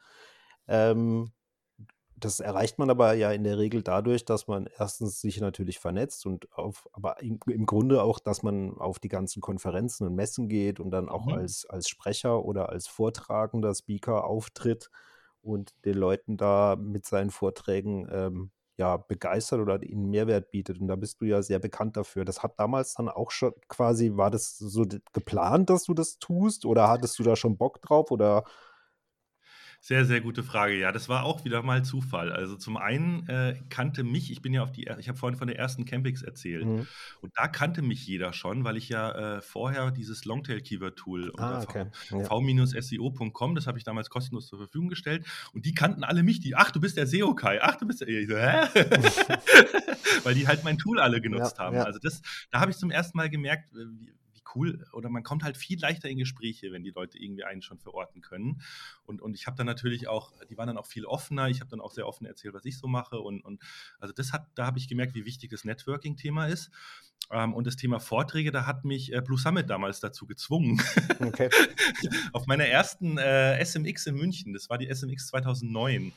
Ähm, 0.67 1.33
das 2.21 2.41
erreicht 2.41 2.79
man 2.79 2.91
aber 2.91 3.15
ja 3.15 3.33
in 3.33 3.45
der 3.45 3.59
Regel 3.59 3.83
dadurch, 3.83 4.25
dass 4.25 4.47
man 4.47 4.69
erstens 4.79 5.21
sich 5.21 5.41
natürlich 5.41 5.79
vernetzt 5.79 6.27
und 6.27 6.53
auf, 6.53 6.89
aber 6.93 7.21
im, 7.23 7.41
im 7.47 7.67
Grunde 7.67 8.03
auch, 8.03 8.19
dass 8.19 8.43
man 8.43 8.79
auf 8.79 8.99
die 8.99 9.09
ganzen 9.09 9.41
Konferenzen 9.41 10.07
und 10.07 10.15
Messen 10.15 10.49
geht 10.49 10.81
und 10.81 10.91
dann 10.91 11.09
auch 11.09 11.27
mhm. 11.27 11.35
als, 11.35 11.67
als 11.67 11.89
Sprecher 11.89 12.45
oder 12.45 12.69
als 12.69 12.87
vortragender 12.87 13.75
Speaker 13.75 14.25
auftritt 14.25 14.91
und 15.43 15.75
den 15.85 15.95
Leuten 15.95 16.37
da 16.37 16.77
mit 16.77 17.07
seinen 17.07 17.31
Vorträgen 17.31 18.09
ähm, 18.11 18.51
ja, 18.77 18.97
begeistert 18.97 19.61
oder 19.61 19.83
ihnen 19.83 20.09
Mehrwert 20.09 20.51
bietet. 20.51 20.81
Und 20.81 20.89
da 20.89 20.97
bist 20.97 21.21
du 21.21 21.27
ja 21.27 21.43
sehr 21.43 21.59
bekannt 21.59 21.99
dafür. 21.99 22.25
Das 22.25 22.43
hat 22.43 22.59
damals 22.59 22.95
dann 22.95 23.11
auch 23.11 23.31
schon 23.31 23.53
quasi, 23.69 24.13
war 24.17 24.31
das 24.31 24.57
so 24.57 24.87
geplant, 25.13 25.69
dass 25.69 25.85
du 25.85 25.93
das 25.93 26.19
tust 26.19 26.65
oder 26.65 26.89
hattest 26.89 27.19
du 27.19 27.23
da 27.23 27.37
schon 27.37 27.59
Bock 27.59 27.83
drauf 27.83 28.11
oder 28.11 28.45
Sehr, 29.83 30.05
sehr 30.05 30.21
gute 30.21 30.43
Frage. 30.43 30.79
Ja, 30.79 30.93
das 30.93 31.09
war 31.09 31.25
auch 31.25 31.47
wieder 31.47 31.63
mal 31.63 31.83
Zufall. 31.83 32.33
Also 32.33 32.55
zum 32.57 32.77
einen 32.77 33.27
äh, 33.29 33.57
kannte 33.71 34.05
mich, 34.05 34.31
ich 34.31 34.43
bin 34.43 34.53
ja 34.53 34.63
auf 34.63 34.73
die, 34.73 34.91
ich 34.99 35.09
habe 35.09 35.17
vorhin 35.17 35.39
von 35.39 35.49
der 35.49 35.59
ersten 35.59 35.87
Campix 35.87 36.21
erzählt. 36.21 36.67
Mhm. 36.67 36.87
Und 37.23 37.33
da 37.35 37.49
kannte 37.49 37.81
mich 37.81 38.07
jeder 38.07 38.35
schon, 38.35 38.63
weil 38.65 38.77
ich 38.77 38.91
ja 38.91 39.37
äh, 39.37 39.41
vorher 39.41 39.91
dieses 39.91 40.27
Longtail-Keyword-Tool 40.27 41.33
ah, 41.39 41.63
okay. 41.63 41.87
v-seo.com, 42.11 43.55
das 43.55 43.67
habe 43.67 43.79
ich 43.79 43.85
damals 43.85 44.11
kostenlos 44.11 44.49
zur 44.49 44.59
Verfügung 44.59 44.91
gestellt. 44.91 45.25
Und 45.55 45.65
die 45.65 45.73
kannten 45.73 46.05
alle 46.05 46.23
mich, 46.23 46.41
die, 46.41 46.55
ach, 46.55 46.71
du 46.71 46.81
bist 46.81 46.99
der 46.99 47.07
SEO-Kai, 47.07 47.63
ach, 47.63 47.77
du 47.77 47.87
bist 47.87 48.03
der, 48.03 48.09
ich 48.09 48.29
so, 48.29 48.37
hä? 48.37 48.67
weil 50.25 50.35
die 50.35 50.47
halt 50.47 50.63
mein 50.63 50.77
Tool 50.77 51.01
alle 51.01 51.23
genutzt 51.23 51.57
ja, 51.57 51.65
haben. 51.65 51.77
Ja. 51.77 51.85
Also 51.85 51.99
das, 52.03 52.21
da 52.51 52.61
habe 52.61 52.71
ich 52.71 52.77
zum 52.77 52.91
ersten 52.91 53.17
Mal 53.17 53.31
gemerkt, 53.31 53.73
äh, 53.73 53.87
wie, 53.99 54.13
cool 54.55 54.87
oder 54.93 55.09
man 55.09 55.23
kommt 55.23 55.43
halt 55.43 55.57
viel 55.57 55.81
leichter 55.81 56.09
in 56.09 56.19
Gespräche, 56.19 56.73
wenn 56.73 56.83
die 56.83 56.91
Leute 56.91 57.19
irgendwie 57.19 57.45
einen 57.45 57.63
schon 57.63 57.79
verorten 57.79 58.21
können. 58.21 58.63
Und, 59.05 59.21
und 59.21 59.35
ich 59.35 59.47
habe 59.47 59.57
dann 59.57 59.67
natürlich 59.67 60.09
auch, 60.09 60.33
die 60.49 60.57
waren 60.57 60.67
dann 60.67 60.79
auch 60.79 60.87
viel 60.87 61.05
offener. 61.05 61.49
Ich 61.49 61.61
habe 61.61 61.71
dann 61.71 61.81
auch 61.81 61.93
sehr 61.93 62.07
offen 62.07 62.27
erzählt, 62.27 62.55
was 62.55 62.65
ich 62.65 62.79
so 62.79 62.87
mache. 62.87 63.21
Und, 63.21 63.45
und 63.45 63.63
also 63.99 64.13
das 64.13 64.33
hat, 64.33 64.47
da 64.55 64.67
habe 64.67 64.79
ich 64.79 64.89
gemerkt, 64.89 65.15
wie 65.15 65.25
wichtig 65.25 65.51
das 65.51 65.65
Networking-Thema 65.65 66.47
ist. 66.47 66.71
Ähm, 67.31 67.55
und 67.55 67.67
das 67.67 67.77
Thema 67.77 68.01
Vorträge, 68.01 68.51
da 68.51 68.67
hat 68.67 68.85
mich 68.85 69.13
äh, 69.13 69.21
Blue 69.21 69.39
Summit 69.39 69.71
damals 69.71 70.01
dazu 70.01 70.27
gezwungen. 70.27 70.83
Okay. 71.21 71.51
Auf 72.33 72.47
meiner 72.47 72.67
ersten 72.67 73.19
äh, 73.19 73.65
SMX 73.65 74.07
in 74.07 74.17
München, 74.17 74.53
das 74.53 74.71
war 74.71 74.79
die 74.79 74.93
SMX 74.93 75.29
2009. 75.29 76.13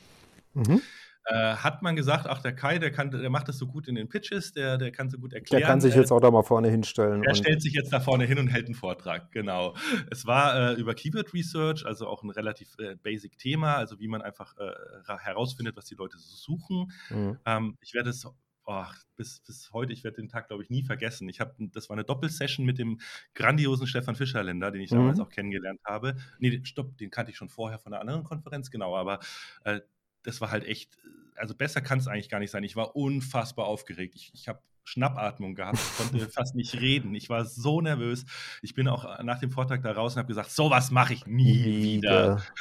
Mhm 0.54 0.82
äh, 1.26 1.54
hat 1.56 1.82
man 1.82 1.96
gesagt, 1.96 2.26
ach, 2.26 2.42
der 2.42 2.54
Kai, 2.54 2.78
der, 2.78 2.90
kann, 2.90 3.10
der 3.10 3.30
macht 3.30 3.48
das 3.48 3.58
so 3.58 3.66
gut 3.66 3.88
in 3.88 3.94
den 3.94 4.08
Pitches, 4.08 4.52
der, 4.52 4.78
der 4.78 4.90
kann 4.92 5.10
so 5.10 5.18
gut 5.18 5.32
erklären. 5.32 5.60
Der 5.60 5.68
kann 5.68 5.80
sich 5.80 5.94
jetzt 5.94 6.12
auch 6.12 6.20
da 6.20 6.30
mal 6.30 6.42
vorne 6.42 6.68
hinstellen. 6.68 7.22
Er 7.24 7.34
stellt 7.34 7.62
sich 7.62 7.72
jetzt 7.72 7.92
da 7.92 8.00
vorne 8.00 8.24
hin 8.24 8.38
und 8.38 8.48
hält 8.48 8.66
einen 8.66 8.74
Vortrag, 8.74 9.32
genau. 9.32 9.74
Es 10.10 10.26
war 10.26 10.72
äh, 10.72 10.74
über 10.74 10.94
Keyword 10.94 11.32
Research, 11.32 11.86
also 11.86 12.06
auch 12.06 12.22
ein 12.22 12.30
relativ 12.30 12.76
äh, 12.78 12.96
basic 12.96 13.38
Thema, 13.38 13.76
also 13.76 13.98
wie 14.00 14.08
man 14.08 14.22
einfach 14.22 14.54
äh, 14.58 14.72
herausfindet, 15.18 15.76
was 15.76 15.86
die 15.86 15.94
Leute 15.94 16.18
so 16.18 16.34
suchen. 16.34 16.92
Mhm. 17.10 17.38
Ähm, 17.46 17.78
ich 17.80 17.94
werde 17.94 18.10
es 18.10 18.26
Oh, 18.66 18.86
bis, 19.16 19.40
bis 19.40 19.70
heute, 19.74 19.92
ich 19.92 20.04
werde 20.04 20.16
den 20.16 20.28
Tag, 20.28 20.48
glaube 20.48 20.62
ich, 20.62 20.70
nie 20.70 20.82
vergessen. 20.82 21.28
Ich 21.28 21.38
habe, 21.38 21.54
das 21.58 21.90
war 21.90 21.96
eine 21.96 22.04
Doppelsession 22.04 22.64
mit 22.64 22.78
dem 22.78 22.98
grandiosen 23.34 23.86
Stefan 23.86 24.16
Fischerländer, 24.16 24.70
den 24.70 24.80
ich 24.80 24.90
mhm. 24.90 24.96
damals 24.96 25.20
auch 25.20 25.28
kennengelernt 25.28 25.80
habe. 25.84 26.16
Nee, 26.38 26.62
stopp, 26.64 26.96
den 26.96 27.10
kannte 27.10 27.30
ich 27.30 27.36
schon 27.36 27.50
vorher 27.50 27.78
von 27.78 27.92
einer 27.92 28.00
anderen 28.00 28.24
Konferenz, 28.24 28.70
genau, 28.70 28.96
aber 28.96 29.20
äh, 29.64 29.80
das 30.24 30.40
war 30.40 30.50
halt 30.50 30.64
echt, 30.64 30.98
also 31.36 31.54
besser 31.54 31.80
kann 31.80 31.98
es 31.98 32.08
eigentlich 32.08 32.28
gar 32.28 32.40
nicht 32.40 32.50
sein. 32.50 32.64
Ich 32.64 32.76
war 32.76 32.96
unfassbar 32.96 33.66
aufgeregt. 33.66 34.14
Ich, 34.16 34.32
ich 34.34 34.48
habe 34.48 34.60
Schnappatmung 34.84 35.54
gehabt, 35.54 35.78
ich 35.78 35.96
konnte 35.96 36.28
fast 36.30 36.54
nicht 36.54 36.74
reden. 36.80 37.14
Ich 37.14 37.30
war 37.30 37.44
so 37.44 37.80
nervös. 37.80 38.24
Ich 38.62 38.74
bin 38.74 38.88
auch 38.88 39.22
nach 39.22 39.38
dem 39.38 39.50
Vortrag 39.50 39.82
da 39.82 39.92
raus 39.92 40.14
und 40.14 40.18
habe 40.18 40.28
gesagt, 40.28 40.50
sowas 40.50 40.90
mache 40.90 41.14
ich 41.14 41.26
nie 41.26 41.64
wieder. 41.64 42.42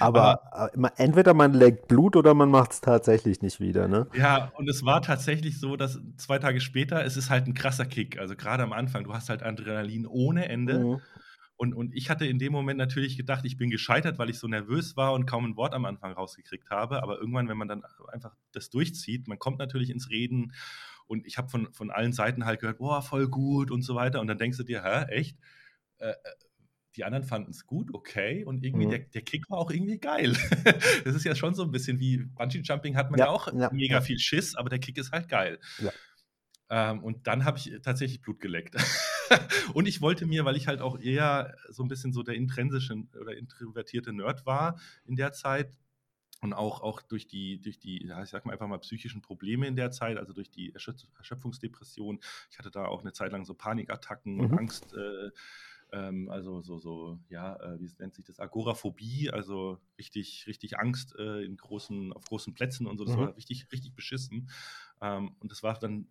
Aber, 0.00 0.52
Aber, 0.52 0.74
äh, 0.74 0.90
entweder 0.96 1.32
man 1.32 1.54
leckt 1.54 1.88
Blut 1.88 2.16
oder 2.16 2.34
man 2.34 2.50
macht 2.50 2.72
es 2.72 2.80
tatsächlich 2.80 3.40
nicht 3.40 3.60
wieder, 3.60 3.88
ne? 3.88 4.06
Ja, 4.14 4.52
und 4.54 4.68
es 4.68 4.84
war 4.84 5.00
tatsächlich 5.00 5.58
so, 5.58 5.76
dass 5.76 6.00
zwei 6.16 6.38
Tage 6.38 6.60
später, 6.60 7.04
es 7.04 7.16
ist 7.16 7.30
halt 7.30 7.46
ein 7.46 7.54
krasser 7.54 7.86
Kick. 7.86 8.18
Also 8.18 8.36
gerade 8.36 8.62
am 8.62 8.72
Anfang, 8.72 9.04
du 9.04 9.14
hast 9.14 9.30
halt 9.30 9.42
Adrenalin 9.42 10.06
ohne 10.06 10.48
Ende. 10.48 10.78
Mhm. 10.78 11.00
Und, 11.56 11.72
und 11.72 11.94
ich 11.94 12.10
hatte 12.10 12.26
in 12.26 12.38
dem 12.38 12.52
Moment 12.52 12.78
natürlich 12.78 13.16
gedacht, 13.16 13.44
ich 13.44 13.56
bin 13.56 13.70
gescheitert, 13.70 14.18
weil 14.18 14.28
ich 14.28 14.38
so 14.38 14.46
nervös 14.46 14.96
war 14.96 15.14
und 15.14 15.24
kaum 15.24 15.46
ein 15.46 15.56
Wort 15.56 15.74
am 15.74 15.86
Anfang 15.86 16.12
rausgekriegt 16.12 16.68
habe. 16.68 17.02
Aber 17.02 17.18
irgendwann, 17.18 17.48
wenn 17.48 17.56
man 17.56 17.68
dann 17.68 17.82
einfach 18.12 18.36
das 18.52 18.68
durchzieht, 18.68 19.26
man 19.26 19.38
kommt 19.38 19.58
natürlich 19.58 19.90
ins 19.90 20.10
Reden 20.10 20.52
und 21.06 21.26
ich 21.26 21.38
habe 21.38 21.48
von, 21.48 21.72
von 21.72 21.90
allen 21.90 22.12
Seiten 22.12 22.44
halt 22.44 22.60
gehört, 22.60 22.78
boah, 22.78 23.00
voll 23.00 23.28
gut 23.28 23.70
und 23.70 23.82
so 23.82 23.94
weiter. 23.94 24.20
Und 24.20 24.26
dann 24.26 24.38
denkst 24.38 24.58
du 24.58 24.64
dir, 24.64 24.82
hä, 24.84 25.04
echt? 25.12 25.38
Äh, 25.98 26.10
äh 26.10 26.14
die 26.96 27.04
anderen 27.04 27.24
fanden 27.24 27.50
es 27.50 27.66
gut, 27.66 27.92
okay. 27.92 28.44
Und 28.44 28.64
irgendwie 28.64 28.86
mhm. 28.86 28.90
der, 28.90 28.98
der 29.00 29.20
Kick 29.20 29.50
war 29.50 29.58
auch 29.58 29.70
irgendwie 29.70 29.98
geil. 29.98 30.34
das 31.04 31.14
ist 31.14 31.24
ja 31.24 31.34
schon 31.34 31.54
so 31.54 31.62
ein 31.62 31.70
bisschen 31.70 32.00
wie 32.00 32.24
Bungee 32.24 32.62
Jumping 32.64 32.96
hat 32.96 33.10
man 33.10 33.20
ja, 33.20 33.26
ja 33.26 33.30
auch 33.30 33.52
ja, 33.52 33.70
mega 33.70 33.96
ja. 33.96 34.00
viel 34.00 34.18
Schiss, 34.18 34.54
aber 34.54 34.70
der 34.70 34.78
Kick 34.78 34.96
ist 34.96 35.12
halt 35.12 35.28
geil. 35.28 35.58
Ähm, 36.70 37.04
und 37.04 37.26
dann 37.26 37.44
habe 37.44 37.58
ich 37.58 37.70
tatsächlich 37.82 38.22
Blut 38.22 38.40
geleckt. 38.40 38.76
und 39.74 39.86
ich 39.86 40.00
wollte 40.00 40.26
mir, 40.26 40.44
weil 40.44 40.56
ich 40.56 40.66
halt 40.66 40.80
auch 40.80 40.98
eher 40.98 41.56
so 41.70 41.82
ein 41.82 41.88
bisschen 41.88 42.12
so 42.12 42.22
der 42.22 42.34
intrinsische 42.34 42.94
oder 43.20 43.36
introvertierte 43.36 44.12
Nerd 44.12 44.46
war 44.46 44.78
in 45.04 45.16
der 45.16 45.32
Zeit, 45.32 45.76
und 46.42 46.52
auch, 46.52 46.82
auch 46.82 47.02
durch 47.02 47.26
die, 47.26 47.60
durch 47.60 47.78
die, 47.78 48.06
ja, 48.06 48.22
ich 48.22 48.28
sag 48.28 48.44
mal 48.44 48.52
einfach 48.52 48.66
mal 48.66 48.78
psychischen 48.78 49.22
Probleme 49.22 49.66
in 49.66 49.76
der 49.76 49.90
Zeit, 49.90 50.18
also 50.18 50.32
durch 50.32 50.50
die 50.50 50.72
Erschöpfungsdepression. 50.74 52.20
Ich 52.50 52.58
hatte 52.58 52.70
da 52.70 52.86
auch 52.86 53.00
eine 53.00 53.12
Zeit 53.12 53.32
lang 53.32 53.44
so 53.44 53.54
Panikattacken 53.54 54.34
mhm. 54.34 54.40
und 54.40 54.52
Angst, 54.58 54.94
äh, 54.94 55.30
ähm, 55.92 56.28
also 56.28 56.60
so, 56.60 56.78
so, 56.78 57.18
ja, 57.28 57.56
äh, 57.56 57.80
wie 57.80 57.90
nennt 57.98 58.14
sich 58.14 58.24
das? 58.24 58.40
Agoraphobie, 58.40 59.30
also 59.30 59.78
richtig, 59.98 60.44
richtig 60.46 60.78
Angst 60.78 61.14
äh, 61.18 61.42
in 61.42 61.56
großen, 61.56 62.12
auf 62.12 62.24
großen 62.24 62.54
Plätzen 62.54 62.86
und 62.86 62.98
so. 62.98 63.04
Das 63.04 63.16
mhm. 63.16 63.20
war 63.20 63.36
richtig, 63.36 63.70
richtig 63.72 63.94
beschissen. 63.94 64.50
Ähm, 65.00 65.36
und 65.40 65.50
das 65.50 65.62
war 65.62 65.78
dann 65.78 66.06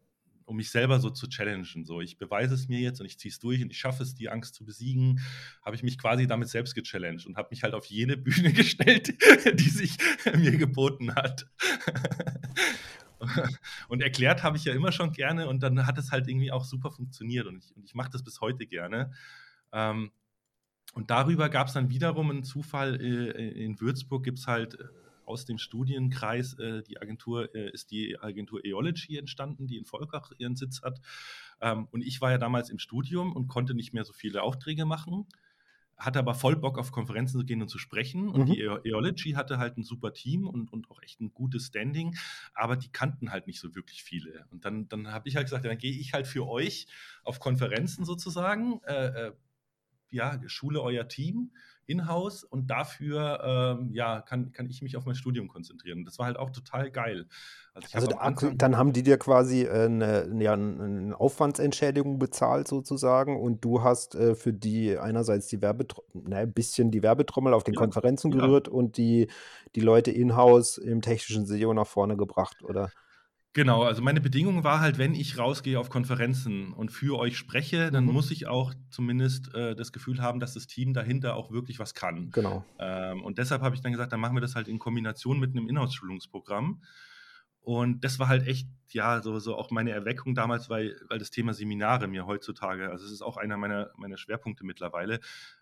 um 0.45 0.57
mich 0.57 0.69
selber 0.69 0.99
so 0.99 1.09
zu 1.09 1.27
challengen. 1.27 1.85
So, 1.85 2.01
ich 2.01 2.17
beweise 2.17 2.53
es 2.53 2.67
mir 2.67 2.79
jetzt 2.79 2.99
und 2.99 3.07
ich 3.07 3.19
ziehe 3.19 3.31
es 3.31 3.39
durch 3.39 3.61
und 3.61 3.71
ich 3.71 3.77
schaffe 3.77 4.03
es, 4.03 4.15
die 4.15 4.29
Angst 4.29 4.55
zu 4.55 4.63
besiegen, 4.63 5.21
habe 5.63 5.75
ich 5.75 5.83
mich 5.83 5.97
quasi 5.97 6.27
damit 6.27 6.49
selbst 6.49 6.75
gechallenged 6.75 7.25
und 7.25 7.37
habe 7.37 7.49
mich 7.51 7.63
halt 7.63 7.73
auf 7.73 7.85
jede 7.85 8.17
Bühne 8.25 8.53
gestellt, 8.53 9.13
die 9.59 9.69
sich 9.69 9.97
mir 10.35 10.57
geboten 10.57 11.15
hat. 11.15 11.47
und 13.87 14.01
erklärt 14.01 14.43
habe 14.43 14.57
ich 14.57 14.65
ja 14.65 14.73
immer 14.73 14.91
schon 14.91 15.11
gerne 15.11 15.47
und 15.47 15.63
dann 15.63 15.85
hat 15.87 15.97
es 15.97 16.11
halt 16.11 16.27
irgendwie 16.27 16.51
auch 16.51 16.63
super 16.63 16.91
funktioniert 16.91 17.47
und 17.47 17.57
ich, 17.57 17.75
und 17.75 17.83
ich 17.83 17.95
mache 17.95 18.11
das 18.11 18.23
bis 18.23 18.41
heute 18.41 18.67
gerne. 18.67 19.11
Ähm, 19.71 20.11
und 20.93 21.09
darüber 21.09 21.49
gab 21.49 21.67
es 21.67 21.73
dann 21.73 21.89
wiederum 21.89 22.29
einen 22.29 22.43
Zufall. 22.43 23.01
Äh, 23.01 23.63
in 23.63 23.79
Würzburg 23.81 24.23
gibt 24.23 24.39
es 24.39 24.47
halt 24.47 24.79
äh, 24.79 24.87
aus 25.25 25.45
dem 25.45 25.57
Studienkreis, 25.57 26.53
äh, 26.59 26.83
die 26.83 26.99
Agentur, 27.01 27.53
äh, 27.55 27.71
ist 27.71 27.91
die 27.91 28.19
Agentur 28.19 28.63
Eology 28.63 29.17
entstanden, 29.17 29.67
die 29.67 29.77
in 29.77 29.85
Volkach 29.85 30.31
ihren 30.37 30.55
Sitz 30.55 30.81
hat. 30.81 30.99
Ähm, 31.61 31.87
und 31.91 32.01
ich 32.01 32.21
war 32.21 32.31
ja 32.31 32.37
damals 32.37 32.69
im 32.69 32.79
Studium 32.79 33.35
und 33.35 33.47
konnte 33.47 33.73
nicht 33.73 33.93
mehr 33.93 34.05
so 34.05 34.13
viele 34.13 34.43
Aufträge 34.43 34.85
machen 34.85 35.27
hatte 35.97 36.19
aber 36.19 36.33
voll 36.33 36.55
Bock 36.55 36.77
auf 36.77 36.91
Konferenzen 36.91 37.39
zu 37.39 37.45
gehen 37.45 37.61
und 37.61 37.69
zu 37.69 37.77
sprechen. 37.77 38.27
Und 38.27 38.49
mhm. 38.49 38.53
die 38.53 38.61
Eology 38.61 39.31
hatte 39.31 39.57
halt 39.57 39.77
ein 39.77 39.83
super 39.83 40.13
Team 40.13 40.47
und, 40.47 40.71
und 40.71 40.89
auch 40.89 41.01
echt 41.01 41.21
ein 41.21 41.33
gutes 41.33 41.67
Standing, 41.67 42.15
aber 42.53 42.75
die 42.75 42.89
kannten 42.89 43.31
halt 43.31 43.47
nicht 43.47 43.59
so 43.59 43.75
wirklich 43.75 44.03
viele. 44.03 44.45
Und 44.51 44.65
dann, 44.65 44.87
dann 44.89 45.11
habe 45.11 45.29
ich 45.29 45.35
halt 45.35 45.45
gesagt, 45.45 45.65
dann 45.65 45.77
gehe 45.77 45.93
ich 45.93 46.13
halt 46.13 46.27
für 46.27 46.47
euch 46.47 46.87
auf 47.23 47.39
Konferenzen 47.39 48.05
sozusagen, 48.05 48.81
äh, 48.83 49.27
äh, 49.27 49.31
ja, 50.09 50.39
schule 50.47 50.81
euer 50.81 51.07
Team 51.07 51.51
in-house 51.87 52.43
und 52.43 52.67
dafür 52.67 53.77
ähm, 53.79 53.91
ja, 53.93 54.21
kann, 54.21 54.51
kann 54.51 54.69
ich 54.69 54.81
mich 54.81 54.97
auf 54.97 55.05
mein 55.05 55.15
Studium 55.15 55.47
konzentrieren. 55.47 56.03
das 56.05 56.17
war 56.19 56.25
halt 56.25 56.37
auch 56.37 56.49
total 56.49 56.91
geil. 56.91 57.27
Also, 57.73 57.87
also 57.93 58.07
da, 58.07 58.53
dann 58.55 58.77
haben 58.77 58.93
die 58.93 59.03
dir 59.03 59.17
quasi 59.17 59.63
äh, 59.63 59.85
eine, 59.85 60.31
ja, 60.39 60.53
eine 60.53 61.19
Aufwandsentschädigung 61.19 62.19
bezahlt 62.19 62.67
sozusagen 62.67 63.39
und 63.39 63.63
du 63.65 63.83
hast 63.83 64.15
äh, 64.15 64.35
für 64.35 64.53
die 64.53 64.97
einerseits 64.97 65.47
die 65.47 65.61
Werbetrommel, 65.61 66.29
ne, 66.29 66.37
ein 66.37 66.53
bisschen 66.53 66.91
die 66.91 67.03
Werbetrommel 67.03 67.53
auf 67.53 67.63
den 67.63 67.73
ja, 67.73 67.81
Konferenzen 67.81 68.31
gerührt 68.31 68.67
ja. 68.67 68.73
und 68.73 68.97
die, 68.97 69.27
die 69.75 69.81
Leute 69.81 70.11
in-house 70.11 70.77
im 70.77 71.01
technischen 71.01 71.45
SEO 71.45 71.73
nach 71.73 71.87
vorne 71.87 72.15
gebracht, 72.15 72.63
oder? 72.63 72.91
Genau, 73.55 73.83
also 73.83 74.01
meine 74.01 74.19
Bedingung 74.19 74.65
war 74.65 74.81
halt, 74.81 74.97
wenn 74.97 75.15
ich 75.15 75.37
rausgehe 75.37 75.79
auf 75.79 75.89
Konferenzen 75.89 76.73
und 76.73 76.91
für 76.91 77.17
euch 77.17 77.37
spreche, 77.37 77.89
dann 77.89 78.03
mhm. 78.03 78.11
muss 78.11 78.29
ich 78.29 78.47
auch 78.47 78.73
zumindest 78.89 79.55
äh, 79.55 79.77
das 79.77 79.93
Gefühl 79.93 80.21
haben, 80.21 80.41
dass 80.41 80.55
das 80.55 80.67
Team 80.67 80.93
dahinter 80.93 81.37
auch 81.37 81.51
wirklich 81.51 81.79
was 81.79 81.93
kann. 81.93 82.31
Genau. 82.31 82.65
Ähm, 82.79 83.23
und 83.23 83.37
deshalb 83.37 83.61
habe 83.61 83.73
ich 83.73 83.81
dann 83.81 83.93
gesagt, 83.93 84.11
dann 84.11 84.19
machen 84.19 84.35
wir 84.35 84.41
das 84.41 84.55
halt 84.55 84.67
in 84.67 84.77
Kombination 84.77 85.39
mit 85.39 85.51
einem 85.51 85.69
Inhouse-Schulungsprogramm. 85.69 86.81
Und 87.65 88.03
das 88.03 88.19
war 88.19 88.27
halt 88.27 88.45
echt, 88.45 88.67
ja, 88.91 89.23
so, 89.23 89.39
so 89.39 89.55
auch 89.55 89.71
meine 89.71 89.89
Erweckung 89.89 90.35
damals, 90.35 90.69
weil, 90.69 91.01
weil 91.09 91.17
das 91.17 91.31
Thema 91.31 91.51
Seminare 91.51 92.07
mir 92.07 92.27
heutzutage, 92.27 92.91
also 92.91 93.03
es 93.03 93.11
ist 93.11 93.23
auch 93.23 93.37
einer 93.37 93.57
meiner, 93.57 93.89
meiner 93.97 94.17
Schwerpunkte 94.17 94.63
mittlerweile, 94.63 95.19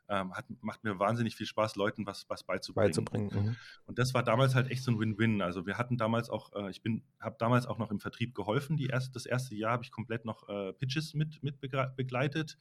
ähm, 0.10 0.34
hat, 0.34 0.44
macht 0.60 0.84
mir 0.84 1.00
wahnsinnig 1.00 1.38
viel 1.38 1.46
Spaß, 1.46 1.78
Leuten 1.78 2.06
was, 2.06 2.26
was 2.28 2.44
beizubringen. 2.44 2.90
beizubringen 2.90 3.30
mhm. 3.34 3.56
Und 3.86 4.00
das 4.00 4.14
war 4.14 4.22
damals 4.22 4.54
halt 4.54 4.70
echt 4.70 4.84
so 4.84 4.92
ein 4.92 5.00
Win-Win. 5.00 5.42
Also 5.42 5.66
wir 5.66 5.78
hatten 5.78 5.96
damals 5.96 6.30
auch, 6.30 6.52
äh, 6.56 6.70
ich 6.72 6.82
bin, 6.82 7.04
habe 7.22 7.38
damals 7.40 7.68
auch 7.68 7.78
noch 7.78 7.90
im 7.90 8.02
Vertrieb 8.02 8.36
geholfen. 8.36 8.76
Die 8.76 8.88
erste, 8.88 9.14
das 9.14 9.26
erste 9.26 9.56
Jahr 9.56 9.72
habe 9.72 9.86
ich 9.86 9.92
komplett 9.92 10.26
noch 10.26 10.50
äh, 10.50 10.74
Pitches 10.74 11.14
mit, 11.14 11.42
mit 11.42 11.62
begleitet. 11.62 12.58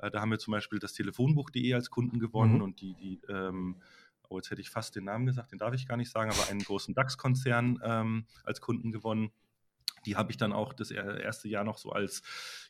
Äh, 0.00 0.10
da 0.10 0.20
haben 0.20 0.32
wir 0.32 0.40
zum 0.40 0.50
Beispiel 0.50 0.80
das 0.80 0.94
Telefonbuch.de 0.94 1.74
als 1.74 1.90
Kunden 1.90 2.18
gewonnen 2.18 2.56
mhm. 2.56 2.62
und 2.62 2.80
die, 2.80 2.94
die 2.94 3.20
ähm, 3.28 3.76
oh, 4.30 4.38
jetzt 4.38 4.50
hätte 4.50 4.60
ich 4.60 4.70
fast 4.70 4.96
den 4.96 5.04
Namen 5.04 5.26
gesagt, 5.26 5.52
den 5.52 5.58
darf 5.58 5.74
ich 5.74 5.86
gar 5.86 5.96
nicht 5.96 6.10
sagen, 6.10 6.30
aber 6.30 6.48
einen 6.48 6.60
großen 6.60 6.94
DAX-Konzern 6.94 7.80
ähm, 7.84 8.26
als 8.44 8.60
Kunden 8.60 8.92
gewonnen. 8.92 9.32
Die 10.06 10.16
habe 10.16 10.30
ich 10.30 10.38
dann 10.38 10.52
auch 10.52 10.72
das 10.72 10.90
erste 10.90 11.48
Jahr 11.48 11.64
noch 11.64 11.76
so 11.76 11.90
als 11.90 12.22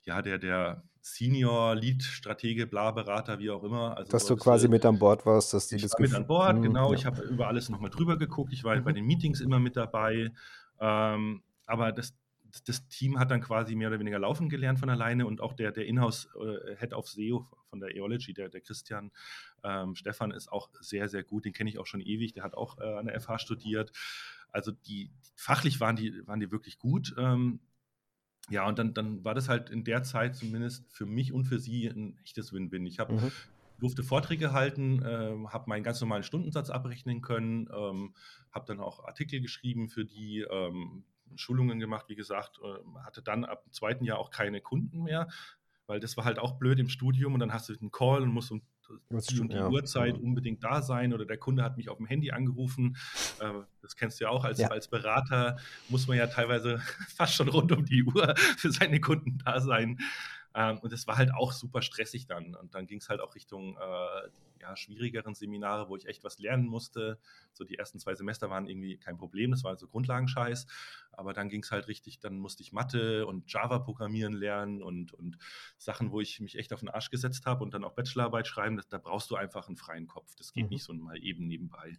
ja, 0.05 0.21
der, 0.21 0.39
der 0.39 0.83
Senior, 1.01 1.77
Lead-Stratege, 1.77 2.67
Bla-Berater, 2.67 3.39
wie 3.39 3.51
auch 3.51 3.63
immer. 3.63 3.97
Also 3.97 4.11
dass 4.11 4.27
du 4.27 4.37
quasi 4.37 4.67
mit 4.67 4.85
an 4.85 4.99
Bord 4.99 5.25
warst, 5.27 5.55
dass 5.55 5.69
die 5.69 5.77
ich 5.77 5.83
das 5.83 5.93
war 5.93 6.01
mit 6.01 6.15
an 6.15 6.27
Bord, 6.27 6.57
mhm, 6.57 6.63
genau. 6.63 6.93
Ja. 6.93 6.99
Ich 6.99 7.07
habe 7.07 7.23
über 7.23 7.47
alles 7.47 7.69
nochmal 7.69 7.91
drüber 7.91 8.17
geguckt. 8.17 8.53
Ich 8.53 8.65
war 8.65 8.75
mhm. 8.75 8.85
bei 8.85 8.93
den 8.93 9.05
Meetings 9.05 9.41
immer 9.41 9.61
mit 9.61 9.77
dabei. 9.77 10.33
Ähm, 10.81 11.43
aber 11.67 11.93
das, 11.93 12.15
das 12.67 12.89
Team 12.89 13.19
hat 13.19 13.31
dann 13.31 13.41
quasi 13.41 13.75
mehr 13.75 13.89
oder 13.89 13.99
weniger 13.99 14.19
laufen 14.19 14.49
gelernt 14.49 14.79
von 14.79 14.91
alleine 14.91 15.27
und 15.27 15.41
auch 15.41 15.53
der, 15.53 15.73
der 15.73 15.87
Inhouse-Head 15.87 16.93
äh, 16.93 16.95
of 16.95 17.09
SEO 17.09 17.47
von 17.69 17.81
der 17.81 17.95
Eology, 17.95 18.35
der, 18.35 18.49
der 18.49 18.61
Christian 18.61 19.11
ähm, 19.63 19.95
Stefan, 19.95 20.31
ist 20.31 20.51
auch 20.51 20.71
sehr, 20.81 21.09
sehr 21.09 21.23
gut. 21.23 21.45
Den 21.45 21.53
kenne 21.53 21.71
ich 21.71 21.79
auch 21.79 21.87
schon 21.87 22.01
ewig. 22.01 22.33
Der 22.33 22.43
hat 22.43 22.55
auch 22.55 22.79
äh, 22.79 22.99
an 22.99 23.07
der 23.07 23.21
FH 23.21 23.39
studiert. 23.39 23.93
Also 24.51 24.73
die 24.73 25.11
fachlich 25.37 25.81
waren 25.81 25.97
die, 25.97 26.27
waren 26.27 26.41
die 26.41 26.51
wirklich 26.51 26.79
gut. 26.79 27.15
Ähm, 27.19 27.61
ja, 28.49 28.67
und 28.67 28.79
dann, 28.79 28.95
dann 28.95 29.25
war 29.25 29.35
das 29.35 29.49
halt 29.49 29.71
in 29.71 29.85
der 29.85 30.03
Zeit 30.03 30.35
zumindest 30.35 30.91
für 30.91 31.07
mich 31.07 31.33
und 31.33 31.45
für 31.45 31.61
sie 31.61 31.87
ein 31.87 32.19
echtes 32.25 32.53
Win-Win. 32.53 32.87
Ich 32.87 32.99
habe 32.99 33.15
mhm 33.15 33.33
durfte 33.81 34.03
Vorträge 34.03 34.53
halten, 34.53 35.03
äh, 35.03 35.49
habe 35.49 35.65
meinen 35.69 35.83
ganz 35.83 36.01
normalen 36.01 36.23
Stundensatz 36.23 36.71
abrechnen 36.71 37.23
können, 37.23 37.69
ähm, 37.75 38.15
habe 38.53 38.67
dann 38.67 38.79
auch 38.79 39.05
Artikel 39.05 39.41
geschrieben 39.41 39.89
für 39.89 40.05
die, 40.05 40.47
ähm, 40.49 41.05
Schulungen 41.37 41.79
gemacht, 41.81 42.07
wie 42.09 42.17
gesagt, 42.17 42.61
äh, 42.63 43.01
hatte 43.05 43.23
dann 43.23 43.45
ab 43.45 43.65
dem 43.65 43.73
zweiten 43.73 44.05
Jahr 44.05 44.19
auch 44.19 44.31
keine 44.31 44.61
Kunden 44.61 45.03
mehr, 45.03 45.29
weil 45.87 46.01
das 46.01 46.17
war 46.17 46.25
halt 46.25 46.39
auch 46.39 46.59
blöd 46.59 46.79
im 46.79 46.89
Studium 46.89 47.35
und 47.35 47.41
dann 47.41 47.53
hast 47.53 47.69
du 47.69 47.75
einen 47.79 47.91
Call 47.91 48.23
und 48.23 48.33
musst 48.33 48.51
um 48.51 48.63
die 49.11 49.41
und 49.41 49.53
die 49.53 49.57
ja, 49.57 49.69
Uhrzeit 49.69 50.17
ja. 50.17 50.23
unbedingt 50.23 50.65
da 50.65 50.83
sein 50.83 51.13
oder 51.13 51.25
der 51.25 51.37
Kunde 51.37 51.63
hat 51.63 51.77
mich 51.77 51.89
auf 51.89 51.99
dem 51.99 52.07
Handy 52.07 52.33
angerufen. 52.33 52.97
Äh, 53.39 53.63
das 53.83 53.97
kennst 53.97 54.21
du 54.21 54.25
ja 54.25 54.31
auch 54.31 54.45
als, 54.45 54.59
ja. 54.59 54.69
als 54.69 54.89
Berater, 54.89 55.57
muss 55.89 56.09
man 56.09 56.17
ja 56.17 56.27
teilweise 56.27 56.79
fast 57.17 57.35
schon 57.35 57.49
rund 57.49 57.73
um 57.73 57.85
die 57.85 58.03
Uhr 58.03 58.35
für 58.37 58.71
seine 58.71 59.01
Kunden 59.01 59.39
da 59.45 59.61
sein. 59.61 59.99
Ähm, 60.55 60.79
und 60.79 60.93
es 60.93 61.07
war 61.07 61.17
halt 61.17 61.33
auch 61.33 61.53
super 61.53 61.83
stressig 61.83 62.27
dann. 62.27 62.55
Und 62.55 62.75
dann 62.75 62.87
ging 62.87 62.99
es 62.99 63.09
halt 63.09 63.21
auch 63.21 63.35
Richtung 63.35 63.77
äh, 63.77 64.29
ja, 64.61 64.77
schwierigeren 64.77 65.35
Seminare, 65.35 65.89
wo 65.89 65.97
ich 65.97 66.07
echt 66.07 66.25
was 66.25 66.39
lernen 66.39 66.67
musste. 66.67 67.19
So 67.53 67.65
die 67.65 67.79
ersten 67.79 67.99
zwei 67.99 68.15
Semester 68.15 68.51
waren 68.51 68.67
irgendwie 68.67 68.99
kein 68.99 69.17
Problem, 69.17 69.53
das 69.53 69.65
war 69.65 69.77
so 69.77 69.87
Grundlagenscheiß. 69.87 70.67
Aber 71.13 71.33
dann 71.33 71.49
ging 71.49 71.63
es 71.63 71.71
halt 71.71 71.89
richtig, 71.89 72.21
dann 72.21 72.39
musste 72.39 72.63
ich 72.63 72.73
Mathe 72.73 73.27
und 73.27 73.51
Java 73.51 73.79
programmieren 73.79 74.33
lernen 74.33 74.83
und, 74.83 75.13
und 75.13 75.39
Sachen, 75.79 76.11
wo 76.11 76.21
ich 76.21 76.41
mich 76.41 76.59
echt 76.59 76.73
auf 76.73 76.81
den 76.81 76.89
Arsch 76.89 77.11
gesetzt 77.11 77.47
habe 77.47 77.63
und 77.63 77.73
dann 77.73 77.85
auch 77.85 77.95
Bachelorarbeit 77.95 78.47
schreiben. 78.47 78.77
Das, 78.77 78.89
da 78.89 78.99
brauchst 78.99 79.31
du 79.31 79.37
einfach 79.37 79.69
einen 79.69 79.77
freien 79.77 80.07
Kopf. 80.07 80.35
Das 80.37 80.53
geht 80.53 80.65
mhm. 80.65 80.71
nicht 80.71 80.85
so 80.85 80.93
mal 80.93 81.23
eben 81.23 81.47
nebenbei. 81.47 81.99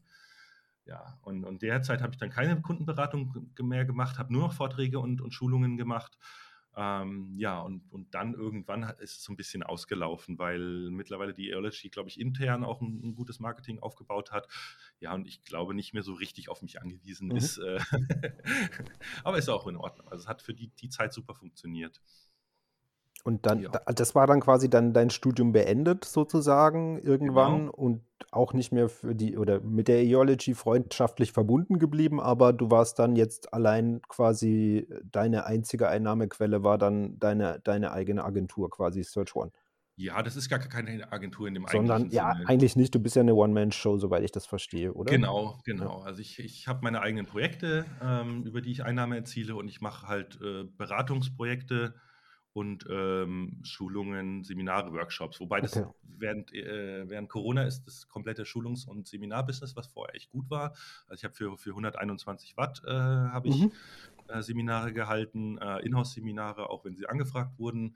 Ja, 0.85 1.17
und, 1.21 1.45
und 1.45 1.61
derzeit 1.61 2.01
habe 2.01 2.13
ich 2.13 2.19
dann 2.19 2.31
keine 2.31 2.59
Kundenberatung 2.59 3.53
mehr 3.59 3.85
gemacht, 3.85 4.17
habe 4.17 4.33
nur 4.33 4.41
noch 4.41 4.53
Vorträge 4.53 4.99
und, 4.99 5.21
und 5.21 5.31
Schulungen 5.31 5.77
gemacht 5.77 6.17
ähm, 6.75 7.33
ja, 7.37 7.59
und, 7.59 7.83
und 7.91 8.13
dann 8.13 8.33
irgendwann 8.33 8.83
ist 8.99 9.17
es 9.17 9.23
so 9.23 9.33
ein 9.33 9.35
bisschen 9.35 9.61
ausgelaufen, 9.61 10.39
weil 10.39 10.89
mittlerweile 10.89 11.33
die 11.33 11.49
Eology, 11.49 11.89
glaube 11.89 12.07
ich, 12.07 12.19
intern 12.19 12.63
auch 12.63 12.81
ein, 12.81 13.01
ein, 13.03 13.15
gutes 13.15 13.39
Marketing 13.39 13.79
aufgebaut 13.79 14.31
hat. 14.31 14.47
Ja, 14.99 15.13
und 15.13 15.27
ich 15.27 15.43
glaube 15.43 15.73
nicht 15.73 15.93
mehr 15.93 16.03
so 16.03 16.13
richtig 16.13 16.47
auf 16.47 16.61
mich 16.61 16.81
angewiesen 16.81 17.29
mhm. 17.29 17.35
ist. 17.35 17.57
Äh, 17.57 17.79
aber 19.23 19.37
ist 19.37 19.49
auch 19.49 19.67
in 19.67 19.75
Ordnung. 19.75 20.07
Also 20.07 20.23
es 20.23 20.27
hat 20.29 20.41
für 20.41 20.53
die, 20.53 20.67
die 20.67 20.89
Zeit 20.89 21.13
super 21.13 21.35
funktioniert. 21.35 22.01
Und 23.23 23.45
dann, 23.45 23.61
ja. 23.61 23.69
das 23.69 24.15
war 24.15 24.27
dann 24.27 24.39
quasi 24.39 24.69
dann 24.69 24.93
dein 24.93 25.09
Studium 25.09 25.51
beendet 25.51 26.05
sozusagen 26.05 26.99
irgendwann 26.99 27.59
genau. 27.59 27.71
und 27.73 28.01
auch 28.31 28.53
nicht 28.53 28.71
mehr 28.71 28.89
für 28.89 29.15
die 29.15 29.37
oder 29.37 29.59
mit 29.59 29.87
der 29.87 30.01
Eology 30.01 30.53
freundschaftlich 30.53 31.31
verbunden 31.31 31.79
geblieben, 31.79 32.19
aber 32.19 32.53
du 32.53 32.71
warst 32.71 32.99
dann 32.99 33.15
jetzt 33.15 33.53
allein 33.53 34.01
quasi 34.07 34.87
deine 35.03 35.45
einzige 35.45 35.89
Einnahmequelle 35.89 36.63
war 36.63 36.77
dann 36.77 37.19
deine, 37.19 37.59
deine 37.63 37.91
eigene 37.91 38.23
Agentur, 38.23 38.69
quasi 38.69 39.03
Search 39.03 39.35
One. 39.35 39.51
Ja, 39.97 40.23
das 40.23 40.35
ist 40.35 40.49
gar 40.49 40.57
keine 40.57 41.11
Agentur 41.11 41.47
in 41.47 41.53
dem 41.53 41.65
Sondern, 41.69 42.09
ja, 42.09 42.33
Sinne. 42.33 42.49
eigentlich 42.49 42.75
nicht. 42.75 42.95
Du 42.95 42.99
bist 42.99 43.15
ja 43.15 43.21
eine 43.21 43.35
One-Man-Show, 43.35 43.97
soweit 43.97 44.23
ich 44.23 44.31
das 44.31 44.45
verstehe, 44.47 44.93
oder? 44.93 45.11
Genau, 45.11 45.59
genau. 45.63 45.99
Ja. 45.99 46.05
Also 46.05 46.21
ich, 46.21 46.39
ich 46.39 46.67
habe 46.67 46.79
meine 46.81 47.01
eigenen 47.01 47.27
Projekte, 47.27 47.85
ähm, 48.01 48.43
über 48.43 48.61
die 48.61 48.71
ich 48.71 48.83
Einnahme 48.83 49.17
erziele 49.17 49.55
und 49.55 49.67
ich 49.67 49.81
mache 49.81 50.07
halt 50.07 50.39
äh, 50.41 50.63
Beratungsprojekte 50.63 51.93
und 52.53 52.85
ähm, 52.89 53.59
Schulungen, 53.63 54.43
Seminare, 54.43 54.91
Workshops. 54.91 55.39
Wobei 55.39 55.61
das 55.61 55.81
während, 56.03 56.53
äh, 56.53 57.09
während 57.09 57.29
Corona 57.29 57.63
ist 57.63 57.85
das 57.85 58.07
komplette 58.07 58.45
Schulungs- 58.45 58.85
und 58.85 59.07
Seminarbusiness, 59.07 59.75
was 59.75 59.87
vorher 59.87 60.15
echt 60.15 60.31
gut 60.31 60.49
war. 60.49 60.73
Also 61.07 61.19
ich 61.19 61.23
habe 61.23 61.33
für, 61.33 61.57
für 61.57 61.69
121 61.71 62.57
Watt 62.57 62.81
äh, 62.85 62.91
habe 62.91 63.47
ich 63.47 63.61
mhm. 63.61 63.71
äh, 64.27 64.41
Seminare 64.41 64.91
gehalten, 64.91 65.57
äh, 65.59 65.79
Inhouse-Seminare, 65.79 66.69
auch 66.69 66.83
wenn 66.83 66.95
sie 66.95 67.07
angefragt 67.07 67.57
wurden. 67.57 67.95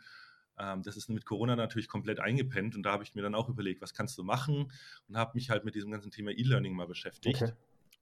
Ähm, 0.58 0.84
das 0.84 0.96
ist 0.96 1.10
mit 1.10 1.26
Corona 1.26 1.58
natürlich 1.58 1.90
komplett 1.90 2.22
eingepennt 2.22 2.76
und 2.78 2.84
da 2.84 2.94
habe 2.94 3.04
ich 3.04 3.14
mir 3.14 3.22
dann 3.22 3.36
auch 3.36 3.50
überlegt, 3.50 3.82
was 3.82 3.94
kannst 3.94 4.18
du 4.18 4.24
machen 4.24 4.72
und 5.10 5.18
habe 5.18 5.32
mich 5.36 5.50
halt 5.50 5.66
mit 5.66 5.76
diesem 5.76 5.92
ganzen 5.92 6.12
Thema 6.12 6.32
E-Learning 6.32 6.74
mal 6.74 6.88
beschäftigt. 6.88 7.42
Okay 7.42 7.52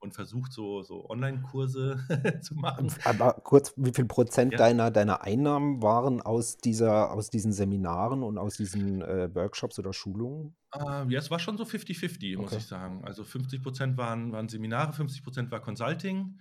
und 0.04 0.14
versucht, 0.14 0.52
so, 0.52 0.82
so 0.82 1.08
Online-Kurse 1.08 1.98
zu 2.42 2.54
machen. 2.54 2.92
Aber 3.04 3.32
kurz, 3.42 3.72
wie 3.76 3.92
viel 3.92 4.04
Prozent 4.04 4.52
ja. 4.52 4.58
deiner, 4.58 4.90
deiner 4.90 5.22
Einnahmen 5.22 5.82
waren 5.82 6.20
aus, 6.20 6.58
dieser, 6.58 7.10
aus 7.10 7.30
diesen 7.30 7.52
Seminaren 7.52 8.22
und 8.22 8.38
aus 8.38 8.56
diesen 8.56 9.02
äh, 9.02 9.34
Workshops 9.34 9.78
oder 9.78 9.92
Schulungen? 9.92 10.54
Uh, 10.76 11.08
ja, 11.08 11.18
es 11.18 11.30
war 11.30 11.38
schon 11.38 11.56
so 11.56 11.64
50-50, 11.64 12.36
muss 12.36 12.52
ich 12.52 12.66
sagen. 12.66 13.02
Also 13.04 13.24
50 13.24 13.62
Prozent 13.62 13.96
waren, 13.96 14.30
waren 14.30 14.48
Seminare, 14.48 14.92
50 14.92 15.24
Prozent 15.24 15.50
war 15.50 15.60
Consulting. 15.60 16.38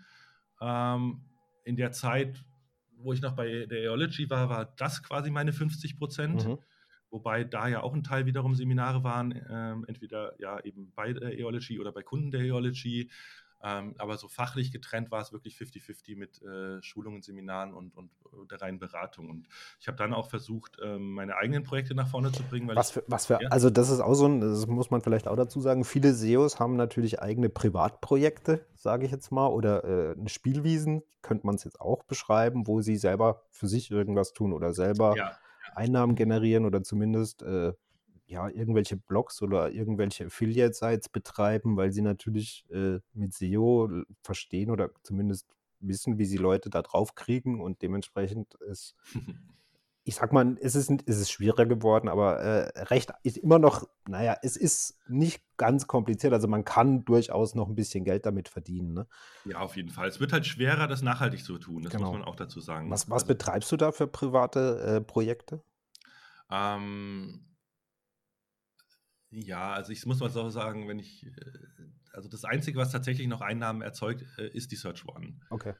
Ähm, 0.62 1.22
in 1.64 1.76
der 1.78 1.92
Zeit, 1.92 2.44
wo 2.98 3.14
ich 3.14 3.22
noch 3.22 3.34
bei 3.34 3.66
der 3.66 3.80
Eology 3.80 4.30
war, 4.30 4.50
war 4.50 4.66
das 4.78 5.02
quasi 5.02 5.32
meine 5.32 5.54
50 5.54 5.98
Prozent. 5.98 6.46
Mhm 6.46 6.60
wobei 7.14 7.44
da 7.44 7.68
ja 7.68 7.84
auch 7.84 7.94
ein 7.94 8.04
Teil 8.04 8.26
wiederum 8.26 8.56
Seminare 8.56 9.04
waren, 9.04 9.40
ähm, 9.50 9.86
entweder 9.88 10.34
ja 10.40 10.60
eben 10.62 10.92
bei 10.96 11.14
der 11.14 11.38
Eology 11.38 11.80
oder 11.80 11.92
bei 11.92 12.02
Kunden 12.02 12.32
der 12.32 12.42
Eology 12.42 13.10
ähm, 13.66 13.96
aber 13.98 14.18
so 14.18 14.28
fachlich 14.28 14.74
getrennt 14.74 15.10
war 15.10 15.22
es 15.22 15.32
wirklich 15.32 15.56
50-50 15.56 16.18
mit 16.18 16.42
äh, 16.42 16.82
Schulungen, 16.84 17.22
Seminaren 17.22 17.74
und, 17.74 17.96
und 17.96 18.12
äh, 18.26 18.46
der 18.52 18.62
reinen 18.62 18.78
Beratung. 18.78 19.30
Und 19.30 19.48
ich 19.80 19.88
habe 19.88 19.98
dann 19.98 20.14
auch 20.14 20.30
versucht, 20.30 20.78
ähm, 20.84 21.14
meine 21.14 21.38
eigenen 21.38 21.64
Projekte 21.64 21.96
nach 21.96 22.10
vorne 22.10 22.34
zu 22.34 22.44
bringen. 22.44 22.70
was, 22.76 22.92
für, 22.92 23.04
was 23.08 23.28
für, 23.28 23.42
ja? 23.42 23.48
also 23.50 23.70
das 23.70 23.90
ist 23.90 24.02
auch 24.02 24.16
so 24.16 24.28
ein, 24.28 24.42
das 24.42 24.68
muss 24.68 24.92
man 24.92 25.02
vielleicht 25.02 25.30
auch 25.30 25.38
dazu 25.38 25.62
sagen, 25.62 25.86
viele 25.86 26.14
SEOs 26.14 26.60
haben 26.60 26.76
natürlich 26.76 27.22
eigene 27.22 27.48
Privatprojekte, 27.48 28.66
sage 28.76 29.06
ich 29.06 29.12
jetzt 29.14 29.32
mal, 29.32 29.48
oder 29.48 29.86
äh, 29.86 30.16
Spielwiesen, 30.28 31.02
könnte 31.22 31.46
man 31.46 31.56
es 31.56 31.64
jetzt 31.64 31.80
auch 31.80 32.04
beschreiben, 32.04 32.68
wo 32.68 32.82
sie 32.82 32.98
selber 32.98 33.44
für 33.50 33.70
sich 33.70 33.92
irgendwas 33.92 34.34
tun 34.34 34.52
oder 34.52 34.74
selber 34.74 35.16
ja. 35.16 35.38
Einnahmen 35.74 36.16
generieren 36.16 36.66
oder 36.66 36.84
zumindest 36.84 37.44
äh, 37.44 37.72
ja, 38.34 38.50
irgendwelche 38.50 38.98
Blogs 38.98 39.42
oder 39.42 39.72
irgendwelche 39.72 40.26
Affiliate-Sites 40.26 41.10
betreiben, 41.10 41.78
weil 41.78 41.92
sie 41.92 42.02
natürlich 42.02 42.66
äh, 42.72 43.00
mit 43.14 43.34
SEO 43.34 44.04
verstehen 44.24 44.72
oder 44.72 44.90
zumindest 45.04 45.48
wissen, 45.80 46.18
wie 46.18 46.26
sie 46.26 46.38
Leute 46.38 46.70
da 46.70 46.82
drauf 46.82 47.14
kriegen 47.14 47.62
und 47.62 47.82
dementsprechend 47.84 48.56
ist, 48.56 48.96
ich 50.04 50.16
sag 50.16 50.34
mal, 50.34 50.58
es 50.62 50.74
ist, 50.74 50.92
es 51.06 51.20
ist 51.20 51.32
schwieriger 51.32 51.68
geworden, 51.68 52.10
aber 52.10 52.40
äh, 52.40 52.84
recht 52.86 53.12
ist 53.22 53.38
immer 53.38 53.60
noch, 53.60 53.88
naja, 54.08 54.36
es 54.42 54.58
ist 54.58 54.98
nicht 55.08 55.44
ganz 55.58 55.86
kompliziert, 55.86 56.34
also 56.34 56.48
man 56.48 56.66
kann 56.66 57.06
durchaus 57.06 57.54
noch 57.54 57.70
ein 57.70 57.76
bisschen 57.76 58.04
Geld 58.04 58.26
damit 58.26 58.50
verdienen. 58.50 58.94
Ne? 58.94 59.08
Ja, 59.46 59.60
auf 59.60 59.76
jeden 59.76 59.90
Fall. 59.90 60.08
Es 60.08 60.20
wird 60.20 60.34
halt 60.34 60.48
schwerer, 60.48 60.88
das 60.88 61.04
nachhaltig 61.04 61.46
zu 61.46 61.60
tun, 61.60 61.84
das 61.84 61.92
genau. 61.92 62.08
muss 62.08 62.20
man 62.20 62.28
auch 62.28 62.36
dazu 62.36 62.60
sagen. 62.60 62.90
Was, 62.90 63.12
was 63.12 63.24
also, 63.24 63.28
betreibst 63.28 63.72
du 63.72 63.78
da 63.78 63.92
für 63.92 64.08
private 64.08 64.98
äh, 64.98 65.02
Projekte? 65.02 65.64
Ähm, 66.50 67.53
ja, 69.34 69.74
also 69.74 69.92
ich 69.92 70.06
muss 70.06 70.20
mal 70.20 70.30
so 70.30 70.50
sagen, 70.50 70.88
wenn 70.88 71.00
ich, 71.00 71.26
äh, 71.26 71.30
also 72.14 72.30
das 72.30 72.46
Einzige, 72.46 72.78
was 72.78 72.92
tatsächlich 72.92 73.28
noch 73.28 73.42
Einnahmen 73.42 73.82
erzeugt, 73.82 74.24
äh, 74.38 74.48
ist 74.48 74.72
die 74.72 74.76
Search 74.76 75.08
One. 75.08 75.40
Okay. 75.50 75.74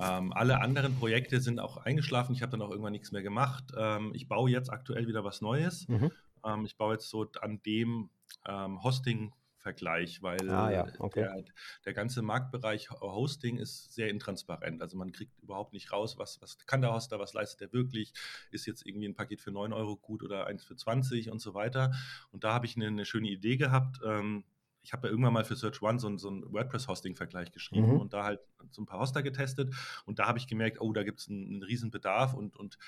Ähm, 0.00 0.32
alle 0.32 0.60
anderen 0.60 0.96
Projekte 0.96 1.40
sind 1.40 1.60
auch 1.60 1.76
eingeschlafen. 1.76 2.34
Ich 2.34 2.42
habe 2.42 2.50
dann 2.50 2.62
auch 2.62 2.70
irgendwann 2.70 2.92
nichts 2.92 3.12
mehr 3.12 3.22
gemacht. 3.22 3.64
Ähm, 3.76 4.12
ich 4.14 4.26
baue 4.26 4.50
jetzt 4.50 4.70
aktuell 4.70 5.06
wieder 5.06 5.22
was 5.22 5.40
Neues. 5.42 5.86
Mhm. 5.88 6.10
Ähm, 6.44 6.64
ich 6.64 6.76
baue 6.76 6.94
jetzt 6.94 7.08
so 7.08 7.26
an 7.40 7.60
dem 7.62 8.10
ähm, 8.46 8.82
Hosting 8.82 9.32
Vergleich, 9.62 10.22
weil 10.22 10.50
ah, 10.50 10.70
ja. 10.72 10.86
okay. 10.98 11.20
der, 11.22 11.44
der, 11.84 11.92
ganze 11.92 12.20
Marktbereich 12.20 12.90
Hosting 12.90 13.58
ist 13.58 13.94
sehr 13.94 14.08
intransparent. 14.08 14.82
Also 14.82 14.96
man 14.96 15.12
kriegt 15.12 15.38
überhaupt 15.40 15.72
nicht 15.72 15.92
raus, 15.92 16.18
was, 16.18 16.42
was 16.42 16.58
kann 16.66 16.82
der 16.82 16.92
Hoster, 16.92 17.20
was 17.20 17.32
leistet 17.32 17.60
der 17.60 17.72
wirklich, 17.72 18.12
ist 18.50 18.66
jetzt 18.66 18.84
irgendwie 18.84 19.06
ein 19.06 19.14
Paket 19.14 19.40
für 19.40 19.52
9 19.52 19.72
Euro 19.72 19.96
gut 19.96 20.24
oder 20.24 20.48
eins 20.48 20.64
für 20.64 20.74
20 20.74 21.30
und 21.30 21.40
so 21.40 21.54
weiter. 21.54 21.92
Und 22.32 22.42
da 22.42 22.52
habe 22.52 22.66
ich 22.66 22.74
eine, 22.74 22.88
eine, 22.88 23.04
schöne 23.04 23.28
Idee 23.28 23.56
gehabt. 23.56 24.00
Ähm, 24.04 24.42
ich 24.82 24.92
habe 24.92 25.06
ja 25.06 25.12
irgendwann 25.12 25.32
mal 25.32 25.44
für 25.44 25.54
Search 25.54 25.80
One 25.80 26.00
so, 26.00 26.16
so 26.18 26.28
einen 26.28 26.52
WordPress-Hosting-Vergleich 26.52 27.52
geschrieben 27.52 27.92
mhm. 27.92 28.00
und 28.00 28.12
da 28.12 28.24
halt 28.24 28.40
so 28.70 28.82
ein 28.82 28.86
paar 28.86 28.98
Hoster 28.98 29.22
getestet. 29.22 29.72
Und 30.06 30.18
da 30.18 30.26
habe 30.26 30.38
ich 30.38 30.48
gemerkt, 30.48 30.80
oh, 30.80 30.92
da 30.92 31.04
gibt 31.04 31.20
es 31.20 31.28
einen, 31.28 31.46
einen 31.46 31.62
riesen 31.62 31.92
Bedarf 31.92 32.34
und, 32.34 32.56
und 32.56 32.78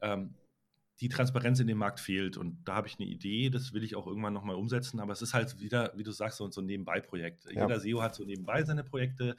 ähm, 0.00 0.34
die 1.00 1.08
Transparenz 1.08 1.60
in 1.60 1.66
dem 1.66 1.78
Markt 1.78 2.00
fehlt. 2.00 2.36
Und 2.36 2.64
da 2.64 2.76
habe 2.76 2.86
ich 2.86 2.98
eine 2.98 3.08
Idee, 3.08 3.50
das 3.50 3.72
will 3.72 3.82
ich 3.82 3.96
auch 3.96 4.06
irgendwann 4.06 4.32
nochmal 4.32 4.56
umsetzen. 4.56 5.00
Aber 5.00 5.12
es 5.12 5.22
ist 5.22 5.34
halt 5.34 5.58
wieder, 5.60 5.92
wie 5.96 6.04
du 6.04 6.12
sagst, 6.12 6.38
so, 6.38 6.50
so 6.50 6.60
ein 6.60 6.66
Nebenbei-Projekt. 6.66 7.44
Ja. 7.46 7.62
Jeder 7.62 7.80
SEO 7.80 8.02
hat 8.02 8.14
so 8.14 8.24
nebenbei 8.24 8.62
seine 8.62 8.84
Projekte. 8.84 9.36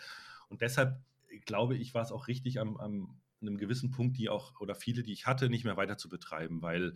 Und 0.49 0.61
deshalb 0.61 0.99
glaube 1.45 1.75
ich, 1.75 1.93
war 1.93 2.01
es 2.01 2.11
auch 2.11 2.27
richtig, 2.27 2.59
am, 2.59 2.77
am 2.77 3.19
einem 3.41 3.57
gewissen 3.57 3.91
Punkt, 3.91 4.17
die 4.17 4.29
auch, 4.29 4.59
oder 4.59 4.75
viele, 4.75 5.03
die 5.03 5.13
ich 5.13 5.25
hatte, 5.27 5.49
nicht 5.49 5.65
mehr 5.65 5.77
weiter 5.77 5.97
zu 5.97 6.09
betreiben, 6.09 6.61
weil 6.61 6.93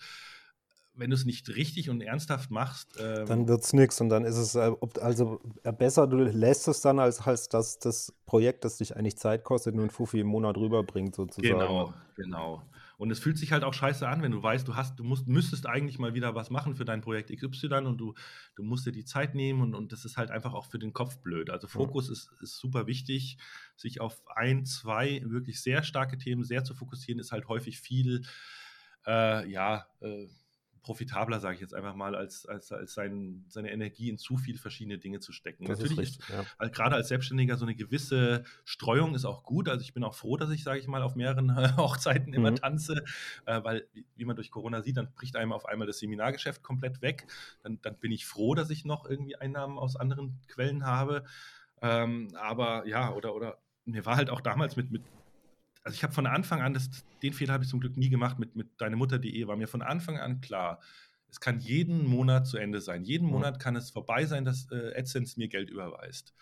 wenn 0.95 1.11
du 1.11 1.15
es 1.15 1.23
nicht 1.23 1.47
richtig 1.49 1.89
und 1.89 2.01
ernsthaft 2.01 2.51
machst. 2.51 2.97
Ähm, 2.99 3.25
dann 3.25 3.47
wird 3.47 3.63
es 3.63 3.73
nichts 3.73 4.01
und 4.01 4.09
dann 4.09 4.25
ist 4.25 4.37
es 4.37 4.55
äh, 4.55 4.71
also 4.99 5.39
äh, 5.63 5.71
besser, 5.71 6.07
du 6.07 6.17
lässt 6.17 6.67
es 6.67 6.81
dann, 6.81 6.99
als, 6.99 7.21
als 7.25 7.47
dass 7.47 7.79
das 7.79 8.13
Projekt, 8.25 8.65
das 8.65 8.77
dich 8.77 8.97
eigentlich 8.97 9.17
Zeit 9.17 9.43
kostet, 9.43 9.75
nur 9.75 9.85
ein 9.85 9.91
Fuffi 9.91 10.19
im 10.19 10.27
Monat 10.27 10.57
rüberbringt, 10.57 11.15
sozusagen. 11.15 11.59
Genau, 11.59 11.93
genau. 12.15 12.63
Und 12.99 13.11
es 13.11 13.19
fühlt 13.19 13.37
sich 13.37 13.53
halt 13.53 13.63
auch 13.63 13.73
scheiße 13.73 14.05
an, 14.05 14.21
wenn 14.21 14.33
du 14.33 14.43
weißt, 14.43 14.67
du 14.67 14.75
hast, 14.75 14.99
du 14.99 15.05
musst, 15.05 15.25
müsstest 15.25 15.65
eigentlich 15.65 15.99
mal 15.99 16.13
wieder 16.13 16.35
was 16.35 16.49
machen 16.49 16.75
für 16.75 16.83
dein 16.83 16.99
Projekt 16.99 17.31
XY 17.31 17.85
und 17.85 17.97
du, 17.97 18.13
du 18.55 18.63
musst 18.63 18.85
dir 18.85 18.91
die 18.91 19.05
Zeit 19.05 19.35
nehmen 19.35 19.61
und, 19.61 19.73
und 19.73 19.93
das 19.93 20.03
ist 20.03 20.17
halt 20.17 20.31
einfach 20.31 20.53
auch 20.53 20.65
für 20.65 20.79
den 20.79 20.91
Kopf 20.91 21.19
blöd. 21.19 21.49
Also 21.49 21.69
Fokus 21.69 22.07
ja. 22.07 22.11
ist, 22.11 22.29
ist 22.41 22.57
super 22.57 22.87
wichtig. 22.87 23.37
Sich 23.77 24.01
auf 24.01 24.21
ein, 24.27 24.65
zwei 24.65 25.21
wirklich 25.23 25.61
sehr 25.61 25.83
starke 25.83 26.17
Themen 26.17 26.43
sehr 26.43 26.65
zu 26.65 26.73
fokussieren, 26.75 27.21
ist 27.21 27.31
halt 27.31 27.47
häufig 27.47 27.79
viel, 27.79 28.25
äh, 29.07 29.49
ja, 29.49 29.87
äh, 30.01 30.27
profitabler, 30.89 31.39
sage 31.39 31.53
ich 31.53 31.61
jetzt 31.61 31.75
einfach 31.75 31.93
mal, 31.93 32.15
als, 32.15 32.47
als, 32.47 32.71
als 32.71 32.95
sein, 32.95 33.45
seine 33.47 33.71
Energie 33.71 34.09
in 34.09 34.17
zu 34.17 34.37
viele 34.37 34.57
verschiedene 34.57 34.97
Dinge 34.97 35.19
zu 35.19 35.31
stecken. 35.31 35.65
Das 35.65 35.77
Natürlich 35.77 35.91
ist, 35.91 35.99
richtig, 35.99 36.29
ist 36.29 36.29
ja. 36.29 36.45
halt 36.57 36.73
gerade 36.73 36.95
als 36.95 37.09
Selbstständiger 37.09 37.57
so 37.57 37.65
eine 37.65 37.75
gewisse 37.75 38.43
Streuung 38.65 39.13
ist 39.13 39.23
auch 39.23 39.43
gut. 39.43 39.69
Also 39.69 39.83
ich 39.83 39.93
bin 39.93 40.03
auch 40.03 40.15
froh, 40.15 40.35
dass 40.35 40.49
ich, 40.49 40.63
sage 40.63 40.79
ich 40.79 40.87
mal, 40.87 41.03
auf 41.03 41.15
mehreren 41.15 41.51
Hochzeiten 41.77 42.33
immer 42.33 42.49
mhm. 42.49 42.55
tanze, 42.55 43.03
äh, 43.45 43.63
weil, 43.63 43.87
wie 44.15 44.25
man 44.25 44.35
durch 44.35 44.49
Corona 44.49 44.81
sieht, 44.81 44.97
dann 44.97 45.13
bricht 45.13 45.35
einem 45.35 45.53
auf 45.53 45.67
einmal 45.67 45.85
das 45.85 45.99
Seminargeschäft 45.99 46.63
komplett 46.63 47.03
weg. 47.03 47.27
Dann, 47.61 47.79
dann 47.83 47.95
bin 47.99 48.11
ich 48.11 48.25
froh, 48.25 48.55
dass 48.55 48.71
ich 48.71 48.83
noch 48.83 49.07
irgendwie 49.07 49.35
Einnahmen 49.35 49.77
aus 49.77 49.95
anderen 49.95 50.41
Quellen 50.47 50.87
habe. 50.87 51.23
Ähm, 51.83 52.29
aber 52.33 52.87
ja, 52.87 53.13
oder, 53.13 53.35
oder 53.35 53.59
mir 53.85 54.07
war 54.07 54.15
halt 54.15 54.31
auch 54.31 54.41
damals 54.41 54.75
mit, 54.75 54.89
mit 54.89 55.03
also 55.83 55.95
ich 55.95 56.03
habe 56.03 56.13
von 56.13 56.27
Anfang 56.27 56.61
an, 56.61 56.73
das, 56.73 56.89
den 57.21 57.33
Fehler 57.33 57.53
habe 57.53 57.63
ich 57.63 57.69
zum 57.69 57.79
Glück 57.79 57.97
nie 57.97 58.09
gemacht 58.09 58.39
mit, 58.39 58.55
mit 58.55 58.79
deinemutter.de, 58.79 59.47
war 59.47 59.55
mir 59.55 59.67
von 59.67 59.81
Anfang 59.81 60.17
an 60.17 60.41
klar, 60.41 60.79
es 61.31 61.39
kann 61.39 61.59
jeden 61.59 62.07
Monat 62.07 62.47
zu 62.47 62.57
Ende 62.57 62.81
sein. 62.81 63.03
Jeden 63.03 63.27
mhm. 63.27 63.33
Monat 63.33 63.59
kann 63.59 63.75
es 63.75 63.91
vorbei 63.91 64.25
sein, 64.25 64.45
dass 64.45 64.69
äh, 64.71 64.93
AdSense 64.97 65.39
mir 65.39 65.47
Geld 65.47 65.69
überweist. 65.69 66.33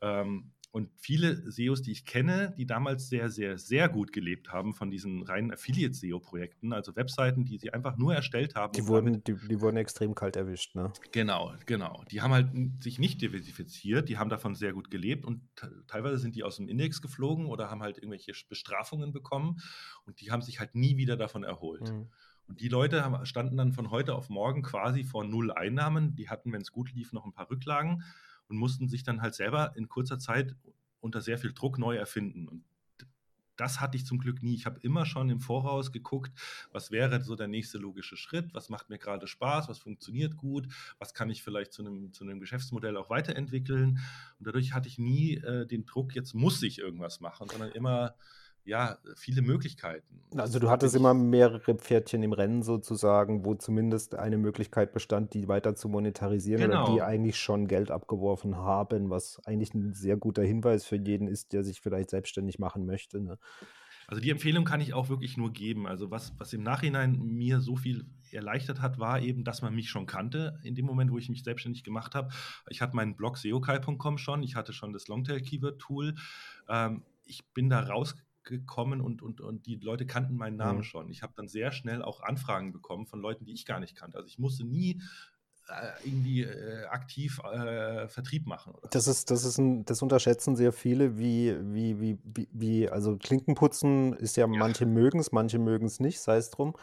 Ähm, 0.00 0.52
und 0.78 0.90
viele 0.96 1.50
SEOs, 1.50 1.82
die 1.82 1.90
ich 1.90 2.04
kenne, 2.04 2.54
die 2.56 2.64
damals 2.64 3.08
sehr, 3.08 3.30
sehr, 3.30 3.58
sehr 3.58 3.88
gut 3.88 4.12
gelebt 4.12 4.52
haben 4.52 4.72
von 4.74 4.92
diesen 4.92 5.24
reinen 5.24 5.52
Affiliate-SEO-Projekten, 5.52 6.72
also 6.72 6.94
Webseiten, 6.94 7.44
die 7.44 7.58
sie 7.58 7.72
einfach 7.72 7.96
nur 7.96 8.14
erstellt 8.14 8.54
haben. 8.54 8.72
Die 8.74 8.86
wurden, 8.86 9.24
die, 9.24 9.34
die, 9.34 9.60
wurden 9.60 9.76
extrem 9.76 10.14
kalt 10.14 10.36
erwischt, 10.36 10.76
ne? 10.76 10.92
Genau, 11.10 11.52
genau. 11.66 12.04
Die 12.12 12.22
haben 12.22 12.32
halt 12.32 12.48
sich 12.80 13.00
nicht 13.00 13.20
diversifiziert, 13.20 14.08
die 14.08 14.18
haben 14.18 14.30
davon 14.30 14.54
sehr 14.54 14.72
gut 14.72 14.88
gelebt 14.88 15.24
und 15.26 15.42
teilweise 15.88 16.18
sind 16.18 16.36
die 16.36 16.44
aus 16.44 16.56
dem 16.56 16.68
Index 16.68 17.02
geflogen 17.02 17.46
oder 17.46 17.68
haben 17.70 17.82
halt 17.82 17.98
irgendwelche 17.98 18.32
Bestrafungen 18.48 19.12
bekommen 19.12 19.60
und 20.06 20.20
die 20.20 20.30
haben 20.30 20.42
sich 20.42 20.60
halt 20.60 20.76
nie 20.76 20.96
wieder 20.96 21.16
davon 21.16 21.42
erholt. 21.42 21.90
Mhm. 21.92 22.06
Und 22.46 22.60
die 22.60 22.68
Leute 22.68 23.04
haben, 23.04 23.26
standen 23.26 23.56
dann 23.56 23.72
von 23.72 23.90
heute 23.90 24.14
auf 24.14 24.30
morgen 24.30 24.62
quasi 24.62 25.02
vor 25.02 25.24
null 25.24 25.50
Einnahmen. 25.50 26.14
Die 26.14 26.30
hatten, 26.30 26.52
wenn 26.52 26.62
es 26.62 26.70
gut 26.70 26.92
lief, 26.94 27.12
noch 27.12 27.26
ein 27.26 27.32
paar 27.32 27.50
Rücklagen 27.50 28.04
und 28.48 28.56
mussten 28.56 28.88
sich 28.88 29.02
dann 29.02 29.22
halt 29.22 29.34
selber 29.34 29.74
in 29.76 29.88
kurzer 29.88 30.18
Zeit 30.18 30.54
unter 31.00 31.20
sehr 31.20 31.38
viel 31.38 31.52
Druck 31.52 31.78
neu 31.78 31.96
erfinden. 31.96 32.48
Und 32.48 32.64
das 33.58 33.80
hatte 33.80 33.96
ich 33.96 34.06
zum 34.06 34.18
Glück 34.18 34.42
nie. 34.42 34.54
Ich 34.54 34.66
habe 34.66 34.78
immer 34.82 35.04
schon 35.04 35.28
im 35.28 35.40
Voraus 35.40 35.92
geguckt, 35.92 36.32
was 36.70 36.90
wäre 36.90 37.22
so 37.22 37.34
der 37.34 37.48
nächste 37.48 37.76
logische 37.78 38.16
Schritt, 38.16 38.54
was 38.54 38.68
macht 38.68 38.88
mir 38.88 38.98
gerade 38.98 39.26
Spaß, 39.26 39.68
was 39.68 39.78
funktioniert 39.78 40.36
gut, 40.36 40.68
was 40.98 41.12
kann 41.12 41.28
ich 41.28 41.42
vielleicht 41.42 41.72
zu 41.72 41.84
einem, 41.84 42.12
zu 42.12 42.24
einem 42.24 42.38
Geschäftsmodell 42.38 42.96
auch 42.96 43.10
weiterentwickeln. 43.10 43.98
Und 44.38 44.46
dadurch 44.46 44.72
hatte 44.72 44.88
ich 44.88 44.98
nie 44.98 45.36
äh, 45.38 45.66
den 45.66 45.84
Druck, 45.84 46.14
jetzt 46.14 46.34
muss 46.34 46.62
ich 46.62 46.78
irgendwas 46.78 47.20
machen, 47.20 47.48
sondern 47.48 47.72
immer 47.72 48.14
ja, 48.68 48.98
viele 49.16 49.40
Möglichkeiten. 49.40 50.20
Also 50.36 50.58
du 50.58 50.68
hattest 50.68 50.94
immer 50.94 51.14
mehrere 51.14 51.74
Pferdchen 51.74 52.22
im 52.22 52.34
Rennen 52.34 52.62
sozusagen, 52.62 53.44
wo 53.44 53.54
zumindest 53.54 54.14
eine 54.14 54.36
Möglichkeit 54.36 54.92
bestand, 54.92 55.32
die 55.32 55.48
weiter 55.48 55.74
zu 55.74 55.88
monetarisieren 55.88 56.62
genau. 56.62 56.84
oder 56.84 56.92
die 56.92 57.02
eigentlich 57.02 57.38
schon 57.38 57.66
Geld 57.66 57.90
abgeworfen 57.90 58.56
haben, 58.56 59.08
was 59.08 59.40
eigentlich 59.46 59.72
ein 59.72 59.94
sehr 59.94 60.16
guter 60.16 60.42
Hinweis 60.42 60.84
für 60.84 60.96
jeden 60.96 61.28
ist, 61.28 61.54
der 61.54 61.64
sich 61.64 61.80
vielleicht 61.80 62.10
selbstständig 62.10 62.58
machen 62.58 62.84
möchte. 62.84 63.20
Ne? 63.20 63.38
Also 64.06 64.20
die 64.20 64.30
Empfehlung 64.30 64.66
kann 64.66 64.82
ich 64.82 64.92
auch 64.92 65.08
wirklich 65.08 65.38
nur 65.38 65.50
geben. 65.52 65.86
Also 65.86 66.10
was, 66.10 66.34
was 66.38 66.52
im 66.52 66.62
Nachhinein 66.62 67.18
mir 67.18 67.60
so 67.60 67.76
viel 67.76 68.04
erleichtert 68.30 68.82
hat, 68.82 68.98
war 68.98 69.20
eben, 69.20 69.44
dass 69.44 69.62
man 69.62 69.74
mich 69.74 69.88
schon 69.88 70.04
kannte 70.04 70.60
in 70.62 70.74
dem 70.74 70.84
Moment, 70.84 71.10
wo 71.10 71.16
ich 71.16 71.30
mich 71.30 71.42
selbstständig 71.42 71.84
gemacht 71.84 72.14
habe. 72.14 72.28
Ich 72.68 72.82
hatte 72.82 72.94
meinen 72.94 73.16
Blog 73.16 73.38
seokai.com 73.38 74.18
schon, 74.18 74.42
ich 74.42 74.56
hatte 74.56 74.74
schon 74.74 74.92
das 74.92 75.08
Longtail 75.08 75.40
Keyword 75.40 75.78
Tool. 75.78 76.14
Ähm, 76.68 77.02
ich 77.24 77.46
bin 77.52 77.70
da 77.70 77.80
rausgekommen 77.80 78.27
gekommen 78.48 79.00
und, 79.00 79.22
und, 79.22 79.40
und 79.40 79.66
die 79.66 79.76
Leute 79.76 80.06
kannten 80.06 80.36
meinen 80.36 80.56
Namen 80.56 80.78
mhm. 80.78 80.84
schon. 80.84 81.08
Ich 81.10 81.22
habe 81.22 81.32
dann 81.36 81.48
sehr 81.48 81.70
schnell 81.70 82.02
auch 82.02 82.20
Anfragen 82.22 82.72
bekommen 82.72 83.06
von 83.06 83.20
Leuten, 83.20 83.44
die 83.44 83.52
ich 83.52 83.66
gar 83.66 83.78
nicht 83.78 83.94
kannte. 83.94 84.16
Also 84.18 84.26
ich 84.26 84.38
musste 84.38 84.64
nie 84.64 85.00
äh, 85.68 86.08
irgendwie 86.08 86.42
äh, 86.42 86.86
aktiv 86.86 87.40
äh, 87.40 88.08
Vertrieb 88.08 88.46
machen. 88.46 88.74
das 88.90 89.06
ist, 89.06 89.30
das 89.30 89.44
ist 89.44 89.58
ein, 89.58 89.84
das 89.84 90.02
unterschätzen 90.02 90.56
sehr 90.56 90.72
viele, 90.72 91.18
wie, 91.18 91.54
wie, 91.60 92.00
wie, 92.00 92.18
wie, 92.24 92.48
wie 92.52 92.88
also 92.88 93.16
Klinkenputzen 93.16 94.14
ist 94.14 94.36
ja, 94.36 94.46
ja. 94.46 94.58
manche 94.58 94.86
mögen 94.86 95.20
es, 95.20 95.30
manche 95.30 95.58
mögen 95.58 95.86
es 95.86 96.00
nicht, 96.00 96.20
sei 96.20 96.38
es 96.38 96.50
drum. 96.50 96.74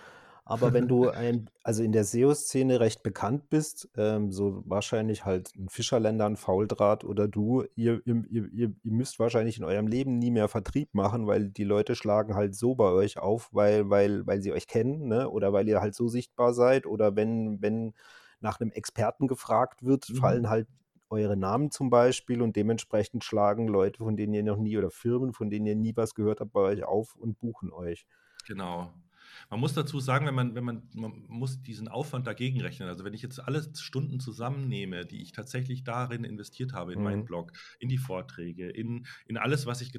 Aber 0.46 0.74
wenn 0.74 0.88
du 0.88 1.10
ein, 1.10 1.50
also 1.64 1.84
in 1.84 1.92
der 1.92 2.04
SEO-Szene 2.04 2.80
recht 2.80 3.02
bekannt 3.02 3.50
bist, 3.50 3.90
ähm, 3.98 4.32
so 4.32 4.64
wahrscheinlich 4.66 5.26
halt 5.26 5.52
ein 5.56 5.70
Fischerländer, 5.70 6.28
ein 6.28 6.38
Fauldraht 6.38 7.04
oder 7.04 7.28
du, 7.28 7.66
ihr, 7.76 8.02
ihr, 8.06 8.24
ihr, 8.30 8.50
ihr 8.54 8.74
müsst 8.84 9.20
wahrscheinlich 9.20 9.58
in 9.58 9.64
eurem 9.64 9.88
Leben 9.88 10.20
nie 10.20 10.32
mehr 10.32 10.48
Vertrieb 10.48 10.94
machen, 10.94 11.26
weil 11.26 11.50
die 11.50 11.64
Leute 11.64 11.96
schlagen 11.96 12.36
halt 12.36 12.56
so 12.56 12.76
bei 12.76 12.92
euch 12.92 13.18
auf, 13.18 13.50
weil, 13.52 13.90
weil, 13.90 14.26
weil 14.28 14.42
sie 14.42 14.54
euch 14.54 14.68
kennen, 14.68 15.08
ne? 15.08 15.30
Oder 15.30 15.52
weil 15.52 15.68
ihr 15.68 15.82
halt 15.82 15.96
so 15.96 16.08
sichtbar 16.08 16.54
seid. 16.54 16.86
Oder 16.86 17.16
wenn, 17.16 17.62
wenn 17.62 17.94
nach 18.40 18.60
einem 18.60 18.72
Experten 18.72 19.28
gefragt 19.28 19.84
wird, 19.84 20.08
mhm. 20.10 20.16
fallen 20.16 20.50
halt 20.50 20.68
eure 21.10 21.38
Namen 21.38 21.72
zum 21.72 21.90
Beispiel 21.90 22.42
und 22.42 22.56
dementsprechend 22.56 23.24
schlagen 23.24 23.68
Leute, 23.68 24.04
von 24.04 24.16
denen 24.16 24.34
ihr 24.34 24.44
noch 24.44 24.58
nie 24.58 24.78
oder 24.78 24.92
Firmen, 24.92 25.34
von 25.34 25.50
denen 25.50 25.66
ihr 25.66 25.76
nie 25.76 25.96
was 25.96 26.14
gehört 26.14 26.40
habt, 26.40 26.54
bei 26.54 26.62
euch 26.62 26.84
auf 26.84 27.16
und 27.16 27.40
buchen 27.40 27.72
euch. 27.72 28.06
Genau. 28.48 28.92
Man 29.50 29.60
muss 29.60 29.74
dazu 29.74 30.00
sagen, 30.00 30.26
wenn 30.26 30.36
man, 30.36 30.56
wenn 30.56 30.64
man, 30.64 30.90
man 30.94 31.26
muss 31.28 31.62
diesen 31.62 31.88
Aufwand 31.88 32.28
dagegen 32.28 32.62
rechnen. 32.62 32.90
Also 32.90 33.04
wenn 33.04 33.14
ich 33.14 33.22
jetzt 33.22 33.40
alle 33.40 33.64
Stunden 33.76 34.20
zusammennehme, 34.20 35.06
die 35.06 35.22
ich 35.22 35.32
tatsächlich 35.32 35.84
darin 35.84 36.24
investiert 36.24 36.74
habe, 36.74 36.94
in 36.94 37.00
mhm. 37.00 37.06
meinen 37.06 37.26
Blog, 37.26 37.52
in 37.80 37.90
die 37.90 37.98
Vorträge, 37.98 38.70
in, 38.70 39.06
in 39.26 39.38
alles, 39.38 39.66
was 39.66 39.82
ich 39.82 39.92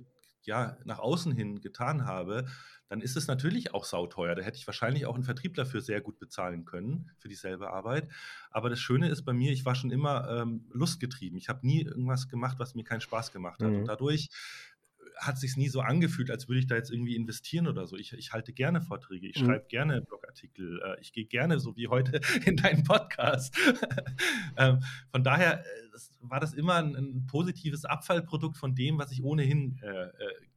ja, 0.46 0.76
nach 0.84 1.00
außen 1.00 1.32
hin 1.32 1.60
getan 1.60 2.06
habe, 2.06 2.46
dann 2.88 3.00
ist 3.00 3.16
es 3.16 3.26
natürlich 3.26 3.74
auch 3.74 3.84
sauteuer. 3.84 4.34
Da 4.34 4.42
hätte 4.42 4.58
ich 4.58 4.66
wahrscheinlich 4.66 5.06
auch 5.06 5.14
einen 5.14 5.24
Vertrieb 5.24 5.54
dafür 5.54 5.80
sehr 5.80 6.00
gut 6.00 6.18
bezahlen 6.18 6.64
können, 6.64 7.10
für 7.18 7.28
dieselbe 7.28 7.70
Arbeit. 7.70 8.08
Aber 8.50 8.70
das 8.70 8.78
Schöne 8.78 9.08
ist 9.08 9.24
bei 9.24 9.32
mir, 9.32 9.52
ich 9.52 9.64
war 9.64 9.74
schon 9.74 9.90
immer 9.90 10.28
ähm, 10.30 10.66
lustgetrieben. 10.70 11.36
Ich 11.36 11.48
habe 11.48 11.66
nie 11.66 11.82
irgendwas 11.82 12.28
gemacht, 12.28 12.58
was 12.58 12.74
mir 12.74 12.84
keinen 12.84 13.00
Spaß 13.00 13.32
gemacht 13.32 13.60
hat. 13.60 13.70
Mhm. 13.70 13.78
Und 13.80 13.84
dadurch 13.86 14.28
hat 15.16 15.38
sich 15.38 15.56
nie 15.56 15.68
so 15.68 15.80
angefühlt, 15.80 16.30
als 16.30 16.48
würde 16.48 16.60
ich 16.60 16.66
da 16.66 16.74
jetzt 16.74 16.90
irgendwie 16.90 17.16
investieren 17.16 17.66
oder 17.66 17.86
so. 17.86 17.96
Ich, 17.96 18.12
ich 18.12 18.32
halte 18.32 18.52
gerne 18.52 18.80
Vorträge, 18.80 19.28
ich 19.28 19.40
mhm. 19.40 19.46
schreibe 19.46 19.66
gerne 19.68 20.02
Blogartikel, 20.02 20.80
äh, 20.82 21.00
ich 21.00 21.12
gehe 21.12 21.24
gerne 21.24 21.58
so 21.58 21.76
wie 21.76 21.88
heute 21.88 22.20
in 22.44 22.56
deinen 22.56 22.84
Podcast. 22.84 23.56
ähm, 24.56 24.80
von 25.10 25.24
daher 25.24 25.60
äh, 25.60 25.64
war 26.20 26.40
das 26.40 26.54
immer 26.54 26.74
ein, 26.74 26.94
ein, 26.94 27.26
positives 27.26 27.84
Abfallprodukt 27.84 28.56
von 28.56 28.74
dem, 28.74 28.98
was 28.98 29.10
ich 29.10 29.22
ohnehin 29.22 29.78
äh, 29.82 29.88
äh, 29.88 30.10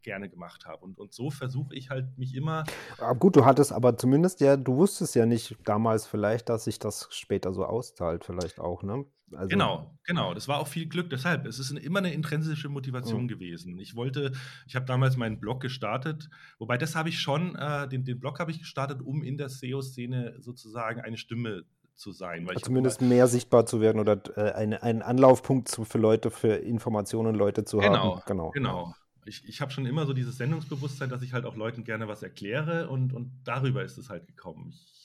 gerne 0.03 0.30
gemacht 0.30 0.65
habe. 0.65 0.84
Und, 0.84 0.97
und 0.97 1.13
so 1.13 1.30
versuche 1.30 1.76
ich 1.76 1.89
halt 1.89 2.17
mich 2.17 2.35
immer. 2.35 2.63
Aber 2.97 3.15
gut, 3.15 3.35
du 3.35 3.45
hattest 3.45 3.71
aber 3.71 3.97
zumindest 3.97 4.41
ja, 4.41 4.57
du 4.57 4.76
wusstest 4.76 5.15
ja 5.15 5.26
nicht 5.26 5.57
damals 5.65 6.07
vielleicht, 6.07 6.49
dass 6.49 6.65
sich 6.65 6.80
das 6.80 7.07
später 7.11 7.53
so 7.53 7.65
auszahlt, 7.65 8.23
vielleicht 8.26 8.59
auch, 8.59 8.84
ne? 8.84 9.05
Also 9.35 9.49
genau, 9.49 9.95
genau. 10.05 10.34
Das 10.34 10.47
war 10.47 10.59
auch 10.59 10.67
viel 10.67 10.88
Glück. 10.88 11.09
Deshalb, 11.09 11.45
es 11.45 11.59
ist 11.59 11.71
eine, 11.71 11.80
immer 11.81 11.99
eine 11.99 12.13
intrinsische 12.13 12.69
Motivation 12.69 13.23
mhm. 13.23 13.27
gewesen. 13.27 13.77
Ich 13.77 13.95
wollte, 13.95 14.31
ich 14.65 14.76
habe 14.76 14.85
damals 14.85 15.17
meinen 15.17 15.39
Blog 15.39 15.61
gestartet, 15.61 16.30
wobei 16.57 16.77
das 16.77 16.95
habe 16.95 17.09
ich 17.09 17.19
schon, 17.19 17.55
äh, 17.55 17.88
den, 17.88 18.05
den 18.05 18.19
Blog 18.19 18.39
habe 18.39 18.51
ich 18.51 18.59
gestartet, 18.59 19.01
um 19.01 19.23
in 19.23 19.38
der 19.38 19.49
SEO-Szene 19.49 20.35
sozusagen 20.39 21.01
eine 21.01 21.17
Stimme 21.17 21.65
zu 21.95 22.11
sein. 22.11 22.47
Weil 22.47 22.55
zumindest 22.57 23.01
mehr 23.01 23.27
sichtbar 23.27 23.65
zu 23.65 23.81
werden 23.81 23.99
oder 23.99 24.21
äh, 24.35 24.53
eine, 24.53 24.81
einen 24.81 25.01
Anlaufpunkt 25.01 25.67
zu, 25.67 25.84
für 25.84 25.97
Leute, 25.97 26.31
für 26.31 26.55
Informationen 26.55 27.35
Leute 27.35 27.65
zu 27.65 27.77
genau, 27.77 28.15
haben. 28.15 28.21
Genau, 28.26 28.51
genau. 28.51 28.93
Ich, 29.30 29.47
ich 29.47 29.61
habe 29.61 29.72
schon 29.72 29.85
immer 29.85 30.06
so 30.07 30.14
dieses 30.14 30.38
Sendungsbewusstsein, 30.38 31.10
dass 31.10 31.22
ich 31.22 31.34
halt 31.34 31.45
auch 31.45 31.56
Leuten 31.56 31.84
gerne 31.84 32.07
was 32.07 32.23
erkläre 32.23 32.89
und, 32.89 33.14
und 33.14 33.31
darüber 33.45 33.84
ist 33.84 33.97
es 33.97 34.10
halt 34.10 34.26
gekommen. 34.26 34.73
Ich 34.73 34.99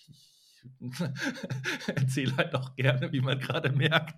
erzähle 1.95 2.37
halt 2.39 2.55
auch 2.55 2.75
gerne, 2.75 3.13
wie 3.13 3.21
man 3.21 3.39
gerade 3.39 3.71
merkt. 3.71 4.15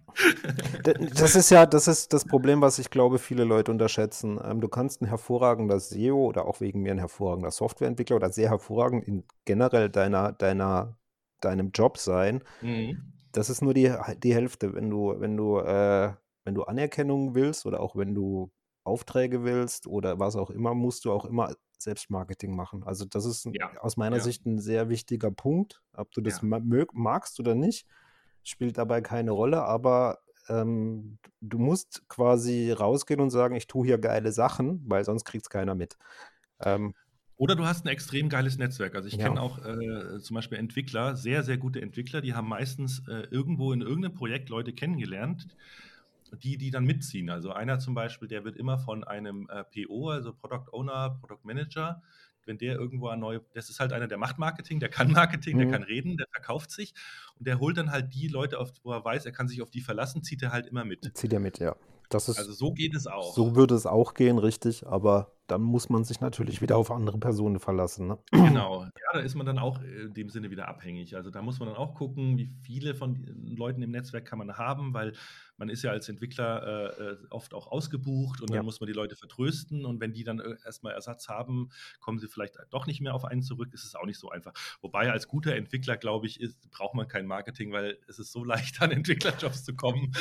das 1.15 1.35
ist 1.35 1.51
ja, 1.51 1.67
das 1.67 1.89
ist 1.89 2.13
das 2.13 2.25
Problem, 2.25 2.61
was 2.61 2.79
ich 2.79 2.89
glaube, 2.89 3.19
viele 3.19 3.43
Leute 3.43 3.73
unterschätzen. 3.73 4.39
Ähm, 4.43 4.61
du 4.61 4.69
kannst 4.69 5.03
ein 5.03 5.07
hervorragender 5.07 5.81
SEO 5.81 6.25
oder 6.25 6.47
auch 6.47 6.61
wegen 6.61 6.83
mir 6.83 6.93
ein 6.93 6.99
hervorragender 6.99 7.51
Softwareentwickler 7.51 8.17
oder 8.17 8.31
sehr 8.31 8.51
hervorragend 8.51 9.09
in 9.09 9.25
generell 9.45 9.91
deiner, 9.91 10.31
deiner, 10.31 10.97
deinem 11.41 11.73
Job 11.73 11.99
sein. 11.99 12.45
Mhm. 12.63 13.13
Das 13.33 13.51
ist 13.51 13.61
nur 13.61 13.75
die, 13.75 13.93
die 14.23 14.35
Hälfte, 14.35 14.73
wenn 14.73 14.89
du, 14.89 15.15
wenn 15.19 15.37
du, 15.37 15.59
äh, 15.59 16.13
wenn 16.45 16.55
du 16.55 16.63
Anerkennung 16.63 17.35
willst 17.35 17.67
oder 17.67 17.81
auch 17.81 17.97
wenn 17.97 18.15
du 18.15 18.53
Aufträge 18.87 19.45
willst 19.45 19.87
oder 19.87 20.19
was 20.19 20.37
auch 20.37 20.51
immer, 20.51 20.75
musst 20.75 21.05
du 21.05 21.13
auch 21.13 21.25
immer 21.25 21.55
Selbstmarketing 21.79 22.55
machen. 22.55 22.83
Also 22.85 23.05
das 23.05 23.25
ist 23.25 23.49
Ja, 23.53 23.71
aus 23.81 23.97
meiner 23.97 24.17
ja, 24.17 24.23
Sicht 24.23 24.47
ein 24.47 24.59
sehr 24.59 24.89
wichtiger 24.89 25.31
Punkt. 25.31 25.83
Ob 25.93 26.11
du 26.13 26.21
das 26.21 26.43
ja. 26.43 26.61
magst 26.93 27.39
oder 27.41 27.55
nicht, 27.55 27.87
spielt 28.43 28.79
dabei 28.79 29.01
keine 29.01 29.33
Rolle, 29.33 29.63
aber 29.63 30.21
ähm, 30.49 31.19
du 31.41 31.59
musst 31.59 32.09
quasi 32.09 32.71
rausgehen 32.71 33.21
und 33.21 33.31
sagen, 33.31 33.57
ich 33.57 33.67
tue 33.67 33.87
hier 33.87 33.99
geile 33.99 34.33
Sachen, 34.33 34.83
weil 34.87 35.05
sonst 35.05 35.25
kriegt 35.25 35.45
es 35.45 35.51
keiner 35.51 35.75
mit. 35.75 35.97
Ähm, 36.61 36.95
Oder 37.37 37.57
du 37.57 37.67
hast 37.67 37.85
ein 37.85 37.89
extrem 37.89 38.29
geiles 38.29 38.57
Netzwerk. 38.57 38.95
Also 38.95 39.09
ich 39.09 39.19
kenne 39.19 39.37
ja. 39.37 39.41
auch 39.43 39.59
äh, 39.65 40.21
zum 40.21 40.35
Beispiel 40.35 40.59
Entwickler, 40.59 41.17
sehr, 41.17 41.43
sehr 41.43 41.59
gute 41.59 41.81
Entwickler, 41.81 42.21
die 42.21 42.35
haben 42.35 42.49
meistens 42.49 43.03
äh, 43.09 43.27
irgendwo 43.31 43.73
in 43.73 43.81
irgendeinem 43.81 44.15
Projekt 44.15 44.49
Leute 44.49 44.73
kennengelernt, 44.73 45.49
die, 46.33 46.57
die 46.59 46.71
dann 46.71 46.85
mitziehen. 46.85 47.31
Also 47.31 47.53
einer 47.53 47.79
zum 47.79 47.95
Beispiel, 47.95 48.29
der 48.29 48.45
wird 48.45 48.57
immer 48.57 48.79
von 48.79 49.05
einem 49.05 49.49
äh, 49.51 49.65
PO, 49.65 50.11
also 50.11 50.33
Product 50.33 50.73
Owner, 50.73 51.19
Product 51.21 51.41
Manager, 51.45 52.03
wenn 52.45 52.59
der 52.59 52.77
irgendwo 52.77 53.09
ein 53.09 53.19
neue, 53.19 53.43
das 53.55 53.71
ist 53.71 53.81
halt 53.81 53.93
einer, 53.93 54.07
der 54.07 54.19
macht 54.19 54.39
Marketing, 54.39 54.79
der 54.79 54.89
kann 54.89 55.11
Marketing, 55.11 55.59
der 55.59 55.67
Mhm. 55.67 55.73
kann 55.73 55.83
reden, 55.83 56.17
der 56.17 56.27
verkauft 56.33 56.71
sich 56.71 56.95
und 57.39 57.47
der 57.47 57.59
holt 57.59 57.77
dann 57.77 57.91
halt 57.91 58.15
die 58.15 58.29
Leute, 58.29 58.59
auf, 58.59 58.73
wo 58.85 58.93
er 58.93 59.05
weiß, 59.05 59.27
er 59.27 59.33
kann 59.33 59.49
sich 59.49 59.63
auf 59.63 59.71
die 59.71 59.81
verlassen, 59.81 60.23
zieht 60.23 60.43
er 60.43 60.53
halt 60.53 60.67
immer 60.67 60.85
mit. 60.85 61.11
Zieh 61.15 61.29
dir 61.29 61.41
mit, 61.41 61.59
ja. 61.59 61.75
Das 62.09 62.29
ist, 62.29 62.39
Also 62.39 62.53
so 62.53 62.73
geht 62.73 62.95
es 62.95 63.09
auch. 63.09 63.35
so 63.35 63.57
würde 63.57 63.75
es 63.75 63.85
auch 63.85 64.15
gehen, 64.15 64.39
richtig, 64.39 64.87
aber 64.87 65.33
dann 65.47 65.63
muss 65.63 65.89
man 65.89 66.05
sich 66.05 66.21
natürlich 66.21 66.61
wieder 66.61 66.77
auf 66.77 66.91
andere 66.91 67.19
Personen 67.19 67.59
verlassen. 67.61 68.09
Ne? 68.09 68.19
Genau, 68.33 68.85
ja, 68.85 68.91
da 69.13 69.21
ist 69.21 69.35
man 69.35 69.47
dann 69.47 69.59
auch 69.59 69.81
in 69.83 70.13
dem 70.15 70.29
Sinne 70.29 70.51
wieder 70.51 70.69
abhängig. 70.69 71.17
Also 71.17 71.31
da 71.31 71.43
muss 71.43 71.59
man 71.59 71.69
dann 71.69 71.77
auch 71.77 71.95
gucken, 71.95 72.37
wie 72.39 72.51
viele 72.63 72.95
von 72.95 73.15
den 73.15 73.57
Leuten 73.57 73.83
im 73.83 73.91
Netzwerk 73.91 74.25
kann 74.25 74.39
man 74.39 74.57
haben, 74.59 74.95
weil 74.95 75.13
man 75.59 75.71
ist 75.71 75.83
ja 75.83 75.91
als 75.91 76.09
Entwickler 76.09 76.99
äh, 76.99 77.03
äh, 77.03 77.17
oft 77.31 77.55
auch 77.55 77.67
ausgebucht 77.73 78.43
und 78.43 78.51
Ja. 78.51 78.57
dann 78.57 78.67
muss 78.67 78.81
man 78.81 78.87
die 78.89 78.93
Leute 78.93 79.17
vertrösten 79.17 79.87
und 79.87 80.01
wenn 80.01 80.13
die 80.13 80.23
dann 80.25 80.39
äh, 80.39 80.57
erstmal 80.65 80.93
Ersatz 80.93 81.29
haben, 81.29 81.71
kommen 82.01 82.19
sie 82.19 82.29
vielleicht 82.29 82.57
doch 82.71 82.87
nicht 82.87 83.01
mehr 83.01 83.15
auf 83.15 83.25
einen 83.25 83.43
zurück. 83.43 83.71
ist 83.73 83.85
Es 83.85 83.95
auch 83.95 84.05
nicht 84.05 84.19
so 84.19 84.29
einfach. 84.31 84.53
Wobei 84.83 85.11
als 85.11 85.29
guter 85.29 85.57
Entwickler, 85.57 85.97
glaube 85.97 86.27
ich, 86.27 86.41
ist, 86.41 86.71
braucht 86.71 86.95
man 86.95 87.09
kein 87.09 87.27
Marketing, 87.27 87.73
weil 87.73 87.99
es 88.07 88.19
ist 88.19 88.33
so 88.33 88.45
leicht, 88.45 88.83
an 88.83 88.91
Entwicklerjobs 88.91 89.65
zu 89.65 89.75
kommen. 89.75 90.13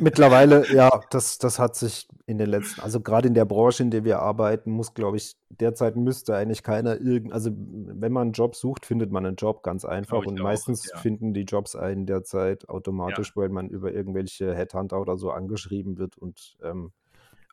Mittlerweile, 0.00 0.64
ja, 0.74 1.00
das, 1.10 1.38
das 1.38 1.58
hat 1.58 1.76
sich 1.76 2.06
in 2.26 2.38
den 2.38 2.48
letzten, 2.50 2.80
also 2.80 3.00
gerade 3.00 3.28
in 3.28 3.34
der 3.34 3.44
Branche, 3.44 3.82
in 3.82 3.90
der 3.90 4.04
wir 4.04 4.18
arbeiten, 4.18 4.63
muss, 4.66 4.94
glaube 4.94 5.16
ich, 5.16 5.36
derzeit 5.48 5.96
müsste 5.96 6.36
eigentlich 6.36 6.62
keiner 6.62 7.00
irgend, 7.00 7.32
also 7.32 7.50
wenn 7.54 8.12
man 8.12 8.22
einen 8.22 8.32
Job 8.32 8.56
sucht, 8.56 8.86
findet 8.86 9.10
man 9.10 9.26
einen 9.26 9.36
Job 9.36 9.62
ganz 9.62 9.84
einfach 9.84 10.24
und 10.24 10.40
auch, 10.40 10.44
meistens 10.44 10.90
ja. 10.90 10.98
finden 10.98 11.34
die 11.34 11.42
Jobs 11.42 11.76
einen 11.76 12.06
derzeit 12.06 12.68
automatisch, 12.68 13.36
weil 13.36 13.48
man 13.48 13.68
über 13.68 13.92
irgendwelche 13.92 14.54
Headhunter 14.54 15.00
oder 15.00 15.16
so 15.16 15.30
angeschrieben 15.30 15.98
wird 15.98 16.16
und 16.16 16.56
ähm, 16.62 16.92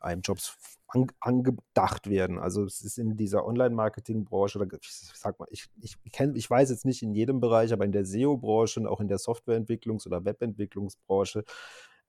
einem 0.00 0.22
Jobs 0.22 0.56
an, 0.88 1.06
angedacht 1.20 2.08
werden. 2.08 2.38
Also 2.38 2.64
es 2.64 2.82
ist 2.82 2.98
in 2.98 3.16
dieser 3.16 3.46
Online-Marketing-Branche, 3.46 4.58
oder 4.58 4.78
ich 4.80 4.90
sag 4.90 5.38
mal, 5.38 5.48
ich, 5.50 5.68
ich, 5.80 5.96
kenn, 6.12 6.34
ich 6.34 6.48
weiß 6.48 6.70
jetzt 6.70 6.84
nicht 6.84 7.02
in 7.02 7.14
jedem 7.14 7.40
Bereich, 7.40 7.72
aber 7.72 7.84
in 7.84 7.92
der 7.92 8.04
SEO-Branche 8.04 8.80
und 8.80 8.86
auch 8.86 9.00
in 9.00 9.08
der 9.08 9.18
Softwareentwicklungs- 9.18 10.06
oder 10.06 10.24
Webentwicklungsbranche, 10.24 11.44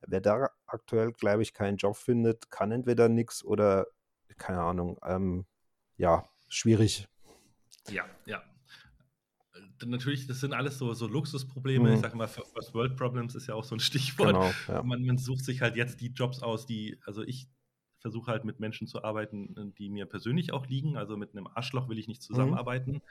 wer 0.08 0.22
da 0.22 0.50
aktuell, 0.66 1.12
glaube 1.14 1.44
ich, 1.44 1.54
keinen 1.54 1.78
Job 1.78 1.96
findet, 1.96 2.52
kann 2.52 2.72
entweder 2.72 3.10
nichts 3.10 3.44
oder, 3.44 3.88
keine 4.38 4.62
Ahnung, 4.62 5.00
ähm, 5.04 5.46
ja, 5.98 6.28
schwierig. 6.48 7.08
Ja, 7.90 8.06
ja. 8.26 8.42
Natürlich, 9.86 10.28
das 10.28 10.40
sind 10.40 10.54
alles 10.54 10.78
so, 10.78 10.94
so 10.94 11.08
Luxusprobleme. 11.08 11.92
Ich 11.92 11.98
Mhm. 11.98 12.02
sage 12.02 12.16
mal, 12.16 12.28
First 12.28 12.74
World 12.74 12.96
Problems 12.96 13.36
ist 13.36 13.48
ja 13.48 13.56
auch 13.56 13.66
so 13.66 13.76
ein 13.76 13.80
Stichwort. 13.80 14.30
Genau, 14.30 14.52
ja. 14.68 14.82
Man, 14.84 15.04
man 15.04 15.18
sucht 15.18 15.44
sich 15.44 15.62
halt 15.62 15.76
jetzt 15.76 16.00
die 16.00 16.08
Jobs 16.08 16.42
aus, 16.42 16.66
die, 16.66 17.00
also 17.06 17.24
ich 17.24 17.50
versuche 18.04 18.30
halt 18.30 18.44
mit 18.44 18.60
Menschen 18.60 18.86
zu 18.86 19.04
arbeiten, 19.04 19.74
die 19.80 19.90
mir 19.90 20.06
persönlich 20.06 20.52
auch 20.54 20.68
liegen. 20.68 20.98
Also 20.98 21.18
mit 21.18 21.32
einem 21.32 21.48
Arschloch 21.48 21.88
will 21.90 21.98
ich 21.98 22.08
nicht 22.08 22.22
Mhm. 22.22 22.26
zusammenarbeiten, 22.26 23.02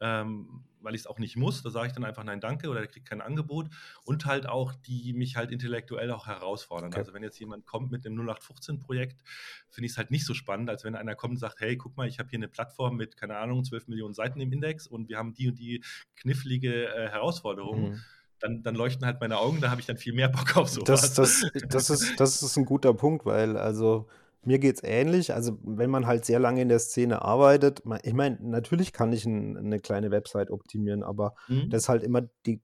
ähm, 0.00 0.64
weil 0.80 0.96
ich 0.96 1.02
es 1.02 1.06
auch 1.06 1.20
nicht 1.20 1.36
muss. 1.36 1.62
Da 1.62 1.70
sage 1.70 1.86
ich 1.86 1.92
dann 1.92 2.04
einfach 2.04 2.24
Nein, 2.24 2.40
danke 2.40 2.68
oder 2.68 2.80
der 2.80 2.88
kriegt 2.88 3.08
kein 3.08 3.20
Angebot. 3.20 3.68
Und 4.04 4.26
halt 4.26 4.46
auch, 4.48 4.74
die 4.74 5.12
mich 5.12 5.36
halt 5.36 5.52
intellektuell 5.52 6.10
auch 6.10 6.26
herausfordern. 6.26 6.88
Okay. 6.88 6.98
Also 6.98 7.14
wenn 7.14 7.22
jetzt 7.22 7.38
jemand 7.38 7.66
kommt 7.66 7.92
mit 7.92 8.04
einem 8.04 8.20
0815-Projekt, 8.20 9.22
finde 9.70 9.86
ich 9.86 9.92
es 9.92 9.96
halt 9.98 10.10
nicht 10.10 10.26
so 10.26 10.34
spannend, 10.34 10.68
als 10.68 10.82
wenn 10.84 10.96
einer 10.96 11.14
kommt 11.14 11.32
und 11.34 11.38
sagt, 11.38 11.60
hey, 11.60 11.76
guck 11.76 11.96
mal, 11.96 12.08
ich 12.08 12.18
habe 12.18 12.28
hier 12.28 12.38
eine 12.40 12.48
Plattform 12.48 12.96
mit, 12.96 13.16
keine 13.16 13.36
Ahnung, 13.38 13.64
12 13.64 13.86
Millionen 13.86 14.12
Seiten 14.12 14.40
im 14.40 14.52
Index 14.52 14.88
und 14.88 15.08
wir 15.08 15.18
haben 15.18 15.34
die 15.34 15.48
und 15.48 15.58
die 15.58 15.84
knifflige 16.16 16.88
äh, 16.92 17.08
Herausforderung. 17.10 17.90
Mhm. 17.90 18.00
Dann, 18.40 18.64
dann 18.64 18.74
leuchten 18.74 19.06
halt 19.06 19.20
meine 19.20 19.38
Augen, 19.38 19.60
da 19.60 19.70
habe 19.70 19.80
ich 19.80 19.86
dann 19.86 19.96
viel 19.98 20.12
mehr 20.12 20.28
Bock 20.28 20.56
auf 20.56 20.74
Das, 20.84 21.14
sowas. 21.14 21.14
das, 21.14 21.46
das, 21.68 21.90
ist, 21.90 22.18
das 22.18 22.42
ist 22.42 22.56
ein 22.56 22.64
guter 22.64 22.92
Punkt, 22.92 23.24
weil 23.24 23.56
also 23.56 24.08
mir 24.44 24.58
geht 24.58 24.76
es 24.76 24.82
ähnlich. 24.82 25.34
Also 25.34 25.58
wenn 25.62 25.90
man 25.90 26.06
halt 26.06 26.24
sehr 26.24 26.38
lange 26.40 26.62
in 26.62 26.68
der 26.68 26.78
Szene 26.80 27.22
arbeitet, 27.22 27.84
ma- 27.86 28.00
ich 28.02 28.14
meine, 28.14 28.38
natürlich 28.40 28.92
kann 28.92 29.12
ich 29.12 29.24
ein, 29.26 29.56
eine 29.56 29.80
kleine 29.80 30.10
Website 30.10 30.50
optimieren, 30.50 31.02
aber 31.02 31.34
Mhm. 31.48 31.70
das 31.70 31.84
ist 31.84 31.88
halt 31.88 32.02
immer 32.02 32.22
die, 32.46 32.60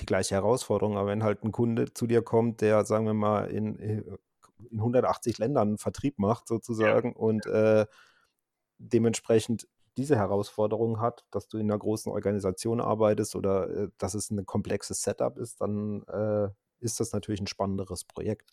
die 0.00 0.06
gleiche 0.06 0.34
Herausforderung. 0.36 0.96
Aber 0.96 1.08
wenn 1.10 1.22
halt 1.24 1.44
ein 1.44 1.52
Kunde 1.52 1.92
zu 1.92 2.06
dir 2.06 2.22
kommt, 2.22 2.60
der, 2.60 2.84
sagen 2.84 3.06
wir 3.06 3.14
mal, 3.14 3.46
in, 3.50 3.76
in 3.76 4.18
180 4.72 5.38
Ländern 5.38 5.78
Vertrieb 5.78 6.18
macht 6.18 6.48
sozusagen 6.48 7.12
und 7.14 7.46
äh, 7.46 7.86
dementsprechend 8.78 9.68
diese 9.96 10.16
Herausforderung 10.16 11.00
hat, 11.00 11.24
dass 11.30 11.48
du 11.48 11.58
in 11.58 11.68
einer 11.70 11.78
großen 11.78 12.12
Organisation 12.12 12.80
arbeitest 12.80 13.34
oder 13.34 13.68
äh, 13.68 13.88
dass 13.98 14.14
es 14.14 14.30
ein 14.30 14.46
komplexes 14.46 15.02
Setup 15.02 15.36
ist, 15.38 15.60
dann 15.60 16.02
äh, 16.04 16.48
ist 16.80 17.00
das 17.00 17.12
natürlich 17.12 17.40
ein 17.40 17.48
spannenderes 17.48 18.04
Projekt. 18.04 18.52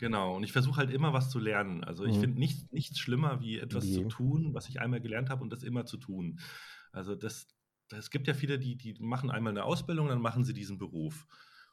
Genau, 0.00 0.34
und 0.34 0.44
ich 0.44 0.52
versuche 0.52 0.78
halt 0.78 0.90
immer 0.90 1.12
was 1.12 1.28
zu 1.28 1.38
lernen. 1.38 1.84
Also 1.84 2.06
ich 2.06 2.18
Mhm. 2.18 2.20
finde 2.20 2.40
nichts, 2.40 2.64
nichts 2.72 2.98
schlimmer, 2.98 3.40
wie 3.42 3.58
etwas 3.58 3.92
zu 3.92 4.02
Wie? 4.02 4.06
tun, 4.06 4.54
was 4.54 4.70
ich 4.70 4.80
einmal 4.80 5.02
gelernt 5.02 5.28
habe 5.28 5.42
und 5.42 5.50
das 5.52 5.62
immer 5.62 5.84
zu 5.84 5.98
tun. 5.98 6.40
Also 6.90 7.14
das, 7.14 7.48
es 7.92 8.10
gibt 8.10 8.26
ja 8.26 8.32
viele, 8.32 8.58
die, 8.58 8.76
die 8.78 8.94
machen 8.94 9.30
einmal 9.30 9.52
eine 9.52 9.64
Ausbildung, 9.64 10.08
dann 10.08 10.22
machen 10.22 10.42
sie 10.44 10.54
diesen 10.54 10.78
Beruf. 10.78 11.26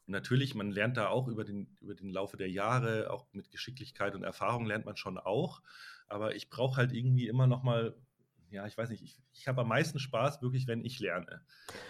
Und 0.05 0.11
natürlich, 0.11 0.55
man 0.55 0.71
lernt 0.71 0.97
da 0.97 1.07
auch 1.07 1.29
über 1.29 1.45
den, 1.45 1.77
über 1.79 1.95
den 1.95 2.09
Laufe 2.09 2.35
der 2.35 2.49
Jahre, 2.49 3.11
auch 3.11 3.27
mit 3.31 3.49
Geschicklichkeit 3.49 4.13
und 4.13 4.23
Erfahrung 4.23 4.65
lernt 4.65 4.85
man 4.85 4.97
schon 4.97 5.17
auch. 5.17 5.61
Aber 6.07 6.35
ich 6.35 6.49
brauche 6.49 6.75
halt 6.75 6.91
irgendwie 6.91 7.27
immer 7.27 7.47
noch 7.47 7.63
mal, 7.63 7.95
ja, 8.49 8.65
ich 8.65 8.78
weiß 8.78 8.90
nicht, 8.90 9.03
ich, 9.03 9.22
ich 9.34 9.48
habe 9.48 9.61
am 9.61 9.68
meisten 9.68 9.99
Spaß 9.99 10.41
wirklich, 10.41 10.68
wenn 10.68 10.84
ich 10.84 10.99
lerne. 10.99 11.41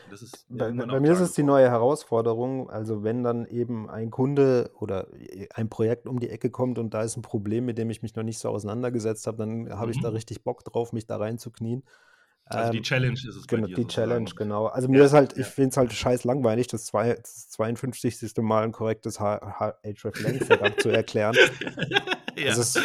Das 0.10 0.22
ist 0.22 0.48
Bei, 0.50 0.72
bei 0.72 1.00
mir 1.00 1.12
ist 1.12 1.20
es 1.20 1.34
die 1.34 1.44
neue 1.44 1.70
Herausforderung, 1.70 2.70
also 2.70 3.04
wenn 3.04 3.24
dann 3.24 3.46
eben 3.46 3.90
ein 3.90 4.12
Kunde 4.12 4.72
oder 4.80 5.08
ein 5.54 5.70
Projekt 5.70 6.08
um 6.08 6.20
die 6.20 6.30
Ecke 6.30 6.50
kommt 6.50 6.80
und 6.80 6.94
da 6.94 7.02
ist 7.04 7.18
ein 7.18 7.22
Problem, 7.22 7.66
mit 7.66 7.78
dem 7.78 7.90
ich 7.90 8.02
mich 8.02 8.16
noch 8.16 8.24
nicht 8.24 8.40
so 8.40 8.50
auseinandergesetzt 8.50 9.28
habe, 9.28 9.38
dann 9.38 9.70
habe 9.78 9.92
ich 9.92 10.00
da 10.00 10.10
Mhm. 10.10 10.10
richtig 10.10 10.44
Bock 10.44 10.64
drauf, 10.64 10.94
mich 10.94 11.06
da 11.06 11.18
reinzuknien. 11.18 11.84
Also 12.50 12.72
die 12.72 12.78
Ähm, 12.78 12.84
Challenge 12.84 13.14
ist 13.14 13.26
es 13.26 13.46
bei 13.48 13.56
Genau, 13.58 13.68
dir 13.68 13.76
die 13.76 13.82
sozusagen. 13.82 14.10
Challenge, 14.10 14.32
genau. 14.36 14.66
Also 14.68 14.88
Ja, 14.88 14.92
mir 14.92 15.04
ist 15.04 15.14
halt, 15.14 15.34
ja. 15.36 15.42
ich 15.42 15.48
finde 15.48 15.70
es 15.72 15.78
halt 15.78 15.92
scheiß 15.94 16.24
langweilig, 16.24 16.68
das, 16.68 16.86
zwei, 16.86 17.14
das 17.14 17.50
52. 17.50 18.38
Mal 18.38 18.64
ein 18.64 18.72
korrektes 18.72 19.20
Href-Lang-Setup 19.20 20.80
zu 20.80 20.90
erklären. 20.90 21.36
ja. 22.38 22.54
Ist, 22.56 22.80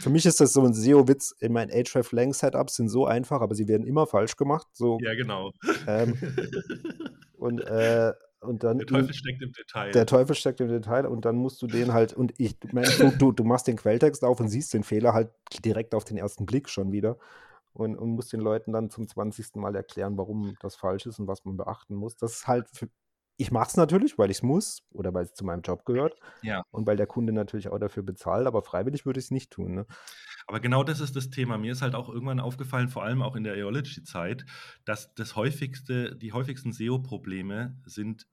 für 0.00 0.10
mich 0.10 0.26
ist 0.26 0.40
das 0.40 0.52
so 0.52 0.62
ein 0.64 0.74
SEO-Witz. 0.74 1.34
Ich 1.40 1.48
meine, 1.50 1.72
Href-Lang-Setups 1.72 2.76
sind 2.76 2.88
so 2.88 3.06
einfach, 3.06 3.40
aber 3.40 3.54
sie 3.54 3.68
werden 3.68 3.86
immer 3.86 4.06
falsch 4.06 4.36
gemacht. 4.36 4.66
So, 4.72 4.98
ja, 5.00 5.14
genau. 5.14 5.52
ähm, 5.86 6.14
und, 7.38 7.60
äh, 7.60 8.12
und 8.40 8.62
dann 8.62 8.78
Der 8.78 8.86
Teufel 8.86 9.14
steckt 9.14 9.42
im 9.42 9.52
Detail. 9.52 9.90
der 9.92 10.06
Teufel 10.06 10.34
steckt 10.36 10.60
im 10.60 10.68
Detail 10.68 11.06
und 11.06 11.24
dann 11.24 11.36
musst 11.36 11.60
du 11.62 11.66
den 11.66 11.92
halt, 11.94 12.12
und 12.12 12.34
ich, 12.38 12.56
ich 12.62 12.72
meine, 12.72 12.88
du, 12.98 13.10
du, 13.18 13.32
du 13.32 13.44
machst 13.44 13.66
den 13.66 13.76
Quelltext 13.76 14.22
auf 14.24 14.40
und 14.40 14.48
siehst 14.48 14.74
den 14.74 14.82
Fehler 14.84 15.14
halt 15.14 15.30
direkt 15.64 15.94
auf 15.94 16.04
den 16.04 16.16
ersten 16.18 16.44
Blick 16.46 16.68
schon 16.68 16.92
wieder 16.92 17.16
und, 17.76 17.96
und 17.96 18.10
musst 18.10 18.32
den 18.32 18.40
Leuten 18.40 18.72
dann 18.72 18.90
zum 18.90 19.06
20. 19.08 19.60
Mal 19.60 19.74
erklären, 19.76 20.16
warum 20.18 20.56
das 20.60 20.76
falsch 20.76 21.06
ist 21.06 21.18
und 21.18 21.26
was 21.28 21.44
man 21.44 21.56
beachten 21.56 21.94
muss. 21.94 22.16
Das 22.16 22.32
ist 22.34 22.46
halt, 22.46 22.68
für, 22.72 22.88
ich 23.38 23.50
mache 23.50 23.68
es 23.68 23.76
natürlich, 23.76 24.18
weil 24.18 24.30
ich 24.30 24.38
es 24.38 24.42
muss 24.42 24.82
oder 24.90 25.12
weil 25.12 25.24
es 25.24 25.34
zu 25.34 25.44
meinem 25.44 25.60
Job 25.62 25.84
gehört 25.84 26.18
Ja. 26.42 26.62
und 26.70 26.86
weil 26.86 26.96
der 26.96 27.06
Kunde 27.06 27.32
natürlich 27.32 27.68
auch 27.68 27.78
dafür 27.78 28.02
bezahlt, 28.02 28.46
aber 28.46 28.62
freiwillig 28.62 29.04
würde 29.06 29.18
ich 29.20 29.26
es 29.26 29.30
nicht 29.30 29.50
tun. 29.52 29.74
Ne? 29.74 29.86
Aber 30.46 30.60
genau 30.60 30.82
das 30.84 31.00
ist 31.00 31.16
das 31.16 31.30
Thema. 31.30 31.58
Mir 31.58 31.72
ist 31.72 31.82
halt 31.82 31.94
auch 31.94 32.08
irgendwann 32.08 32.40
aufgefallen, 32.40 32.88
vor 32.88 33.02
allem 33.04 33.22
auch 33.22 33.36
in 33.36 33.44
der 33.44 33.56
Eology-Zeit, 33.56 34.46
dass 34.84 35.12
das 35.14 35.36
häufigste, 35.36 36.16
die 36.16 36.32
häufigsten 36.32 36.72
SEO-Probleme 36.72 37.76
sind 37.84 38.26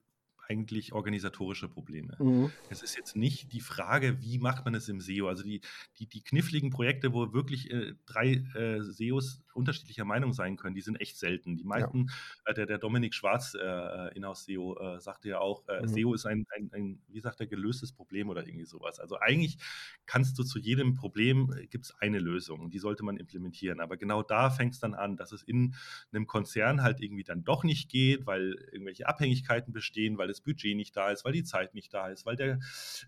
eigentlich 0.47 0.93
organisatorische 0.93 1.67
Probleme. 1.69 2.15
Mhm. 2.19 2.51
Es 2.69 2.81
ist 2.81 2.95
jetzt 2.97 3.15
nicht 3.15 3.53
die 3.53 3.61
Frage, 3.61 4.21
wie 4.21 4.39
macht 4.39 4.65
man 4.65 4.75
es 4.75 4.89
im 4.89 4.99
SEO. 4.99 5.27
Also 5.27 5.43
die, 5.43 5.61
die, 5.99 6.07
die 6.07 6.23
kniffligen 6.23 6.69
Projekte, 6.69 7.13
wo 7.13 7.33
wirklich 7.33 7.71
äh, 7.71 7.93
drei 8.05 8.43
äh, 8.55 8.81
SEOs 8.81 9.42
unterschiedlicher 9.53 10.05
Meinung 10.05 10.33
sein 10.33 10.55
können, 10.57 10.75
die 10.75 10.81
sind 10.81 10.99
echt 10.99 11.17
selten. 11.17 11.57
Die 11.57 11.63
meisten, 11.63 12.07
ja. 12.07 12.51
äh, 12.51 12.53
der, 12.53 12.65
der 12.65 12.77
Dominik 12.77 13.13
Schwarz, 13.13 13.55
äh, 13.55 14.15
Inhouse 14.15 14.45
SEO, 14.45 14.77
äh, 14.79 14.99
sagte 14.99 15.29
ja 15.29 15.39
auch, 15.39 15.67
äh, 15.67 15.81
mhm. 15.81 15.87
SEO 15.87 16.13
ist 16.13 16.25
ein, 16.25 16.45
ein, 16.55 16.69
ein, 16.73 17.01
wie 17.07 17.19
sagt 17.19 17.39
er, 17.39 17.47
gelöstes 17.47 17.91
Problem 17.91 18.29
oder 18.29 18.45
irgendwie 18.45 18.65
sowas. 18.65 18.99
Also 18.99 19.17
eigentlich 19.19 19.57
kannst 20.05 20.37
du 20.37 20.43
zu 20.43 20.59
jedem 20.59 20.95
Problem, 20.95 21.53
äh, 21.57 21.67
gibt 21.67 21.85
es 21.85 21.95
eine 21.99 22.19
Lösung, 22.19 22.69
die 22.69 22.79
sollte 22.79 23.03
man 23.03 23.17
implementieren. 23.17 23.79
Aber 23.79 23.97
genau 23.97 24.23
da 24.23 24.49
fängt 24.49 24.73
es 24.73 24.79
dann 24.79 24.93
an, 24.93 25.15
dass 25.17 25.31
es 25.31 25.43
in 25.43 25.75
einem 26.11 26.27
Konzern 26.27 26.81
halt 26.81 27.01
irgendwie 27.01 27.23
dann 27.23 27.43
doch 27.43 27.63
nicht 27.63 27.89
geht, 27.89 28.25
weil 28.25 28.55
irgendwelche 28.71 29.07
Abhängigkeiten 29.07 29.73
bestehen, 29.73 30.17
weil 30.17 30.27
das 30.27 30.41
Budget 30.41 30.75
nicht 30.75 30.95
da 30.95 31.09
ist, 31.09 31.25
weil 31.25 31.33
die 31.33 31.43
Zeit 31.43 31.73
nicht 31.73 31.93
da 31.93 32.07
ist, 32.07 32.25
weil 32.25 32.35
der 32.35 32.59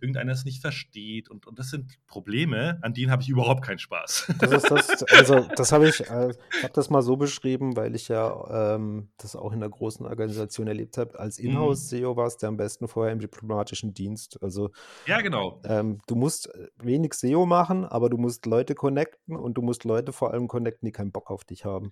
irgendeiner 0.02 0.32
es 0.32 0.46
nicht 0.46 0.62
versteht. 0.62 1.30
Und, 1.30 1.48
und 1.48 1.60
das 1.60 1.70
sind 1.70 1.98
Probleme, 2.08 2.80
an 2.82 2.94
denen 2.94 3.12
habe 3.12 3.22
ich 3.22 3.30
überhaupt 3.30 3.64
keinen 3.64 3.80
Spaß. 3.80 4.34
Das 4.40 4.52
ist 4.52 4.70
das, 4.70 5.04
also 5.04 5.48
das 5.56 5.72
habe 5.72 5.90
ich, 5.90 6.02
äh, 6.02 6.34
habe 6.62 6.74
das 6.74 6.90
mal 6.90 7.02
so 7.02 7.18
beschrieben, 7.18 7.76
weil 7.76 7.96
ich 7.96 8.08
ja 8.08 8.76
ähm, 8.76 9.10
das 9.18 9.36
auch 9.36 9.52
in 9.52 9.62
einer 9.64 9.70
großen 9.70 10.06
Organisation 10.06 10.68
erlebt 10.68 10.98
habe. 10.98 11.20
Als 11.20 11.40
mhm. 11.40 11.50
Inhouse-SEO 11.50 12.16
war 12.16 12.28
es 12.28 12.38
der 12.38 12.50
am 12.50 12.58
besten 12.58 12.88
vorher 12.88 13.14
im 13.14 13.20
diplomatischen 13.20 13.94
Dienst. 13.94 14.42
Also 14.42 14.72
ja, 15.06 15.22
genau. 15.22 15.62
Ähm, 15.66 16.02
du 16.08 16.16
musst 16.16 16.50
wenig 16.78 17.14
SEO 17.14 17.46
machen, 17.46 17.86
aber 17.86 18.10
du 18.10 18.18
musst 18.18 18.46
Leute 18.46 18.76
connecten 18.76 19.36
und 19.36 19.56
du 19.56 19.62
musst 19.62 19.84
Leute 19.84 20.12
vor 20.12 20.32
allem 20.32 20.48
connecten, 20.48 20.86
die 20.86 20.92
keinen 20.92 21.12
Bock 21.12 21.32
auf 21.32 21.44
dich 21.44 21.66
haben 21.66 21.92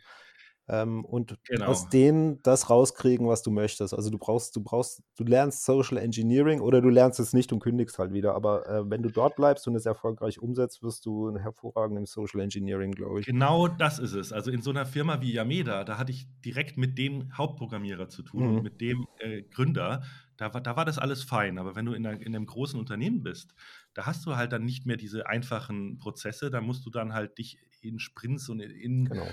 ähm, 0.70 1.04
und 1.04 1.38
genau. 1.46 1.66
aus 1.66 1.90
denen 1.90 2.42
das 2.44 2.70
rauskriegen, 2.70 3.28
was 3.28 3.44
du 3.44 3.52
möchtest. 3.52 3.94
Also 3.94 4.10
du 4.10 4.18
brauchst, 4.18 4.56
du 4.56 4.64
brauchst, 4.64 5.04
du 5.18 5.26
lernst 5.26 5.66
Social 5.66 5.98
Engineering 5.98 6.62
oder 6.62 6.82
du 6.82 6.90
lernst 6.90 7.20
es 7.20 7.34
nicht 7.34 7.52
und 7.52 7.60
kündigst 7.60 8.00
halt 8.00 8.14
wieder. 8.14 8.34
Aber 8.34 8.68
äh, 8.70 8.90
wenn 8.90 9.04
du 9.04 9.10
dort 9.10 9.36
bleibst 9.36 9.68
und 9.68 9.76
es 9.76 9.86
erfolgreich 9.86 10.40
umsetzt, 10.40 10.82
wirst 10.82 11.06
du 11.06 11.38
hervorragend 11.38 11.98
im 11.98 12.06
Social 12.06 12.40
Engineering, 12.40 12.94
glaube 12.94 13.20
ich. 13.20 13.26
Genau 13.26 13.68
das 13.68 14.00
ist 14.00 14.14
es. 14.14 14.32
Also 14.32 14.52
in 14.52 14.62
so 14.62 14.70
einer 14.70 14.86
Firma 14.86 15.20
wie 15.22 15.34
Yameda, 15.34 15.84
da 15.84 15.98
hatte 15.98 16.12
ich 16.12 16.28
direkt 16.46 16.78
mit 16.78 16.98
dem 16.98 17.38
Hauptprogrammierer 17.38 18.08
zu 18.08 18.24
tun 18.24 18.44
mhm. 18.44 18.56
und 18.56 18.64
mit 18.64 18.80
dem 18.80 19.06
äh, 19.20 19.42
Gründer. 19.42 20.04
Da 20.38 20.54
war, 20.54 20.62
da 20.62 20.78
war 20.78 20.86
das 20.86 20.98
alles 20.98 21.24
fein. 21.24 21.58
Aber 21.58 21.76
wenn 21.76 21.86
du 21.86 21.94
in, 21.94 22.08
einer, 22.08 22.22
in 22.22 22.34
einem 22.34 22.46
großen 22.46 22.80
Unternehmen 22.80 23.22
bist, 23.22 23.54
da 23.94 24.06
hast 24.06 24.26
du 24.26 24.38
halt 24.38 24.54
dann 24.54 24.64
nicht 24.64 24.86
mehr 24.86 24.98
diese 24.98 25.28
einfachen 25.28 25.98
Prozesse. 25.98 26.50
Da 26.50 26.62
musst 26.62 26.86
du 26.86 26.90
dann 26.90 27.14
halt 27.14 27.38
dich 27.38 27.60
in 27.82 28.00
Sprints 28.00 28.48
und 28.48 28.62
in 28.62 29.10
genau 29.10 29.28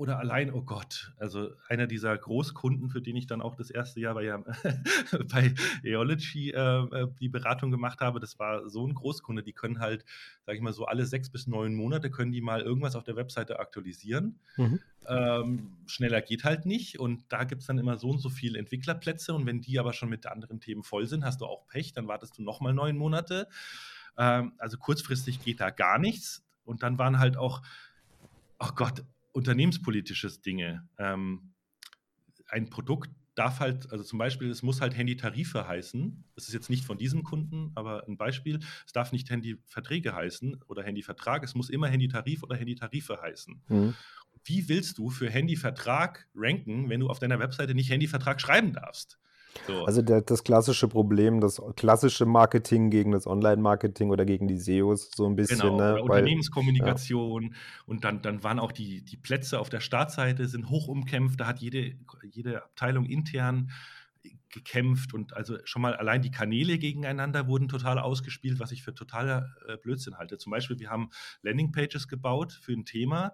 oder 0.00 0.18
allein, 0.18 0.50
oh 0.50 0.62
Gott, 0.62 1.12
also 1.18 1.50
einer 1.68 1.86
dieser 1.86 2.16
Großkunden, 2.16 2.88
für 2.88 3.02
den 3.02 3.16
ich 3.16 3.26
dann 3.26 3.42
auch 3.42 3.54
das 3.54 3.68
erste 3.68 4.00
Jahr 4.00 4.14
bei, 4.14 4.34
bei 5.30 5.54
Eology 5.82 6.52
äh, 6.52 6.56
äh, 6.56 7.06
die 7.20 7.28
Beratung 7.28 7.70
gemacht 7.70 8.00
habe, 8.00 8.18
das 8.18 8.38
war 8.38 8.66
so 8.70 8.86
ein 8.86 8.94
Großkunde, 8.94 9.42
die 9.42 9.52
können 9.52 9.78
halt, 9.78 10.06
sage 10.46 10.56
ich 10.56 10.62
mal 10.62 10.72
so, 10.72 10.86
alle 10.86 11.04
sechs 11.04 11.28
bis 11.28 11.46
neun 11.46 11.74
Monate 11.74 12.10
können 12.10 12.32
die 12.32 12.40
mal 12.40 12.62
irgendwas 12.62 12.96
auf 12.96 13.04
der 13.04 13.14
Webseite 13.14 13.60
aktualisieren. 13.60 14.40
Mhm. 14.56 14.80
Ähm, 15.06 15.76
schneller 15.84 16.22
geht 16.22 16.44
halt 16.44 16.64
nicht 16.64 16.98
und 16.98 17.24
da 17.28 17.44
gibt 17.44 17.60
es 17.60 17.66
dann 17.66 17.76
immer 17.76 17.98
so 17.98 18.08
und 18.08 18.20
so 18.20 18.30
viele 18.30 18.58
Entwicklerplätze 18.58 19.34
und 19.34 19.44
wenn 19.44 19.60
die 19.60 19.78
aber 19.78 19.92
schon 19.92 20.08
mit 20.08 20.24
anderen 20.24 20.60
Themen 20.60 20.82
voll 20.82 21.08
sind, 21.08 21.26
hast 21.26 21.42
du 21.42 21.44
auch 21.44 21.66
Pech, 21.66 21.92
dann 21.92 22.08
wartest 22.08 22.38
du 22.38 22.42
nochmal 22.42 22.72
neun 22.72 22.96
Monate. 22.96 23.48
Ähm, 24.16 24.54
also 24.56 24.78
kurzfristig 24.78 25.44
geht 25.44 25.60
da 25.60 25.68
gar 25.68 25.98
nichts 25.98 26.42
und 26.64 26.82
dann 26.82 26.98
waren 26.98 27.18
halt 27.18 27.36
auch, 27.36 27.60
oh 28.58 28.70
Gott, 28.74 29.04
unternehmenspolitisches 29.32 30.40
Dinge. 30.40 30.88
Ähm, 30.98 31.54
ein 32.48 32.68
Produkt 32.68 33.10
darf 33.34 33.60
halt, 33.60 33.90
also 33.90 34.04
zum 34.04 34.18
Beispiel, 34.18 34.50
es 34.50 34.62
muss 34.62 34.80
halt 34.80 34.96
Handy-Tarife 34.96 35.66
heißen. 35.66 36.24
Das 36.34 36.48
ist 36.48 36.54
jetzt 36.54 36.68
nicht 36.68 36.84
von 36.84 36.98
diesem 36.98 37.22
Kunden, 37.22 37.70
aber 37.74 38.06
ein 38.06 38.16
Beispiel. 38.16 38.58
Es 38.86 38.92
darf 38.92 39.12
nicht 39.12 39.30
Handy-Verträge 39.30 40.14
heißen 40.14 40.62
oder 40.66 40.82
Handy-Vertrag. 40.82 41.44
Es 41.44 41.54
muss 41.54 41.70
immer 41.70 41.88
Handy-Tarif 41.88 42.42
oder 42.42 42.56
Handy-Tarife 42.56 43.20
heißen. 43.22 43.62
Mhm. 43.68 43.94
Wie 44.44 44.68
willst 44.68 44.98
du 44.98 45.10
für 45.10 45.30
Handy-Vertrag 45.30 46.28
ranken, 46.34 46.88
wenn 46.88 47.00
du 47.00 47.08
auf 47.08 47.18
deiner 47.18 47.38
Webseite 47.38 47.74
nicht 47.74 47.90
Handy-Vertrag 47.90 48.40
schreiben 48.40 48.72
darfst? 48.72 49.18
So. 49.66 49.84
Also 49.84 50.02
der, 50.02 50.22
das 50.22 50.44
klassische 50.44 50.88
Problem, 50.88 51.40
das 51.40 51.60
klassische 51.76 52.26
Marketing 52.26 52.90
gegen 52.90 53.12
das 53.12 53.26
Online-Marketing 53.26 54.10
oder 54.10 54.24
gegen 54.24 54.48
die 54.48 54.56
SEOs 54.56 55.10
so 55.14 55.26
ein 55.26 55.36
bisschen. 55.36 55.60
Genau, 55.60 55.76
ne? 55.76 55.94
Weil, 55.94 56.00
Unternehmenskommunikation 56.00 57.42
ja. 57.44 57.50
und 57.86 58.04
dann, 58.04 58.22
dann 58.22 58.42
waren 58.42 58.58
auch 58.58 58.72
die, 58.72 59.02
die 59.04 59.16
Plätze 59.16 59.58
auf 59.58 59.68
der 59.68 59.80
Startseite 59.80 60.46
sind 60.46 60.70
hoch 60.70 60.88
umkämpft, 60.88 61.40
da 61.40 61.46
hat 61.46 61.60
jede, 61.60 61.94
jede 62.22 62.62
Abteilung 62.62 63.06
intern 63.06 63.70
gekämpft 64.50 65.14
und 65.14 65.34
also 65.34 65.58
schon 65.64 65.82
mal 65.82 65.94
allein 65.94 66.22
die 66.22 66.30
Kanäle 66.30 66.78
gegeneinander 66.78 67.46
wurden 67.46 67.68
total 67.68 67.98
ausgespielt, 67.98 68.58
was 68.58 68.72
ich 68.72 68.82
für 68.82 68.94
totaler 68.94 69.54
äh, 69.66 69.76
Blödsinn 69.76 70.18
halte. 70.18 70.38
Zum 70.38 70.50
Beispiel, 70.50 70.78
wir 70.78 70.90
haben 70.90 71.10
Landingpages 71.42 72.08
gebaut 72.08 72.52
für 72.52 72.72
ein 72.72 72.84
Thema, 72.84 73.32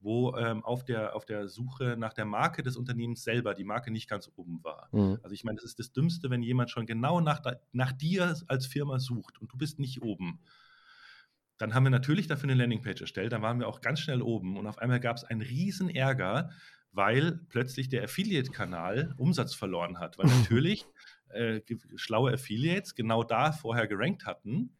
wo 0.00 0.36
ähm, 0.36 0.64
auf, 0.64 0.84
der, 0.84 1.16
auf 1.16 1.24
der 1.24 1.48
Suche 1.48 1.96
nach 1.98 2.12
der 2.12 2.24
Marke 2.24 2.62
des 2.62 2.76
Unternehmens 2.76 3.24
selber 3.24 3.54
die 3.54 3.64
Marke 3.64 3.90
nicht 3.90 4.08
ganz 4.08 4.30
oben 4.36 4.62
war. 4.62 4.88
Mhm. 4.92 5.18
Also 5.22 5.34
ich 5.34 5.44
meine, 5.44 5.56
das 5.56 5.64
ist 5.64 5.78
das 5.78 5.92
Dümmste, 5.92 6.30
wenn 6.30 6.42
jemand 6.42 6.70
schon 6.70 6.86
genau 6.86 7.20
nach, 7.20 7.42
nach 7.72 7.92
dir 7.92 8.36
als 8.46 8.66
Firma 8.66 8.98
sucht 9.00 9.40
und 9.40 9.52
du 9.52 9.56
bist 9.56 9.78
nicht 9.78 10.02
oben. 10.02 10.40
Dann 11.58 11.74
haben 11.74 11.82
wir 11.82 11.90
natürlich 11.90 12.28
dafür 12.28 12.48
eine 12.48 12.60
Landingpage 12.60 13.00
erstellt, 13.00 13.32
dann 13.32 13.42
waren 13.42 13.58
wir 13.58 13.66
auch 13.66 13.80
ganz 13.80 13.98
schnell 14.00 14.22
oben 14.22 14.56
und 14.56 14.66
auf 14.68 14.78
einmal 14.78 15.00
gab 15.00 15.16
es 15.16 15.24
einen 15.24 15.42
riesen 15.42 15.90
Ärger, 15.90 16.50
weil 16.92 17.40
plötzlich 17.48 17.88
der 17.88 18.04
Affiliate-Kanal 18.04 19.14
Umsatz 19.18 19.54
verloren 19.54 19.98
hat, 19.98 20.18
weil 20.18 20.26
natürlich 20.38 20.86
äh, 21.30 21.60
schlaue 21.96 22.32
Affiliates 22.32 22.94
genau 22.94 23.24
da 23.24 23.50
vorher 23.50 23.88
gerankt 23.88 24.26
hatten, 24.26 24.76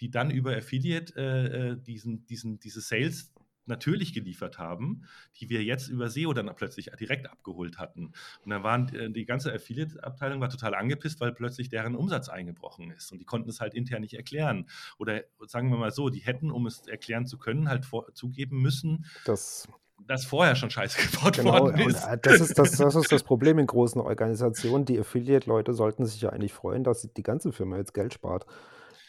die 0.00 0.10
dann 0.10 0.30
über 0.30 0.54
Affiliate 0.56 1.14
äh, 1.16 1.70
äh 1.70 1.76
diesen, 1.80 2.26
diesen, 2.26 2.58
diese 2.58 2.80
Sales 2.80 3.32
natürlich 3.66 4.12
geliefert 4.12 4.58
haben, 4.58 5.02
die 5.40 5.48
wir 5.48 5.62
jetzt 5.62 5.88
über 5.88 6.08
SEO 6.08 6.32
dann 6.32 6.50
plötzlich 6.56 6.90
direkt 6.98 7.30
abgeholt 7.30 7.78
hatten. 7.78 8.12
Und 8.44 8.50
dann 8.50 8.62
waren 8.62 8.88
äh, 8.94 9.10
die 9.10 9.24
ganze 9.24 9.52
Affiliate-Abteilung 9.52 10.40
war 10.40 10.48
total 10.48 10.74
angepisst, 10.74 11.20
weil 11.20 11.32
plötzlich 11.32 11.68
deren 11.68 11.96
Umsatz 11.96 12.28
eingebrochen 12.28 12.90
ist 12.90 13.12
und 13.12 13.18
die 13.18 13.24
konnten 13.24 13.50
es 13.50 13.60
halt 13.60 13.74
intern 13.74 14.02
nicht 14.02 14.14
erklären. 14.14 14.68
Oder 14.98 15.24
sagen 15.46 15.70
wir 15.70 15.78
mal 15.78 15.90
so, 15.90 16.08
die 16.08 16.20
hätten, 16.20 16.50
um 16.50 16.66
es 16.66 16.86
erklären 16.86 17.26
zu 17.26 17.38
können, 17.38 17.68
halt 17.68 17.84
vor, 17.84 18.12
zugeben 18.14 18.60
müssen, 18.60 19.06
das 19.24 19.68
dass 20.06 20.26
vorher 20.26 20.56
schon 20.56 20.70
Scheiße 20.70 20.98
gebaut 21.10 21.36
genau, 21.36 21.52
worden 21.58 21.88
ist. 21.88 22.04
Äh, 22.04 22.18
das 22.20 22.40
ist 22.40 22.58
das, 22.58 22.72
das 22.72 22.94
ist 22.94 23.10
das 23.12 23.22
Problem 23.22 23.58
in 23.58 23.66
großen 23.66 24.00
Organisationen. 24.00 24.84
Die 24.84 24.98
Affiliate-Leute 24.98 25.72
sollten 25.72 26.04
sich 26.04 26.20
ja 26.20 26.30
eigentlich 26.30 26.52
freuen, 26.52 26.84
dass 26.84 27.08
die 27.16 27.22
ganze 27.22 27.52
Firma 27.52 27.78
jetzt 27.78 27.94
Geld 27.94 28.12
spart 28.12 28.46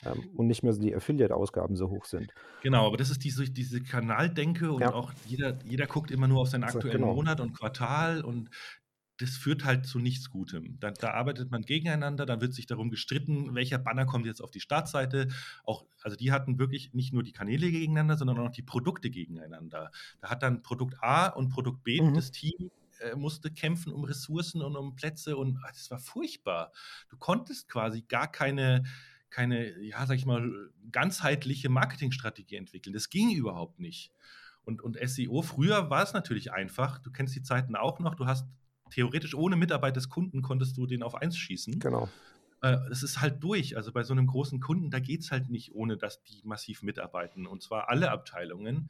ähm, 0.05 0.29
und 0.35 0.47
nicht 0.47 0.63
mehr 0.63 0.73
die 0.73 0.95
Affiliate-Ausgaben 0.95 1.75
so 1.75 1.89
hoch 1.89 2.05
sind. 2.05 2.31
Genau, 2.61 2.87
aber 2.87 2.97
das 2.97 3.09
ist 3.09 3.23
diese, 3.23 3.49
diese 3.49 3.81
Kanaldenke 3.81 4.71
und 4.71 4.81
ja. 4.81 4.93
auch 4.93 5.11
jeder, 5.25 5.57
jeder 5.65 5.87
guckt 5.87 6.11
immer 6.11 6.27
nur 6.27 6.41
auf 6.41 6.49
seinen 6.49 6.63
aktuellen 6.63 7.01
genau. 7.01 7.13
Monat 7.13 7.39
und 7.39 7.53
Quartal 7.53 8.21
und 8.21 8.49
das 9.19 9.31
führt 9.31 9.65
halt 9.65 9.85
zu 9.85 9.99
nichts 9.99 10.29
Gutem. 10.29 10.79
Da, 10.79 10.91
da, 10.91 11.11
arbeitet 11.11 11.49
man 11.49 11.63
gegeneinander, 11.63 12.25
dann 12.25 12.39
wird 12.39 12.53
sich 12.53 12.67
darum 12.67 12.91
gestritten, 12.91 13.55
welcher 13.55 13.79
Banner 13.79 14.05
kommt 14.05 14.27
jetzt 14.27 14.41
auf 14.41 14.51
die 14.51 14.59
Startseite. 14.59 15.29
Auch, 15.63 15.85
also 16.03 16.15
die 16.15 16.31
hatten 16.31 16.59
wirklich 16.59 16.93
nicht 16.93 17.13
nur 17.13 17.23
die 17.23 17.31
Kanäle 17.31 17.71
gegeneinander, 17.71 18.15
sondern 18.15 18.39
auch 18.39 18.51
die 18.51 18.61
Produkte 18.61 19.09
gegeneinander. 19.09 19.91
Da 20.21 20.29
hat 20.29 20.43
dann 20.43 20.61
Produkt 20.61 21.01
A 21.01 21.27
und 21.27 21.49
Produkt 21.49 21.83
B 21.83 21.99
mhm. 21.99 22.13
das 22.13 22.31
Team 22.31 22.69
äh, 22.99 23.15
musste 23.15 23.51
kämpfen 23.51 23.91
um 23.91 24.03
Ressourcen 24.03 24.61
und 24.61 24.75
um 24.75 24.95
Plätze 24.95 25.37
und 25.37 25.59
ach, 25.65 25.71
das 25.71 25.89
war 25.91 25.99
furchtbar. 25.99 26.71
Du 27.09 27.17
konntest 27.17 27.69
quasi 27.69 28.03
gar 28.03 28.31
keine 28.31 28.83
keine, 29.29 29.79
ja, 29.81 30.05
sag 30.05 30.15
ich 30.15 30.25
mal, 30.25 30.49
ganzheitliche 30.91 31.69
Marketingstrategie 31.69 32.55
entwickeln. 32.55 32.93
Das 32.93 33.09
ging 33.09 33.31
überhaupt 33.31 33.79
nicht. 33.79 34.11
Und, 34.63 34.81
und 34.81 34.97
SEO, 35.01 35.41
früher 35.41 35.89
war 35.89 36.03
es 36.03 36.13
natürlich 36.13 36.51
einfach. 36.51 36.99
Du 36.99 37.11
kennst 37.11 37.35
die 37.35 37.41
Zeiten 37.41 37.75
auch 37.75 37.99
noch. 37.99 38.15
Du 38.15 38.25
hast 38.25 38.45
theoretisch 38.89 39.35
ohne 39.35 39.55
Mitarbeit 39.55 39.95
des 39.95 40.09
Kunden 40.09 40.41
konntest 40.41 40.77
du 40.77 40.85
den 40.85 41.03
auf 41.03 41.15
eins 41.15 41.37
schießen. 41.37 41.79
Genau. 41.79 42.09
Äh, 42.61 42.77
es 42.91 43.03
ist 43.03 43.21
halt 43.21 43.43
durch. 43.43 43.77
Also 43.77 43.91
bei 43.91 44.03
so 44.03 44.13
einem 44.13 44.27
großen 44.27 44.59
Kunden, 44.59 44.89
da 44.91 44.99
geht 44.99 45.21
es 45.21 45.31
halt 45.31 45.49
nicht, 45.49 45.73
ohne 45.75 45.97
dass 45.97 46.23
die 46.23 46.41
massiv 46.43 46.83
mitarbeiten. 46.83 47.47
Und 47.47 47.61
zwar 47.61 47.89
alle 47.89 48.11
Abteilungen. 48.11 48.89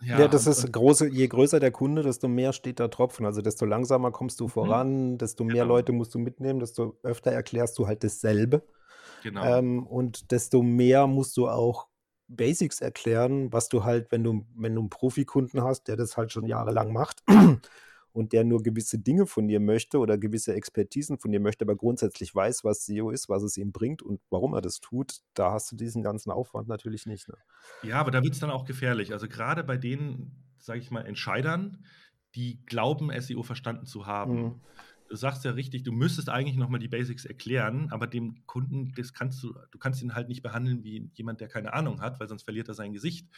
Äh, 0.00 0.06
ja, 0.06 0.20
ja, 0.20 0.28
das 0.28 0.46
ist 0.46 0.72
große, 0.72 1.08
je 1.08 1.28
größer 1.28 1.60
der 1.60 1.70
Kunde, 1.70 2.02
desto 2.02 2.28
mehr 2.28 2.52
steht 2.52 2.80
da 2.80 2.88
Tropfen. 2.88 3.26
Also 3.26 3.42
desto 3.42 3.66
langsamer 3.66 4.10
kommst 4.10 4.40
du 4.40 4.44
mhm. 4.44 4.50
voran, 4.50 5.18
desto 5.18 5.44
mehr 5.44 5.64
genau. 5.64 5.74
Leute 5.74 5.92
musst 5.92 6.14
du 6.14 6.18
mitnehmen, 6.18 6.60
desto 6.60 6.98
öfter 7.02 7.30
erklärst 7.32 7.78
du 7.78 7.86
halt 7.86 8.02
dasselbe. 8.02 8.62
Genau. 9.22 9.44
Ähm, 9.44 9.86
und 9.86 10.30
desto 10.30 10.62
mehr 10.62 11.06
musst 11.06 11.36
du 11.36 11.48
auch 11.48 11.88
Basics 12.28 12.80
erklären, 12.80 13.52
was 13.52 13.68
du 13.68 13.84
halt, 13.84 14.10
wenn 14.10 14.24
du, 14.24 14.46
wenn 14.54 14.74
du 14.74 14.80
einen 14.80 14.90
Profikunden 14.90 15.62
hast, 15.62 15.88
der 15.88 15.96
das 15.96 16.16
halt 16.16 16.32
schon 16.32 16.46
jahrelang 16.46 16.92
macht 16.92 17.22
und 18.12 18.32
der 18.32 18.44
nur 18.44 18.62
gewisse 18.62 18.98
Dinge 18.98 19.26
von 19.26 19.48
dir 19.48 19.60
möchte 19.60 19.98
oder 19.98 20.18
gewisse 20.18 20.54
Expertisen 20.54 21.18
von 21.18 21.30
dir 21.30 21.40
möchte, 21.40 21.64
aber 21.64 21.76
grundsätzlich 21.76 22.34
weiß, 22.34 22.64
was 22.64 22.86
SEO 22.86 23.10
ist, 23.10 23.28
was 23.28 23.42
es 23.42 23.56
ihm 23.56 23.72
bringt 23.72 24.02
und 24.02 24.20
warum 24.30 24.54
er 24.54 24.62
das 24.62 24.80
tut, 24.80 25.20
da 25.34 25.52
hast 25.52 25.72
du 25.72 25.76
diesen 25.76 26.02
ganzen 26.02 26.30
Aufwand 26.30 26.68
natürlich 26.68 27.06
nicht. 27.06 27.28
Ne? 27.28 27.36
Ja, 27.82 28.00
aber 28.00 28.10
da 28.10 28.22
wird 28.22 28.34
es 28.34 28.40
dann 28.40 28.50
auch 28.50 28.64
gefährlich. 28.64 29.12
Also 29.12 29.28
gerade 29.28 29.64
bei 29.64 29.76
den, 29.76 30.32
sage 30.58 30.80
ich 30.80 30.90
mal, 30.90 31.04
Entscheidern, 31.04 31.84
die 32.34 32.64
glauben, 32.64 33.10
SEO 33.20 33.42
verstanden 33.42 33.84
zu 33.86 34.06
haben. 34.06 34.42
Mhm 34.42 34.60
sagst 35.16 35.44
ja 35.44 35.52
richtig, 35.52 35.82
du 35.84 35.92
müsstest 35.92 36.28
eigentlich 36.28 36.56
nochmal 36.56 36.80
die 36.80 36.88
Basics 36.88 37.24
erklären, 37.24 37.88
aber 37.90 38.06
dem 38.06 38.46
Kunden, 38.46 38.92
das 38.96 39.12
kannst 39.12 39.42
du, 39.42 39.54
du 39.70 39.78
kannst 39.78 40.02
ihn 40.02 40.14
halt 40.14 40.28
nicht 40.28 40.42
behandeln 40.42 40.84
wie 40.84 41.10
jemand, 41.14 41.40
der 41.40 41.48
keine 41.48 41.72
Ahnung 41.74 42.00
hat, 42.00 42.20
weil 42.20 42.28
sonst 42.28 42.44
verliert 42.44 42.68
er 42.68 42.74
sein 42.74 42.92
Gesicht. 42.92 43.28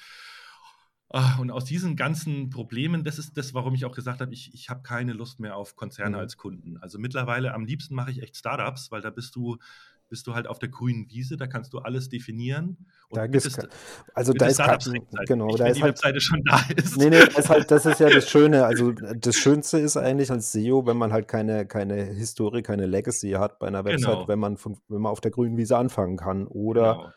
Ah, 1.10 1.38
und 1.38 1.50
aus 1.50 1.64
diesen 1.64 1.94
ganzen 1.96 2.50
Problemen, 2.50 3.04
das 3.04 3.18
ist 3.18 3.36
das, 3.36 3.54
warum 3.54 3.74
ich 3.74 3.84
auch 3.84 3.94
gesagt 3.94 4.20
habe, 4.20 4.32
ich, 4.32 4.52
ich 4.52 4.68
habe 4.68 4.82
keine 4.82 5.12
Lust 5.12 5.38
mehr 5.38 5.56
auf 5.56 5.76
Konzerne 5.76 6.16
Mhm. 6.16 6.20
als 6.20 6.36
Kunden. 6.36 6.76
Also 6.78 6.98
mittlerweile 6.98 7.54
am 7.54 7.64
liebsten 7.66 7.94
mache 7.94 8.10
ich 8.10 8.22
echt 8.22 8.36
Startups, 8.36 8.90
weil 8.90 9.00
da 9.02 9.10
bist 9.10 9.36
du, 9.36 9.58
bist 10.08 10.26
du 10.26 10.34
halt 10.34 10.46
auf 10.46 10.58
der 10.58 10.68
grünen 10.68 11.08
Wiese, 11.10 11.36
da 11.36 11.46
kannst 11.46 11.72
du 11.72 11.78
alles 11.78 12.08
definieren. 12.08 12.86
Und 13.08 13.16
Da 13.16 13.22
bitte, 13.26 13.48
gibt's 13.48 13.56
ke 13.56 13.62
sta- 13.66 13.76
also 14.14 14.32
da 14.32 14.46
ist 14.46 14.58
Webseiten, 14.58 15.06
genau, 15.26 15.46
nicht 15.46 15.60
da 15.60 15.66
ist 15.66 15.76
die 15.76 15.82
halt 15.82 15.90
Webseite 15.94 16.20
schon 16.20 16.42
da 16.44 16.60
ist. 16.76 16.96
nee, 16.96 17.10
nee, 17.10 17.20
das 17.24 17.38
ist 17.38 17.50
halt 17.50 17.70
das 17.70 17.86
ist 17.86 18.00
ja 18.00 18.10
das 18.10 18.28
Schöne. 18.30 18.64
Also, 18.64 18.92
das 18.92 19.36
Schönste 19.36 19.78
ist 19.78 19.96
eigentlich 19.96 20.30
als 20.30 20.52
SEO, 20.52 20.86
wenn 20.86 20.96
man 20.96 21.12
halt 21.12 21.28
keine 21.28 21.66
keine 21.66 22.04
Historie, 22.04 22.62
keine 22.62 22.86
Legacy 22.86 23.32
hat 23.32 23.58
bei 23.58 23.66
einer 23.66 23.84
Website, 23.84 24.10
Genau, 24.10 24.28
wenn 24.28 24.38
man 24.38 24.56
von 24.56 24.78
wenn 24.88 25.00
man 25.00 25.10
auf 25.12 25.20
der 25.20 25.30
grünen 25.30 25.56
Wiese 25.56 25.76
anfangen 25.76 26.16
kann. 26.16 26.46
Oder, 26.46 26.94
genau. 26.94 27.12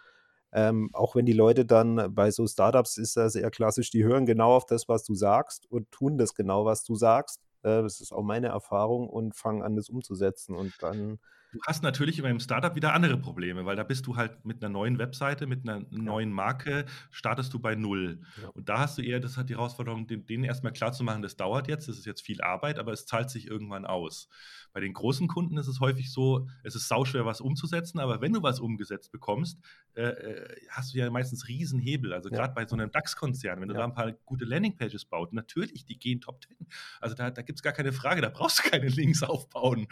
ähm, 0.54 0.90
auch 0.94 1.16
wenn 1.16 1.26
die 1.26 1.34
Leute 1.34 1.66
dann 1.66 2.14
bei 2.16 2.32
so 2.32 2.48
Startups 2.48 2.98
ist 2.98 3.18
das 3.18 3.34
sehr 3.34 3.52
klassisch, 3.52 3.92
die 3.92 4.04
hören 4.04 4.26
genau 4.26 4.56
auf 4.56 4.66
das, 4.66 4.88
was 4.88 5.04
du 5.04 5.14
sagst 5.14 5.66
und 5.70 5.92
tun 5.92 6.18
das 6.18 6.34
genau, 6.34 6.66
was 6.66 6.84
du 6.84 6.96
sagst. 6.96 7.42
Äh, 7.64 7.82
das 7.84 8.00
ist 8.02 8.12
auch 8.14 8.24
meine 8.24 8.48
Erfahrung 8.48 9.10
und 9.10 9.36
fangen 9.36 9.62
an, 9.64 9.76
das 9.76 9.90
umzusetzen 9.90 10.56
und 10.56 10.74
dann 10.82 11.20
Du 11.58 11.64
hast 11.66 11.82
natürlich 11.82 12.22
beim 12.22 12.40
Startup 12.40 12.76
wieder 12.76 12.94
andere 12.94 13.18
Probleme, 13.18 13.66
weil 13.66 13.76
da 13.76 13.84
bist 13.84 14.06
du 14.06 14.16
halt 14.16 14.46
mit 14.46 14.64
einer 14.64 14.72
neuen 14.72 15.00
Webseite, 15.00 15.48
mit 15.48 15.68
einer 15.68 15.84
neuen 15.90 16.32
Marke, 16.32 16.86
startest 17.10 17.52
du 17.52 17.60
bei 17.60 17.74
Null. 17.74 18.22
ja. 18.40 18.50
Und 18.50 18.70
da 18.70 18.78
hast 18.78 19.00
du 19.00 19.02
eher 19.02 19.20
das 19.20 19.38
hat 19.38 19.50
die 19.50 19.56
Herausforderung, 19.56 20.06
den, 20.06 20.28
denen 20.28 20.44
erstmal 20.44 20.72
klarzumachen, 20.72 21.24
das 21.24 21.36
dauert 21.36 21.68
jetzt, 21.68 21.88
das 21.88 21.98
ist 21.98 22.06
jetzt 22.06 22.22
viel 22.22 22.42
Arbeit, 22.42 22.78
aber 22.78 22.94
es 22.94 23.08
zahlt 23.08 23.32
sich 23.32 23.48
irgendwann 23.48 23.86
aus. 23.86 24.30
Bei 24.72 24.82
den 24.82 24.94
großen 24.94 25.28
Kunden 25.28 25.58
ist 25.58 25.68
es 25.68 25.80
häufig 25.80 26.12
so, 26.12 26.48
es 26.64 26.76
ist 26.76 26.88
sauschwer, 26.88 27.26
was 27.26 27.42
umzusetzen, 27.42 28.00
aber 28.00 28.22
wenn 28.22 28.34
du 28.34 28.44
was 28.44 28.60
umgesetzt 28.60 29.12
bekommst, 29.12 29.60
äh, 29.96 30.04
äh, 30.04 30.56
hast 30.70 30.94
du 30.94 31.00
ja 31.00 31.10
meistens 31.10 31.48
Riesenhebel. 31.48 32.14
Also 32.14 32.30
Ja, 32.30 32.38
gerade 32.38 32.54
bei 32.54 32.68
so 32.68 32.76
einem 32.76 32.92
DAX-Konzern, 32.92 33.60
wenn 33.62 33.70
du 33.70 33.74
da 33.74 33.80
ja. 33.80 33.86
ein 33.88 33.96
paar 33.96 34.12
gute 34.12 34.46
Landingpages 34.46 35.06
baust, 35.06 35.34
natürlich, 35.34 35.86
die 35.86 35.98
gehen 35.98 36.22
Top 36.22 36.44
10. 36.44 36.56
Also 37.02 37.16
da, 37.16 37.32
da 37.32 37.42
gibt 37.42 37.58
es 37.58 37.64
gar 37.64 37.74
keine 37.74 37.92
Frage, 37.92 38.22
da 38.22 38.30
brauchst 38.30 38.60
du 38.60 38.70
keine 38.70 38.90
Links 38.90 39.24
aufbauen. 39.24 39.88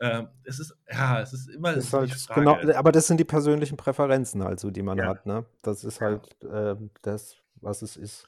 Ähm, 0.00 0.28
es 0.44 0.58
ist, 0.58 0.76
ja, 0.98 1.20
es 1.20 1.32
ist 1.32 1.48
immer 1.48 1.74
Ist 1.74 1.92
halt 1.92 2.28
genau, 2.34 2.58
aber 2.74 2.92
das 2.92 3.06
sind 3.06 3.18
die 3.18 3.24
persönlichen 3.24 3.76
Präferenzen 3.76 4.42
halt 4.42 4.58
so, 4.58 4.70
die 4.70 4.82
man 4.82 4.98
Ja, 4.98 5.06
hat, 5.06 5.26
ne? 5.26 5.44
Das 5.62 5.84
ist 5.84 6.00
halt, 6.00 6.36
ähm, 6.42 6.90
das, 7.02 7.36
was 7.60 7.82
es 7.82 7.96
ist. 7.96 8.26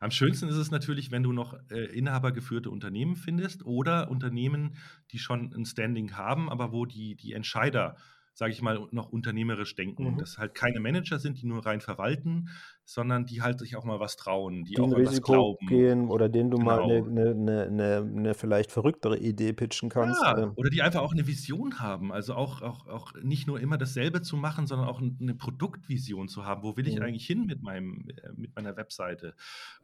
Am 0.00 0.10
schönsten 0.10 0.48
ist 0.48 0.56
es 0.56 0.70
natürlich, 0.70 1.10
wenn 1.10 1.22
du 1.22 1.32
noch 1.32 1.56
äh, 1.70 1.84
inhabergeführte 1.84 2.70
Unternehmen 2.70 3.16
findest 3.16 3.64
oder 3.64 4.10
Unternehmen, 4.10 4.76
die 5.12 5.18
schon 5.18 5.54
ein 5.54 5.64
Standing 5.64 6.16
haben, 6.16 6.50
aber 6.50 6.72
wo 6.72 6.84
die, 6.86 7.14
die 7.14 7.32
Entscheider, 7.32 7.96
sage 8.34 8.52
ich 8.52 8.62
mal, 8.62 8.86
noch 8.92 9.10
unternehmerisch 9.10 9.74
denken. 9.74 10.14
Mhm. 10.14 10.18
Dass 10.18 10.38
halt 10.38 10.54
keine 10.54 10.80
Manager 10.80 11.18
sind, 11.18 11.40
die 11.40 11.46
nur 11.46 11.64
rein 11.66 11.80
verwalten, 11.80 12.48
sondern 12.84 13.26
die 13.26 13.42
halt 13.42 13.58
sich 13.60 13.76
auch 13.76 13.84
mal 13.84 14.00
was 14.00 14.16
trauen, 14.16 14.64
die 14.64 14.74
Die 14.74 14.80
auch 14.80 14.86
ein 14.86 14.94
an 14.94 15.04
was 15.04 15.10
Risiko 15.10 15.32
glauben. 15.32 15.66
gehen 15.66 16.08
oder 16.08 16.28
denen 16.28 16.50
du 16.50 16.58
mal 16.58 16.82
eine, 16.82 17.02
Genau. 17.02 17.20
eine, 17.20 17.30
eine, 17.30 17.62
eine, 17.64 17.96
eine 18.16 18.34
vielleicht 18.34 18.72
verrücktere 18.72 19.18
Idee 19.18 19.52
pitchen 19.52 19.88
kannst. 19.88 20.20
Ja, 20.22 20.36
ähm, 20.38 20.52
oder 20.56 20.70
die 20.70 20.82
einfach 20.82 21.00
auch 21.02 21.12
eine 21.12 21.26
Vision 21.26 21.78
haben. 21.78 22.12
Also 22.12 22.34
auch, 22.34 22.60
auch, 22.62 22.86
auch 22.86 23.12
nicht 23.22 23.46
nur 23.46 23.60
immer 23.60 23.78
dasselbe 23.78 24.22
zu 24.22 24.36
machen, 24.36 24.66
sondern 24.66 24.88
auch 24.88 25.00
eine 25.00 25.34
Produktvision 25.34 26.28
zu 26.28 26.44
haben. 26.44 26.62
Wo 26.62 26.76
will 26.76 26.88
ich 26.88 26.96
mhm. 26.96 27.02
eigentlich 27.02 27.26
hin 27.26 27.46
mit, 27.46 27.62
meinem, 27.62 28.08
äh, 28.08 28.32
mit 28.34 28.54
meiner 28.56 28.76
Webseite? 28.76 29.34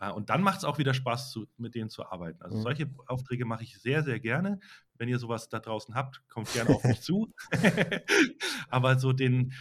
Äh, 0.00 0.10
Und 0.10 0.30
dann 0.30 0.42
macht 0.42 0.58
es 0.58 0.64
auch 0.64 0.78
wieder 0.78 0.94
Spaß, 0.94 1.30
zu, 1.30 1.46
mit 1.56 1.74
denen 1.74 1.90
zu 1.90 2.04
arbeiten. 2.06 2.42
Also 2.42 2.56
Mhm. 2.56 2.62
solche 2.62 2.90
Aufträge 3.06 3.44
mache 3.44 3.62
ich 3.62 3.78
sehr, 3.78 4.02
sehr 4.02 4.20
gerne. 4.20 4.58
Wenn 4.98 5.08
ihr 5.08 5.18
sowas 5.18 5.48
da 5.48 5.58
draußen 5.60 5.94
habt, 5.94 6.22
kommt 6.28 6.52
gerne 6.52 6.70
auf 6.70 6.84
mich 6.84 7.00
zu. 7.08 7.32
Aber 8.68 8.98
so 8.98 9.12
den, 9.12 9.52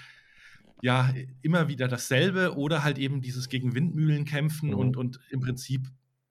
ja, 0.82 1.14
immer 1.42 1.68
wieder 1.68 1.88
dasselbe 1.88 2.56
oder 2.56 2.84
halt 2.84 2.98
eben 2.98 3.22
dieses 3.22 3.50
gegen 3.50 3.74
Windmühlen 3.76 4.26
kämpfen 4.26 4.74
und, 4.74 4.92
Mhm. 4.96 5.00
und 5.00 5.20
im 5.30 5.40
Prinzip, 5.40 5.88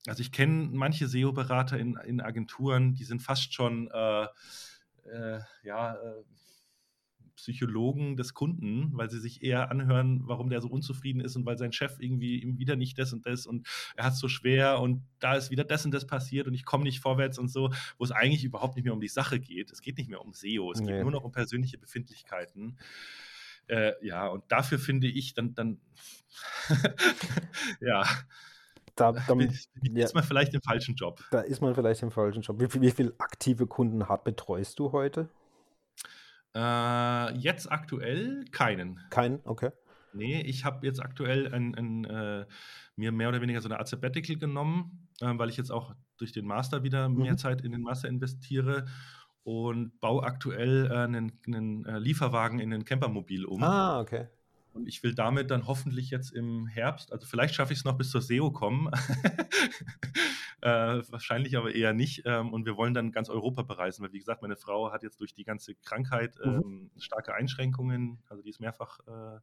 also 0.07 0.21
ich 0.21 0.33
kenne 0.33 0.69
manche 0.73 1.09
SEO-Berater 1.09 1.79
in, 1.79 1.97
in 2.05 2.21
Agenturen, 2.21 2.95
die 2.95 3.05
sind 3.05 3.23
fast 3.23 3.55
schon, 3.55 3.91
äh, 3.91 4.27
äh, 5.05 5.41
ja, 5.65 5.95
äh, 5.95 6.23
Psychologen 7.37 8.17
des 8.17 8.35
Kunden, 8.35 8.91
weil 8.95 9.11
sie 9.11 9.21
sich 9.21 9.43
eher 9.43 9.71
anhören, 9.71 10.23
warum 10.25 10.49
der 10.51 10.61
so 10.61 10.69
unzufrieden 10.69 11.21
ist 11.21 11.37
und 11.37 11.45
weil 11.47 11.59
sein 11.59 11.71
Chef 11.73 11.97
irgendwie 12.01 12.41
ihm 12.43 12.59
wieder 12.59 12.77
nicht 12.77 12.99
das 12.99 13.13
und 13.13 13.27
das 13.27 13.47
und 13.47 13.67
er 13.95 14.05
hat 14.07 14.15
es 14.15 14.19
so 14.19 14.29
schwer 14.29 14.81
und 14.81 15.03
da 15.19 15.35
ist 15.35 15.51
wieder 15.51 15.65
das 15.65 15.85
und 15.85 15.93
das 15.93 16.07
passiert 16.07 16.47
und 16.49 16.55
ich 16.55 16.65
komme 16.65 16.85
nicht 16.85 17.01
vorwärts 17.01 17.39
und 17.39 17.49
so, 17.49 17.71
wo 17.99 18.05
es 18.05 18.11
eigentlich 18.11 18.45
überhaupt 18.45 18.75
nicht 18.77 18.85
mehr 18.85 18.95
um 18.95 19.01
die 19.01 19.09
Sache 19.09 19.39
geht. 19.39 19.71
Es 19.71 19.81
geht 19.83 19.99
nicht 19.99 20.09
mehr 20.11 20.21
um 20.23 20.33
SEO, 20.33 20.73
es 20.73 20.79
geht 20.81 20.89
Nee. 20.89 21.03
nur 21.03 21.11
noch 21.13 21.25
um 21.25 21.33
persönliche 21.33 21.79
Befindlichkeiten. 21.79 22.79
Äh, 23.69 23.93
ja, 24.05 24.27
und 24.29 24.45
dafür 24.49 24.79
finde 24.79 25.09
ich 25.09 25.35
dann, 25.35 25.55
dann 25.55 25.79
ja, 27.81 28.05
Da, 28.95 29.13
dann, 29.13 29.39
bin 29.39 29.53
ja, 29.97 30.05
ist 30.05 30.15
man 30.15 30.25
vielleicht 30.25 30.55
im 30.55 30.63
falschen 30.63 30.95
Job. 30.95 31.23
da 31.31 31.41
ist 31.41 31.61
man 31.61 31.75
vielleicht 31.75 32.03
im 32.03 32.11
falschen 32.11 32.43
Job. 32.43 32.61
Wie, 32.61 32.69
viel- 32.69 32.81
wie 32.81 32.91
viele 32.91 33.15
aktive 33.19 33.67
Kunden 33.67 34.09
hat, 34.09 34.25
betreust 34.25 34.79
du 34.79 34.93
heute? 34.93 35.29
Äh, 36.57 37.37
jetzt 37.39 37.71
aktuell 37.71 38.47
keinen. 38.51 38.99
Keinen? 39.11 39.41
Okay. 39.45 39.71
Nee, 40.15 40.41
ich 40.41 40.65
habe 40.65 40.87
jetzt 40.87 41.03
aktuell 41.03 41.53
ein, 41.53 41.75
ein, 41.75 42.05
äh, 42.07 42.47
mir 42.97 43.13
mehr 43.13 43.29
oder 43.29 43.43
weniger 43.43 43.61
so 43.61 43.69
eine 43.69 43.79
Art 43.79 43.89
Sabbatical 43.89 44.37
genommen, 44.37 45.09
äh, 45.21 45.33
weil 45.37 45.51
ich 45.51 45.59
jetzt 45.59 45.71
auch 45.71 45.95
durch 46.17 46.33
den 46.33 46.47
Master 46.47 46.83
wieder 46.83 47.11
mehr 47.11 47.33
Mhm. 47.33 47.39
Zeit 47.39 47.61
in 47.61 47.73
den 47.73 47.83
Master 47.83 48.09
investiere 48.09 48.87
und 49.43 50.01
baue 50.01 50.23
aktuell 50.23 50.87
äh, 50.91 50.95
einen, 50.95 51.39
einen 51.47 51.85
äh, 51.85 51.99
Lieferwagen 51.99 52.59
in 52.59 52.73
ein 52.73 52.87
Campermobil 52.87 53.45
um. 53.45 53.63
Ah, 53.63 54.01
okay. 54.01 54.29
Und 54.77 54.87
ich 54.87 55.03
will 55.03 55.15
damit 55.15 55.51
dann 55.51 55.67
hoffentlich 55.67 56.11
jetzt 56.11 56.33
im 56.33 56.67
Herbst, 56.67 57.11
also 57.13 57.27
vielleicht 57.27 57.55
schaffe 57.55 57.73
ich 57.73 57.79
es 57.79 57.85
noch 57.87 57.97
bis 57.97 58.11
zur 58.11 58.21
SEO 58.21 58.51
kommen, 58.51 58.89
äh, 60.61 60.69
wahrscheinlich 61.11 61.57
aber 61.57 61.75
eher 61.75 61.93
nicht. 61.95 62.23
Ähm, 62.27 62.53
und 62.53 62.67
wir 62.67 62.77
wollen 62.77 62.95
dann 62.95 63.11
ganz 63.13 63.29
Europa 63.31 63.63
bereisen, 63.63 64.03
weil 64.05 64.13
wie 64.13 64.19
gesagt, 64.19 64.43
meine 64.43 64.57
Frau 64.57 64.93
hat 64.93 65.03
jetzt 65.03 65.21
durch 65.21 65.33
die 65.33 65.45
ganze 65.45 65.75
Krankheit 65.77 66.37
Mhm. 66.45 66.53
ähm, 66.65 66.91
starke 66.99 67.35
Einschränkungen, 67.35 68.19
also 68.29 68.43
die 68.43 68.51
ist 68.51 68.61
mehrfach 68.61 69.01
äh, 69.07 69.41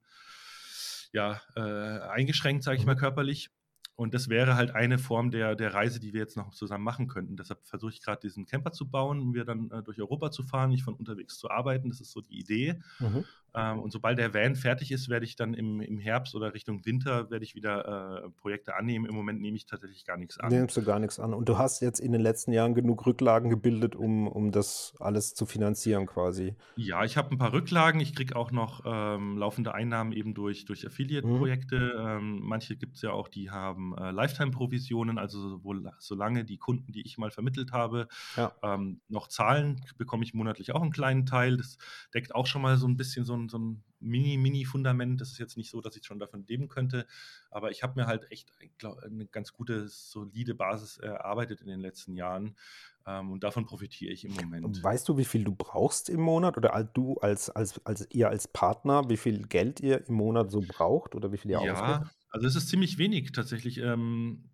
ja, 1.12 1.42
äh, 1.56 1.62
eingeschränkt, 2.10 2.64
sage 2.64 2.78
ich 2.78 2.86
mal, 2.86 2.96
Mhm. 2.96 3.00
körperlich. 3.00 3.50
Und 3.96 4.16
das 4.16 4.28
wäre 4.28 4.56
halt 4.56 4.72
eine 4.72 4.98
Form 4.98 5.30
der, 5.30 5.56
der 5.56 5.74
Reise, 5.76 6.00
die 6.00 6.14
wir 6.14 6.22
jetzt 6.22 6.36
noch 6.36 6.52
zusammen 6.56 6.84
machen 6.84 7.08
könnten. 7.08 7.38
Deshalb 7.38 7.64
versuche 7.68 7.92
ich 7.92 8.02
gerade 8.02 8.22
diesen 8.22 8.46
Camper 8.48 8.72
zu 8.72 8.90
bauen, 8.90 9.20
um 9.20 9.36
wir 9.36 9.46
dann 9.46 9.70
äh, 9.70 9.84
durch 9.84 10.00
Europa 10.00 10.32
zu 10.32 10.42
fahren, 10.42 10.72
nicht 10.72 10.84
von 10.84 10.96
unterwegs 10.96 11.38
zu 11.38 11.52
arbeiten. 11.52 11.90
Das 11.90 12.02
ist 12.02 12.12
so 12.12 12.22
die 12.22 12.40
Idee. 12.40 12.82
Mhm. 13.00 13.26
Ähm, 13.56 13.80
und 13.80 13.92
sobald 13.92 14.18
der 14.18 14.34
Van 14.34 14.56
fertig 14.56 14.92
ist, 14.92 15.10
werde 15.10 15.26
ich 15.26 15.36
dann 15.36 15.54
im, 15.54 15.82
im 15.82 15.98
Herbst 16.00 16.36
oder 16.36 16.54
Richtung 16.54 16.86
Winter 16.86 17.30
werde 17.30 17.46
ich 17.46 17.56
wieder 17.56 18.24
äh, 18.26 18.30
Projekte 18.32 18.76
annehmen. 18.76 19.06
Im 19.06 19.16
Moment 19.16 19.42
nehme 19.42 19.58
ich 19.58 19.66
tatsächlich 19.66 20.06
gar 20.06 20.18
nichts 20.18 20.40
an. 20.40 20.50
Nimmst 20.52 20.76
du 20.78 20.84
gar 20.84 21.00
nichts 21.00 21.20
an. 21.20 21.34
Und 21.34 21.50
du 21.50 21.58
hast 21.58 21.82
jetzt 21.82 22.00
in 22.00 22.12
den 22.12 22.22
letzten 22.22 22.52
Jahren 22.52 22.74
genug 22.76 23.06
Rücklagen 23.06 23.50
gebildet, 23.50 23.96
um, 23.96 24.28
um 24.28 24.52
das 24.52 24.94
alles 25.00 25.34
zu 25.36 25.46
finanzieren 25.46 26.06
quasi. 26.06 26.56
Ja, 26.76 27.04
ich 27.04 27.18
habe 27.18 27.32
ein 27.32 27.38
paar 27.38 27.54
Rücklagen. 27.54 28.00
Ich 28.02 28.16
kriege 28.16 28.36
auch 28.36 28.52
noch 28.52 28.82
ähm, 28.86 29.38
laufende 29.38 29.74
Einnahmen 29.74 30.12
eben 30.14 30.34
durch, 30.34 30.66
durch 30.66 30.84
Mhm. 30.84 30.88
Affiliate-Projekte. 30.88 31.96
Ähm, 32.00 32.40
manche 32.44 32.76
gibt 32.76 32.96
es 32.96 33.02
ja 33.02 33.12
auch, 33.12 33.28
die 33.28 33.52
haben 33.52 33.96
äh, 33.98 34.12
Lifetime-Provisionen, 34.12 35.18
also 35.18 35.50
sowohl, 35.50 35.92
solange 36.00 36.46
die 36.46 36.58
Kunden, 36.58 36.92
die 36.92 37.02
ich 37.06 37.18
mal 37.18 37.32
vermittelt 37.32 37.72
habe, 37.72 38.08
Ja. 38.36 38.52
ähm, 38.64 39.02
noch 39.08 39.28
zahlen, 39.28 39.82
bekomme 39.98 40.24
ich 40.24 40.34
monatlich 40.34 40.74
auch 40.74 40.82
einen 40.82 40.92
kleinen 40.92 41.26
Teil. 41.26 41.58
Das 41.58 41.78
deckt 42.14 42.36
auch 42.36 42.48
schon 42.48 42.62
mal 42.62 42.78
so 42.78 42.88
ein 42.88 42.98
bisschen 42.98 43.26
so 43.26 43.36
ein, 43.36 43.43
so 43.50 43.58
ein 43.58 43.84
Mini-Mini-Fundament. 44.00 45.20
Das 45.22 45.32
ist 45.32 45.40
jetzt 45.40 45.58
nicht 45.58 45.70
so, 45.70 45.82
dass 45.82 45.96
ich 45.96 46.06
schon 46.06 46.20
davon 46.20 46.46
leben 46.48 46.68
könnte, 46.68 47.08
aber 47.50 47.72
ich 47.72 47.84
habe 47.84 48.00
mir 48.00 48.08
halt 48.08 48.32
echt 48.32 48.52
ich 48.60 48.78
glaub, 48.78 49.00
eine 49.00 49.26
ganz 49.26 49.54
gute, 49.54 49.88
solide 49.88 50.56
Basis 50.56 50.98
erarbeitet 50.98 51.62
in 51.62 51.68
den 51.68 51.80
letzten 51.80 52.16
Jahren 52.16 52.56
ähm, 53.06 53.32
und 53.32 53.44
davon 53.44 53.66
profitiere 53.66 54.12
ich 54.12 54.26
im 54.26 54.34
Moment. 54.34 54.84
Weißt 54.84 55.08
du, 55.08 55.18
wie 55.18 55.26
viel 55.26 55.44
du 55.44 55.54
brauchst 55.56 56.10
im 56.10 56.22
Monat 56.22 56.58
oder 56.58 56.84
du 56.84 57.16
als, 57.16 57.50
als, 57.50 57.86
als 57.86 58.08
ihr 58.12 58.30
als 58.30 58.48
Partner, 58.48 59.10
wie 59.10 59.18
viel 59.18 59.48
Geld 59.48 59.80
ihr 59.80 60.08
im 60.08 60.16
Monat 60.16 60.52
so 60.52 60.62
braucht 60.62 61.16
oder 61.16 61.32
wie 61.32 61.38
viel 61.38 61.52
ihr 61.52 61.60
ausgibt? 61.60 61.78
Ja, 61.78 62.12
also 62.30 62.48
es 62.48 62.56
ist 62.56 62.70
ziemlich 62.70 62.98
wenig 62.98 63.32
tatsächlich. 63.32 63.78
Ähm, 63.78 64.50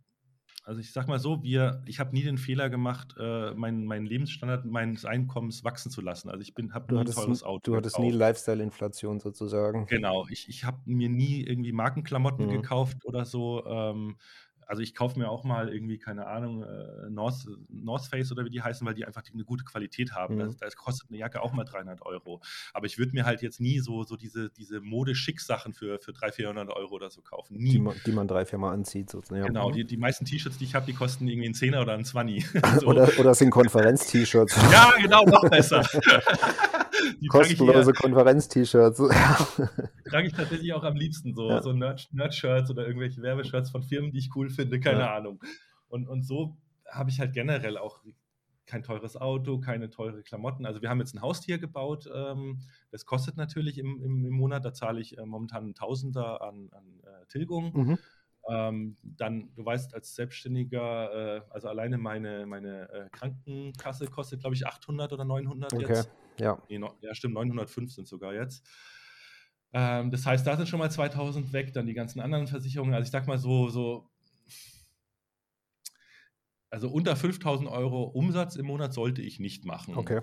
also 0.69 0.81
ich 0.81 0.91
sag 0.93 1.07
mal 1.07 1.19
so, 1.19 1.43
wir, 1.43 1.81
ich 1.87 1.99
habe 1.99 2.13
nie 2.13 2.23
den 2.23 2.37
Fehler 2.37 2.69
gemacht, 2.69 3.15
äh, 3.19 3.53
meinen 3.55 3.85
meinen 3.85 4.05
Lebensstandard 4.05 4.65
meines 4.65 5.05
Einkommens 5.05 5.63
wachsen 5.63 5.91
zu 5.91 6.01
lassen. 6.01 6.29
Also 6.29 6.41
ich 6.43 6.53
habe 6.73 6.87
Du 6.87 6.97
nie 6.97 7.01
ein 7.01 7.05
n- 7.29 7.41
Auto 7.43 7.71
du 7.71 7.77
hattest 7.77 7.99
nie 7.99 8.11
gekauft. 8.11 8.11
Lifestyle-Inflation 8.11 9.21
sozusagen. 9.21 9.87
Genau, 9.87 10.27
ich, 10.29 10.47
ich 10.49 10.65
habe 10.65 10.81
mir 10.85 11.09
nie 11.09 11.41
irgendwie 11.43 11.71
Markenklamotten 11.71 12.47
Mhm. 12.47 12.47
gekauft 12.47 13.05
oder 13.05 13.25
so. 13.25 13.65
Ähm, 13.65 14.17
also 14.69 14.83
ich 14.83 14.93
kaufe 14.93 15.17
mir 15.17 15.29
auch 15.29 15.43
mal 15.43 15.73
irgendwie, 15.73 15.97
keine 15.97 16.27
Ahnung, 16.27 16.61
äh, 16.61 17.09
North, 17.09 17.47
North 17.69 18.05
Face 18.05 18.31
oder 18.31 18.45
wie 18.45 18.51
die 18.51 18.61
heißen, 18.61 18.85
weil 18.85 18.93
die 18.93 19.03
einfach 19.03 19.23
die, 19.23 19.33
eine 19.33 19.43
gute 19.43 19.63
Qualität 19.63 20.11
haben. 20.11 20.35
Mhm. 20.35 20.39
Das, 20.41 20.57
das 20.57 20.75
kostet 20.75 21.09
eine 21.09 21.17
Jacke 21.17 21.41
auch 21.41 21.53
mal 21.53 21.63
300 21.63 22.03
Euro. 22.03 22.39
Aber 22.71 22.85
ich 22.85 22.99
würde 22.99 23.13
mir 23.13 23.25
halt 23.25 23.41
jetzt 23.41 23.59
nie 23.59 23.79
so, 23.79 24.03
so 24.03 24.15
diese, 24.15 24.51
diese 24.51 24.79
Mode-Schick-Sachen 24.79 25.73
für, 25.73 25.97
für 25.97 26.13
300, 26.13 26.35
400 26.35 26.69
Euro 26.69 26.93
oder 26.93 27.09
so 27.09 27.21
kaufen. 27.21 27.57
Die 27.57 27.63
Nie. 27.63 27.79
man, 27.79 27.95
die 28.05 28.11
man 28.11 28.27
drei, 28.27 28.45
vier 28.45 28.59
Mal 28.59 28.71
anzieht. 28.71 29.09
Sozusagen. 29.09 29.43
Genau, 29.43 29.69
Mhm. 29.69 29.73
die, 29.73 29.85
die 29.85 29.97
meisten 29.97 30.25
T-Shirts, 30.25 30.59
die 30.59 30.65
ich 30.65 30.75
habe, 30.75 30.85
die 30.85 30.93
kosten 30.93 31.27
irgendwie 31.27 31.47
einen 31.47 31.55
Zehner 31.55 31.81
oder 31.81 31.93
einen 31.93 32.05
Zwanni. 32.05 32.45
so. 32.79 32.85
Oder, 32.85 33.09
oder 33.17 33.31
es 33.31 33.39
sind 33.39 33.49
Konferenz-T-Shirts. 33.49 34.55
Ja, 34.71 34.93
genau, 35.01 35.25
noch 35.25 35.49
besser. 35.49 35.83
Kostenlose 37.29 37.93
Konferenz-T-Shirts. 37.93 38.97
trage 40.09 40.27
ich 40.27 40.33
tatsächlich 40.33 40.73
auch 40.73 40.83
am 40.83 40.95
liebsten 40.95 41.33
so, 41.33 41.49
ja. 41.49 41.61
so 41.61 41.73
Nerd-Shirts 41.73 42.69
oder 42.69 42.85
irgendwelche 42.85 43.21
Werbeshirts 43.21 43.71
von 43.71 43.81
Firmen, 43.83 44.11
die 44.11 44.19
ich 44.19 44.29
cool 44.35 44.49
finde, 44.49 44.58
keine 44.81 45.01
ja. 45.01 45.15
Ahnung. 45.15 45.43
Und, 45.87 46.07
und 46.07 46.23
so 46.23 46.57
habe 46.87 47.09
ich 47.09 47.19
halt 47.19 47.33
generell 47.33 47.77
auch 47.77 48.03
kein 48.65 48.83
teures 48.83 49.17
Auto, 49.17 49.59
keine 49.59 49.89
teure 49.89 50.21
Klamotten. 50.21 50.65
Also 50.65 50.81
wir 50.81 50.89
haben 50.89 50.99
jetzt 50.99 51.15
ein 51.15 51.21
Haustier 51.21 51.57
gebaut. 51.57 52.07
Ähm, 52.13 52.59
das 52.91 53.05
kostet 53.05 53.35
natürlich 53.35 53.79
im, 53.79 53.99
im, 54.01 54.25
im 54.25 54.33
Monat. 54.33 54.63
Da 54.63 54.73
zahle 54.73 55.01
ich 55.01 55.17
äh, 55.17 55.25
momentan 55.25 55.63
einen 55.63 55.75
Tausender 55.75 56.41
an, 56.41 56.69
an 56.71 57.01
äh, 57.03 57.25
Tilgung. 57.27 57.73
Mhm. 57.73 57.97
Ähm, 58.47 58.97
dann, 59.01 59.51
du 59.55 59.65
weißt, 59.65 59.93
als 59.95 60.15
Selbstständiger, 60.15 61.37
äh, 61.37 61.41
also 61.49 61.67
alleine 61.67 61.97
meine, 61.97 62.45
meine 62.45 62.89
äh, 62.91 63.09
Krankenkasse 63.11 64.07
kostet, 64.07 64.41
glaube 64.41 64.55
ich, 64.55 64.65
800 64.65 65.11
oder 65.13 65.25
900 65.25 65.73
okay. 65.73 65.85
jetzt. 65.87 66.11
Ja. 66.39 66.61
Nee, 66.69 66.79
no, 66.79 66.93
ja, 67.01 67.13
stimmt, 67.13 67.33
905 67.33 67.91
sind 67.91 68.07
sogar 68.07 68.33
jetzt. 68.33 68.65
Ähm, 69.73 70.09
das 70.09 70.25
heißt, 70.25 70.47
da 70.47 70.55
sind 70.55 70.69
schon 70.69 70.79
mal 70.79 70.89
2000 70.89 71.53
weg, 71.53 71.73
dann 71.73 71.85
die 71.85 71.93
ganzen 71.93 72.21
anderen 72.21 72.47
Versicherungen. 72.47 72.93
Also 72.93 73.05
ich 73.05 73.11
sag 73.11 73.27
mal 73.27 73.37
so, 73.37 73.69
so 73.69 74.09
also 76.69 76.89
unter 76.89 77.15
5000 77.15 77.69
Euro 77.69 78.03
Umsatz 78.03 78.55
im 78.55 78.67
Monat 78.67 78.93
sollte 78.93 79.21
ich 79.21 79.39
nicht 79.39 79.65
machen. 79.65 79.95
Okay. 79.95 80.21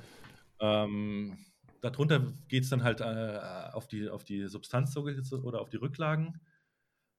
Ähm, 0.61 1.39
darunter 1.81 2.33
geht 2.49 2.65
es 2.65 2.71
dann 2.71 2.83
halt 2.83 3.01
äh, 3.01 3.41
auf, 3.73 3.89
die, 3.89 4.09
auf 4.09 4.25
die 4.25 4.47
Substanz 4.47 4.97
oder 4.97 5.61
auf 5.61 5.71
die 5.71 5.77
Rücklagen. 5.77 6.41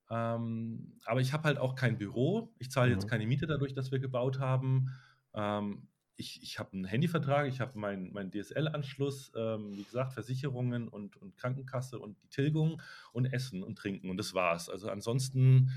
Ähm, 0.10 0.94
aber 1.06 1.20
ich 1.22 1.34
habe 1.34 1.44
halt 1.44 1.58
auch 1.58 1.76
kein 1.76 1.98
Büro. 1.98 2.54
Ich 2.60 2.72
zahle 2.72 2.91
jetzt 2.91 3.06
mhm. 3.06 3.10
keine 3.10 3.28
Miete 3.28 3.48
dadurch, 3.48 3.74
dass 3.74 3.91
wir 3.91 3.99
gebaut 3.99 4.40
haben. 4.40 4.91
Ähm, 5.34 5.88
ich, 6.16 6.41
ich 6.41 6.58
habe 6.58 6.74
einen 6.74 6.86
Handyvertrag, 6.86 7.48
ich 7.48 7.60
habe 7.60 7.78
meinen 7.78 8.12
mein 8.12 8.32
DSL-Anschluss, 8.32 9.32
ähm, 9.36 9.78
wie 9.78 9.84
gesagt, 9.84 10.14
Versicherungen 10.14 10.88
und, 10.88 11.16
und 11.18 11.38
Krankenkasse 11.38 11.99
und 11.99 12.22
die 12.24 12.30
Tilgung 12.30 12.82
und 13.12 13.26
Essen 13.26 13.62
und 13.62 13.78
Trinken 13.78 14.10
und 14.10 14.18
das 14.18 14.34
war's. 14.34 14.70
Also 14.70 14.90
ansonsten 14.90 15.72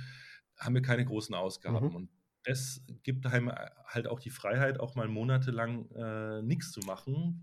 haben 0.57 0.75
wir 0.75 0.83
keine 0.83 1.05
großen 1.05 1.35
Ausgaben. 1.35 1.89
Mhm. 1.89 1.95
Und 1.95 2.09
das 2.45 2.83
gibt 3.03 3.27
einem 3.27 3.51
halt 3.87 4.09
auch 4.09 4.21
die 4.21 4.31
Freiheit, 4.31 4.81
auch 4.81 4.95
mal 4.95 5.09
monatelang 5.09 5.91
äh, 5.93 6.43
nichts 6.43 6.73
zu 6.73 6.81
machen. 6.81 7.41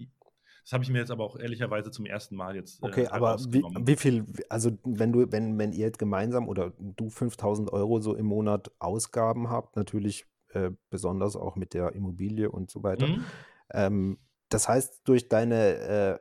Das 0.63 0.73
habe 0.73 0.83
ich 0.83 0.89
mir 0.89 0.99
jetzt 0.99 1.11
aber 1.11 1.23
auch 1.23 1.39
ehrlicherweise 1.39 1.91
zum 1.91 2.05
ersten 2.05 2.35
Mal 2.35 2.55
jetzt. 2.55 2.83
Äh, 2.83 2.87
okay, 2.87 3.07
aber 3.07 3.37
wie, 3.49 3.61
wie, 3.61 3.95
viel, 3.95 4.25
also 4.49 4.77
wenn 4.83 5.13
du, 5.13 5.31
wenn, 5.31 5.57
wenn 5.57 5.71
ihr 5.71 5.85
jetzt 5.85 5.99
gemeinsam 5.99 6.49
oder 6.49 6.73
du 6.77 7.09
5000 7.09 7.71
Euro 7.71 7.99
so 8.01 8.15
im 8.15 8.25
Monat 8.25 8.71
Ausgaben 8.79 9.49
habt, 9.49 9.75
natürlich 9.75 10.25
äh, 10.49 10.71
besonders 10.89 11.35
auch 11.35 11.55
mit 11.55 11.73
der 11.73 11.93
Immobilie 11.93 12.51
und 12.51 12.69
so 12.69 12.83
weiter. 12.83 13.07
Mhm. 13.07 13.25
Ähm, 13.71 14.17
das 14.49 14.67
heißt, 14.67 15.07
durch 15.07 15.29
deine 15.29 15.75
äh, 15.75 16.19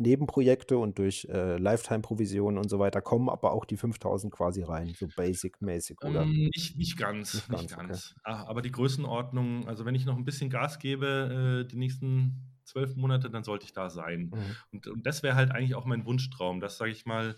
Nebenprojekte 0.00 0.78
und 0.78 0.98
durch 0.98 1.26
äh, 1.26 1.56
Lifetime-Provisionen 1.58 2.58
und 2.58 2.68
so 2.68 2.78
weiter 2.78 3.00
kommen 3.00 3.28
aber 3.28 3.52
auch 3.52 3.64
die 3.64 3.76
5000 3.76 4.32
quasi 4.32 4.62
rein, 4.62 4.94
so 4.98 5.06
basic-mäßig, 5.14 5.98
oder? 6.02 6.22
Ähm, 6.22 6.50
nicht, 6.54 6.76
nicht 6.76 6.96
ganz, 6.96 7.34
nicht 7.34 7.48
ganz. 7.48 7.62
Nicht 7.62 7.76
ganz. 7.76 8.10
Okay. 8.12 8.20
Ah, 8.24 8.44
aber 8.46 8.62
die 8.62 8.72
Größenordnung, 8.72 9.68
also 9.68 9.84
wenn 9.84 9.94
ich 9.94 10.06
noch 10.06 10.16
ein 10.16 10.24
bisschen 10.24 10.50
Gas 10.50 10.78
gebe, 10.78 11.64
äh, 11.64 11.68
die 11.68 11.76
nächsten 11.76 12.50
zwölf 12.64 12.96
Monate, 12.96 13.30
dann 13.30 13.44
sollte 13.44 13.66
ich 13.66 13.72
da 13.72 13.90
sein. 13.90 14.32
Mhm. 14.32 14.56
Und, 14.72 14.86
und 14.86 15.06
das 15.06 15.22
wäre 15.22 15.34
halt 15.36 15.50
eigentlich 15.50 15.74
auch 15.74 15.84
mein 15.84 16.04
Wunschtraum, 16.06 16.60
dass, 16.60 16.78
sage 16.78 16.92
ich 16.92 17.04
mal, 17.04 17.36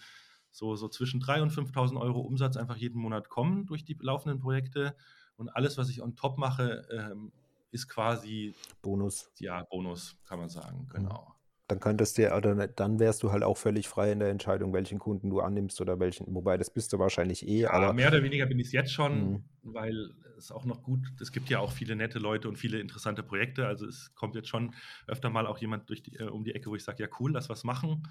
so, 0.50 0.76
so 0.76 0.88
zwischen 0.88 1.20
3.000 1.20 1.42
und 1.42 1.52
5.000 1.52 2.00
Euro 2.00 2.20
Umsatz 2.20 2.56
einfach 2.56 2.76
jeden 2.76 3.00
Monat 3.00 3.28
kommen 3.28 3.66
durch 3.66 3.84
die 3.84 3.96
laufenden 4.00 4.38
Projekte. 4.38 4.94
Und 5.36 5.48
alles, 5.48 5.78
was 5.78 5.88
ich 5.88 6.02
on 6.02 6.14
top 6.14 6.38
mache, 6.38 6.86
ähm, 6.92 7.32
ist 7.70 7.88
quasi 7.88 8.54
Bonus. 8.82 9.32
Ja, 9.38 9.64
Bonus, 9.64 10.16
kann 10.26 10.38
man 10.38 10.50
sagen, 10.50 10.82
mhm. 10.82 10.88
genau 10.88 11.34
dann 11.72 11.80
könntest 11.80 12.18
du 12.18 12.36
oder 12.36 12.68
dann 12.68 12.98
wärst 12.98 13.22
du 13.22 13.32
halt 13.32 13.42
auch 13.42 13.56
völlig 13.56 13.88
frei 13.88 14.12
in 14.12 14.18
der 14.18 14.28
Entscheidung, 14.28 14.74
welchen 14.74 14.98
Kunden 14.98 15.30
du 15.30 15.40
annimmst 15.40 15.80
oder 15.80 15.98
welchen, 15.98 16.34
wobei 16.34 16.58
das 16.58 16.68
bist 16.68 16.92
du 16.92 16.98
wahrscheinlich 16.98 17.48
eh. 17.48 17.62
Ja, 17.62 17.72
aber 17.72 17.94
mehr 17.94 18.08
oder 18.08 18.22
weniger 18.22 18.44
bin 18.44 18.58
ich 18.58 18.66
es 18.66 18.72
jetzt 18.72 18.92
schon, 18.92 19.30
mhm. 19.30 19.44
weil 19.62 20.10
es 20.36 20.52
auch 20.52 20.66
noch 20.66 20.82
gut, 20.82 21.00
es 21.18 21.32
gibt 21.32 21.48
ja 21.48 21.60
auch 21.60 21.72
viele 21.72 21.96
nette 21.96 22.18
Leute 22.18 22.48
und 22.48 22.56
viele 22.56 22.78
interessante 22.78 23.22
Projekte. 23.22 23.66
Also 23.66 23.86
es 23.86 24.14
kommt 24.14 24.34
jetzt 24.34 24.48
schon 24.48 24.74
öfter 25.06 25.30
mal 25.30 25.46
auch 25.46 25.58
jemand 25.58 25.88
die, 25.88 26.16
äh, 26.18 26.24
um 26.24 26.44
die 26.44 26.54
Ecke, 26.54 26.68
wo 26.68 26.76
ich 26.76 26.84
sage, 26.84 27.02
ja 27.02 27.08
cool, 27.18 27.32
lass 27.32 27.48
was 27.48 27.64
machen. 27.64 28.06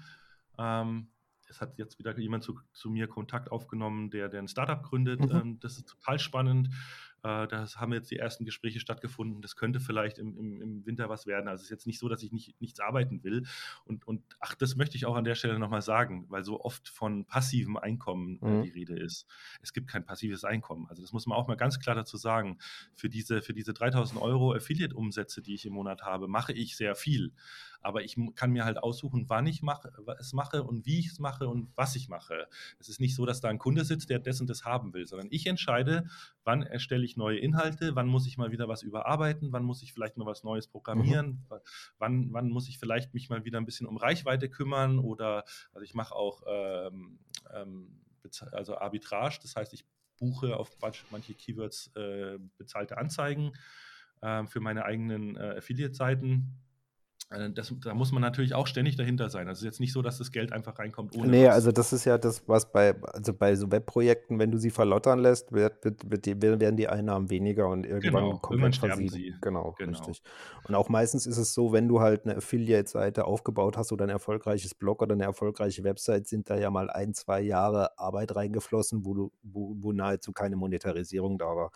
Ähm, 0.58 1.08
es 1.48 1.60
hat 1.60 1.78
jetzt 1.78 2.00
wieder 2.00 2.18
jemand 2.18 2.42
zu, 2.42 2.58
zu, 2.72 2.90
mir 2.90 3.06
Kontakt 3.06 3.52
aufgenommen, 3.52 4.10
der, 4.10 4.28
der 4.28 4.40
ein 4.40 4.48
Startup 4.48 4.82
gründet. 4.82 5.20
Mhm. 5.20 5.30
Ähm, 5.30 5.60
das 5.60 5.76
ist 5.76 5.88
total 5.88 6.18
spannend. 6.18 6.70
Äh, 7.24 7.46
da 7.46 7.66
haben 7.76 7.92
jetzt 7.92 8.10
die 8.10 8.16
ersten 8.16 8.44
Gespräche 8.44 8.80
stattgefunden. 8.80 9.42
Das 9.42 9.54
könnte 9.54 9.78
vielleicht 9.78 10.18
im, 10.18 10.36
im, 10.36 10.60
im, 10.60 10.86
Winter 10.86 11.08
was 11.08 11.26
werden. 11.26 11.48
Also 11.48 11.60
es 11.60 11.66
ist 11.66 11.70
jetzt 11.70 11.86
nicht 11.86 12.00
so, 12.00 12.08
dass 12.08 12.22
ich 12.22 12.32
nicht, 12.32 12.60
nichts 12.60 12.80
arbeiten 12.80 13.22
will. 13.22 13.44
Und, 13.84 14.06
und 14.06 14.22
ach, 14.40 14.54
das 14.56 14.74
möchte 14.74 14.96
ich 14.96 15.06
auch 15.06 15.14
an 15.14 15.24
der 15.24 15.36
Stelle 15.36 15.58
nochmal 15.58 15.82
sagen, 15.82 16.26
weil 16.28 16.42
so 16.42 16.60
oft 16.60 16.88
von 16.88 17.24
passivem 17.24 17.76
Einkommen 17.76 18.40
äh, 18.42 18.46
mhm. 18.46 18.62
die 18.64 18.70
Rede 18.70 18.98
ist. 18.98 19.26
Es 19.62 19.72
gibt 19.72 19.88
kein 19.88 20.04
passives 20.04 20.44
Einkommen. 20.44 20.86
Also 20.88 21.02
das 21.02 21.12
muss 21.12 21.26
man 21.26 21.38
auch 21.38 21.46
mal 21.46 21.56
ganz 21.56 21.78
klar 21.78 21.94
dazu 21.94 22.16
sagen. 22.16 22.58
Für 22.94 23.08
diese, 23.08 23.40
für 23.40 23.54
diese 23.54 23.72
3000 23.72 24.20
Euro 24.20 24.52
Affiliate-Umsätze, 24.54 25.42
die 25.42 25.54
ich 25.54 25.64
im 25.64 25.74
Monat 25.74 26.02
habe, 26.02 26.26
mache 26.26 26.52
ich 26.52 26.76
sehr 26.76 26.96
viel. 26.96 27.32
Aber 27.82 28.02
ich 28.02 28.16
kann 28.36 28.52
mir 28.52 28.64
halt 28.64 28.78
aussuchen, 28.78 29.28
wann 29.28 29.46
ich 29.46 29.62
mache, 29.62 29.92
es 30.18 30.32
mache 30.32 30.62
und 30.62 30.86
wie 30.86 31.00
ich 31.00 31.08
es 31.08 31.18
mache 31.18 31.48
und 31.48 31.68
was 31.74 31.96
ich 31.96 32.08
mache. 32.08 32.46
Es 32.78 32.88
ist 32.88 33.00
nicht 33.00 33.14
so, 33.14 33.26
dass 33.26 33.40
da 33.40 33.48
ein 33.48 33.58
Kunde 33.58 33.84
sitzt, 33.84 34.08
der 34.08 34.20
das 34.20 34.40
und 34.40 34.48
das 34.48 34.64
haben 34.64 34.94
will, 34.94 35.06
sondern 35.06 35.28
ich 35.30 35.46
entscheide, 35.46 36.06
wann 36.44 36.62
erstelle 36.62 37.04
ich 37.04 37.16
neue 37.16 37.38
Inhalte, 37.38 37.94
wann 37.94 38.08
muss 38.08 38.26
ich 38.26 38.36
mal 38.36 38.50
wieder 38.50 38.68
was 38.68 38.82
überarbeiten, 38.82 39.52
wann 39.52 39.64
muss 39.64 39.82
ich 39.82 39.92
vielleicht 39.92 40.16
mal 40.16 40.26
was 40.26 40.44
Neues 40.44 40.66
programmieren, 40.66 41.46
mhm. 41.50 41.56
wann, 41.98 42.32
wann 42.32 42.48
muss 42.48 42.68
ich 42.68 42.78
vielleicht 42.78 43.14
mich 43.14 43.30
mal 43.30 43.44
wieder 43.44 43.58
ein 43.58 43.64
bisschen 43.64 43.86
um 43.86 43.96
Reichweite 43.96 44.48
kümmern 44.48 44.98
oder, 44.98 45.44
also 45.72 45.84
ich 45.84 45.94
mache 45.94 46.14
auch 46.14 46.42
ähm, 46.46 47.18
ähm, 47.52 48.00
also 48.52 48.76
Arbitrage, 48.76 49.38
das 49.42 49.56
heißt, 49.56 49.72
ich 49.74 49.84
buche 50.18 50.56
auf 50.56 50.76
manche 51.10 51.34
Keywords 51.34 51.90
äh, 51.96 52.38
bezahlte 52.56 52.98
Anzeigen 52.98 53.52
äh, 54.20 54.46
für 54.46 54.60
meine 54.60 54.84
eigenen 54.84 55.36
äh, 55.36 55.56
Affiliate-Seiten 55.58 56.61
das, 57.54 57.74
da 57.82 57.94
muss 57.94 58.12
man 58.12 58.20
natürlich 58.20 58.54
auch 58.54 58.66
ständig 58.66 58.96
dahinter 58.96 59.28
sein. 59.28 59.48
Also 59.48 59.58
es 59.58 59.62
ist 59.62 59.64
jetzt 59.64 59.80
nicht 59.80 59.92
so, 59.92 60.02
dass 60.02 60.18
das 60.18 60.32
Geld 60.32 60.52
einfach 60.52 60.78
reinkommt 60.78 61.16
ohne. 61.16 61.28
Nee, 61.28 61.46
was. 61.46 61.54
also 61.54 61.72
das 61.72 61.92
ist 61.92 62.04
ja 62.04 62.18
das, 62.18 62.46
was 62.46 62.70
bei, 62.70 62.94
also 63.02 63.32
bei 63.32 63.54
so 63.56 63.70
Webprojekten, 63.70 64.38
wenn 64.38 64.50
du 64.50 64.58
sie 64.58 64.70
verlottern 64.70 65.18
lässt, 65.18 65.52
wird, 65.52 65.84
wird, 65.84 66.10
wird 66.10 66.26
die, 66.26 66.40
werden 66.42 66.76
die 66.76 66.88
Einnahmen 66.88 67.30
weniger 67.30 67.68
und 67.68 67.84
irgendwann 67.84 68.24
genau, 68.24 68.38
komplett 68.38 68.76
versiegen. 68.76 69.38
Genau, 69.40 69.74
genau, 69.78 69.98
richtig. 69.98 70.22
Und 70.68 70.74
auch 70.74 70.88
meistens 70.88 71.26
ist 71.26 71.38
es 71.38 71.54
so, 71.54 71.72
wenn 71.72 71.88
du 71.88 72.00
halt 72.00 72.24
eine 72.24 72.36
Affiliate-Seite 72.36 73.24
aufgebaut 73.24 73.76
hast 73.76 73.92
oder 73.92 74.04
ein 74.04 74.10
erfolgreiches 74.10 74.74
Blog 74.74 75.02
oder 75.02 75.14
eine 75.14 75.24
erfolgreiche 75.24 75.84
Website, 75.84 76.26
sind 76.26 76.50
da 76.50 76.56
ja 76.56 76.70
mal 76.70 76.90
ein, 76.90 77.14
zwei 77.14 77.40
Jahre 77.40 77.98
Arbeit 77.98 78.36
reingeflossen, 78.36 79.04
wo, 79.04 79.14
du, 79.14 79.32
wo, 79.42 79.74
wo 79.78 79.92
nahezu 79.92 80.32
keine 80.32 80.56
Monetarisierung 80.56 81.38
da 81.38 81.46
war. 81.46 81.70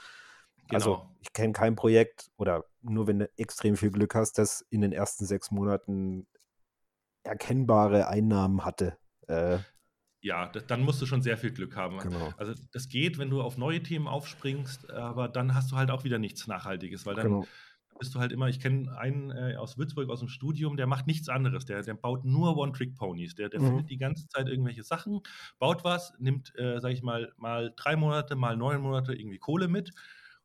Also, 0.69 0.91
genau. 0.91 1.03
Also 1.03 1.17
ich 1.21 1.33
kenne 1.33 1.53
kein 1.53 1.77
Projekt 1.77 2.31
oder 2.37 2.65
nur 2.83 3.07
wenn 3.07 3.21
du 3.21 3.31
extrem 3.37 3.77
viel 3.77 3.91
Glück 3.91 4.15
hast, 4.15 4.39
das 4.39 4.63
in 4.71 4.81
den 4.81 4.93
ersten 4.93 5.27
sechs 5.27 5.51
Monaten 5.51 6.27
erkennbare 7.23 8.09
Einnahmen 8.09 8.65
hatte. 8.65 8.97
Äh, 9.27 9.59
ja, 10.21 10.49
das, 10.49 10.67
dann 10.67 10.83
musst 10.83 11.01
du 11.03 11.07
schon 11.07 11.23
sehr 11.23 11.37
viel 11.37 11.53
Glück 11.53 11.77
haben. 11.77 11.99
Genau. 11.99 12.33
Also 12.37 12.55
das 12.73 12.89
geht, 12.89 13.19
wenn 13.19 13.31
du 13.31 13.43
auf 13.43 13.59
neue 13.59 13.83
Themen 13.83 14.09
aufspringst, 14.09 14.91
aber 14.91 15.29
dann 15.29 15.55
hast 15.55 15.71
du 15.71 15.77
halt 15.77 15.91
auch 15.91 16.05
wieder 16.05 16.19
nichts 16.19 16.47
Nachhaltiges, 16.47 17.07
weil 17.07 17.15
dann 17.15 17.27
genau. 17.27 17.47
bist 17.99 18.15
du 18.15 18.19
halt 18.19 18.33
immer, 18.33 18.49
ich 18.49 18.59
kenne 18.59 18.97
einen 18.99 19.31
äh, 19.31 19.57
aus 19.57 19.79
Würzburg 19.79 20.09
aus 20.09 20.21
dem 20.21 20.29
Studium, 20.29 20.77
der 20.77 20.87
macht 20.87 21.07
nichts 21.07 21.29
anderes, 21.29 21.65
der, 21.65 21.83
der 21.83 21.95
baut 21.95 22.25
nur 22.25 22.57
One-Trick-Ponies, 22.57 23.35
der, 23.35 23.51
der 23.51 23.61
mhm. 23.61 23.67
findet 23.67 23.91
die 23.91 23.99
ganze 23.99 24.27
Zeit 24.29 24.49
irgendwelche 24.49 24.83
Sachen, 24.83 25.21
baut 25.59 25.85
was, 25.85 26.13
nimmt, 26.19 26.53
äh, 26.59 26.81
sag 26.81 26.93
ich 26.93 27.03
mal, 27.03 27.33
mal 27.37 27.73
drei 27.77 27.95
Monate, 27.95 28.35
mal 28.35 28.57
neun 28.57 28.81
Monate 28.81 29.15
irgendwie 29.15 29.39
Kohle 29.39 29.69
mit 29.69 29.93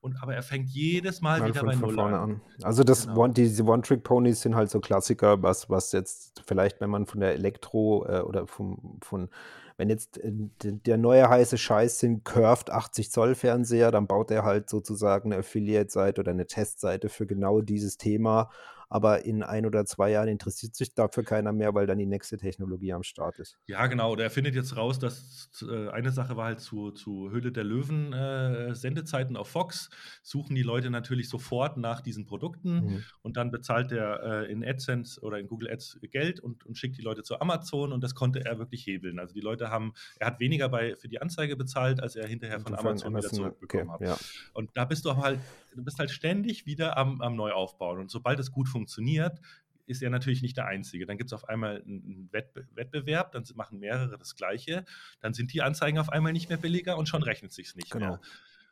und, 0.01 0.21
aber 0.21 0.33
er 0.33 0.41
fängt 0.41 0.67
jedes 0.69 1.21
Mal, 1.21 1.39
Mal 1.39 1.49
wieder 1.49 1.63
bei 1.63 1.75
Null 1.75 1.99
an. 1.99 2.13
an. 2.13 2.41
Also 2.63 2.83
das 2.83 3.05
genau. 3.05 3.21
One, 3.21 3.33
diese 3.33 3.63
One-Trick-Ponys 3.63 4.41
sind 4.41 4.55
halt 4.55 4.71
so 4.71 4.79
Klassiker, 4.79 5.43
was, 5.43 5.69
was 5.69 5.91
jetzt 5.91 6.41
vielleicht, 6.45 6.81
wenn 6.81 6.89
man 6.89 7.05
von 7.05 7.19
der 7.19 7.33
Elektro 7.33 8.05
äh, 8.07 8.21
oder 8.21 8.47
vom, 8.47 8.97
von, 9.03 9.29
wenn 9.77 9.89
jetzt 9.89 10.17
äh, 10.17 10.31
der 10.63 10.97
neue 10.97 11.29
heiße 11.29 11.57
Scheiß 11.57 11.99
sind 11.99 12.25
Curved 12.25 12.71
80 12.71 13.11
Zoll 13.11 13.35
Fernseher, 13.35 13.91
dann 13.91 14.07
baut 14.07 14.31
er 14.31 14.43
halt 14.43 14.69
sozusagen 14.71 15.31
eine 15.31 15.41
Affiliate-Seite 15.41 16.21
oder 16.21 16.31
eine 16.31 16.47
Testseite 16.47 17.07
für 17.07 17.27
genau 17.27 17.61
dieses 17.61 17.97
Thema 17.97 18.49
aber 18.91 19.23
in 19.23 19.41
ein 19.41 19.65
oder 19.65 19.85
zwei 19.85 20.11
Jahren 20.11 20.27
interessiert 20.27 20.75
sich 20.75 20.93
dafür 20.93 21.23
keiner 21.23 21.53
mehr, 21.53 21.73
weil 21.73 21.87
dann 21.87 21.97
die 21.97 22.05
nächste 22.05 22.37
Technologie 22.37 22.91
am 22.91 23.03
Start 23.03 23.39
ist. 23.39 23.57
Ja, 23.65 23.87
genau. 23.87 24.17
Der 24.17 24.29
findet 24.29 24.53
jetzt 24.53 24.75
raus, 24.75 24.99
dass 24.99 25.49
äh, 25.61 25.87
eine 25.91 26.11
Sache 26.11 26.35
war 26.35 26.47
halt 26.47 26.59
zu, 26.59 26.91
zu 26.91 27.31
Höhle 27.31 27.53
der 27.53 27.63
Löwen 27.63 28.11
äh, 28.11 28.75
Sendezeiten 28.75 29.37
auf 29.37 29.47
Fox. 29.47 29.89
Suchen 30.23 30.57
die 30.57 30.61
Leute 30.61 30.89
natürlich 30.89 31.29
sofort 31.29 31.77
nach 31.77 32.01
diesen 32.01 32.25
Produkten 32.25 32.73
mhm. 32.73 33.03
und 33.21 33.37
dann 33.37 33.49
bezahlt 33.49 33.93
er 33.93 34.23
äh, 34.23 34.51
in 34.51 34.61
AdSense 34.61 35.21
oder 35.21 35.39
in 35.39 35.47
Google 35.47 35.71
Ads 35.71 35.99
Geld 36.11 36.41
und, 36.41 36.65
und 36.65 36.77
schickt 36.77 36.97
die 36.97 37.01
Leute 37.01 37.23
zu 37.23 37.39
Amazon 37.39 37.93
und 37.93 38.03
das 38.03 38.13
konnte 38.13 38.43
er 38.43 38.59
wirklich 38.59 38.85
hebeln. 38.85 39.19
Also 39.19 39.33
die 39.33 39.39
Leute 39.39 39.69
haben, 39.69 39.93
er 40.19 40.27
hat 40.27 40.41
weniger 40.41 40.67
bei, 40.67 40.97
für 40.97 41.07
die 41.07 41.21
Anzeige 41.21 41.55
bezahlt, 41.55 42.03
als 42.03 42.17
er 42.17 42.27
hinterher 42.27 42.59
von 42.59 42.73
Amazon, 42.73 43.07
Amazon 43.07 43.15
wieder 43.15 43.29
zurückbekommen 43.29 43.89
okay, 43.89 44.07
hat. 44.09 44.19
Ja. 44.19 44.25
Und 44.53 44.69
da 44.73 44.83
bist 44.83 45.05
du 45.05 45.15
halt, 45.15 45.39
du 45.75 45.83
bist 45.83 45.99
halt 45.99 46.11
ständig 46.11 46.65
wieder 46.65 46.97
am, 46.97 47.21
am 47.21 47.35
Neuaufbauen. 47.35 47.99
Und 47.99 48.11
sobald 48.11 48.39
es 48.39 48.51
gut 48.51 48.67
funktioniert, 48.67 49.39
ist 49.85 50.01
er 50.01 50.09
natürlich 50.09 50.41
nicht 50.41 50.57
der 50.57 50.65
Einzige. 50.65 51.05
Dann 51.05 51.17
gibt 51.17 51.29
es 51.29 51.33
auf 51.33 51.47
einmal 51.49 51.81
einen 51.81 52.29
Wettbe 52.31 52.67
Wettbewerb, 52.73 53.31
dann 53.31 53.43
machen 53.55 53.79
mehrere 53.79 54.17
das 54.17 54.35
Gleiche, 54.35 54.85
dann 55.19 55.33
sind 55.33 55.53
die 55.53 55.61
Anzeigen 55.61 55.99
auf 55.99 56.09
einmal 56.09 56.33
nicht 56.33 56.49
mehr 56.49 56.57
billiger 56.57 56.97
und 56.97 57.09
schon 57.09 57.23
rechnet 57.23 57.51
sich 57.51 57.75
nicht 57.75 57.91
genau. 57.91 58.07
mehr. 58.07 58.21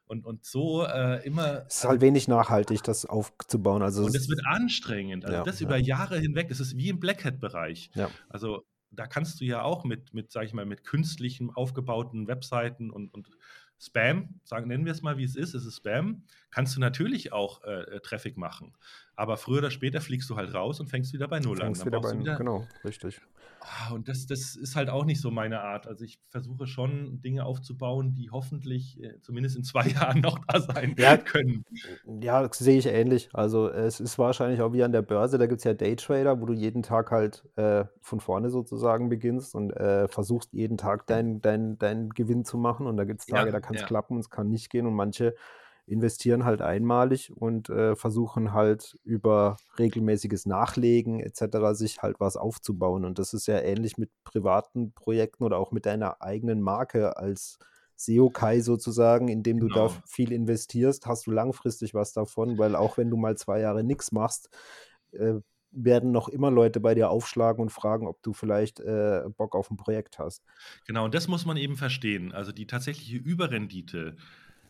Und, 0.08 0.26
und 0.26 0.44
so 0.44 0.86
äh, 0.86 1.24
immer. 1.24 1.66
Es 1.68 1.78
ist 1.78 1.86
halt 1.86 2.02
wenig 2.02 2.28
nachhaltig, 2.28 2.82
das 2.82 3.06
aufzubauen. 3.06 3.84
Also 3.84 4.06
und 4.06 4.16
es 4.16 4.28
wird 4.28 4.42
anstrengend. 4.46 5.24
Also 5.24 5.38
ja, 5.38 5.44
das 5.44 5.62
über 5.62 5.78
Jahre 5.78 6.18
hinweg. 6.18 6.50
Es 6.50 6.60
ist 6.60 6.76
wie 6.78 6.90
im 6.90 7.00
Black 7.00 7.24
Hat-Bereich. 7.26 7.92
Ja. 7.94 8.10
Also 8.28 8.66
da 8.90 9.06
kannst 9.06 9.40
du 9.40 9.46
ja 9.46 9.62
auch 9.62 9.84
mit, 9.84 10.16
mit, 10.16 10.32
sag 10.32 10.46
ich 10.46 10.54
mal, 10.54 10.66
mit 10.66 10.84
künstlichen 10.84 11.52
aufgebauten 11.52 12.28
Webseiten 12.28 12.90
und, 12.90 13.14
und 13.14 13.30
Spam, 13.80 14.42
sagen, 14.44 14.68
nennen 14.68 14.86
wir 14.86 14.92
es 14.92 15.02
mal, 15.02 15.18
wie 15.18 15.24
es 15.24 15.36
ist, 15.36 15.54
es 15.54 15.66
ist 15.66 15.78
Spam, 15.78 16.24
kannst 16.52 16.76
du 16.76 16.82
natürlich 16.82 17.32
auch 17.32 17.64
äh, 17.64 17.96
äh 17.96 18.00
Traffic 18.02 18.38
machen. 18.38 18.74
Aber 19.16 19.38
früher 19.38 19.60
oder 19.60 19.72
später 19.72 20.02
fliegst 20.02 20.30
du 20.30 20.36
halt 20.36 20.54
raus 20.54 20.80
und 20.80 20.88
fängst 20.88 21.14
wieder 21.14 21.28
bei 21.28 21.40
Null 21.40 21.58
fängst 21.58 21.82
an. 21.82 21.88
Wieder 21.88 22.02
bei, 22.02 22.20
wieder, 22.20 22.38
genau, 22.38 22.68
richtig. 22.84 23.22
Ah, 23.62 23.94
und 23.94 24.08
das, 24.08 24.26
das 24.26 24.56
ist 24.56 24.76
halt 24.76 24.90
auch 24.90 25.06
nicht 25.06 25.22
so 25.22 25.32
meine 25.32 25.62
Art. 25.62 25.88
Also 25.88 26.06
ich 26.06 26.20
versuche 26.30 26.66
schon 26.68 27.22
Dinge 27.22 27.46
aufzubauen, 27.46 28.14
die 28.14 28.30
hoffentlich 28.32 29.02
äh, 29.04 29.20
zumindest 29.22 29.58
in 29.58 29.64
zwei 29.64 29.88
Jahren 29.88 30.22
noch 30.22 30.40
da 30.48 30.62
sein 30.62 30.96
ja, 30.98 31.18
können. 31.18 31.66
Ja, 32.22 32.48
das 32.48 32.58
sehe 32.58 32.78
ich 32.78 32.86
ähnlich. 32.86 33.30
Also 33.34 33.70
es 33.70 34.00
ist 34.00 34.18
wahrscheinlich 34.18 34.62
auch 34.62 34.74
wie 34.74 34.84
an 34.84 34.92
der 34.92 35.02
Börse, 35.02 35.38
da 35.38 35.48
gibt 35.48 35.60
es 35.60 35.66
ja 35.66 35.74
Daytrader, 35.74 36.40
wo 36.42 36.46
du 36.46 36.54
jeden 36.54 36.84
Tag 36.84 37.12
halt 37.12 37.44
äh, 37.58 37.86
von 38.02 38.20
vorne 38.20 38.50
sozusagen 38.50 39.10
beginnst 39.10 39.56
und 39.56 39.72
äh, 39.72 40.08
versuchst 40.08 40.54
jeden 40.54 40.78
Tag 40.78 41.08
deinen 41.08 41.42
dein, 41.42 41.78
dein 41.78 42.10
Gewinn 42.10 42.46
zu 42.46 42.58
machen. 42.58 42.88
Und 42.88 42.98
da 42.98 43.04
gibt 43.04 43.22
es 43.22 43.26
Tage, 43.26 43.48
ja, 43.48 43.52
da 43.52 43.60
kann 43.60 43.76
es 43.76 43.82
ja. 43.82 43.88
klappen 43.88 44.16
und 44.16 44.22
es 44.22 44.30
kann 44.30 44.50
nicht 44.50 44.70
gehen. 44.70 44.86
Und 44.86 44.94
manche 44.94 45.36
investieren 45.90 46.46
halt 46.46 46.62
einmalig 46.62 47.32
und 47.36 47.70
äh, 47.70 47.96
versuchen 47.96 48.54
halt 48.54 48.98
über 49.04 49.58
regelmäßiges 49.78 50.46
Nachlegen 50.46 51.20
etc. 51.20 51.74
sich 51.74 52.02
halt 52.02 52.20
was 52.20 52.38
aufzubauen. 52.38 53.06
Und 53.06 53.20
das 53.20 53.34
ist 53.34 53.48
ja 53.48 53.60
ähnlich 53.60 53.98
mit 53.98 54.12
privaten 54.24 54.94
Projekten 54.94 55.44
oder 55.44 55.58
auch 55.58 55.72
mit 55.72 55.86
deiner 55.86 56.22
eigenen 56.22 56.62
Marke 56.62 57.18
als 57.18 57.58
SEO-Kai 57.96 58.62
sozusagen, 58.62 59.28
indem 59.28 59.60
du 59.60 59.68
genau. 59.68 59.88
da 59.90 59.94
viel 60.06 60.32
investierst, 60.32 61.06
hast 61.06 61.28
du 61.28 61.32
langfristig 61.32 61.94
was 61.94 62.14
davon, 62.14 62.58
weil 62.58 62.76
auch 62.76 62.98
wenn 62.98 63.10
du 63.10 63.18
mal 63.18 63.36
zwei 63.38 63.60
Jahre 63.60 63.84
nichts 63.84 64.12
machst, 64.12 64.50
äh, 65.12 65.36
werden 65.72 66.12
noch 66.12 66.30
immer 66.30 66.50
Leute 66.50 66.80
bei 66.80 66.96
dir 66.96 67.10
aufschlagen 67.10 67.62
und 67.62 67.70
fragen, 67.70 68.08
ob 68.08 68.22
du 68.24 68.34
vielleicht 68.34 68.80
äh, 68.80 69.24
Bock 69.38 69.56
auf 69.56 69.70
ein 69.70 69.78
Projekt 69.78 70.18
hast. 70.18 70.44
Genau, 70.88 71.06
und 71.06 71.14
das 71.14 71.28
muss 71.28 71.46
man 71.46 71.58
eben 71.58 71.76
verstehen. 71.76 72.32
Also 72.32 72.52
die 72.52 72.66
tatsächliche 72.68 73.18
Überrendite 73.18 74.16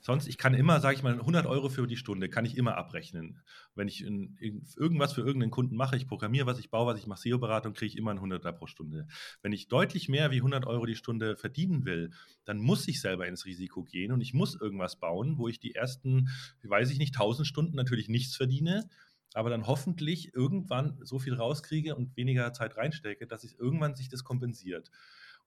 Sonst, 0.02 0.28
ich 0.28 0.38
kann 0.38 0.54
immer, 0.54 0.80
sage 0.80 0.96
ich 0.96 1.04
mal, 1.04 1.14
100 1.14 1.46
Euro 1.46 1.70
für 1.70 1.86
die 1.86 1.98
Stunde 1.98 2.30
kann 2.30 2.46
ich 2.46 2.58
immer 2.58 2.78
abrechnen. 2.78 3.42
Wenn 3.76 3.88
ich 3.88 4.04
in, 4.04 4.38
in 4.38 4.66
irgendwas 4.78 5.14
für 5.14 5.22
irgendeinen 5.22 5.52
Kunden 5.52 5.76
mache, 5.76 5.98
ich 5.98 6.08
programmiere 6.08 6.46
was, 6.46 6.60
ich 6.60 6.70
baue 6.70 6.88
was, 6.88 7.00
ich 7.00 7.08
mache 7.08 7.22
SEO-Beratung, 7.22 7.74
kriege 7.74 7.88
ich 7.88 7.98
immer 7.98 8.12
einen 8.12 8.20
100er 8.20 8.52
pro 8.54 8.66
Stunde. 8.68 9.08
Wenn 9.42 9.52
ich 9.52 9.68
deutlich 9.68 10.08
mehr 10.08 10.32
wie 10.32 10.38
100 10.38 10.66
Euro 10.66 10.86
die 10.86 10.96
Stunde 10.96 11.36
verdienen 11.36 11.86
will, 11.86 12.12
dann 12.46 12.60
muss 12.60 12.88
ich 12.88 13.02
selber 13.02 13.28
ins 13.28 13.46
Risiko 13.46 13.84
gehen 13.84 14.12
und 14.12 14.22
ich 14.22 14.34
muss 14.34 14.56
irgendwas 14.56 14.96
bauen, 14.96 15.38
wo 15.38 15.48
ich 15.48 15.60
die 15.60 15.76
ersten, 15.76 16.30
weiß 16.64 16.92
ich 16.92 17.00
nicht, 17.00 17.16
1000 17.16 17.48
Stunden 17.48 17.76
natürlich 17.76 18.08
nichts 18.08 18.36
verdiene, 18.36 18.90
aber 19.34 19.50
dann 19.50 19.68
hoffentlich 19.68 20.34
irgendwann 20.34 20.98
so 21.04 21.20
viel 21.20 21.34
rauskriege 21.34 21.96
und 21.96 22.16
weniger 22.18 22.52
Zeit 22.54 22.78
reinstecke, 22.78 23.28
dass 23.28 23.42
sich 23.42 23.60
irgendwann 23.60 23.96
sich 23.96 24.10
das 24.10 24.24
kompensiert. 24.24 24.90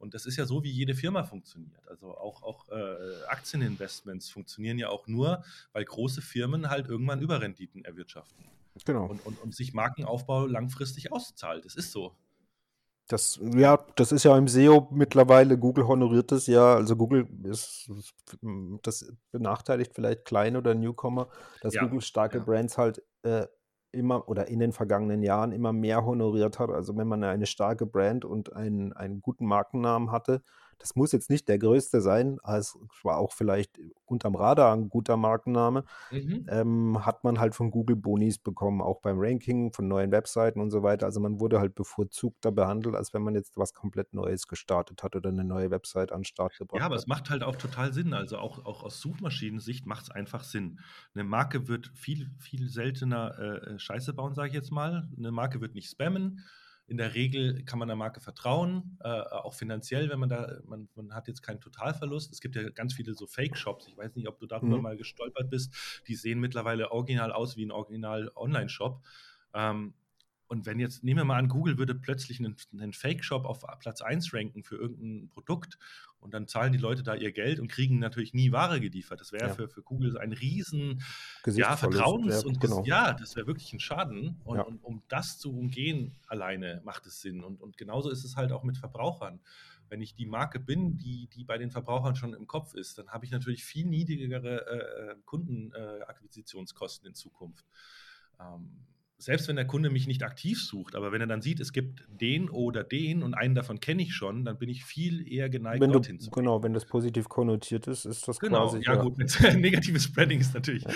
Und 0.03 0.15
das 0.15 0.27
ist 0.27 0.37
ja 0.37 0.47
so, 0.47 0.65
wie 0.65 0.71
jede 0.71 0.97
Firma 0.97 1.23
funktioniert. 1.23 1.89
Also 1.89 2.17
auch, 2.19 2.43
auch 2.43 2.69
äh, 2.71 3.25
Aktieninvestments 3.29 4.31
funktionieren 4.31 4.77
ja 4.77 4.89
auch 4.89 5.07
nur, 5.07 5.45
weil 5.73 5.85
große 5.85 6.21
Firmen 6.21 6.69
halt 6.71 6.89
irgendwann 6.89 7.21
Überrenditen 7.21 7.85
erwirtschaften. 7.85 8.45
Genau. 8.85 9.07
Und, 9.07 9.25
und, 9.25 9.41
und 9.41 9.55
sich 9.55 9.75
Markenaufbau 9.75 10.47
langfristig 10.47 11.13
auszahlt. 11.13 11.65
Das 11.65 11.77
ist 11.77 11.93
so. 11.93 12.17
Das, 13.07 13.39
ja, 13.55 13.79
das 13.95 14.11
ist 14.11 14.25
ja 14.25 14.37
im 14.37 14.49
SEO 14.49 14.89
mittlerweile, 14.91 15.57
Google 15.57 15.87
honoriert 15.87 16.33
das 16.33 16.49
ja, 16.49 16.75
also 16.75 16.97
Google 16.97 17.29
ist, 17.45 17.89
das 18.83 19.13
benachteiligt 19.31 19.95
vielleicht 19.95 20.25
kleine 20.25 20.59
oder 20.59 20.75
Newcomer, 20.75 21.29
dass 21.61 21.75
ja, 21.75 21.83
Google 21.85 22.01
starke 22.01 22.39
ja. 22.39 22.45
Brands 22.45 22.77
halt 22.77 23.03
äh, 23.23 23.47
immer 23.93 24.29
oder 24.29 24.49
in 24.49 24.59
den 24.59 24.73
vergangenen 24.73 25.23
Jahren 25.23 25.53
immer 25.53 25.73
mehr 25.73 26.05
honoriert 26.05 26.59
hat. 26.59 26.71
Also 26.71 26.97
wenn 26.97 27.09
man 27.09 27.23
eine 27.25 27.47
starke 27.47 27.87
Brand 27.87 28.25
und 28.25 28.53
einen, 28.55 28.93
einen 28.93 29.23
guten 29.23 29.47
Markennamen 29.47 30.11
hatte, 30.11 30.43
das 30.83 30.97
muss 30.97 31.13
jetzt 31.13 31.31
nicht 31.31 31.49
der 31.49 31.59
größte 31.59 32.01
sein, 32.01 32.39
es 32.45 32.77
war 33.05 33.19
auch 33.19 33.33
vielleicht 33.33 33.79
unterm 34.05 34.35
Radar 34.35 34.75
ein 34.75 34.89
guter 34.89 35.17
Markenname, 35.17 35.85
mhm. 36.11 36.45
ähm, 36.49 37.07
hat 37.07 37.23
man 37.23 37.39
halt 37.39 37.55
von 37.55 37.71
Google 37.71 37.95
Bonis 37.95 38.39
bekommen, 38.39 38.83
auch 38.83 39.01
beim 39.01 39.17
Ranking 39.19 39.73
von 39.73 39.87
neuen 39.87 40.11
Webseiten 40.11 40.61
und 40.61 40.73
so 40.73 40.83
weiter. 40.83 41.07
Also 41.07 41.21
man 41.21 41.39
wurde 41.39 41.61
halt 41.61 41.77
bevorzugter 41.77 42.51
behandelt, 42.51 42.97
als 42.97 43.15
wenn 43.15 43.23
man 43.23 43.37
jetzt 43.37 43.57
was 43.57 43.75
komplett 43.75 44.13
Neues 44.13 44.49
gestartet 44.49 45.05
hat 45.05 45.15
oder 45.15 45.31
eine 45.31 45.45
neue 45.45 45.71
Website 45.71 46.11
an 46.11 46.21
den 46.21 46.25
Start 46.25 46.59
gebracht 46.59 46.75
hat. 46.75 46.81
Ja, 46.81 46.87
aber 46.87 46.97
hat. 46.97 47.03
es 47.03 47.07
macht 47.07 47.31
halt 47.31 47.45
auch 47.45 47.57
total 47.57 47.93
Sinn. 47.93 48.13
Also 48.13 48.39
auch, 48.39 48.65
auch 48.65 48.83
aus 48.83 49.01
Suchmaschinensicht 49.01 49.87
macht 49.87 50.03
es 50.03 50.11
einfach 50.11 50.43
Sinn. 50.43 50.81
Eine 51.15 51.23
Marke 51.23 51.69
wird 51.69 51.93
viel, 51.95 52.29
viel 52.39 52.69
seltener 52.69 53.39
äh, 53.39 53.79
Scheiße 53.79 54.15
bauen, 54.15 54.35
sage 54.35 54.49
ich 54.49 54.55
jetzt 54.55 54.73
mal. 54.73 55.09
Eine 55.17 55.31
Marke 55.31 55.61
wird 55.61 55.75
nicht 55.75 55.89
spammen 55.89 56.43
in 56.87 56.97
der 56.97 57.15
Regel 57.15 57.65
kann 57.65 57.79
man 57.79 57.89
der 57.89 57.97
Marke 57.97 58.21
vertrauen, 58.21 58.99
äh, 59.03 59.09
auch 59.09 59.55
finanziell, 59.55 60.11
wenn 60.11 60.19
man 60.19 60.29
da, 60.29 60.61
man, 60.67 60.89
man, 60.95 61.15
hat 61.15 61.29
jetzt 61.29 61.43
keinen 61.43 61.61
Totalverlust. 61.61 62.33
Es 62.33 62.41
gibt 62.41 62.57
ja 62.57 62.69
ganz 62.71 62.95
viele 62.95 63.15
so 63.15 63.27
Fake-Shops. 63.27 63.89
Ich 63.89 63.97
weiß 63.97 64.15
nicht, 64.17 64.29
ob 64.29 64.39
du 64.39 64.47
darüber 64.47 64.77
mhm. 64.77 64.83
mal 64.83 64.97
gestolpert 64.97 65.49
bist. 65.49 66.03
Die 66.09 66.15
sehen 66.15 66.41
mittlerweile 66.41 66.91
original 66.91 67.33
aus 67.33 67.57
wie 67.57 67.65
ein 67.65 67.71
Original-Online-Shop. 67.71 69.01
Ähm, 69.55 69.95
und 70.53 70.67
wenn 70.67 70.79
jetzt, 70.79 71.03
nehmen 71.03 71.21
wir 71.21 71.25
mal 71.25 71.39
an, 71.39 71.49
Google 71.49 71.79
würde 71.79 71.95
plötzlich 71.95 72.39
einen, 72.39 72.57
einen 72.75 72.93
Fake-Shop 72.93 73.47
auf 73.47 73.65
Platz 73.79 74.03
1 74.03 74.35
ranken 74.35 74.63
für 74.63 74.77
irgendein 74.77 75.31
Produkt 75.31 75.79
und 76.21 76.35
dann 76.35 76.47
zahlen 76.47 76.75
die 76.75 76.79
Leute 76.79 77.03
da 77.03 77.15
ihr 77.15 77.33
Geld 77.33 77.59
und 77.59 77.69
kriegen 77.69 77.99
natürlich 77.99 78.35
nie 78.35 78.53
Ware 78.53 78.79
geliefert. 78.79 79.19
Das 79.19 79.33
wäre 79.33 79.47
ja. 79.47 79.55
für, 79.55 79.71
für 79.71 79.81
Google 79.81 80.19
ein 80.19 80.33
riesen 80.33 81.03
ja, 81.47 81.75
Vertrauens- 81.75 82.45
und 82.45 82.61
genau. 82.61 82.85
ja, 82.85 83.15
das 83.15 83.35
wäre 83.35 83.47
wirklich 83.47 83.73
ein 83.73 83.81
Schaden. 83.81 84.43
Und, 84.45 84.59
ja. 84.59 84.63
und, 84.65 84.85
um 84.85 85.03
das 85.09 85.39
zu 85.39 85.57
umgehen 85.57 86.15
alleine 86.27 86.83
macht 86.85 87.07
es 87.07 87.23
Sinn. 87.23 87.43
Und, 87.43 87.63
und 87.63 87.79
genauso 87.79 88.11
ist 88.11 88.23
es 88.23 88.37
halt 88.37 88.53
auch 88.53 88.63
mit 88.63 88.77
Verbrauchern. 88.77 89.41
Wenn 89.89 90.03
ich 90.03 90.15
die 90.15 90.27
Marke 90.27 90.61
bin, 90.61 90.99
die, 90.99 91.29
die 91.29 91.45
bei 91.45 91.57
den 91.57 91.71
Verbrauchern 91.71 92.15
schon 92.15 92.35
im 92.35 92.47
Kopf 92.47 92.75
ist, 92.75 92.99
dann 92.99 93.09
habe 93.09 93.25
ich 93.25 93.31
natürlich 93.31 93.65
viel 93.65 93.87
niedrigere 93.87 94.67
äh, 94.67 95.13
äh 95.13 95.17
Kundenakquisitionskosten 95.25 97.07
äh, 97.07 97.09
in 97.09 97.15
Zukunft. 97.15 97.65
Ähm, 98.39 98.85
selbst 99.23 99.47
wenn 99.47 99.55
der 99.55 99.67
Kunde 99.67 99.89
mich 99.89 100.09
nicht 100.09 100.25
aktiv 100.25 100.61
sucht, 100.61 100.97
aber 100.97 101.13
wenn 101.13 101.21
er 101.21 101.29
dann 101.29 101.43
sieht, 101.43 101.61
es 101.61 101.73
gibt 101.73 102.05
den 102.09 102.51
oder 102.51 102.83
den 102.83 103.23
und 103.23 103.35
einen 103.35 103.55
davon 103.55 103.79
kenne 103.79 104.03
ich 104.03 104.15
schon, 104.15 104.45
dann 104.45 104.59
bin 104.59 104.69
ich 104.69 104.85
viel 104.85 105.31
eher 105.33 105.49
geneigt, 105.49 105.81
wenn 105.81 105.93
dorthin 105.93 106.19
du, 106.19 106.25
zu 106.25 106.31
gehen. 106.31 106.43
Genau, 106.43 106.63
wenn 106.65 106.75
das 106.75 106.87
positiv 106.87 107.29
konnotiert 107.29 107.87
ist, 107.87 108.05
ist 108.05 108.27
das 108.27 108.41
genau, 108.41 108.69
quasi. 108.69 108.83
Ja, 108.85 108.95
ja. 108.95 109.03
gut, 109.03 109.19
negatives 109.57 110.05
Spreading 110.05 110.41
ist 110.41 110.55
natürlich. 110.55 110.85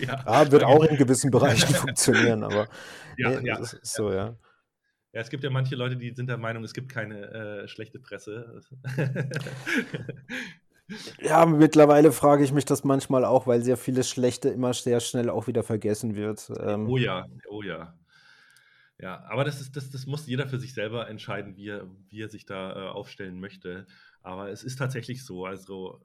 Ja, 0.00 0.24
ja. 0.26 0.52
wird 0.52 0.64
auch 0.64 0.84
in 0.84 0.96
gewissen 0.96 1.30
Bereichen 1.30 1.74
funktionieren, 1.74 2.42
aber 2.42 2.68
ja, 3.16 3.40
nee, 3.40 3.48
ja, 3.48 3.58
das 3.58 3.74
ist 3.74 3.94
so, 3.94 4.12
ja. 4.12 4.36
Ja, 5.12 5.20
es 5.20 5.30
gibt 5.30 5.44
ja 5.44 5.50
manche 5.50 5.74
Leute, 5.76 5.96
die 5.96 6.14
sind 6.14 6.28
der 6.28 6.38
Meinung, 6.38 6.64
es 6.64 6.72
gibt 6.72 6.88
keine 6.88 7.62
äh, 7.62 7.68
schlechte 7.68 7.98
Presse. 7.98 8.60
Ja, 11.20 11.44
mittlerweile 11.46 12.12
frage 12.12 12.44
ich 12.44 12.52
mich 12.52 12.64
das 12.64 12.84
manchmal 12.84 13.24
auch, 13.24 13.46
weil 13.46 13.62
sehr 13.62 13.76
vieles 13.76 14.08
Schlechte 14.08 14.48
immer 14.48 14.72
sehr 14.72 15.00
schnell 15.00 15.28
auch 15.30 15.46
wieder 15.46 15.62
vergessen 15.62 16.16
wird. 16.16 16.50
Ähm, 16.60 16.88
oh 16.88 16.96
ja, 16.96 17.26
oh 17.48 17.62
ja. 17.62 17.94
Ja, 19.00 19.22
aber 19.28 19.44
das, 19.44 19.60
ist, 19.60 19.76
das, 19.76 19.90
das 19.90 20.06
muss 20.06 20.26
jeder 20.26 20.48
für 20.48 20.58
sich 20.58 20.74
selber 20.74 21.08
entscheiden, 21.08 21.56
wie 21.56 21.68
er, 21.68 21.86
wie 22.08 22.20
er 22.20 22.28
sich 22.28 22.46
da 22.46 22.72
äh, 22.72 22.88
aufstellen 22.88 23.38
möchte. 23.38 23.86
Aber 24.22 24.50
es 24.50 24.64
ist 24.64 24.76
tatsächlich 24.76 25.24
so, 25.24 25.46
also 25.46 26.04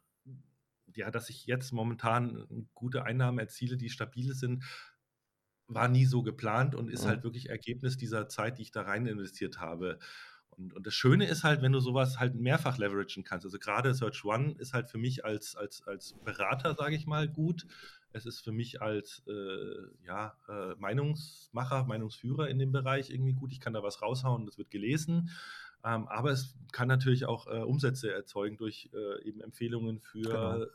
ja, 0.95 1.09
dass 1.09 1.29
ich 1.29 1.45
jetzt 1.47 1.71
momentan 1.71 2.67
gute 2.75 3.03
Einnahmen 3.03 3.39
erziele, 3.39 3.77
die 3.77 3.89
stabil 3.89 4.33
sind, 4.33 4.63
war 5.67 5.87
nie 5.87 6.05
so 6.05 6.21
geplant 6.21 6.75
und 6.75 6.89
ist 6.89 7.05
mhm. 7.05 7.09
halt 7.09 7.23
wirklich 7.23 7.49
Ergebnis 7.49 7.97
dieser 7.97 8.27
Zeit, 8.27 8.57
die 8.59 8.63
ich 8.63 8.71
da 8.71 8.83
rein 8.83 9.07
investiert 9.07 9.59
habe. 9.59 9.97
Und, 10.57 10.73
und 10.73 10.87
das 10.87 10.93
Schöne 10.93 11.27
ist 11.27 11.43
halt, 11.43 11.61
wenn 11.61 11.71
du 11.71 11.79
sowas 11.79 12.19
halt 12.19 12.35
mehrfach 12.35 12.77
leveragen 12.77 13.23
kannst. 13.23 13.45
Also 13.45 13.59
gerade 13.59 13.93
Search 13.93 14.23
One 14.25 14.55
ist 14.57 14.73
halt 14.73 14.89
für 14.89 14.97
mich 14.97 15.25
als, 15.25 15.55
als, 15.55 15.85
als 15.87 16.15
Berater, 16.23 16.75
sage 16.75 16.95
ich 16.95 17.05
mal, 17.05 17.27
gut. 17.27 17.65
Es 18.11 18.25
ist 18.25 18.41
für 18.41 18.51
mich 18.51 18.81
als 18.81 19.23
äh, 19.27 20.05
ja, 20.05 20.37
äh, 20.47 20.75
Meinungsmacher, 20.77 21.85
Meinungsführer 21.85 22.49
in 22.49 22.59
dem 22.59 22.71
Bereich 22.71 23.09
irgendwie 23.09 23.33
gut. 23.33 23.51
Ich 23.51 23.59
kann 23.59 23.73
da 23.73 23.83
was 23.83 24.01
raushauen, 24.01 24.45
das 24.45 24.57
wird 24.57 24.69
gelesen. 24.69 25.29
Ähm, 25.83 26.07
aber 26.07 26.31
es 26.31 26.55
kann 26.71 26.87
natürlich 26.87 27.25
auch 27.25 27.47
äh, 27.47 27.61
Umsätze 27.61 28.13
erzeugen 28.13 28.57
durch 28.57 28.89
äh, 28.93 29.27
eben 29.27 29.41
Empfehlungen 29.41 29.99
für 29.99 30.21
genau. 30.21 30.65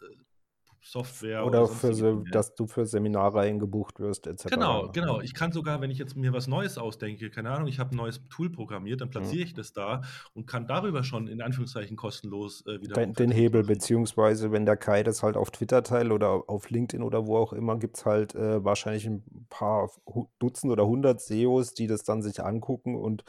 Software. 0.83 1.45
Oder, 1.45 1.65
oder 1.65 1.73
für 1.73 1.95
so, 1.95 2.25
dass 2.31 2.55
du 2.55 2.67
für 2.67 2.87
Seminarreihen 2.87 3.59
gebucht 3.59 4.01
wirst, 4.01 4.27
etc. 4.27 4.45
Genau, 4.45 4.91
genau. 4.93 5.21
Ich 5.21 5.35
kann 5.35 5.53
sogar, 5.53 5.81
wenn 5.81 5.91
ich 5.91 5.99
jetzt 5.99 6.17
mir 6.17 6.33
was 6.33 6.47
Neues 6.47 6.79
ausdenke, 6.79 7.31
keine 7.31 7.51
Ahnung, 7.51 7.69
ich 7.69 7.79
habe 7.79 7.95
ein 7.95 7.97
neues 7.97 8.21
Tool 8.29 8.51
programmiert, 8.51 9.01
dann 9.01 9.11
platziere 9.11 9.43
mhm. 9.43 9.47
ich 9.47 9.55
das 9.55 9.73
da 9.73 10.03
und 10.35 10.47
kann 10.47 10.67
darüber 10.67 11.05
schon 11.05 11.29
in 11.29 11.43
Anführungszeichen 11.43 11.97
kostenlos 11.97 12.65
äh, 12.67 12.81
wieder. 12.81 12.95
Den, 12.95 13.13
den 13.13 13.31
Hebel, 13.31 13.65
beziehungsweise 13.65 14.53
wenn 14.53 14.67
der 14.67 14.77
Kai 14.77 15.03
das 15.03 15.23
halt 15.23 15.37
auf 15.37 15.51
Twitter 15.51 15.83
teilt 15.83 16.13
oder 16.13 16.45
auf 16.49 16.71
LinkedIn 16.71 17.03
oder 17.03 17.27
wo 17.27 17.37
auch 17.37 17.53
immer, 17.53 17.79
gibt 17.79 17.97
es 17.99 18.07
halt 18.07 18.35
äh, 18.35 18.65
wahrscheinlich 18.65 19.07
ein 19.07 19.47
paar 19.51 19.91
Dutzend 20.39 20.73
oder 20.73 20.87
hundert 20.87 21.21
SEOs, 21.21 21.75
die 21.75 21.87
das 21.87 22.05
dann 22.05 22.23
sich 22.23 22.43
angucken 22.43 22.97
und 22.97 23.25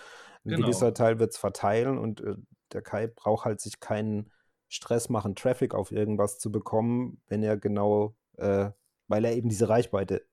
ein 0.46 0.52
genau. 0.52 0.68
gewisser 0.68 0.94
Teil 0.94 1.20
wird 1.20 1.32
es 1.32 1.38
verteilen 1.38 1.98
und 1.98 2.22
äh, 2.22 2.36
der 2.72 2.82
Kai 2.82 3.08
braucht 3.08 3.46
halt 3.46 3.60
sich 3.60 3.80
keinen 3.80 4.32
Stress 4.70 5.10
machen, 5.10 5.36
Traffic 5.36 5.74
auf 5.74 5.92
irgendwas 5.92 6.40
zu 6.40 6.52
bekommen, 6.52 7.22
wenn 7.28 7.44
er 7.44 7.58
genau, 7.58 8.16
äh, 8.38 8.70
weil 9.08 9.26
er 9.26 9.36
eben 9.36 9.50
diese 9.50 9.68
Reichweite 9.68 10.26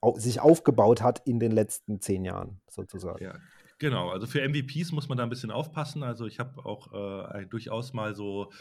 au 0.00 0.18
sich 0.18 0.40
aufgebaut 0.40 1.00
hat 1.00 1.22
in 1.26 1.40
den 1.40 1.52
letzten 1.52 2.00
zehn 2.00 2.24
Jahren 2.24 2.60
sozusagen. 2.68 3.24
Ja, 3.24 3.34
Genau, 3.78 4.10
also 4.10 4.26
für 4.26 4.40
MVPs 4.40 4.92
muss 4.92 5.08
man 5.08 5.18
da 5.18 5.24
ein 5.24 5.30
bisschen 5.30 5.50
aufpassen. 5.50 6.02
Also 6.02 6.26
ich 6.26 6.38
habe 6.38 6.64
auch 6.64 6.92
äh, 7.34 7.44
durchaus 7.46 7.92
mal 7.92 8.14
so, 8.14 8.52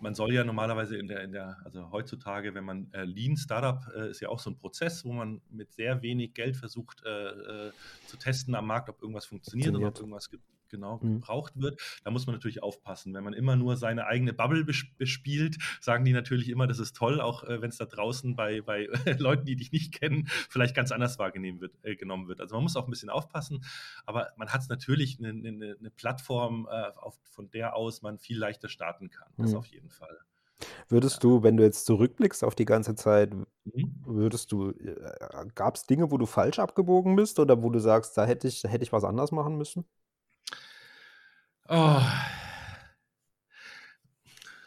man 0.00 0.14
soll 0.14 0.32
ja 0.32 0.44
normalerweise 0.44 0.96
in 0.96 1.08
der, 1.08 1.22
in 1.24 1.32
der 1.32 1.58
also 1.64 1.90
heutzutage, 1.90 2.54
wenn 2.54 2.64
man 2.64 2.90
äh, 2.92 3.04
Lean 3.04 3.36
Startup 3.36 3.80
äh, 3.96 4.10
ist 4.10 4.20
ja 4.20 4.28
auch 4.28 4.38
so 4.38 4.50
ein 4.50 4.56
Prozess, 4.56 5.04
wo 5.04 5.12
man 5.12 5.40
mit 5.50 5.72
sehr 5.72 6.02
wenig 6.02 6.34
Geld 6.34 6.56
versucht 6.56 7.02
äh, 7.04 7.68
äh, 7.68 7.72
zu 8.06 8.16
testen 8.16 8.54
am 8.54 8.66
Markt, 8.66 8.88
ob 8.88 9.02
irgendwas 9.02 9.26
funktioniert, 9.26 9.66
funktioniert. 9.66 9.92
oder 9.92 9.98
ob 9.98 10.00
irgendwas 10.00 10.30
gibt 10.30 10.44
genau 10.74 10.98
mhm. 11.00 11.20
gebraucht 11.20 11.52
wird. 11.56 11.80
Da 12.04 12.10
muss 12.10 12.26
man 12.26 12.34
natürlich 12.34 12.62
aufpassen. 12.62 13.14
Wenn 13.14 13.24
man 13.24 13.32
immer 13.32 13.56
nur 13.56 13.76
seine 13.76 14.06
eigene 14.06 14.32
Bubble 14.32 14.64
bespielt, 14.64 15.58
sagen 15.80 16.04
die 16.04 16.12
natürlich 16.12 16.48
immer, 16.48 16.66
das 16.66 16.78
ist 16.78 16.96
toll, 16.96 17.20
auch 17.20 17.44
äh, 17.44 17.62
wenn 17.62 17.70
es 17.70 17.78
da 17.78 17.86
draußen 17.86 18.34
bei, 18.36 18.60
bei 18.60 18.88
Leuten, 19.18 19.44
die 19.44 19.56
dich 19.56 19.72
nicht 19.72 19.92
kennen, 19.92 20.28
vielleicht 20.48 20.74
ganz 20.74 20.92
anders 20.92 21.18
wahrgenommen 21.18 21.60
wird, 21.60 21.74
äh, 21.82 21.96
genommen 21.96 22.28
wird. 22.28 22.40
Also 22.40 22.56
man 22.56 22.64
muss 22.64 22.76
auch 22.76 22.86
ein 22.86 22.90
bisschen 22.90 23.10
aufpassen, 23.10 23.64
aber 24.06 24.32
man 24.36 24.48
hat 24.48 24.62
natürlich 24.68 25.18
eine, 25.18 25.28
eine, 25.28 25.76
eine 25.78 25.90
Plattform, 25.90 26.66
äh, 26.70 26.90
auf, 26.96 27.18
von 27.24 27.50
der 27.50 27.76
aus 27.76 28.02
man 28.02 28.18
viel 28.18 28.38
leichter 28.38 28.68
starten 28.68 29.10
kann. 29.10 29.28
Das 29.36 29.50
mhm. 29.50 29.58
auf 29.58 29.66
jeden 29.66 29.90
Fall. 29.90 30.18
Würdest 30.88 31.24
du, 31.24 31.42
wenn 31.42 31.56
du 31.56 31.64
jetzt 31.64 31.86
zurückblickst 31.86 32.44
auf 32.44 32.54
die 32.54 32.64
ganze 32.64 32.94
Zeit, 32.94 33.34
mhm. 33.34 33.44
würdest 34.04 34.52
du, 34.52 34.70
äh, 34.70 35.46
gab 35.54 35.76
es 35.76 35.86
Dinge, 35.86 36.10
wo 36.10 36.18
du 36.18 36.26
falsch 36.26 36.58
abgebogen 36.58 37.16
bist 37.16 37.38
oder 37.38 37.62
wo 37.62 37.70
du 37.70 37.78
sagst, 37.78 38.16
da 38.16 38.24
hätte 38.24 38.48
ich, 38.48 38.62
hätte 38.64 38.84
ich 38.84 38.92
was 38.92 39.04
anders 39.04 39.32
machen 39.32 39.56
müssen? 39.56 39.84
Oh. 41.68 42.02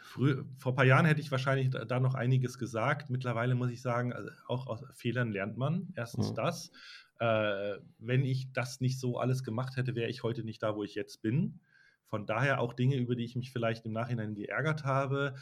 Früh, 0.01 0.43
vor 0.57 0.71
ein 0.71 0.75
paar 0.75 0.85
Jahren 0.85 1.05
hätte 1.05 1.21
ich 1.21 1.31
wahrscheinlich 1.31 1.69
da, 1.69 1.99
noch 1.99 2.15
einiges 2.15 2.57
gesagt. 2.57 3.11
Mittlerweile 3.11 3.53
muss 3.53 3.69
ich 3.69 3.81
sagen, 3.83 4.13
also 4.13 4.31
auch 4.47 4.65
aus 4.65 4.83
Fehlern 4.93 5.31
lernt 5.31 5.57
man. 5.57 5.93
Erstens 5.95 6.31
mhm. 6.31 6.35
das. 6.35 6.71
Äh, 7.19 7.77
wenn 7.99 8.25
ich 8.25 8.51
das 8.51 8.81
nicht 8.81 8.99
so 8.99 9.19
alles 9.19 9.43
gemacht 9.43 9.75
hätte, 9.75 9.95
wäre 9.95 10.09
ich 10.09 10.23
heute 10.23 10.43
nicht 10.43 10.63
da, 10.63 10.75
wo 10.75 10.83
ich 10.83 10.95
jetzt 10.95 11.21
bin. 11.21 11.59
Von 12.07 12.25
daher 12.25 12.59
auch 12.61 12.73
Dinge, 12.73 12.95
über 12.95 13.15
die 13.15 13.25
ich 13.25 13.35
mich 13.35 13.51
vielleicht 13.51 13.85
im 13.85 13.91
Nachhinein 13.91 14.33
geärgert 14.33 14.83
habe. 14.83 15.35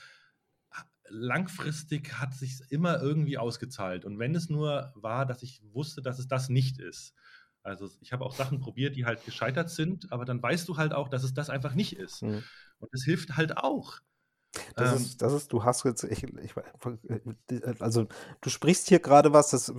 Langfristig 1.08 2.20
hat 2.20 2.34
sich 2.34 2.60
immer 2.70 3.00
irgendwie 3.02 3.38
ausgezahlt. 3.38 4.04
Und 4.04 4.20
wenn 4.20 4.36
es 4.36 4.50
nur 4.50 4.92
war, 4.96 5.26
dass 5.26 5.42
ich 5.44 5.62
wusste, 5.72 6.02
dass 6.02 6.20
es 6.20 6.28
das 6.28 6.50
nicht 6.50 6.80
ist. 6.80 7.14
Also 7.66 7.90
ich 8.00 8.14
habe 8.14 8.24
auch 8.24 8.34
Sachen 8.34 8.60
probiert, 8.60 8.96
die 8.96 9.06
halt 9.06 9.26
gescheitert 9.26 9.72
sind, 9.72 10.12
aber 10.12 10.24
dann 10.24 10.42
weißt 10.42 10.70
du 10.70 10.78
halt 10.78 10.94
auch, 10.94 11.10
dass 11.10 11.24
es 11.24 11.34
das 11.34 11.50
einfach 11.50 11.74
nicht 11.74 11.98
ist. 11.98 12.22
Mhm. 12.22 12.44
Und 12.78 12.94
das 12.94 13.04
hilft 13.04 13.38
halt 13.38 13.58
auch. 13.58 14.00
Das, 14.76 14.92
ähm, 14.92 14.98
ist, 14.98 15.22
das 15.22 15.34
ist, 15.34 15.52
du 15.52 15.64
hast 15.64 15.84
jetzt, 15.84 16.04
ich, 16.04 16.24
ich, 16.24 16.54
also 17.82 18.06
du 18.40 18.50
sprichst 18.50 18.88
hier 18.88 19.00
gerade 19.00 19.34
was, 19.34 19.50
das 19.50 19.74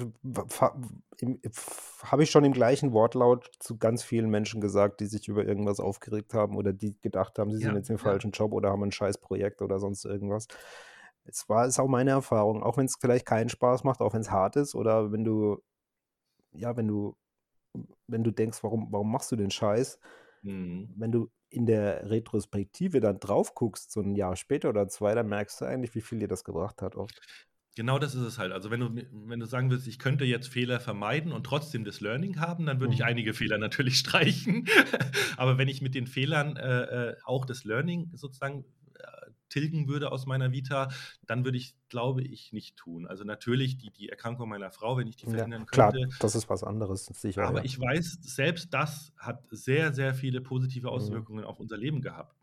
habe 2.03 2.23
ich 2.23 2.31
schon 2.31 2.45
im 2.45 2.53
gleichen 2.53 2.93
Wortlaut 2.93 3.51
zu 3.61 3.79
ganz 3.79 4.03
vielen 4.03 4.29
Menschen 4.31 4.61
gesagt, 4.61 5.01
die 5.01 5.07
sich 5.07 5.29
über 5.29 5.47
irgendwas 5.47 5.81
aufgeregt 5.81 6.35
haben 6.35 6.57
oder 6.57 6.73
die 6.73 7.01
gedacht 7.01 7.39
haben, 7.39 7.53
sie 7.53 7.63
ja, 7.63 7.69
sind 7.69 7.77
jetzt 7.77 7.89
im 7.89 7.97
ja. 7.97 8.03
falschen 8.03 8.33
Job 8.33 8.53
oder 8.53 8.71
haben 8.71 8.83
ein 8.83 8.93
scheiß 8.93 9.19
Projekt 9.19 9.63
oder 9.63 9.79
sonst 9.79 10.05
irgendwas. 10.05 10.49
Es 11.25 11.49
war, 11.49 11.67
ist 11.67 11.79
auch 11.79 11.89
meine 11.89 12.11
Erfahrung, 12.11 12.63
auch 12.63 12.77
wenn 12.77 12.87
es 12.87 12.97
vielleicht 13.01 13.27
keinen 13.27 13.49
Spaß 13.49 13.85
macht, 13.85 14.01
auch 14.01 14.13
wenn 14.13 14.21
es 14.21 14.31
hart 14.31 14.57
ist 14.57 14.75
oder 14.75 15.13
wenn 15.13 15.25
du, 15.25 15.63
ja, 16.53 16.77
wenn 16.77 16.89
du 16.89 17.17
wenn 18.09 18.25
du 18.25 18.31
denkst, 18.31 18.59
warum, 18.63 18.89
warum 18.91 19.11
machst 19.11 19.31
du 19.33 19.37
den 19.37 19.51
Scheiß? 19.51 19.99
Mhm. 20.43 20.93
Wenn 20.97 21.13
du 21.13 21.31
in 21.49 21.67
der 21.67 22.11
Retrospektive 22.11 23.01
dann 23.01 23.21
drauf 23.21 23.55
guckst, 23.55 23.93
so 23.93 24.01
ein 24.01 24.15
Jahr 24.15 24.37
später 24.37 24.69
oder 24.69 24.89
zwei, 24.89 25.15
dann 25.15 25.29
merkst 25.29 25.61
du 25.61 25.65
eigentlich, 25.65 25.95
wie 25.95 26.01
viel 26.01 26.19
dir 26.19 26.29
das 26.29 26.45
gebracht 26.45 26.83
hat 26.83 26.97
oft. 26.97 27.21
Genau 27.77 27.99
das 27.99 28.15
ist 28.15 28.23
es 28.23 28.39
halt. 28.39 28.53
Also 28.53 28.71
wenn 28.71 28.81
du, 28.81 28.91
wenn 29.27 29.39
du 29.39 29.47
sagen 29.47 29.71
willst, 29.71 29.87
ich 29.87 29.99
könnte 29.99 30.25
jetzt 30.25 30.49
Fehler 30.49 30.81
vermeiden 30.81 31.31
und 31.31 31.45
trotzdem 31.45 31.85
das 31.85 32.01
Learning 32.01 32.41
haben, 32.41 32.65
dann 32.65 32.81
würde 32.81 32.89
mhm. 32.89 32.95
ich 32.95 33.05
einige 33.05 33.35
Fehler 33.35 33.59
natürlich 33.59 33.99
streichen. 33.99 34.67
Aber 35.37 35.59
wenn 35.59 35.69
ich 35.69 35.83
mit 35.83 35.95
den 35.95 36.07
Fehlern 36.07 36.57
äh, 36.57 37.11
äh 37.11 37.17
auch 37.25 37.45
das 37.45 37.65
Learning 37.65 38.11
sozusagen 38.15 38.65
tilgen 39.49 39.89
würde 39.89 40.13
aus 40.13 40.27
meiner 40.27 40.53
Vita, 40.53 40.89
dann 41.27 41.45
würde 41.45 41.59
ich, 41.59 41.75
glaube 41.89 42.23
ich, 42.23 42.53
nicht 42.53 42.77
tun. 42.77 43.07
Also 43.07 43.25
natürlich 43.25 43.77
die, 43.79 43.91
die 43.91 44.09
Erkrankung 44.09 44.49
meiner 44.49 44.71
Frau, 44.71 44.97
wenn 44.97 45.07
ich 45.07 45.17
die 45.17 45.27
verhindern 45.27 45.63
ja, 45.63 45.67
klar, 45.67 45.93
könnte. 45.93 46.17
das 46.21 46.35
ist 46.35 46.49
was 46.49 46.65
anderes, 46.65 47.07
sicher. 47.07 47.47
Aber 47.47 47.59
ja. 47.59 47.65
ich 47.65 47.79
weiß, 47.79 48.19
selbst 48.23 48.73
das 48.75 49.13
hat 49.17 49.45
sehr, 49.51 49.93
sehr 49.93 50.15
viele 50.15 50.41
positive 50.41 50.89
mhm. 50.89 50.93
Auswirkungen 50.93 51.41
mhm. 51.41 51.47
auf 51.47 51.61
unser 51.61 51.77
Leben 51.77 52.01
gehabt. 52.03 52.37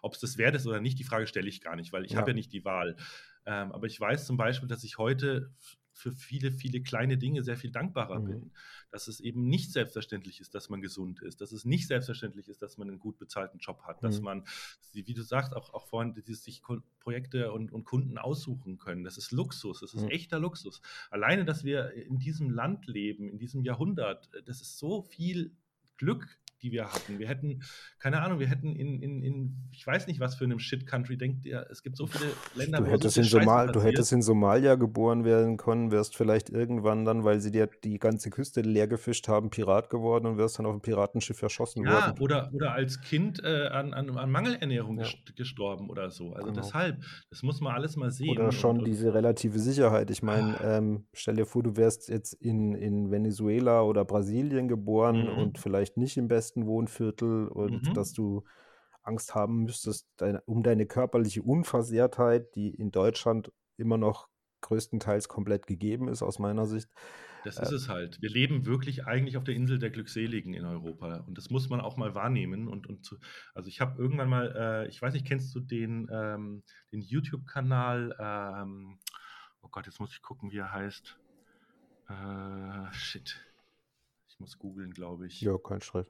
Ob 0.00 0.14
es 0.14 0.20
das 0.20 0.38
wert 0.38 0.54
ist 0.54 0.66
oder 0.66 0.80
nicht, 0.80 0.98
die 0.98 1.04
Frage 1.04 1.26
stelle 1.26 1.48
ich 1.48 1.60
gar 1.60 1.76
nicht, 1.76 1.92
weil 1.92 2.04
ich 2.04 2.12
ja. 2.12 2.18
habe 2.18 2.30
ja 2.30 2.34
nicht 2.34 2.52
die 2.52 2.64
Wahl. 2.64 2.96
Ähm, 3.44 3.72
aber 3.72 3.86
ich 3.86 4.00
weiß 4.00 4.26
zum 4.26 4.36
Beispiel, 4.36 4.68
dass 4.68 4.84
ich 4.84 4.98
heute 4.98 5.50
für 5.92 6.12
viele, 6.12 6.50
viele 6.50 6.82
kleine 6.82 7.18
Dinge 7.18 7.42
sehr 7.42 7.56
viel 7.56 7.70
dankbarer 7.70 8.20
mhm. 8.20 8.24
bin. 8.24 8.50
Dass 8.90 9.08
es 9.08 9.20
eben 9.20 9.48
nicht 9.48 9.72
selbstverständlich 9.72 10.40
ist, 10.40 10.54
dass 10.54 10.68
man 10.68 10.80
gesund 10.80 11.22
ist, 11.22 11.40
dass 11.40 11.52
es 11.52 11.64
nicht 11.64 11.86
selbstverständlich 11.86 12.48
ist, 12.48 12.62
dass 12.62 12.78
man 12.78 12.88
einen 12.88 12.98
gut 12.98 13.18
bezahlten 13.18 13.58
Job 13.58 13.82
hat, 13.84 14.02
mhm. 14.02 14.06
dass 14.06 14.20
man, 14.20 14.44
wie 14.92 15.14
du 15.14 15.22
sagst, 15.22 15.54
auch, 15.54 15.72
auch 15.74 15.86
vorhin, 15.86 16.14
sich 16.26 16.62
Projekte 17.00 17.52
und, 17.52 17.72
und 17.72 17.84
Kunden 17.84 18.18
aussuchen 18.18 18.78
können. 18.78 19.04
Das 19.04 19.16
ist 19.16 19.32
Luxus, 19.32 19.80
das 19.80 19.94
ist 19.94 20.02
mhm. 20.02 20.10
echter 20.10 20.38
Luxus. 20.38 20.80
Alleine, 21.10 21.44
dass 21.44 21.64
wir 21.64 21.92
in 21.92 22.18
diesem 22.18 22.50
Land 22.50 22.86
leben, 22.86 23.28
in 23.28 23.38
diesem 23.38 23.62
Jahrhundert, 23.62 24.30
das 24.46 24.60
ist 24.60 24.78
so 24.78 25.02
viel 25.02 25.52
Glück, 25.96 26.38
die 26.62 26.72
wir 26.72 26.92
hatten. 26.92 27.18
Wir 27.18 27.28
hätten, 27.28 27.62
keine 27.98 28.22
Ahnung, 28.22 28.38
wir 28.38 28.46
hätten 28.46 28.76
in, 28.76 29.02
in, 29.02 29.22
in 29.22 29.68
ich 29.72 29.86
weiß 29.86 30.06
nicht, 30.06 30.20
was 30.20 30.34
für 30.34 30.44
einem 30.44 30.58
Shit-Country, 30.58 31.16
denkt 31.16 31.44
ihr, 31.44 31.66
es 31.70 31.82
gibt 31.82 31.96
so 31.96 32.06
viele 32.06 32.30
Länder, 32.54 32.80
du 32.80 32.86
hättest, 32.86 33.14
so 33.14 33.20
in 33.20 33.26
Somal, 33.26 33.72
du 33.72 33.82
hättest 33.82 34.12
in 34.12 34.22
Somalia 34.22 34.76
geboren 34.76 35.24
werden 35.24 35.56
können, 35.56 35.90
wärst 35.90 36.16
vielleicht 36.16 36.50
irgendwann 36.50 37.04
dann, 37.04 37.24
weil 37.24 37.40
sie 37.40 37.50
dir 37.50 37.68
die 37.82 37.98
ganze 37.98 38.30
Küste 38.30 38.60
leer 38.60 38.86
gefischt 38.86 39.28
haben, 39.28 39.50
Pirat 39.50 39.90
geworden 39.90 40.26
und 40.26 40.38
wärst 40.38 40.58
dann 40.58 40.66
auf 40.66 40.72
einem 40.72 40.82
Piratenschiff 40.82 41.40
erschossen 41.42 41.84
ja, 41.84 41.92
worden. 41.92 42.20
Oder, 42.20 42.50
oder 42.52 42.72
als 42.72 43.00
Kind 43.00 43.42
äh, 43.42 43.66
an, 43.68 43.92
an, 43.92 44.16
an, 44.16 44.30
Mangelernährung 44.30 44.98
ja. 44.98 45.06
gestorben 45.34 45.90
oder 45.90 46.10
so. 46.10 46.32
Also 46.32 46.48
genau. 46.48 46.60
deshalb, 46.60 47.02
das 47.30 47.42
muss 47.42 47.60
man 47.60 47.74
alles 47.74 47.96
mal 47.96 48.10
sehen. 48.10 48.30
Oder 48.30 48.52
schon 48.52 48.78
und, 48.78 48.84
diese 48.84 49.12
relative 49.12 49.58
Sicherheit. 49.58 50.10
Ich 50.10 50.22
meine, 50.22 50.60
ah. 50.60 50.78
ähm, 50.78 51.06
stell 51.12 51.36
dir 51.36 51.46
vor, 51.46 51.62
du 51.62 51.76
wärst 51.76 52.08
jetzt 52.08 52.34
in, 52.34 52.74
in 52.74 53.10
Venezuela 53.10 53.82
oder 53.82 54.04
Brasilien 54.04 54.68
geboren 54.68 55.22
mhm. 55.22 55.38
und 55.38 55.58
vielleicht 55.58 55.96
nicht 55.96 56.16
im 56.16 56.28
besten 56.28 56.51
besten 56.52 56.66
Wohnviertel 56.66 57.48
und 57.48 57.88
mhm. 57.88 57.94
dass 57.94 58.12
du 58.12 58.44
Angst 59.02 59.34
haben 59.34 59.64
müsstest 59.64 60.08
deine, 60.16 60.42
um 60.42 60.62
deine 60.62 60.86
körperliche 60.86 61.42
Unversehrtheit, 61.42 62.54
die 62.54 62.70
in 62.70 62.90
Deutschland 62.90 63.52
immer 63.76 63.98
noch 63.98 64.28
größtenteils 64.60 65.28
komplett 65.28 65.66
gegeben 65.66 66.06
ist, 66.06 66.22
aus 66.22 66.38
meiner 66.38 66.66
Sicht. 66.66 66.88
Das 67.44 67.58
ist 67.58 67.72
äh, 67.72 67.74
es 67.74 67.88
halt. 67.88 68.22
Wir 68.22 68.30
leben 68.30 68.64
wirklich 68.64 69.06
eigentlich 69.06 69.36
auf 69.36 69.42
der 69.42 69.56
Insel 69.56 69.80
der 69.80 69.90
Glückseligen 69.90 70.54
in 70.54 70.64
Europa. 70.64 71.24
Und 71.26 71.36
das 71.36 71.50
muss 71.50 71.68
man 71.68 71.80
auch 71.80 71.96
mal 71.96 72.14
wahrnehmen. 72.14 72.68
Und, 72.68 72.86
und 72.86 73.04
zu, 73.04 73.16
also 73.54 73.68
ich 73.68 73.80
habe 73.80 74.00
irgendwann 74.00 74.28
mal, 74.28 74.54
äh, 74.56 74.88
ich 74.88 75.02
weiß 75.02 75.14
nicht, 75.14 75.26
kennst 75.26 75.52
du 75.56 75.58
den, 75.58 76.08
ähm, 76.12 76.62
den 76.92 77.00
YouTube-Kanal? 77.00 78.16
Ähm, 78.20 78.98
oh 79.62 79.68
Gott, 79.68 79.86
jetzt 79.86 79.98
muss 79.98 80.12
ich 80.12 80.22
gucken, 80.22 80.52
wie 80.52 80.58
er 80.58 80.72
heißt. 80.72 81.18
Äh, 82.08 82.92
shit. 82.92 83.40
Ich 84.28 84.38
muss 84.38 84.56
googeln, 84.58 84.92
glaube 84.92 85.26
ich. 85.26 85.40
Ja, 85.40 85.58
kein 85.58 85.80
Stress. 85.80 86.06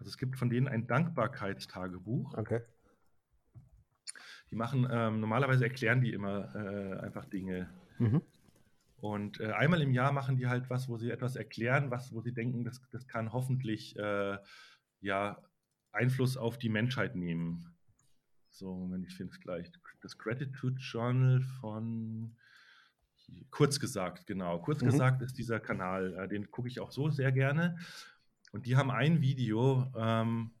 Also 0.00 0.08
es 0.08 0.16
gibt 0.16 0.38
von 0.38 0.48
denen 0.48 0.66
ein 0.66 0.86
Dankbarkeitstagebuch. 0.86 2.34
Okay. 2.34 2.62
Die 4.50 4.56
machen, 4.56 4.88
ähm, 4.90 5.20
normalerweise 5.20 5.64
erklären 5.64 6.00
die 6.00 6.12
immer 6.12 6.54
äh, 6.54 7.00
einfach 7.00 7.26
Dinge. 7.26 7.70
Mhm. 7.98 8.22
Und 8.96 9.40
äh, 9.40 9.52
einmal 9.52 9.80
im 9.80 9.92
Jahr 9.92 10.12
machen 10.12 10.36
die 10.36 10.46
halt 10.46 10.68
was, 10.68 10.88
wo 10.88 10.98
sie 10.98 11.10
etwas 11.10 11.36
erklären, 11.36 11.90
was, 11.90 12.12
wo 12.12 12.20
sie 12.20 12.32
denken, 12.32 12.64
das, 12.64 12.82
das 12.90 13.06
kann 13.06 13.32
hoffentlich 13.32 13.96
äh, 13.96 14.38
ja, 15.00 15.42
Einfluss 15.92 16.36
auf 16.36 16.58
die 16.58 16.68
Menschheit 16.68 17.14
nehmen. 17.14 17.74
So, 18.50 18.74
Moment, 18.74 19.06
ich 19.06 19.14
finde 19.14 19.32
es 19.32 19.40
gleich. 19.40 19.70
Das 20.02 20.18
Gratitude 20.18 20.78
Journal 20.80 21.40
von 21.60 22.36
Kurz 23.50 23.80
gesagt, 23.80 24.26
genau. 24.26 24.58
Kurz 24.60 24.82
mhm. 24.82 24.86
gesagt 24.86 25.22
ist 25.22 25.38
dieser 25.38 25.60
Kanal, 25.60 26.14
äh, 26.14 26.28
den 26.28 26.50
gucke 26.50 26.68
ich 26.68 26.80
auch 26.80 26.92
so 26.92 27.10
sehr 27.10 27.32
gerne. 27.32 27.76
Und 28.52 28.66
die 28.66 28.76
haben 28.76 28.90
ein 28.90 29.20
Video, 29.20 29.92
ähm, 29.96 30.52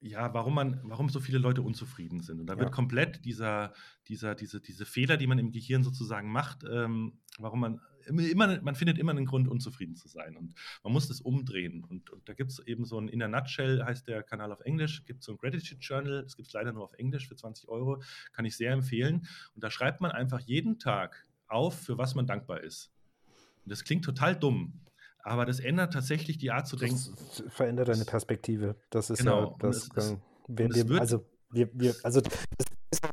ja, 0.00 0.32
warum 0.32 0.54
man, 0.54 0.80
warum 0.84 1.08
so 1.10 1.20
viele 1.20 1.38
Leute 1.38 1.62
unzufrieden 1.62 2.20
sind. 2.20 2.40
Und 2.40 2.46
da 2.46 2.54
Ja. 2.54 2.60
wird 2.60 2.72
komplett 2.72 3.24
dieser, 3.24 3.72
dieser, 4.08 4.34
diese, 4.34 4.60
diese 4.60 4.86
Fehler, 4.86 5.16
die 5.16 5.26
man 5.26 5.38
im 5.38 5.50
Gehirn 5.50 5.82
sozusagen 5.82 6.30
macht, 6.32 6.64
ähm, 6.70 7.18
warum 7.38 7.60
man 7.60 7.80
immer, 8.06 8.60
man 8.62 8.74
findet 8.74 8.98
immer 8.98 9.12
einen 9.12 9.26
Grund, 9.26 9.46
unzufrieden 9.46 9.94
zu 9.94 10.08
sein. 10.08 10.36
Und 10.36 10.54
man 10.82 10.92
muss 10.92 11.06
das 11.06 11.20
umdrehen. 11.20 11.84
Und, 11.84 12.10
und 12.10 12.28
da 12.28 12.32
gibt 12.32 12.50
es 12.50 12.58
eben 12.60 12.84
so 12.86 12.98
ein 12.98 13.08
In 13.08 13.22
a 13.22 13.28
Nutshell, 13.28 13.84
heißt 13.84 14.08
der 14.08 14.22
Kanal 14.22 14.52
auf 14.52 14.60
Englisch, 14.60 15.04
gibt 15.04 15.22
so 15.22 15.32
ein 15.32 15.38
Gratitude 15.38 15.80
Journal, 15.80 16.22
das 16.22 16.34
gibt 16.34 16.48
es 16.48 16.54
leider 16.54 16.72
nur 16.72 16.84
auf 16.84 16.94
Englisch 16.94 17.28
für 17.28 17.36
20 17.36 17.68
Euro, 17.68 18.02
kann 18.32 18.46
ich 18.46 18.56
sehr 18.56 18.72
empfehlen. 18.72 19.26
Und 19.54 19.62
da 19.62 19.70
schreibt 19.70 20.00
man 20.00 20.10
einfach 20.12 20.40
jeden 20.40 20.78
Tag 20.78 21.26
auf, 21.46 21.78
für 21.78 21.98
was 21.98 22.14
man 22.14 22.26
dankbar 22.26 22.62
ist. 22.62 22.90
Und 23.64 23.70
das 23.70 23.84
klingt 23.84 24.04
total 24.04 24.34
dumm. 24.34 24.80
Aber 25.22 25.44
das 25.46 25.60
ändert 25.60 25.92
tatsächlich 25.92 26.38
die 26.38 26.50
Art 26.50 26.66
zu 26.66 26.76
denken. 26.76 26.98
Das 27.16 27.42
verändert 27.48 27.88
deine 27.88 28.04
Perspektive. 28.04 28.76
Das 28.90 29.10
ist 29.10 29.18
Genau, 29.18 29.50
ja 29.50 29.54
das. 29.58 29.76
ist- 29.76 29.94
kann- 29.94 30.20
wir, 30.48 30.68
wir, 30.88 31.00
also 31.00 31.24
wir, 31.52 31.68
wir, 31.74 31.94
also 32.02 32.20
das 32.20 32.32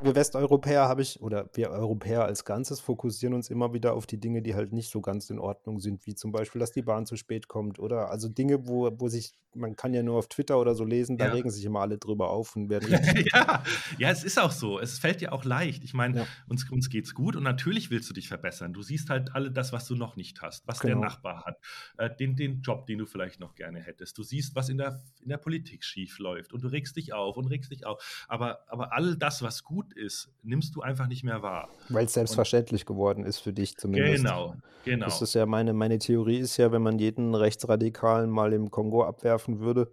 wir 0.01 0.15
Westeuropäer 0.15 0.87
habe 0.87 1.03
ich, 1.03 1.21
oder 1.21 1.49
wir 1.53 1.69
Europäer 1.69 2.25
als 2.25 2.45
Ganzes 2.45 2.79
fokussieren 2.79 3.33
uns 3.35 3.49
immer 3.49 3.73
wieder 3.73 3.93
auf 3.93 4.07
die 4.07 4.19
Dinge, 4.19 4.41
die 4.41 4.55
halt 4.55 4.73
nicht 4.73 4.89
so 4.89 5.01
ganz 5.01 5.29
in 5.29 5.37
Ordnung 5.39 5.79
sind, 5.79 6.05
wie 6.07 6.15
zum 6.15 6.31
Beispiel, 6.31 6.59
dass 6.59 6.71
die 6.71 6.81
Bahn 6.81 7.05
zu 7.05 7.15
spät 7.15 7.47
kommt 7.47 7.77
oder 7.77 8.09
also 8.09 8.27
Dinge, 8.27 8.67
wo, 8.67 8.89
wo 8.99 9.07
sich, 9.07 9.33
man 9.53 9.75
kann 9.75 9.93
ja 9.93 10.01
nur 10.01 10.17
auf 10.17 10.27
Twitter 10.27 10.59
oder 10.59 10.73
so 10.73 10.83
lesen, 10.83 11.17
da 11.17 11.25
Ja. 11.25 11.31
regen 11.31 11.51
sich 11.51 11.63
immer 11.65 11.81
alle 11.81 11.97
drüber 11.99 12.29
auf 12.31 12.55
und 12.55 12.69
werden 12.69 12.87
ja, 13.33 13.63
ja, 13.97 14.09
es 14.09 14.23
ist 14.23 14.39
auch 14.39 14.51
so. 14.51 14.79
Es 14.79 14.97
fällt 14.99 15.21
dir 15.21 15.31
auch 15.33 15.43
leicht. 15.45 15.83
Ich 15.83 15.93
meine, 15.93 16.19
Ja. 16.19 16.27
uns, 16.47 16.69
uns 16.71 16.89
geht's 16.89 17.13
gut 17.13 17.35
und 17.35 17.43
natürlich 17.43 17.91
willst 17.91 18.09
du 18.09 18.13
dich 18.13 18.27
verbessern. 18.27 18.73
Du 18.73 18.81
siehst 18.81 19.09
halt 19.09 19.35
alle 19.35 19.51
das, 19.51 19.73
was 19.73 19.85
du 19.87 19.95
noch 19.95 20.15
nicht 20.15 20.41
hast, 20.41 20.67
was 20.67 20.79
Genau. 20.79 21.01
der 21.01 21.09
Nachbar 21.09 21.43
hat, 21.45 21.57
äh, 21.97 22.09
den, 22.15 22.35
den 22.35 22.61
Job, 22.61 22.85
den 22.87 22.97
du 22.99 23.05
vielleicht 23.05 23.39
noch 23.39 23.53
gerne 23.55 23.79
hättest. 23.79 24.17
Du 24.17 24.23
siehst, 24.23 24.55
was 24.55 24.69
in 24.69 24.77
der, 24.77 25.03
in 25.21 25.29
der 25.29 25.37
Politik 25.37 25.83
schief 25.83 26.17
läuft 26.19 26.53
und 26.53 26.63
du 26.63 26.67
regst 26.67 26.95
dich 26.95 27.13
auf 27.13 27.37
und 27.37 27.45
regst 27.47 27.71
dich 27.71 27.85
auf. 27.85 28.25
Aber, 28.27 28.59
aber 28.67 28.93
all 28.93 29.15
das, 29.17 29.41
was 29.41 29.63
gut 29.67 29.93
ist, 29.93 30.29
nimmst 30.43 30.75
du 30.75 30.81
einfach 30.81 31.07
nicht 31.07 31.23
mehr 31.23 31.41
wahr. 31.41 31.69
weil 31.89 32.05
es 32.05 32.13
selbstverständlich 32.13 32.85
geworden 32.85 33.25
ist 33.25 33.39
für 33.39 33.53
dich 33.53 33.75
zumindest. 33.77 34.23
Genau, 34.23 34.55
genau. 34.85 35.05
Das 35.05 35.21
ist 35.21 35.33
ja 35.35 35.45
meine, 35.45 35.73
meine 35.73 35.99
Theorie 35.99 36.37
ist 36.37 36.57
ja, 36.57 36.71
wenn 36.71 36.81
man 36.81 36.99
jeden 36.99 37.35
Rechtsradikalen 37.35 38.29
mal 38.29 38.53
im 38.53 38.71
Kongo 38.71 39.03
abwerfen 39.03 39.59
würde, 39.59 39.91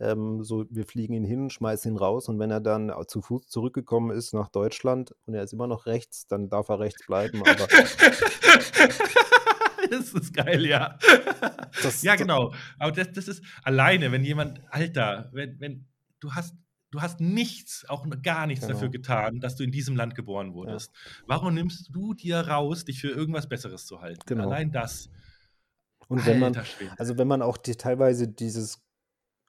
ähm, 0.00 0.42
so 0.42 0.64
wir 0.70 0.84
fliegen 0.84 1.14
ihn 1.14 1.24
hin, 1.24 1.48
schmeißen 1.50 1.92
ihn 1.92 1.96
raus 1.96 2.28
und 2.28 2.38
wenn 2.40 2.50
er 2.50 2.60
dann 2.60 2.92
zu 3.06 3.22
Fuß 3.22 3.46
zurückgekommen 3.46 4.10
ist 4.10 4.34
nach 4.34 4.48
Deutschland 4.48 5.14
und 5.26 5.34
er 5.34 5.44
ist 5.44 5.52
immer 5.52 5.68
noch 5.68 5.86
rechts, 5.86 6.26
dann 6.26 6.48
darf 6.48 6.68
er 6.68 6.80
rechts 6.80 7.06
bleiben. 7.06 7.40
Aber 7.42 7.68
das 9.90 10.12
ist 10.14 10.34
geil, 10.34 10.66
ja. 10.66 10.98
Das- 11.82 12.02
ja, 12.02 12.16
genau. 12.16 12.52
Aber 12.78 12.92
das, 12.92 13.12
das 13.12 13.28
ist 13.28 13.44
alleine, 13.62 14.10
wenn 14.12 14.24
jemand, 14.24 14.60
Alter, 14.70 15.28
wenn, 15.32 15.58
wenn 15.60 15.86
du 16.20 16.32
hast, 16.32 16.54
du 16.92 17.02
hast 17.02 17.18
nichts, 17.20 17.84
auch 17.88 18.06
gar 18.22 18.46
nichts 18.46 18.64
Genau. 18.66 18.74
dafür 18.74 18.90
getan, 18.90 19.40
dass 19.40 19.56
du 19.56 19.64
in 19.64 19.72
diesem 19.72 19.96
Land 19.96 20.14
geboren 20.14 20.54
wurdest. 20.54 20.92
Warum 21.26 21.54
nimmst 21.54 21.88
du 21.92 22.14
dir 22.14 22.36
raus, 22.38 22.84
dich 22.84 23.00
für 23.00 23.08
irgendwas 23.08 23.48
Besseres 23.48 23.86
zu 23.86 24.00
halten? 24.00 24.22
Genau. 24.26 24.44
Allein 24.44 24.70
das. 24.70 25.10
und 26.08 26.24
wenn 26.26 26.38
man, 26.38 26.54
Schwede. 26.54 26.92
also 26.98 27.18
wenn 27.18 27.26
man 27.26 27.42
auch 27.42 27.56
die, 27.56 27.74
teilweise 27.74 28.28
dieses, 28.28 28.80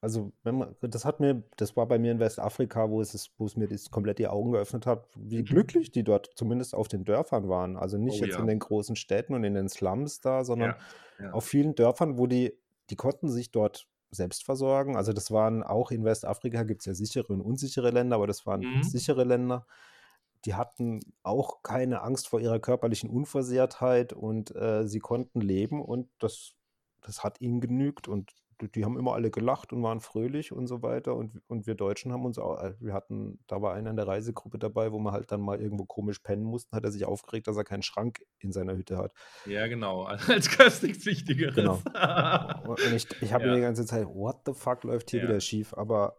also 0.02 0.32
wenn 0.44 0.56
man, 0.58 0.76
das 0.82 1.04
hat 1.06 1.20
mir, 1.20 1.44
das 1.58 1.76
war 1.76 1.88
bei 1.88 2.00
mir 2.00 2.12
in 2.12 2.20
Westafrika, 2.20 2.90
wo 2.90 3.02
es, 3.02 3.30
wo 3.38 3.46
es 3.46 3.56
mir 3.58 3.68
das 3.68 3.90
komplett 3.92 4.20
die 4.20 4.28
Augen 4.28 4.52
geöffnet 4.54 4.86
hat, 4.86 5.08
wie 5.16 5.40
Mhm. 5.40 5.46
glücklich 5.46 5.92
die 5.92 6.04
dort 6.04 6.32
zumindest 6.36 6.74
auf 6.76 6.88
den 6.88 7.04
Dörfern 7.06 7.48
waren. 7.50 7.76
Also 7.78 7.98
nicht 7.98 8.22
Oh 8.22 8.26
jetzt 8.26 8.36
ja. 8.36 8.40
in 8.40 8.48
den 8.48 8.60
großen 8.60 8.96
Städten 8.96 9.34
und 9.34 9.44
in 9.44 9.54
den 9.54 9.68
Slums 9.70 10.22
da, 10.22 10.44
sondern 10.46 10.76
Ja, 11.20 11.26
ja. 11.26 11.32
auf 11.34 11.46
vielen 11.46 11.76
Dörfern, 11.76 12.18
wo 12.18 12.28
die, 12.28 12.54
die 12.90 12.96
konnten 12.96 13.30
sich 13.30 13.52
dort 13.52 13.88
selbst 14.16 14.44
versorgen. 14.46 14.98
Also 14.98 15.14
das 15.14 15.32
waren 15.32 15.64
auch 15.64 15.92
in 15.92 16.06
Westafrika 16.06 16.64
gibt 16.64 16.82
es 16.82 16.86
ja 16.88 16.94
sichere 16.96 17.34
und 17.34 17.42
unsichere 17.42 17.92
Länder, 17.92 18.16
aber 18.18 18.28
das 18.28 18.46
waren 18.46 18.70
Mhm. 18.72 18.82
sichere 18.82 19.24
Länder. 19.24 19.66
Die 20.46 20.56
hatten 20.56 21.00
auch 21.24 21.64
keine 21.64 22.02
Angst 22.02 22.28
vor 22.28 22.40
ihrer 22.42 22.60
körperlichen 22.60 23.10
Unversehrtheit 23.10 24.14
und 24.14 24.56
äh, 24.56 24.88
sie 24.88 25.00
konnten 25.00 25.42
leben 25.42 25.82
und 25.84 26.10
das, 26.20 26.54
das 27.02 27.24
hat 27.24 27.40
ihnen 27.42 27.62
genügt 27.62 28.08
und 28.10 28.34
die, 28.62 28.84
haben 28.86 28.98
immer 28.98 29.14
alle 29.14 29.32
gelacht 29.32 29.74
und 29.74 29.82
waren 29.84 30.00
fröhlich 30.00 30.52
und 30.52 30.68
so 30.68 30.82
weiter 30.82 31.16
und, 31.16 31.42
und 31.48 31.68
wir 31.68 31.76
Deutschen 31.76 32.12
haben 32.12 32.26
uns 32.26 32.38
auch, 32.38 32.62
äh, 32.62 32.74
wir 32.80 32.94
hatten, 32.94 33.40
da 33.48 33.62
war 33.62 33.74
einer 33.74 33.90
in 33.90 33.96
der 33.96 34.08
Reisegruppe 34.08 34.58
dabei, 34.60 34.92
wo 34.92 35.00
man 35.00 35.14
halt 35.14 35.32
dann 35.32 35.42
mal 35.42 35.60
irgendwo 35.62 35.86
komisch 35.86 36.20
pennen 36.20 36.44
musste, 36.44 36.76
hat 36.76 36.84
er 36.84 36.92
sich 36.92 37.06
aufgeregt, 37.06 37.48
dass 37.48 37.58
er 37.58 37.64
keinen 37.64 37.84
Schrank 37.84 38.22
in 38.40 38.52
seiner 38.52 38.76
Hütte 38.76 38.98
hat. 38.98 39.12
ja, 39.46 39.68
genau. 39.68 40.04
Als 40.28 40.56
gab 40.58 40.68
es 40.68 40.82
nichts 40.82 41.06
Wichtigeres. 41.06 41.56
Genau. 41.56 41.80
Und 42.68 42.94
ich, 42.94 43.08
ich 43.22 43.34
habe 43.34 43.46
Ja. 43.46 43.50
mir 43.52 43.56
die 43.58 43.62
ganze 43.62 43.86
Zeit, 43.86 44.06
what 44.08 44.42
the 44.46 44.54
fuck 44.54 44.84
läuft 44.84 45.12
hier 45.12 45.22
Ja. 45.22 45.28
wieder 45.30 45.40
schief? 45.40 45.74
Aber, 45.74 46.18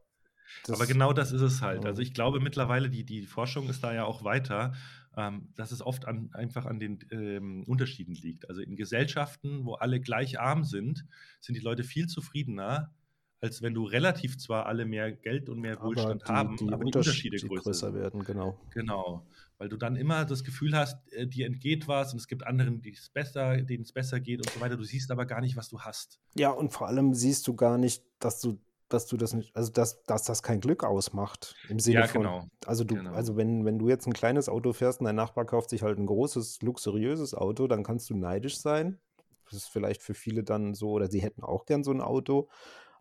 das, 0.66 0.78
Aber 0.78 0.86
genau 0.86 1.12
das 1.12 1.32
ist 1.32 1.40
es 1.40 1.62
halt. 1.62 1.84
Also 1.86 2.02
ich 2.02 2.14
glaube 2.14 2.40
mittlerweile, 2.40 2.88
die, 2.90 3.04
die 3.04 3.22
Forschung 3.26 3.68
ist 3.68 3.82
da 3.82 3.92
ja 3.94 4.04
auch 4.04 4.24
weiter, 4.24 4.72
ähm, 5.16 5.48
dass 5.54 5.72
es 5.72 5.82
oft 5.82 6.06
an, 6.06 6.30
einfach 6.32 6.66
an 6.66 6.80
den 6.80 6.98
ähm, 7.10 7.64
Unterschieden 7.64 8.14
liegt. 8.14 8.48
Also 8.48 8.60
in 8.60 8.76
Gesellschaften, 8.76 9.64
wo 9.64 9.74
alle 9.74 10.00
gleich 10.00 10.40
arm 10.40 10.64
sind, 10.64 11.04
sind 11.40 11.56
die 11.56 11.60
Leute 11.60 11.84
viel 11.84 12.06
zufriedener, 12.06 12.92
als 13.40 13.60
wenn 13.60 13.74
du 13.74 13.84
relativ 13.84 14.38
zwar 14.38 14.66
alle 14.66 14.86
mehr 14.86 15.12
Geld 15.12 15.48
und 15.48 15.60
mehr 15.60 15.76
aber 15.78 15.88
Wohlstand 15.88 16.22
die, 16.22 16.32
haben, 16.32 16.56
die 16.56 16.66
aber 16.68 16.78
die 16.78 16.86
Unterschiede 16.86 17.36
Unterschiede 17.36 17.48
größer, 17.48 17.90
größer 17.90 17.94
werden, 17.94 18.24
genau. 18.24 18.58
Genau. 18.72 19.26
Weil 19.58 19.68
du 19.68 19.76
dann 19.76 19.96
immer 19.96 20.24
das 20.24 20.42
Gefühl 20.44 20.74
hast, 20.74 21.06
äh, 21.12 21.26
dir 21.26 21.46
entgeht 21.46 21.86
was 21.86 22.12
und 22.12 22.18
es 22.18 22.26
gibt 22.26 22.46
anderen, 22.46 22.82
besser, 23.12 23.60
denen 23.60 23.84
es 23.84 23.92
besser 23.92 24.18
geht 24.18 24.38
und 24.40 24.50
so 24.50 24.60
weiter. 24.60 24.76
Du 24.76 24.84
siehst 24.84 25.10
aber 25.10 25.26
gar 25.26 25.40
nicht, 25.40 25.56
was 25.56 25.68
du 25.68 25.80
hast. 25.80 26.18
Ja, 26.36 26.50
und 26.50 26.72
vor 26.72 26.88
allem 26.88 27.14
siehst 27.14 27.46
du 27.46 27.54
gar 27.54 27.78
nicht, 27.78 28.02
dass 28.18 28.40
du, 28.40 28.58
dass 28.88 29.06
du 29.06 29.16
das 29.16 29.32
nicht, 29.32 29.54
also 29.56 29.72
dass, 29.72 30.02
dass 30.04 30.24
das 30.24 30.42
kein 30.42 30.60
Glück 30.60 30.84
ausmacht. 30.84 31.54
Im 31.68 31.78
Sinne 31.78 32.00
Ja, 32.02 32.06
von, 32.06 32.22
genau. 32.22 32.46
also 32.66 32.84
du, 32.84 32.94
Genau. 32.96 33.12
also 33.12 33.36
wenn, 33.36 33.64
wenn 33.64 33.78
du 33.78 33.88
jetzt 33.88 34.06
ein 34.06 34.12
kleines 34.12 34.48
Auto 34.48 34.72
fährst 34.72 35.00
und 35.00 35.06
dein 35.06 35.16
Nachbar 35.16 35.44
kauft 35.44 35.70
sich 35.70 35.82
halt 35.82 35.98
ein 35.98 36.06
großes, 36.06 36.62
luxuriöses 36.62 37.34
Auto, 37.34 37.66
dann 37.66 37.82
kannst 37.82 38.10
du 38.10 38.16
neidisch 38.16 38.58
sein. 38.58 39.00
Das 39.46 39.54
ist 39.54 39.68
vielleicht 39.68 40.02
für 40.02 40.14
viele 40.14 40.42
dann 40.44 40.74
so, 40.74 40.90
oder 40.92 41.08
sie 41.08 41.20
hätten 41.20 41.42
auch 41.42 41.66
gern 41.66 41.84
so 41.84 41.90
ein 41.92 42.00
Auto. 42.00 42.48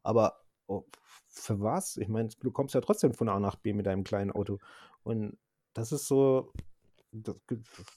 Aber 0.04 0.42
oh, 0.68 0.84
für 1.30 1.60
was? 1.62 1.98
Ich 1.98 2.08
meine, 2.10 2.30
du 2.40 2.52
kommst 2.52 2.76
ja 2.76 2.82
trotzdem 2.82 3.14
von 3.14 3.30
A 3.30 3.40
nach 3.40 3.56
B 3.56 3.74
mit 3.74 3.86
deinem 3.86 4.04
kleinen 4.04 4.32
Auto. 4.32 4.60
Und 5.04 5.38
das 5.74 5.92
ist 5.92 6.08
so, 6.08 6.52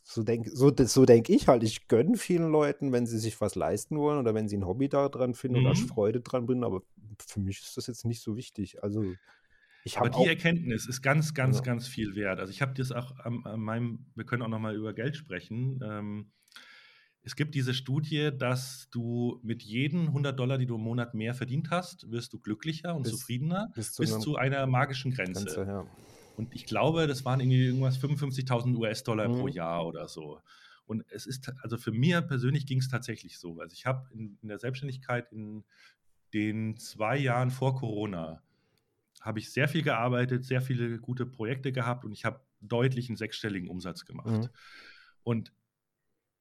so 0.04 0.22
denke 0.22 0.50
so, 0.50 0.72
so 0.76 1.04
denk 1.06 1.28
ich 1.28 1.48
halt. 1.48 1.62
Ich 1.62 1.88
gönne 1.88 2.16
vielen 2.16 2.50
Leuten, 2.50 2.92
wenn 2.92 3.06
sie 3.06 3.18
sich 3.18 3.40
was 3.40 3.54
leisten 3.54 3.98
wollen 3.98 4.18
oder 4.18 4.34
wenn 4.34 4.48
sie 4.48 4.56
ein 4.56 4.66
Hobby 4.66 4.88
daran 4.88 5.34
finden 5.34 5.58
oder 5.58 5.70
Mhm. 5.70 5.88
Freude 5.88 6.20
dran 6.20 6.46
bringen, 6.46 6.64
aber 6.64 6.82
für 7.22 7.40
mich 7.40 7.60
ist 7.60 7.76
das 7.76 7.86
jetzt 7.86 8.05
nicht 8.05 8.22
so 8.22 8.36
wichtig. 8.36 8.82
Also 8.82 9.16
ich 9.84 9.98
Aber 9.98 10.10
die 10.10 10.26
Erkenntnis 10.26 10.86
ist 10.86 11.01
ganz, 11.02 11.32
ganz, 11.34 11.59
Ja. 11.59 11.62
ganz 11.62 11.86
viel 11.86 12.14
wert. 12.16 12.40
Also 12.40 12.51
ich 12.51 12.60
habe 12.60 12.74
das 12.74 12.90
auch 12.93 13.16
an, 13.20 13.44
an 13.44 13.60
meinem, 13.60 14.06
wir 14.14 14.24
können 14.26 14.43
auch 14.43 14.48
noch 14.48 14.59
mal 14.59 14.74
über 14.74 14.93
Geld 14.94 15.16
sprechen. 15.16 15.80
Ähm, 15.82 16.32
es 17.22 17.34
gibt 17.34 17.55
diese 17.55 17.74
Studie, 17.74 18.30
dass 18.36 18.88
du 18.90 19.40
mit 19.43 19.62
jedem 19.62 20.09
100 20.09 20.38
Dollar, 20.38 20.59
die 20.59 20.66
du 20.66 20.76
im 20.76 20.82
Monat 20.82 21.14
mehr 21.14 21.34
verdient 21.34 21.70
hast, 21.70 22.10
wirst 22.10 22.32
du 22.32 22.38
glücklicher 22.38 22.94
und 22.94 23.02
Bis- 23.02 23.12
zufriedener 23.12 23.72
bis 23.74 23.93
zu 23.93 24.02
bis 24.02 24.12
einer 24.12 24.20
zu 24.20 24.36
einer 24.36 24.66
magischen 24.66 25.12
Grenze. 25.12 25.44
Grenze, 25.44 25.64
ja. 25.66 25.86
Und 26.36 26.55
ich 26.55 26.66
glaube, 26.66 27.06
das 27.06 27.24
waren 27.24 27.40
irgendwie 27.40 27.64
irgendwas 27.64 27.97
55.000 27.97 28.76
US-Dollar 28.76 29.28
pro 29.28 29.47
Mhm. 29.48 29.52
Jahr 29.55 29.86
oder 29.86 30.06
so. 30.09 30.40
Und 30.84 31.05
es 31.10 31.26
ist, 31.26 31.51
also 31.62 31.78
für 31.78 31.90
mir 31.90 32.20
persönlich 32.22 32.64
ging 32.66 32.78
es 32.78 32.88
tatsächlich 32.88 33.38
so. 33.38 33.59
Also 33.60 33.72
ich 33.72 33.86
habe 33.86 34.09
in, 34.12 34.38
in 34.43 34.48
der 34.48 34.59
Selbstständigkeit 34.59 35.32
in 35.32 35.64
den 36.36 36.76
zwei 36.76 37.16
Jahren 37.16 37.50
vor 37.50 37.74
Corona 37.74 38.42
habe 39.22 39.38
ich 39.38 39.50
sehr 39.50 39.68
viel 39.68 39.82
gearbeitet, 39.82 40.44
sehr 40.44 40.60
viele 40.60 40.98
gute 40.98 41.24
Projekte 41.24 41.72
gehabt 41.72 42.04
und 42.04 42.12
ich 42.12 42.26
habe 42.26 42.40
deutlich 42.60 43.08
einen 43.08 43.16
sechsstelligen 43.16 43.70
Umsatz 43.70 44.04
gemacht. 44.04 44.42
Mhm. 44.42 44.48
Und 45.22 45.52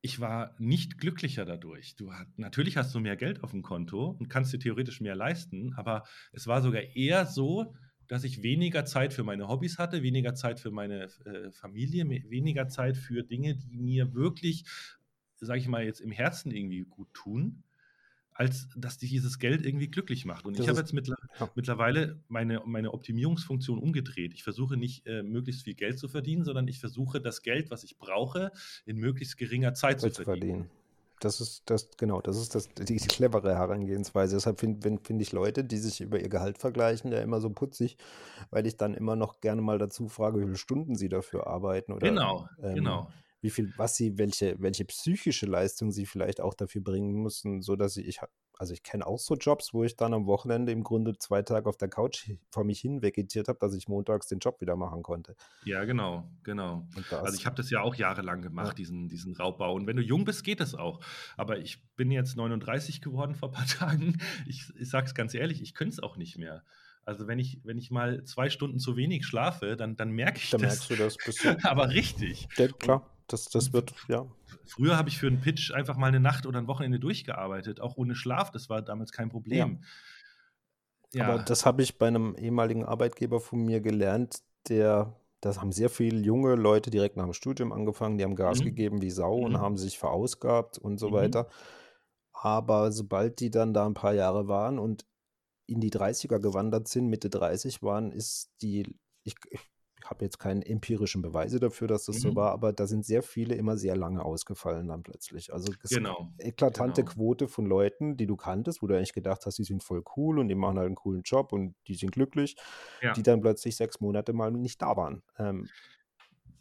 ich 0.02 0.20
war 0.20 0.54
nicht 0.60 0.98
glücklicher 0.98 1.46
dadurch. 1.46 1.96
Du 1.96 2.14
hat, 2.14 2.28
natürlich 2.38 2.76
hast 2.76 2.94
du 2.94 3.00
mehr 3.00 3.16
Geld 3.16 3.42
auf 3.42 3.52
dem 3.52 3.64
Konto 3.64 4.10
und 4.20 4.30
kannst 4.30 4.52
dir 4.54 4.60
theoretisch 4.60 5.00
mehr 5.00 5.16
leisten, 5.16 5.74
aber 5.76 6.04
es 6.34 6.46
war 6.46 6.62
sogar 6.62 6.82
eher 6.82 7.26
so, 7.26 7.74
dass 8.08 8.24
ich 8.24 8.44
weniger 8.44 8.86
Zeit 8.86 9.14
für 9.14 9.24
meine 9.24 9.48
Hobbys 9.48 9.80
hatte, 9.80 10.04
weniger 10.04 10.36
Zeit 10.36 10.60
für 10.60 10.72
meine 10.72 11.06
äh, 11.26 11.52
Familie, 11.52 12.04
me- 12.06 12.24
weniger 12.30 12.68
Zeit 12.68 12.98
für 12.98 13.24
Dinge, 13.24 13.56
die 13.56 13.78
mir 13.78 14.14
wirklich, 14.14 14.66
sage 15.40 15.60
ich 15.60 15.68
mal, 15.68 15.86
jetzt 15.86 16.02
im 16.02 16.12
Herzen 16.12 16.52
irgendwie 16.52 16.82
gut 16.82 17.12
tun, 17.14 17.64
als 18.36 18.68
dass 18.76 18.98
dieses 18.98 19.40
Geld 19.40 19.66
irgendwie 19.66 19.90
glücklich 19.90 20.26
macht. 20.26 20.46
Und 20.46 20.60
Das 20.60 20.66
ich 20.66 20.70
habe 20.70 20.80
jetzt 20.80 20.94
mittler 20.94 21.16
ja. 21.40 21.50
mittlerweile 21.56 22.20
meine, 22.28 22.62
meine 22.66 22.94
Optimierungsfunktion 22.94 23.80
umgedreht. 23.80 24.34
Ich 24.34 24.44
versuche 24.44 24.76
nicht 24.76 25.08
äh, 25.08 25.24
möglichst 25.24 25.64
viel 25.64 25.74
Geld 25.74 25.98
zu 25.98 26.10
verdienen, 26.10 26.44
sondern 26.44 26.68
ich 26.68 26.80
versuche 26.80 27.22
das 27.22 27.42
Geld, 27.42 27.72
was 27.72 27.86
ich 27.86 27.98
brauche, 27.98 28.52
in 28.86 28.98
möglichst 28.98 29.38
geringer 29.38 29.74
Zeit 29.74 30.02
zu 30.02 30.12
verdienen. 30.12 30.26
verdienen. 30.26 30.70
Das 31.22 31.40
ist 31.40 31.64
das, 31.68 31.90
genau, 31.98 32.20
das 32.20 32.38
ist 32.38 32.56
das, 32.56 32.68
die, 32.74 32.98
die 32.98 33.08
clevere 33.08 33.56
Herangehensweise. 33.56 34.36
Deshalb 34.36 34.60
finde 34.60 35.00
find 35.02 35.22
ich 35.22 35.32
Leute, 35.32 35.64
die 35.64 35.78
sich 35.78 36.02
über 36.02 36.20
ihr 36.20 36.28
Gehalt 36.28 36.58
vergleichen, 36.58 37.14
ja 37.14 37.20
immer 37.20 37.40
so 37.40 37.50
putzig, 37.50 37.96
weil 38.52 38.68
ich 38.68 38.76
dann 38.76 38.94
immer 38.94 39.16
noch 39.16 39.40
gerne 39.40 39.62
mal 39.62 39.78
dazu 39.78 40.10
frage, 40.10 40.40
wie 40.40 40.44
viele 40.44 40.58
Stunden 40.58 40.96
sie 40.96 41.08
dafür 41.08 41.48
arbeiten 41.48 41.94
oder 41.94 42.10
Genau, 42.10 42.50
ähm, 42.62 42.76
genau. 42.76 43.08
Wie 43.46 43.52
viel, 43.52 43.72
was 43.78 43.96
sie, 43.96 44.18
welche, 44.18 44.56
welche 44.60 44.86
psychische 44.86 45.46
Leistung 45.46 45.92
sie 45.92 46.08
vielleicht 46.08 46.42
auch 46.42 46.56
dafür 46.56 46.82
bringen 46.82 47.14
müssen, 47.22 47.62
so 47.62 47.76
dass 47.76 47.96
ich, 47.96 48.20
ha- 48.20 48.28
also 48.58 48.74
ich 48.74 48.82
kenne 48.82 49.06
auch 49.06 49.20
so 49.20 49.36
Jobs, 49.36 49.72
wo 49.72 49.84
ich 49.84 49.96
dann 49.96 50.16
am 50.16 50.26
Wochenende 50.26 50.72
im 50.72 50.82
Grunde 50.84 51.16
zwei 51.20 51.44
Tage 51.44 51.70
auf 51.70 51.78
der 51.78 51.88
Couch 51.88 52.28
vor 52.50 52.64
mich 52.64 52.80
hin 52.80 53.04
vegetiert 53.04 53.48
habe, 53.48 53.60
dass 53.60 53.76
ich 53.76 53.88
montags 53.88 54.26
den 54.26 54.40
Job 54.40 54.62
wieder 54.62 54.76
machen 54.76 55.04
konnte. 55.04 55.36
Ja, 55.64 55.84
genau, 55.86 56.28
genau. 56.42 56.88
Also 57.12 57.38
ich 57.38 57.46
habe 57.46 57.56
das 57.56 57.70
ja 57.70 57.82
auch 57.82 57.94
jahrelang 57.94 58.42
gemacht, 58.42 58.70
ja. 58.70 58.74
diesen, 58.74 59.10
diesen 59.10 59.36
Raubbau. 59.36 59.76
Und 59.76 59.86
wenn 59.86 59.98
du 59.98 60.02
jung 60.02 60.26
bist, 60.26 60.44
geht 60.44 60.60
das 60.60 60.74
auch. 60.74 61.00
Aber 61.38 61.60
ich 61.60 61.84
bin 61.96 62.10
jetzt 62.10 62.36
39 62.36 63.00
geworden 63.00 63.36
vor 63.36 63.50
ein 63.50 63.54
paar 63.54 63.68
Tagen. 63.68 64.18
Ich, 64.48 64.74
ich 64.80 64.90
sage 64.90 65.06
es 65.06 65.14
ganz 65.14 65.36
ehrlich, 65.36 65.62
ich 65.62 65.76
könnte 65.76 65.94
es 65.94 66.00
auch 66.02 66.18
nicht 66.18 66.40
mehr. 66.40 66.64
Also 67.04 67.28
wenn 67.28 67.38
ich, 67.38 67.60
wenn 67.64 67.78
ich 67.78 67.92
mal 67.92 68.24
zwei 68.24 68.50
Stunden 68.50 68.80
zu 68.80 68.96
wenig 68.98 69.28
schlafe, 69.28 69.76
dann, 69.76 69.96
dann 69.96 70.10
merke 70.10 70.40
ich 70.40 70.50
dann 70.50 70.62
das. 70.62 70.88
Dann 70.88 70.98
merkst 70.98 71.18
du 71.18 71.20
das. 71.20 71.24
Bisschen. 71.24 71.64
Aber 71.64 71.90
richtig. 71.90 72.48
Ja, 72.58 72.68
klar, 72.70 73.15
das, 73.28 73.46
das 73.46 73.74
wird, 73.74 73.94
ja. 74.08 74.26
Früher 74.66 74.98
habe 74.98 75.10
ich 75.10 75.18
für 75.18 75.28
einen 75.28 75.42
Pitch 75.42 75.72
einfach 75.72 75.98
mal 75.98 76.08
eine 76.08 76.20
Nacht 76.20 76.46
oder 76.46 76.60
ein 76.60 76.68
Wochenende 76.68 77.00
durchgearbeitet, 77.00 77.82
auch 77.82 77.98
ohne 77.98 78.16
Schlaf. 78.16 78.52
Das 78.52 78.70
war 78.70 78.82
damals 78.82 79.12
kein 79.12 79.30
Problem. 79.30 79.80
Ja. 79.82 79.88
Ja. 81.16 81.28
Aber 81.28 81.44
das 81.44 81.66
habe 81.66 81.82
ich 81.82 81.98
bei 81.98 82.08
einem 82.08 82.36
ehemaligen 82.36 82.84
Arbeitgeber 82.84 83.40
von 83.40 83.64
mir 83.64 83.80
gelernt, 83.80 84.44
der, 84.68 85.16
das 85.40 85.62
haben 85.62 85.72
sehr 85.72 85.90
viele 85.90 86.20
junge 86.20 86.56
Leute 86.56 86.90
direkt 86.90 87.16
nach 87.16 87.24
dem 87.24 87.34
Studium 87.34 87.72
angefangen, 87.72 88.18
die 88.18 88.26
haben 88.26 88.36
Gas 88.36 88.60
mhm. 88.60 88.66
gegeben 88.66 89.02
wie 89.02 89.12
Sau 89.12 89.38
mhm. 89.38 89.46
und 89.46 89.60
haben 89.60 89.78
sich 89.78 89.98
verausgabt 89.98 90.78
und 90.78 90.98
so 90.98 91.10
mhm. 91.10 91.14
weiter. 91.14 91.48
Aber 92.34 92.92
sobald 92.92 93.40
die 93.40 93.50
dann 93.50 93.74
da 93.74 93.86
ein 93.86 93.94
paar 93.94 94.14
Jahre 94.14 94.48
waren 94.48 94.78
und 94.78 95.06
in 95.68 95.80
die 95.80 95.92
30er 95.92 96.40
gewandert 96.40 96.88
sind, 96.90 97.08
Mitte 97.08 97.30
30 97.30 97.82
waren, 97.82 98.12
ist 98.12 98.52
die, 98.62 98.86
ich, 99.24 99.36
ich 99.50 99.62
habe 100.10 100.26
jetzt 100.26 100.40
keine 100.40 100.66
empirischen 100.66 101.22
Beweise 101.22 101.60
dafür, 101.60 101.88
dass 101.88 102.06
das 102.06 102.18
mhm. 102.18 102.22
so 102.22 102.36
war, 102.36 102.52
aber 102.52 102.74
da 102.74 102.88
sind 102.88 103.06
sehr 103.06 103.24
viele 103.24 103.56
immer 103.56 103.78
sehr 103.78 103.96
lange 103.96 104.24
ausgefallen 104.24 104.88
dann 104.88 105.04
plötzlich. 105.04 105.54
Also 105.54 105.72
genau. 105.90 106.30
eklatante 106.38 107.04
genau. 107.04 107.14
Quote 107.14 107.48
von 107.48 107.66
Leuten, 107.66 108.18
die 108.18 108.28
du 108.28 108.36
kanntest, 108.36 108.82
wo 108.82 108.88
du 108.88 108.96
eigentlich 108.96 109.14
gedacht 109.14 109.46
hast, 109.46 109.58
die 109.58 109.64
sind 109.64 109.84
voll 109.84 110.04
cool 110.16 110.40
und 110.40 110.48
die 110.48 110.56
machen 110.56 110.78
halt 110.78 110.88
einen 110.88 110.96
coolen 110.96 111.24
Job 111.24 111.54
und 111.54 111.76
die 111.88 111.96
sind 111.96 112.12
glücklich, 112.12 112.56
ja. 113.02 113.14
die 113.14 113.24
dann 113.24 113.42
plötzlich 113.42 113.76
sechs 113.76 114.00
Monate 114.00 114.34
mal 114.34 114.52
nicht 114.52 114.82
da 114.82 114.96
waren. 114.96 115.24
Ähm, 115.38 115.68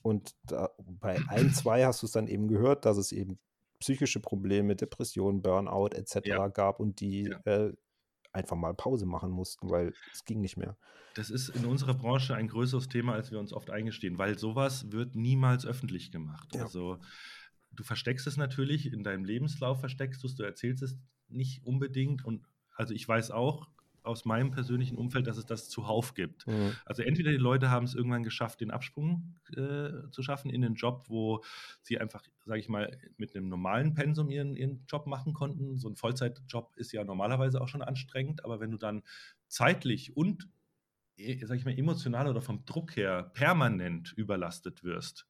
und 0.03 0.35
da, 0.45 0.71
bei 0.79 1.19
ein, 1.29 1.51
zwei 1.55 1.85
hast 1.85 2.03
du 2.03 2.07
es 2.07 2.13
dann 2.13 2.29
eben 2.29 2.49
gehört, 2.49 2.85
dass 2.85 2.97
es 2.97 3.13
eben 3.13 3.39
psychische 3.81 4.21
Probleme, 4.21 4.77
Depressionen, 4.77 5.43
Burnout 5.43 5.89
etc. 5.89 6.21
Ja. 6.25 6.49
gab 6.49 6.81
und 6.81 7.01
die 7.01 7.25
ja. 7.25 7.41
äh, 7.45 7.73
einfach 8.35 8.57
mal 8.57 8.75
Pause 8.75 9.07
machen 9.07 9.31
mussten, 9.31 9.71
weil 9.71 9.95
es 10.13 10.25
ging 10.25 10.41
nicht 10.41 10.57
mehr. 10.57 10.77
Das 11.15 11.31
ist 11.31 11.49
in 11.49 11.65
unserer 11.65 11.95
Branche 11.95 12.35
ein 12.35 12.49
größeres 12.49 12.89
Thema, 12.89 13.15
als 13.15 13.31
wir 13.31 13.39
uns 13.39 13.53
oft 13.53 13.71
eingestehen, 13.71 14.19
weil 14.19 14.39
sowas 14.39 14.91
wird 14.91 15.15
niemals 15.15 15.65
öffentlich 15.65 16.11
gemacht. 16.11 16.55
Ja. 16.55 16.63
Also 16.63 16.99
du 17.71 17.85
versteckst 17.85 18.27
es 18.27 18.37
natürlich, 18.37 18.93
in 18.93 19.05
deinem 19.05 19.25
Lebenslauf 19.25 19.81
versteckst 19.81 20.23
du 20.23 20.27
es, 20.27 20.35
du 20.35 20.43
erzählst 20.43 20.83
es 20.83 20.99
nicht 21.29 21.65
unbedingt 21.65 22.25
und 22.25 22.45
also 22.75 22.93
ich 22.93 23.07
weiß 23.07 23.31
auch, 23.31 23.69
aus 24.05 24.25
meinem 24.25 24.51
persönlichen 24.51 24.97
Umfeld, 24.97 25.27
dass 25.27 25.39
es 25.39 25.47
das 25.47 25.69
zuhauf 25.69 26.15
gibt. 26.15 26.47
Mhm. 26.47 26.73
Also 26.85 27.03
entweder 27.03 27.31
die 27.31 27.39
Leute 27.39 27.71
haben 27.71 27.85
es 27.85 27.95
irgendwann 27.95 28.23
geschafft, 28.23 28.61
den 28.61 28.71
Absprung 28.71 29.37
äh, 29.57 30.11
zu 30.11 30.23
schaffen 30.23 30.51
in 30.51 30.61
den 30.61 30.75
Job, 30.75 31.07
wo 31.09 31.43
sie 31.83 31.99
einfach, 31.99 32.23
sage 32.45 32.61
ich 32.61 32.69
mal, 32.69 32.99
mit 33.17 33.35
einem 33.35 33.49
normalen 33.49 33.95
Pensum 33.95 34.31
ihren, 34.31 34.55
ihren 34.57 34.85
Job 34.87 35.07
machen 35.07 35.33
konnten. 35.33 35.79
So 35.79 35.89
ein 35.89 35.97
Vollzeitjob 35.97 36.77
ist 36.77 36.93
ja 36.93 37.03
normalerweise 37.05 37.61
auch 37.61 37.69
schon 37.69 37.83
anstrengend, 37.83 38.45
aber 38.45 38.61
wenn 38.61 38.71
du 38.71 38.79
dann 38.79 39.03
zeitlich 39.49 40.17
und, 40.17 40.49
äh, 41.17 41.45
sage 41.45 41.59
ich 41.59 41.65
mal, 41.65 41.79
emotional 41.79 42.29
oder 42.29 42.43
vom 42.43 42.65
Druck 42.67 42.97
her 42.97 43.31
permanent 43.35 44.13
überlastet 44.13 44.85
wirst, 44.85 45.27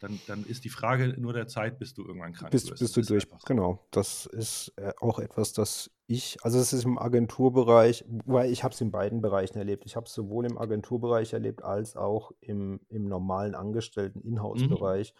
dann, 0.00 0.20
dann 0.26 0.44
ist 0.44 0.64
die 0.64 0.68
Frage 0.70 1.14
nur 1.18 1.32
der 1.32 1.46
Zeit, 1.46 1.78
bis 1.78 1.94
du 1.94 2.04
irgendwann 2.04 2.32
krank 2.32 2.50
bist. 2.50 2.74
Bis 2.78 2.92
du 2.92 3.02
durch, 3.02 3.24
so. 3.24 3.36
genau. 3.46 3.86
Das 3.90 4.26
ist 4.26 4.72
äh, 4.76 4.92
auch 5.00 5.18
etwas, 5.18 5.52
das 5.52 5.90
ich, 6.06 6.36
also 6.42 6.58
es 6.58 6.72
ist 6.72 6.84
im 6.84 6.98
Agenturbereich, 6.98 8.04
weil 8.26 8.50
ich 8.50 8.62
habe 8.62 8.74
es 8.74 8.80
in 8.80 8.90
beiden 8.90 9.22
Bereichen 9.22 9.56
erlebt. 9.56 9.84
Ich 9.86 9.96
habe 9.96 10.06
es 10.06 10.12
sowohl 10.12 10.44
im 10.44 10.58
Agenturbereich 10.58 11.32
erlebt, 11.32 11.62
als 11.62 11.96
auch 11.96 12.32
im, 12.40 12.80
im 12.88 13.06
normalen 13.06 13.54
Angestellten 13.54 14.20
Inhouse-Bereich. 14.20 15.14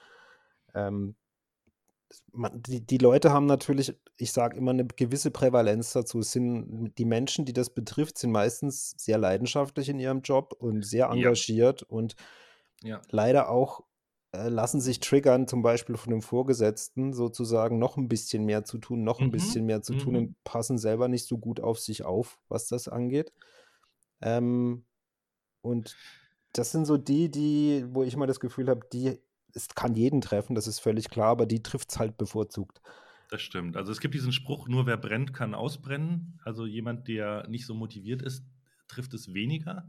Mhm. 0.75 0.81
Ähm, 0.81 1.15
die, 2.33 2.85
die 2.85 2.99
Leute 2.99 3.33
haben 3.33 3.47
natürlich, 3.47 3.95
ich 4.17 4.33
sage 4.33 4.57
immer, 4.57 4.73
eine 4.73 4.85
gewisse 4.87 5.31
Prävalenz 5.31 5.93
dazu. 5.93 6.21
Es 6.21 6.33
sind 6.33 6.93
die 6.99 7.05
Menschen, 7.05 7.45
die 7.45 7.53
das 7.53 7.71
betrifft, 7.71 8.19
sind 8.19 8.31
meistens 8.31 8.95
sehr 8.99 9.19
leidenschaftlich 9.19 9.89
in 9.89 9.99
ihrem 9.99 10.21
Job 10.21 10.55
und 10.59 10.85
sehr 10.85 11.09
engagiert 11.09 11.81
ja. 11.81 11.87
und 11.89 12.17
ja. 12.83 13.01
leider 13.11 13.49
auch 13.49 13.83
lassen 14.49 14.81
sich 14.81 15.01
triggern, 15.01 15.47
zum 15.47 15.63
Beispiel 15.63 15.97
von 15.97 16.11
dem 16.11 16.23
Vorgesetzten 16.23 17.13
sozusagen 17.13 17.79
noch 17.79 17.97
ein 17.97 18.09
bisschen 18.09 18.45
mehr 18.45 18.65
zu 18.65 18.79
tun, 18.79 19.05
noch 19.05 19.21
ein 19.21 19.29
mhm. 19.29 19.33
bisschen 19.33 19.67
mehr 19.67 19.83
zu 19.83 19.95
mhm. 19.95 19.99
tun 19.99 20.17
und 20.17 20.45
passen 20.45 20.79
selber 20.79 21.09
nicht 21.09 21.27
so 21.27 21.39
gut 21.39 21.61
auf 21.61 21.79
sich 21.79 22.05
auf, 22.05 22.39
was 22.49 22.69
das 22.69 22.89
angeht. 22.89 23.33
Ähm, 24.21 24.85
und 25.63 25.97
das 26.53 26.73
sind 26.73 26.85
so 26.85 26.97
die, 26.97 27.31
die, 27.31 27.85
wo 27.89 28.03
ich 28.03 28.17
mal 28.17 28.27
das 28.27 28.41
Gefühl 28.41 28.69
habe, 28.69 28.87
die, 28.93 29.19
es 29.53 29.69
kann 29.69 29.95
jeden 29.95 30.21
treffen, 30.21 30.55
das 30.55 30.67
ist 30.67 30.81
völlig 30.81 31.11
klar, 31.11 31.29
aber 31.29 31.47
die 31.47 31.63
trifft 31.63 31.91
es 31.91 31.99
halt 31.99 32.17
bevorzugt. 32.17 32.81
Das 33.31 33.43
stimmt. 33.43 33.77
Also 33.77 33.91
es 33.91 34.01
gibt 34.01 34.15
diesen 34.15 34.33
Spruch, 34.33 34.69
nur 34.69 34.87
wer 34.87 34.97
brennt, 34.97 35.35
kann 35.35 35.55
ausbrennen. 35.55 36.39
Also 36.45 36.67
jemand, 36.67 37.09
der 37.09 37.49
nicht 37.49 37.67
so 37.67 37.75
motiviert 37.75 38.23
ist, 38.23 38.45
trifft 38.87 39.15
es 39.15 39.35
weniger. 39.35 39.89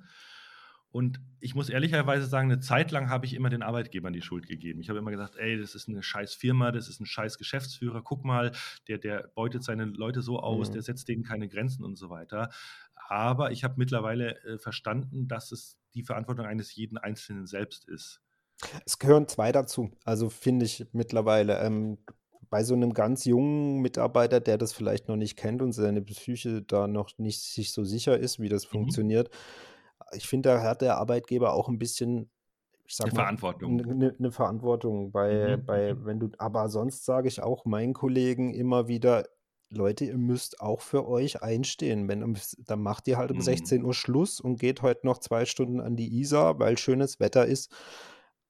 Und 0.96 1.20
ich 1.42 1.56
muss 1.56 1.68
ehrlicherweise 1.68 2.26
sagen, 2.26 2.50
eine 2.50 2.62
Zeit 2.62 2.90
lang 2.90 3.10
habe 3.10 3.26
ich 3.26 3.34
immer 3.34 3.50
den 3.50 3.64
Arbeitgebern 3.64 4.14
die 4.14 4.22
Schuld 4.22 4.48
gegeben. 4.48 4.80
Ich 4.80 4.88
habe 4.88 4.98
immer 4.98 5.12
gesagt, 5.12 5.36
ey, 5.36 5.60
das 5.60 5.76
ist 5.76 5.90
eine 5.90 6.02
scheiß 6.02 6.34
Firma, 6.36 6.72
das 6.72 6.88
ist 6.88 7.02
ein 7.02 7.06
scheiß 7.06 7.38
Geschäftsführer, 7.38 8.02
guck 8.02 8.24
mal, 8.24 8.54
der, 8.88 8.98
der 8.98 9.30
beutet 9.36 9.66
seine 9.66 9.84
Leute 9.84 10.22
so 10.22 10.40
aus, 10.40 10.70
mhm. 10.70 10.74
der 10.76 10.84
setzt 10.84 11.10
denen 11.10 11.24
keine 11.24 11.50
Grenzen 11.50 11.84
und 11.84 11.98
so 11.98 12.10
weiter. 12.10 12.50
Aber 13.10 13.52
ich 13.52 13.66
habe 13.66 13.74
mittlerweile 13.76 14.42
äh, 14.46 14.58
verstanden, 14.58 15.28
dass 15.28 15.52
es 15.52 15.78
die 15.96 16.04
Verantwortung 16.04 16.46
eines 16.46 16.74
jeden 16.74 16.98
Einzelnen 16.98 17.46
selbst 17.46 17.90
ist. 17.90 18.22
Es 18.86 18.98
gehören 18.98 19.28
zwei 19.28 19.52
dazu, 19.52 19.92
also 20.06 20.30
finde 20.30 20.64
ich 20.64 20.86
mittlerweile. 20.94 21.60
Ähm, 21.60 21.98
bei 22.50 22.64
so 22.64 22.74
einem 22.74 22.94
ganz 22.94 23.26
jungen 23.26 23.82
Mitarbeiter, 23.82 24.40
der 24.40 24.58
das 24.58 24.72
vielleicht 24.72 25.10
noch 25.10 25.18
nicht 25.18 25.36
kennt 25.36 25.62
und 25.62 25.74
seine 25.74 26.02
Psyche 26.02 26.62
da 26.62 26.88
noch 26.88 27.10
nicht 27.18 27.42
sich 27.42 27.74
so 27.74 27.84
sicher 27.84 28.18
ist, 28.18 28.40
wie 28.40 28.48
das 28.48 28.64
mhm. 28.68 28.70
funktioniert, 28.70 29.30
ich 30.16 30.28
finde, 30.28 30.50
da 30.50 30.62
hat 30.62 30.82
der 30.82 30.98
Arbeitgeber 30.98 31.54
auch 31.54 31.70
ein 31.70 31.78
bisschen, 31.78 32.30
eine 33.00 33.12
mal, 33.12 33.16
Verantwortung. 33.16 33.82
Eine, 33.82 34.16
eine 34.18 34.32
Verantwortung 34.32 35.12
bei, 35.12 35.58
mhm. 35.58 35.66
bei, 35.66 35.94
mhm. 35.94 36.06
wenn 36.06 36.20
du, 36.20 36.30
aber 36.38 36.70
sonst 36.70 37.06
sage 37.06 37.28
ich 37.28 37.42
auch 37.42 37.66
meinen 37.66 37.94
Kollegen 37.94 38.54
immer 38.54 38.88
wieder, 38.88 39.26
Leute, 39.70 40.06
ihr 40.06 40.18
müsst 40.18 40.62
auch 40.62 40.80
für 40.82 41.08
euch 41.08 41.42
einstehen. 41.42 42.08
Wenn, 42.08 42.38
dann 42.66 42.82
macht 42.82 43.08
ihr 43.08 43.18
halt 43.18 43.32
um 43.32 43.38
mhm. 43.38 43.42
16 43.42 43.84
Uhr 43.84 43.94
Schluss 43.94 44.40
und 44.40 44.60
geht 44.60 44.82
heute 44.82 45.06
noch 45.06 45.18
zwei 45.18 45.46
Stunden 45.46 45.82
an 45.82 45.96
die 45.96 46.20
Isar, 46.20 46.60
weil 46.60 46.78
schönes 46.78 47.20
Wetter 47.20 47.46
ist. 47.46 47.72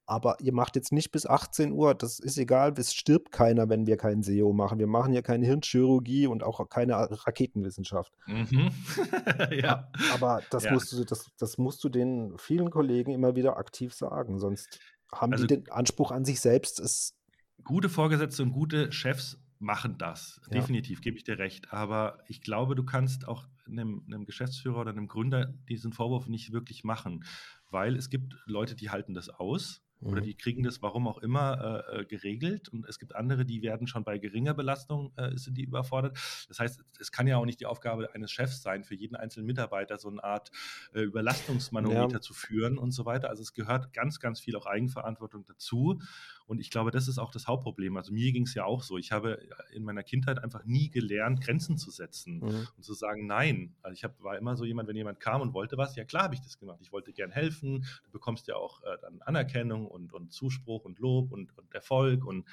Aber 0.08 0.38
ihr 0.40 0.54
macht 0.54 0.76
jetzt 0.76 0.92
nicht 0.92 1.12
bis 1.12 1.26
18 1.26 1.72
Uhr, 1.72 1.96
das 1.96 2.20
ist 2.20 2.38
egal, 2.38 2.74
es 2.78 2.94
stirbt 2.94 3.32
keiner, 3.32 3.70
wenn 3.70 3.88
wir 3.88 3.98
kein 3.98 4.22
SEO 4.22 4.54
machen. 4.54 4.78
Wir 4.78 4.88
machen 4.88 5.14
ja 5.14 5.24
keine 5.24 5.46
Hirnchirurgie 5.46 6.28
und 6.28 6.44
auch 6.44 6.70
keine 6.70 6.96
Raketenwissenschaft. 6.96 8.14
Mhm. 8.28 8.70
ja. 9.52 9.90
Aber 10.14 10.42
das, 10.52 10.66
ja. 10.66 10.74
Musst 10.74 10.92
du, 10.92 11.04
das, 11.04 11.32
das 11.40 11.58
musst 11.58 11.84
du 11.84 11.90
den 11.90 12.38
vielen 12.38 12.70
Kollegen 12.70 13.12
immer 13.12 13.36
wieder 13.36 13.58
aktiv 13.58 13.94
sagen, 13.94 14.38
sonst 14.38 14.80
haben 15.12 15.34
also, 15.34 15.48
die 15.48 15.56
den 15.56 15.72
Anspruch 15.72 16.12
an 16.12 16.24
sich 16.24 16.40
selbst. 16.40 16.80
Es 16.80 17.16
gute 17.64 17.90
Vorgesetzte 17.90 18.44
und 18.44 18.52
gute 18.52 18.92
Chefs 18.92 19.40
machen 19.60 19.98
das. 19.98 20.40
Ja. 20.46 20.60
Definitiv, 20.60 21.02
gebe 21.02 21.18
ich 21.18 21.24
dir 21.24 21.40
recht. 21.40 21.72
Aber 21.74 22.20
ich 22.28 22.42
glaube, 22.42 22.76
du 22.76 22.84
kannst 22.84 23.28
auch 23.28 23.48
einem, 23.66 24.04
einem, 24.08 24.26
Geschäftsführer 24.26 24.82
oder 24.82 24.92
einem 24.92 25.08
Gründer 25.08 25.46
diesen 25.68 25.92
Vorwurf 25.92 26.28
nicht 26.28 26.52
wirklich 26.52 26.84
machen, 26.84 27.26
weil 27.72 27.96
es 27.96 28.10
gibt 28.10 28.36
Leute, 28.46 28.76
die 28.76 28.92
halten 28.92 29.14
das 29.14 29.30
aus 29.30 29.85
oder 30.02 30.22
mhm. 30.22 30.26
die 30.26 30.36
kriegen 30.36 30.64
das, 30.64 30.82
warum 30.82 31.08
auch 31.08 31.18
immer, 31.20 31.86
äh, 31.90 32.02
äh, 32.02 32.06
geregelt. 32.06 32.70
Und 32.70 32.86
es 32.88 33.00
gibt 33.00 33.16
andere, 33.16 33.46
die 33.46 33.62
werden 33.62 33.88
schon 33.88 34.04
bei 34.04 34.18
geringer 34.18 34.54
Belastung, 34.54 35.12
äh, 35.16 35.36
sind 35.38 35.58
die 35.58 35.64
überfordert. 35.64 36.18
Das 36.48 36.60
heißt, 36.60 36.84
es 37.00 37.12
kann 37.12 37.28
ja 37.28 37.38
auch 37.38 37.46
nicht 37.46 37.60
die 37.60 37.66
Aufgabe 37.66 38.14
eines 38.14 38.32
Chefs 38.32 38.62
sein, 38.62 38.84
für 38.84 38.96
jeden 38.96 39.16
einzelnen 39.16 39.48
Mitarbeiter 39.48 39.98
so 39.98 40.10
eine 40.10 40.24
Art 40.24 40.52
äh, 40.94 41.02
Überlastungsmanometer 41.02 42.16
ja. 42.16 42.22
zu 42.22 42.34
führen 42.34 42.78
und 42.78 42.92
so 42.92 43.06
weiter. 43.06 43.30
Also 43.30 43.42
es 43.42 43.54
gehört 43.54 43.94
ganz, 43.94 44.20
ganz 44.20 44.40
viel 44.40 44.56
auch 44.56 44.66
Eigenverantwortung 44.66 45.46
dazu. 45.46 46.00
Und 46.48 46.60
ich 46.60 46.70
glaube, 46.70 46.92
das 46.92 47.08
ist 47.08 47.18
auch 47.18 47.32
das 47.32 47.48
Hauptproblem. 47.48 47.98
Also 47.98 48.14
mir 48.14 48.32
ging 48.32 48.44
es 48.44 48.54
ja 48.54 48.66
auch 48.66 48.84
so. 48.84 48.98
Ich 48.98 49.12
habe 49.12 49.40
in 49.74 49.84
meiner 49.84 50.04
Kindheit 50.04 50.44
einfach 50.44 50.64
nie 50.66 50.90
gelernt, 50.92 51.42
Grenzen 51.42 51.78
zu 51.78 51.90
setzen 51.90 52.40
mhm. 52.40 52.68
und 52.78 52.84
zu 52.84 52.94
sagen, 52.94 53.26
nein. 53.26 53.76
Also 53.82 53.96
ich 53.96 54.04
hab, 54.04 54.22
war 54.22 54.38
immer 54.38 54.56
so 54.56 54.66
jemand, 54.66 54.88
wenn 54.88 54.96
jemand 54.96 55.20
kam 55.20 55.42
und 55.42 55.54
wollte 55.54 55.78
was, 55.78 55.96
ja 55.96 56.04
klar 56.04 56.24
habe 56.24 56.36
ich 56.36 56.42
das 56.42 56.60
gemacht. 56.60 56.80
Ich 56.82 56.92
wollte 56.92 57.14
gern 57.14 57.32
helfen. 57.32 57.86
Du 58.04 58.12
bekommst 58.12 58.48
ja 58.48 58.56
auch 58.56 58.84
äh, 58.84 58.98
dann 59.02 59.22
Anerkennung 59.24 59.85
und, 59.86 60.14
und 60.14 60.34
Zuspruch 60.34 60.86
und 60.86 61.00
Lob 61.00 61.32
und, 61.32 61.58
und 61.58 61.74
Erfolg 61.74 62.26
und 62.26 62.46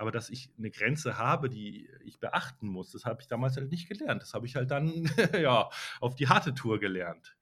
aber 0.00 0.10
dass 0.10 0.30
ich 0.30 0.50
eine 0.56 0.70
Grenze 0.70 1.18
habe, 1.18 1.50
die 1.50 1.86
ich 2.04 2.18
beachten 2.18 2.68
muss, 2.68 2.90
das 2.90 3.04
habe 3.04 3.20
ich 3.20 3.28
damals 3.28 3.58
halt 3.58 3.70
nicht 3.70 3.86
gelernt. 3.86 4.22
Das 4.22 4.32
habe 4.32 4.46
ich 4.46 4.56
halt 4.56 4.70
dann 4.70 5.10
ja 5.38 5.68
auf 6.00 6.14
die 6.14 6.26
harte 6.26 6.54
Tour 6.54 6.80
gelernt. 6.80 7.36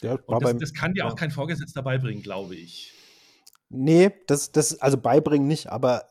Ja, 0.00 0.12
und 0.12 0.42
das, 0.42 0.56
das, 0.56 0.72
kann 0.72 0.94
dir 0.94 1.00
ja. 1.00 1.08
auch 1.08 1.16
kein 1.16 1.32
Vorgesetzter 1.32 1.82
beibringen, 1.82 2.22
glaube 2.22 2.54
ich. 2.54 2.94
Nee, 3.72 4.10
das, 4.26 4.50
das, 4.50 4.80
also 4.80 4.98
beibringen 4.98 5.46
nicht, 5.46 5.68
aber 5.68 6.08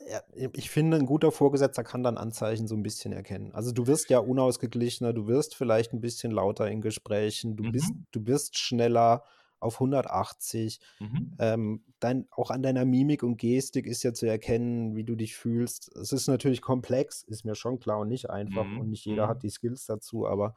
ich 0.54 0.70
finde, 0.70 0.96
ein 0.96 1.06
guter 1.06 1.32
Vorgesetzter 1.32 1.84
kann 1.84 2.04
dann 2.04 2.18
Anzeichen 2.18 2.68
so 2.68 2.76
ein 2.76 2.84
bisschen 2.84 3.12
erkennen. 3.12 3.54
Also 3.54 3.74
du 3.74 3.86
wirst 3.86 4.10
ja 4.10 4.20
unausgeglichener, 4.20 5.12
du 5.12 5.28
wirst 5.28 5.56
vielleicht 5.56 5.94
ein 5.94 6.00
bisschen 6.00 6.32
lauter 6.32 6.70
in 6.70 6.80
Gesprächen, 6.82 7.58
du, 7.58 7.64
mhm. 7.64 7.72
bist, 7.74 7.92
du 8.12 8.22
bist 8.22 8.58
schneller 8.58 9.24
auf 9.60 9.76
180. 9.76 10.80
Mhm. 11.00 11.36
Ähm, 11.40 11.84
dein, 12.00 12.28
auch 12.32 12.52
an 12.52 12.62
deiner 12.62 12.86
Mimik 12.86 13.24
und 13.24 13.38
Gestik 13.38 13.86
ist 13.86 14.04
ja 14.04 14.14
zu 14.14 14.26
erkennen, 14.26 14.96
wie 14.96 15.04
du 15.04 15.16
dich 15.16 15.36
fühlst. 15.36 15.96
Es 15.96 16.12
ist 16.12 16.28
natürlich 16.28 16.62
komplex, 16.62 17.24
ist 17.24 17.46
mir 17.46 17.56
schon 17.56 17.80
klar 17.80 18.00
und 18.00 18.10
nicht 18.10 18.30
einfach 18.30 18.66
mhm. 18.66 18.80
und 18.80 18.90
nicht 18.90 19.06
jeder 19.06 19.26
mhm. 19.26 19.30
hat 19.30 19.44
die 19.44 19.50
Skills 19.50 19.86
dazu, 19.86 20.28
aber 20.28 20.56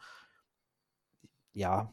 ja, 1.54 1.92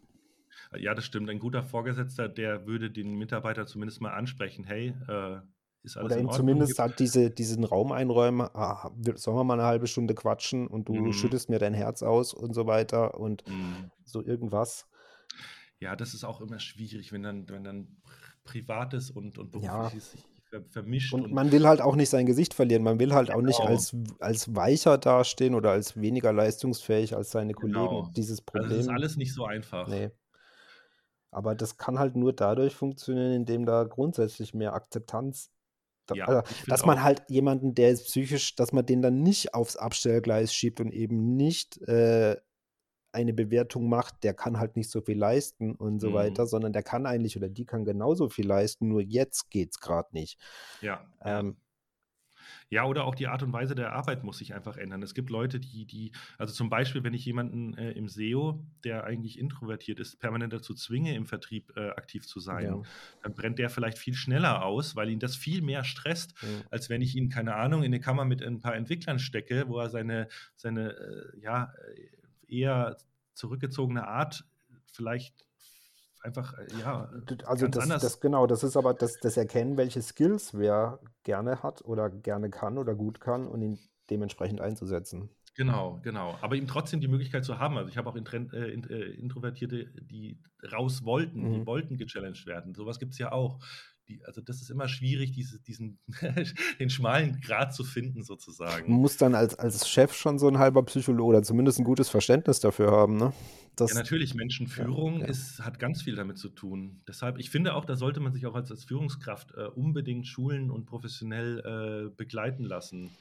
ja, 0.78 0.94
das 0.94 1.06
stimmt. 1.06 1.30
Ein 1.30 1.40
guter 1.40 1.64
Vorgesetzter, 1.64 2.28
der 2.30 2.68
würde 2.68 2.92
den 2.92 3.16
Mitarbeiter 3.16 3.66
zumindest 3.66 4.02
mal 4.02 4.12
ansprechen, 4.12 4.64
hey, 4.66 4.94
äh, 5.08 5.38
ist 5.84 5.98
alles 5.98 6.12
Oder 6.12 6.22
ihm 6.22 6.32
zumindest 6.32 6.78
halt 6.80 7.00
diese, 7.00 7.32
diesen 7.32 7.64
Raum 7.64 7.92
einräumen, 7.92 8.42
ah, 8.54 8.92
sollen 9.16 9.38
wir 9.38 9.44
mal 9.44 9.54
eine 9.54 9.64
halbe 9.64 9.88
Stunde 9.88 10.14
quatschen 10.14 10.68
und 10.68 10.90
du 10.90 10.94
mhm. 10.94 11.14
schüttest 11.14 11.50
mir 11.50 11.60
dein 11.60 11.74
Herz 11.74 12.04
aus 12.04 12.34
und 12.34 12.54
so 12.54 12.68
weiter 12.68 13.18
und 13.20 13.48
mhm. 13.48 13.90
so 14.04 14.24
irgendwas. 14.24 14.88
Ja, 15.80 15.96
das 15.96 16.14
ist 16.14 16.24
auch 16.24 16.42
immer 16.42 16.60
schwierig, 16.60 17.12
wenn 17.12 17.24
dann, 17.24 17.48
wenn 17.50 17.64
dann 17.64 17.98
Privates 18.44 19.12
und, 19.12 19.38
und 19.38 19.52
Berufliches 19.52 20.14
ja. 20.14 20.60
sich 20.60 20.72
vermischt. 20.72 21.14
Und, 21.14 21.26
und, 21.26 21.34
man 21.34 21.52
will 21.52 21.68
halt 21.68 21.82
auch 21.82 21.96
nicht 21.96 22.10
sein 22.10 22.26
Gesicht 22.26 22.54
verlieren. 22.54 22.84
Man 22.84 23.00
will 23.00 23.14
halt 23.14 23.28
genau. 23.28 23.40
auch 23.40 23.44
nicht 23.44 23.60
genau. 23.60 23.70
als, 23.70 23.96
als 24.20 24.56
weicher 24.56 24.98
dastehen 24.98 25.56
oder 25.56 25.72
als 25.72 26.00
weniger 26.00 26.34
leistungsfähig 26.34 27.16
als 27.16 27.32
seine 27.32 27.54
Kollegen. 27.54 27.80
Genau. 27.80 28.10
Dieses 28.16 28.42
Problem. 28.42 28.64
Also 28.66 28.78
das 28.78 28.86
ist 28.86 28.92
alles 28.92 29.18
nicht 29.18 29.34
so 29.34 29.46
einfach. 29.46 29.88
Nee. 29.88 30.12
Aber 31.32 31.56
das 31.56 31.78
kann 31.78 32.00
halt 32.00 32.16
nur 32.16 32.34
dadurch 32.34 32.76
funktionieren, 32.76 33.34
indem 33.34 33.66
da 33.66 33.84
grundsätzlich 33.84 34.54
mehr 34.54 34.74
Akzeptanz 34.74 35.52
da, 36.10 36.16
ja, 36.16 36.26
also, 36.26 36.42
dass 36.68 36.86
man 36.86 37.04
halt 37.04 37.24
jemanden, 37.30 37.76
der 37.76 37.92
ist 37.92 38.06
psychisch, 38.06 38.56
dass 38.56 38.72
man 38.72 38.86
den 38.86 39.02
dann 39.02 39.22
nicht 39.22 39.54
aufs 39.54 39.78
Abstellgleis 39.78 40.54
schiebt 40.54 40.80
und 40.80 40.92
eben 40.92 41.36
nicht 41.36 41.78
äh, 41.88 42.36
eine 43.12 43.34
Bewertung 43.34 43.90
macht, 43.90 44.24
der 44.24 44.34
kann 44.34 44.60
halt 44.60 44.76
nicht 44.76 44.90
so 44.90 45.02
viel 45.02 45.18
leisten 45.18 45.76
und 45.76 46.00
so 46.00 46.12
mhm. 46.12 46.14
weiter, 46.14 46.46
sondern 46.46 46.74
der 46.74 46.84
kann 46.84 47.06
eigentlich 47.06 47.38
oder 47.38 47.50
die 47.50 47.66
kann 47.66 47.86
genauso 47.86 48.30
viel 48.30 48.48
leisten, 48.48 48.88
nur 48.88 49.02
jetzt 49.02 49.50
geht 49.50 49.72
es 49.72 49.80
gerade 49.80 50.10
nicht. 50.14 50.40
Ja. 50.82 51.06
Ähm, 51.24 51.58
ja, 52.70 52.86
oder 52.86 53.06
auch 53.06 53.16
die 53.16 53.28
Art 53.28 53.42
und 53.42 53.52
Weise 53.52 53.74
der 53.74 53.94
Arbeit 53.94 54.24
muss 54.24 54.38
sich 54.38 54.54
einfach 54.54 54.78
ändern. 54.78 55.02
Es 55.02 55.14
gibt 55.14 55.30
Leute, 55.30 55.60
die, 55.60 55.86
die, 55.86 56.12
also 56.38 56.54
zum 56.54 56.70
Beispiel, 56.70 57.04
wenn 57.04 57.14
ich 57.14 57.26
jemanden 57.26 57.76
äh, 57.76 57.92
im 57.92 58.08
SEO, 58.08 58.64
der 58.84 59.06
eigentlich 59.06 59.40
introvertiert 59.40 60.00
ist, 60.00 60.20
permanent 60.20 60.54
dazu 60.54 60.74
zwinge, 60.76 61.16
im 61.16 61.26
Vertrieb 61.26 61.76
äh, 61.76 61.90
aktiv 61.90 62.28
zu 62.28 62.40
sein, 62.40 62.66
ja. 62.66 62.82
dann 63.24 63.34
brennt 63.34 63.60
der 63.60 63.70
vielleicht 63.70 63.98
viel 63.98 64.14
schneller 64.14 64.64
aus, 64.64 64.96
weil 64.96 65.10
ihn 65.10 65.20
das 65.20 65.36
viel 65.36 65.62
mehr 65.62 65.84
stresst, 65.84 66.36
ja. 66.42 66.48
als 66.70 66.90
wenn 66.90 67.02
ich 67.02 67.16
ihn, 67.16 67.30
keine 67.30 67.56
Ahnung, 67.56 67.82
in 67.82 67.88
eine 67.88 68.00
Kammer 68.00 68.26
mit 68.26 68.44
ein 68.44 68.60
paar 68.60 68.76
Entwicklern 68.76 69.20
stecke, 69.20 69.68
wo 69.68 69.80
er 69.80 69.90
seine, 69.90 70.28
seine 70.56 70.92
äh, 70.92 71.40
ja, 71.42 71.74
äh, 71.96 72.19
eher 72.52 72.98
zurückgezogene 73.34 74.08
Art 74.08 74.46
vielleicht 74.92 75.46
einfach, 76.22 76.58
äh, 76.58 76.68
ja. 76.80 77.10
Also 77.46 77.68
das, 77.68 77.88
das, 77.88 78.20
genau, 78.20 78.48
das 78.48 78.64
ist 78.64 78.78
aber 78.78 78.94
das, 78.94 79.20
das 79.20 79.38
Erkennen, 79.38 79.78
welche 79.78 80.02
Skills 80.02 80.58
wer 80.58 81.00
gerne 81.24 81.64
hat 81.64 81.84
oder 81.84 82.10
gerne 82.10 82.50
kann 82.50 82.78
oder 82.78 82.96
gut 82.96 83.20
kann 83.20 83.48
und 83.48 83.62
ihn 83.62 83.80
dementsprechend 84.10 84.62
einzusetzen. 84.62 85.30
Genau, 85.56 86.00
genau. 86.04 86.38
Aber 86.42 86.56
ihm 86.56 86.68
trotzdem 86.68 87.02
die 87.02 87.08
Möglichkeit 87.08 87.44
zu 87.44 87.60
haben. 87.60 87.78
Also 87.78 87.90
ich 87.90 87.98
habe 87.98 88.10
auch 88.10 88.16
Intrent, 88.16 88.54
äh, 88.54 88.70
äh, 88.70 89.20
Introvertierte, 89.20 89.88
die 90.02 90.40
raus 90.72 91.04
wollten, 91.04 91.50
mhm. 91.50 91.54
die 91.54 91.66
wollten 91.66 91.98
gechallenged 91.98 92.46
werden. 92.46 92.74
Sowas 92.76 93.00
gibt 93.00 93.14
es 93.14 93.20
ja 93.20 93.32
auch. 93.32 93.60
Die, 94.10 94.26
also 94.26 94.42
das 94.42 94.62
ist 94.62 94.72
immer 94.72 94.88
schwierig, 94.88 95.32
diese, 95.32 95.60
diesen, 95.60 96.00
den 96.80 96.90
schmalen 96.90 97.40
Grad 97.42 97.74
zu 97.74 97.84
finden, 97.84 98.24
sozusagen. 98.24 98.92
Man 98.92 99.02
muss 99.02 99.18
dann 99.18 99.36
als, 99.36 99.54
als 99.56 99.88
Chef 99.88 100.14
schon 100.14 100.40
so 100.40 100.48
ein 100.48 100.58
halber 100.58 100.84
Psychologe 100.84 101.30
oder 101.30 101.44
zumindest 101.44 101.80
ein 101.80 101.84
gutes 101.86 102.10
Verständnis 102.10 102.60
dafür 102.60 102.92
haben, 102.92 103.18
ne? 103.18 103.34
Das, 103.76 103.92
ja, 103.92 103.98
natürlich, 103.98 104.34
Menschenführung 104.34 105.20
ja, 105.20 105.26
ja. 105.26 105.28
Ist, 105.28 105.64
hat 105.64 105.80
ganz 105.80 106.02
viel 106.02 106.16
damit 106.16 106.38
zu 106.38 106.50
tun. 106.50 107.02
Deshalb, 107.08 107.38
ich 107.38 107.50
finde 107.50 107.76
auch, 107.76 107.86
da 107.86 107.96
sollte 107.96 108.20
man 108.20 108.34
sich 108.34 108.46
auch 108.46 108.56
als, 108.56 108.72
als 108.72 108.84
Führungskraft 108.84 109.54
äh, 109.56 109.68
unbedingt 109.68 110.28
schulen 110.28 110.70
und 110.70 110.86
professionell 110.86 112.10
äh, 112.10 112.10
begleiten 112.10 112.64
lassen. 112.64 113.12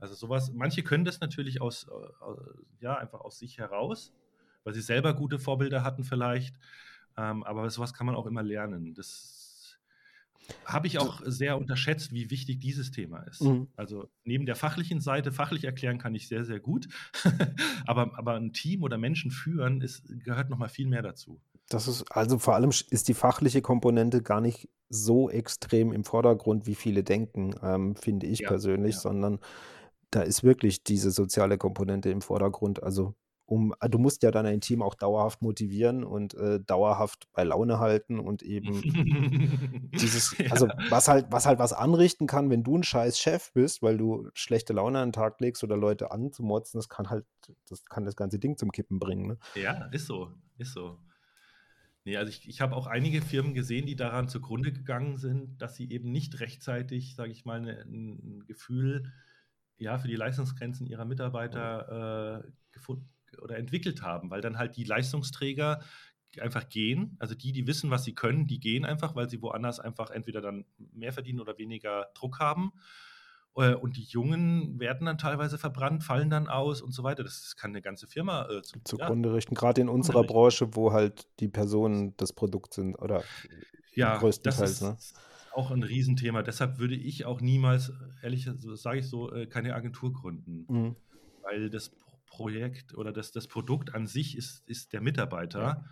Also 0.00 0.14
sowas, 0.14 0.52
manche 0.52 0.82
können 0.82 1.04
das 1.04 1.20
natürlich 1.20 1.60
aus, 1.60 1.84
äh, 1.84 2.34
ja, 2.80 2.96
einfach 2.96 3.20
aus 3.20 3.38
sich 3.38 3.58
heraus, 3.58 4.12
weil 4.64 4.74
sie 4.74 4.80
selber 4.80 5.14
gute 5.14 5.38
Vorbilder 5.38 5.84
hatten 5.84 6.04
vielleicht. 6.04 6.56
Ähm, 7.16 7.44
aber 7.44 7.68
sowas 7.70 7.92
kann 7.92 8.06
man 8.06 8.16
auch 8.16 8.26
immer 8.26 8.42
lernen. 8.42 8.94
Das 8.94 9.37
habe 10.64 10.86
ich 10.86 10.98
auch 10.98 11.20
sehr 11.24 11.58
unterschätzt, 11.58 12.12
wie 12.12 12.30
wichtig 12.30 12.60
dieses 12.60 12.90
Thema 12.90 13.18
ist. 13.24 13.42
Mhm. 13.42 13.68
Also 13.76 14.08
neben 14.24 14.46
der 14.46 14.56
fachlichen 14.56 15.00
Seite, 15.00 15.32
fachlich 15.32 15.64
erklären 15.64 15.98
kann 15.98 16.14
ich 16.14 16.28
sehr, 16.28 16.44
sehr 16.44 16.60
gut, 16.60 16.88
aber, 17.86 18.16
aber 18.18 18.34
ein 18.34 18.52
Team 18.52 18.82
oder 18.82 18.98
Menschen 18.98 19.30
führen 19.30 19.80
ist, 19.80 20.04
gehört 20.24 20.50
nochmal 20.50 20.68
viel 20.68 20.86
mehr 20.86 21.02
dazu. 21.02 21.40
Das 21.68 21.86
ist, 21.86 22.10
also 22.10 22.38
vor 22.38 22.54
allem 22.54 22.70
ist 22.70 23.08
die 23.08 23.14
fachliche 23.14 23.60
Komponente 23.60 24.22
gar 24.22 24.40
nicht 24.40 24.68
so 24.88 25.28
extrem 25.28 25.92
im 25.92 26.04
Vordergrund, 26.04 26.66
wie 26.66 26.74
viele 26.74 27.04
denken, 27.04 27.54
ähm, 27.62 27.94
finde 27.94 28.26
ich 28.26 28.40
ja, 28.40 28.48
persönlich, 28.48 28.94
ja. 28.94 29.00
sondern 29.00 29.38
da 30.10 30.22
ist 30.22 30.42
wirklich 30.42 30.82
diese 30.82 31.10
soziale 31.10 31.58
Komponente 31.58 32.10
im 32.10 32.22
Vordergrund. 32.22 32.82
Also 32.82 33.14
um, 33.48 33.74
ah, 33.80 33.88
du 33.88 33.98
musst 33.98 34.22
ja 34.22 34.30
dann 34.30 34.44
ein 34.44 34.60
Team 34.60 34.82
auch 34.82 34.94
dauerhaft 34.94 35.40
motivieren 35.40 36.04
und 36.04 36.34
äh, 36.34 36.60
dauerhaft 36.60 37.28
bei 37.32 37.44
Laune 37.44 37.78
halten 37.78 38.18
und 38.18 38.42
eben 38.42 39.90
dieses, 39.94 40.36
ja. 40.36 40.50
also 40.50 40.68
was 40.90 41.08
halt, 41.08 41.28
was 41.30 41.46
halt 41.46 41.58
was 41.58 41.72
anrichten 41.72 42.26
kann, 42.26 42.50
wenn 42.50 42.62
du 42.62 42.76
ein 42.76 42.82
scheiß 42.82 43.18
Chef 43.18 43.50
bist, 43.54 43.82
weil 43.82 43.96
du 43.96 44.28
schlechte 44.34 44.74
Laune 44.74 44.98
an 44.98 45.08
den 45.08 45.12
Tag 45.14 45.40
legst 45.40 45.64
oder 45.64 45.78
Leute 45.78 46.10
anzumotzen, 46.10 46.78
das 46.78 46.90
kann 46.90 47.08
halt, 47.08 47.24
das 47.70 47.86
kann 47.86 48.04
das 48.04 48.16
ganze 48.16 48.38
Ding 48.38 48.58
zum 48.58 48.70
Kippen 48.70 48.98
bringen. 48.98 49.26
Ne? 49.26 49.38
Ja, 49.54 49.86
ist 49.86 50.06
so, 50.06 50.30
ist 50.58 50.74
so. 50.74 50.98
Nee, 52.04 52.18
also 52.18 52.28
ich, 52.28 52.46
ich 52.46 52.60
habe 52.60 52.76
auch 52.76 52.86
einige 52.86 53.22
Firmen 53.22 53.54
gesehen, 53.54 53.86
die 53.86 53.96
daran 53.96 54.28
zugrunde 54.28 54.72
gegangen 54.72 55.16
sind, 55.16 55.62
dass 55.62 55.74
sie 55.74 55.90
eben 55.90 56.12
nicht 56.12 56.40
rechtzeitig, 56.40 57.14
sage 57.14 57.32
ich 57.32 57.46
mal, 57.46 57.62
ne, 57.62 57.82
ein 57.86 58.44
Gefühl 58.46 59.10
ja, 59.78 59.96
für 59.96 60.08
die 60.08 60.16
Leistungsgrenzen 60.16 60.86
ihrer 60.86 61.06
Mitarbeiter 61.06 62.42
äh, 62.44 62.50
gefunden 62.72 63.08
oder 63.42 63.56
entwickelt 63.56 64.02
haben, 64.02 64.30
weil 64.30 64.40
dann 64.40 64.58
halt 64.58 64.76
die 64.76 64.84
Leistungsträger 64.84 65.80
einfach 66.40 66.68
gehen. 66.68 67.16
Also 67.18 67.34
die, 67.34 67.52
die 67.52 67.66
wissen, 67.66 67.90
was 67.90 68.04
sie 68.04 68.14
können, 68.14 68.46
die 68.46 68.60
gehen 68.60 68.84
einfach, 68.84 69.14
weil 69.14 69.28
sie 69.28 69.42
woanders 69.42 69.80
einfach 69.80 70.10
entweder 70.10 70.40
dann 70.40 70.64
mehr 70.92 71.12
verdienen 71.12 71.40
oder 71.40 71.58
weniger 71.58 72.08
Druck 72.14 72.38
haben. 72.38 72.72
Äh, 73.56 73.74
und 73.74 73.96
die 73.96 74.04
Jungen 74.04 74.78
werden 74.78 75.06
dann 75.06 75.18
teilweise 75.18 75.58
verbrannt, 75.58 76.04
fallen 76.04 76.30
dann 76.30 76.48
aus 76.48 76.80
und 76.80 76.92
so 76.92 77.02
weiter. 77.02 77.24
Das 77.24 77.56
kann 77.56 77.70
eine 77.70 77.82
ganze 77.82 78.06
Firma 78.06 78.48
äh, 78.48 78.62
zu, 78.62 78.78
zugrunde 78.84 79.30
ja, 79.30 79.34
richten. 79.34 79.54
Gerade 79.54 79.80
in 79.80 79.88
unserer 79.88 80.22
Branche, 80.22 80.74
wo 80.76 80.92
halt 80.92 81.26
die 81.40 81.48
Personen 81.48 82.14
das 82.16 82.32
Produkt 82.32 82.74
sind 82.74 82.94
oder 82.94 83.24
ja, 83.94 84.16
größtenteils. 84.18 84.58
Das 84.58 84.70
ist 84.70 85.16
ne? 85.16 85.22
auch 85.52 85.70
ein 85.70 85.82
Riesenthema. 85.82 86.42
Deshalb 86.42 86.78
würde 86.78 86.94
ich 86.94 87.24
auch 87.24 87.40
niemals, 87.40 87.92
ehrlich, 88.22 88.48
sage 88.74 89.00
ich 89.00 89.08
so, 89.08 89.32
äh, 89.32 89.46
keine 89.46 89.74
Agentur 89.74 90.12
gründen. 90.12 90.66
Mhm. 90.68 90.96
Weil 91.42 91.70
das 91.70 91.90
Projekt 92.28 92.94
oder 92.94 93.12
das, 93.12 93.32
das 93.32 93.48
Produkt 93.48 93.94
an 93.94 94.06
sich 94.06 94.36
ist, 94.36 94.68
ist 94.68 94.92
der 94.92 95.00
Mitarbeiter. 95.00 95.60
Ja. 95.60 95.84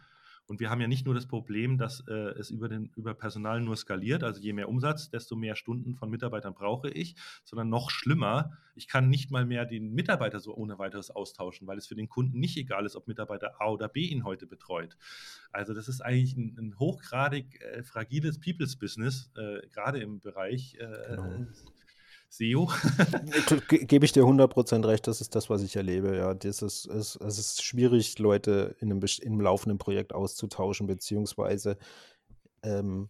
Und 0.46 0.60
wir 0.60 0.70
haben 0.70 0.80
ja 0.80 0.86
nicht 0.86 1.04
nur 1.06 1.14
das 1.14 1.26
Problem, 1.26 1.76
dass 1.76 2.06
äh, 2.06 2.12
es 2.12 2.50
über, 2.50 2.68
den, 2.68 2.92
über 2.94 3.14
Personal 3.14 3.60
nur 3.60 3.76
skaliert, 3.76 4.22
also 4.22 4.40
je 4.40 4.52
mehr 4.52 4.68
Umsatz, 4.68 5.10
desto 5.10 5.34
mehr 5.34 5.56
Stunden 5.56 5.96
von 5.96 6.08
Mitarbeitern 6.08 6.54
brauche 6.54 6.88
ich, 6.88 7.16
sondern 7.44 7.68
noch 7.68 7.90
schlimmer, 7.90 8.56
ich 8.76 8.86
kann 8.86 9.08
nicht 9.08 9.30
mal 9.30 9.44
mehr 9.44 9.64
den 9.64 9.92
Mitarbeiter 9.92 10.38
so 10.38 10.54
ohne 10.54 10.78
weiteres 10.78 11.10
austauschen, 11.10 11.66
weil 11.66 11.78
es 11.78 11.88
für 11.88 11.96
den 11.96 12.08
Kunden 12.08 12.38
nicht 12.38 12.56
egal 12.56 12.86
ist, 12.86 12.94
ob 12.94 13.08
Mitarbeiter 13.08 13.60
A 13.60 13.70
oder 13.70 13.88
B 13.88 14.06
ihn 14.06 14.24
heute 14.24 14.46
betreut. 14.46 14.96
Also 15.50 15.74
das 15.74 15.88
ist 15.88 16.00
eigentlich 16.00 16.36
ein, 16.36 16.56
ein 16.58 16.78
hochgradig 16.78 17.60
äh, 17.62 17.82
fragiles 17.82 18.38
People's 18.38 18.76
Business, 18.76 19.32
äh, 19.36 19.66
gerade 19.72 19.98
im 19.98 20.20
Bereich 20.20 20.76
äh, 20.78 21.16
genau. 21.16 21.46
SEO. 22.28 22.70
Gebe 23.68 24.04
ich 24.04 24.12
dir 24.12 24.24
100% 24.24 24.86
recht, 24.86 25.06
das 25.06 25.20
ist 25.20 25.34
das, 25.34 25.48
was 25.50 25.62
ich 25.62 25.76
erlebe. 25.76 26.16
Ja, 26.16 26.34
das 26.34 26.62
ist, 26.62 26.86
es, 26.86 27.16
es 27.16 27.38
ist 27.38 27.62
schwierig, 27.62 28.18
Leute 28.18 28.76
in 28.80 28.90
einem, 28.90 29.00
in 29.20 29.32
einem 29.32 29.40
laufenden 29.40 29.78
Projekt 29.78 30.14
auszutauschen, 30.14 30.86
beziehungsweise 30.86 31.78
ähm, 32.62 33.08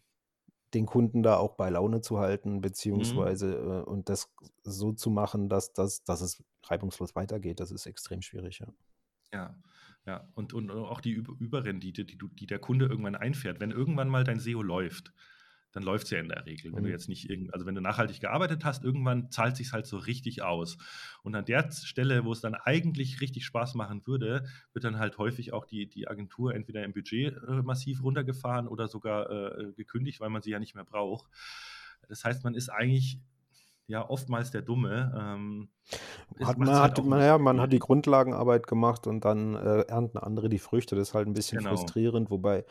den 0.74 0.86
Kunden 0.86 1.22
da 1.22 1.36
auch 1.36 1.55
bei 1.55 1.70
Laune 1.70 2.01
zu 2.01 2.18
halten, 2.18 2.60
beziehungsweise 2.60 3.47
mhm. 3.47 3.70
äh, 3.70 3.82
und 3.82 4.09
das 4.09 4.30
so 4.62 4.93
zu 4.93 5.10
machen, 5.10 5.48
dass, 5.48 5.72
dass, 5.72 6.05
dass 6.05 6.20
es 6.20 6.43
reibungslos 6.64 7.14
weitergeht. 7.14 7.60
Das 7.60 7.70
ist 7.70 7.86
extrem 7.86 8.22
schwierig, 8.22 8.60
ja. 8.60 8.68
Ja, 9.32 9.56
ja. 10.06 10.28
Und, 10.34 10.52
und 10.52 10.70
auch 10.70 11.01
die 11.01 11.12
Überrendite, 11.12 12.05
die, 12.05 12.18
die 12.18 12.47
der 12.47 12.59
Kunde 12.59 12.86
irgendwann 12.86 13.16
einfährt. 13.16 13.60
Wenn 13.60 13.70
irgendwann 13.70 14.09
mal 14.09 14.24
dein 14.24 14.40
SEO 14.40 14.62
läuft, 14.62 15.12
dann 15.77 15.82
läuft 15.82 16.05
es 16.05 16.11
ja 16.11 16.20
in 16.20 16.28
der 16.31 16.47
Regel. 16.47 16.73
Wenn 16.73 16.81
mhm. 16.81 16.86
du 16.86 16.90
jetzt 16.90 17.07
nicht 17.11 17.28
irgend, 17.28 17.53
also 17.53 17.66
wenn 17.66 17.74
du 17.74 17.82
nachhaltig 17.82 18.19
gearbeitet 18.19 18.65
hast, 18.65 18.82
irgendwann 18.82 19.31
zahlt 19.31 19.59
sich 19.59 19.74
halt 19.74 19.85
so 19.85 19.98
richtig 19.98 20.40
aus. 20.40 20.78
Und 21.23 21.35
an 21.35 21.44
der 21.44 21.70
Stelle, 21.70 22.24
wo 22.24 22.32
es 22.32 22.40
dann 22.40 22.55
eigentlich 22.55 23.20
richtig 23.20 23.44
Spaß 23.44 23.74
machen 23.74 24.07
würde, 24.07 24.47
wird 24.73 24.86
dann 24.86 24.98
halt 24.98 25.19
häufig 25.19 25.53
auch 25.53 25.66
die, 25.66 25.86
die 25.86 26.09
Agentur 26.09 26.55
entweder 26.55 26.82
im 26.82 26.94
Budget 26.94 27.36
äh, 27.47 27.61
massiv 27.62 28.03
runtergefahren 28.03 28.69
oder 28.69 28.89
sogar 28.89 29.31
äh, 29.31 29.73
gekündigt, 29.73 30.19
weil 30.20 30.31
man 30.31 30.40
sie 30.40 30.51
ja 30.51 30.59
nicht 30.59 30.74
mehr 30.74 30.85
braucht. 30.85 31.28
Das 32.09 32.24
heißt, 32.24 32.43
man 32.43 32.55
ist 32.55 32.70
eigentlich 32.70 33.20
ja 33.86 34.09
oftmals 34.09 34.53
der 34.53 34.62
Dumme. 34.62 35.12
Ähm, 35.15 35.69
hat, 36.43 36.57
man, 36.57 36.70
halt 36.70 36.97
hat, 36.97 37.05
man, 37.05 37.20
ja, 37.20 37.36
man 37.36 37.61
hat 37.61 37.70
die 37.70 37.81
Grundlagenarbeit 37.81 38.66
gemacht 38.66 39.07
und 39.07 39.27
dann 39.27 39.57
äh, 39.57 39.82
ernten 39.82 40.16
andere 40.16 40.48
die 40.48 40.59
Früchte. 40.59 40.97
Das 40.97 41.09
ist 41.09 41.15
halt 41.15 41.27
ein 41.27 41.35
bisschen 41.35 41.59
genau. 41.59 41.77
frustrierend, 41.77 42.31
wobei 42.31 42.65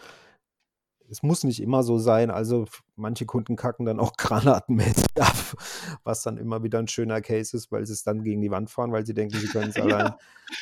es 1.09 1.23
muss 1.23 1.43
nicht 1.43 1.61
immer 1.61 1.83
so 1.83 1.97
sein. 1.97 2.31
Also 2.31 2.65
manche 2.95 3.25
Kunden 3.25 3.55
kacken 3.55 3.85
dann 3.85 3.99
auch 3.99 4.13
granatenmäßig 4.17 5.05
ab, 5.19 5.55
was 6.03 6.21
dann 6.21 6.37
immer 6.37 6.63
wieder 6.63 6.79
ein 6.79 6.87
schöner 6.87 7.21
Case 7.21 7.55
ist, 7.55 7.71
weil 7.71 7.85
sie 7.85 7.93
es 7.93 8.03
dann 8.03 8.23
gegen 8.23 8.41
die 8.41 8.51
Wand 8.51 8.69
fahren, 8.69 8.91
weil 8.91 9.05
sie 9.05 9.13
denken, 9.13 9.37
sie 9.37 9.47
können 9.47 9.69
es 9.69 9.75
allein. 9.81 10.13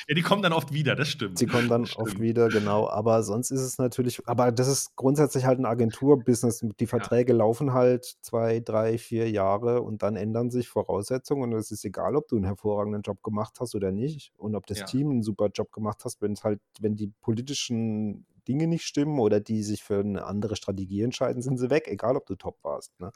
Ja, 0.08 0.16
die 0.16 0.22
kommen 0.22 0.42
dann 0.42 0.54
oft 0.54 0.74
wieder, 0.74 0.96
das 0.96 1.10
stimmt. 1.10 1.38
Sie 1.38 1.46
kommen 1.46 1.68
dann 1.68 1.88
oft 1.96 2.20
wieder, 2.20 2.50
genau. 2.50 2.90
Aber 2.90 3.24
sonst 3.24 3.52
ist 3.52 3.62
es 3.62 3.78
natürlich, 3.78 4.26
aber 4.28 4.52
das 4.52 4.68
ist 4.68 4.96
grundsätzlich 4.96 5.46
halt 5.46 5.60
ein 5.60 5.66
Agenturbusiness. 5.66 6.66
Die 6.80 6.88
Verträge 6.88 7.34
ja. 7.34 7.40
laufen 7.40 7.74
halt 7.74 8.06
zwei, 8.22 8.60
drei, 8.60 8.98
vier 8.98 9.30
Jahre 9.30 9.82
und 9.82 10.04
dann 10.04 10.16
ändern 10.16 10.52
sich 10.52 10.70
Voraussetzungen 10.70 11.54
und 11.54 11.60
es 11.60 11.72
ist 11.72 11.84
egal, 11.84 12.16
ob 12.16 12.28
du 12.28 12.36
einen 12.38 12.46
hervorragenden 12.46 13.02
Job 13.02 13.22
gemacht 13.24 13.58
hast 13.60 13.76
oder 13.76 13.92
nicht 13.92 14.32
und 14.38 14.56
ob 14.56 14.66
das 14.68 14.80
ja. 14.80 14.86
Team 14.86 15.12
einen 15.12 15.24
super 15.24 15.50
Job 15.54 15.72
gemacht 15.72 16.02
hast, 16.06 16.22
wenn 16.22 16.34
es 16.34 16.44
halt, 16.44 16.62
wenn 16.80 16.96
die 16.96 17.12
politischen 17.22 18.26
Dinge 18.48 18.68
nicht 18.68 18.86
stimmen 18.86 19.20
oder 19.20 19.40
die 19.40 19.64
sich 19.64 19.84
für 19.84 20.00
eine 20.00 20.26
andere 20.26 20.56
Strategie 20.56 21.02
entscheiden, 21.02 21.42
sind 21.42 21.58
sie 21.58 21.70
weg, 21.70 21.88
egal 21.88 22.18
ob 22.18 22.26
du 22.26 22.36
top 22.36 22.64
warst. 22.64 23.00
Ne? 23.00 23.12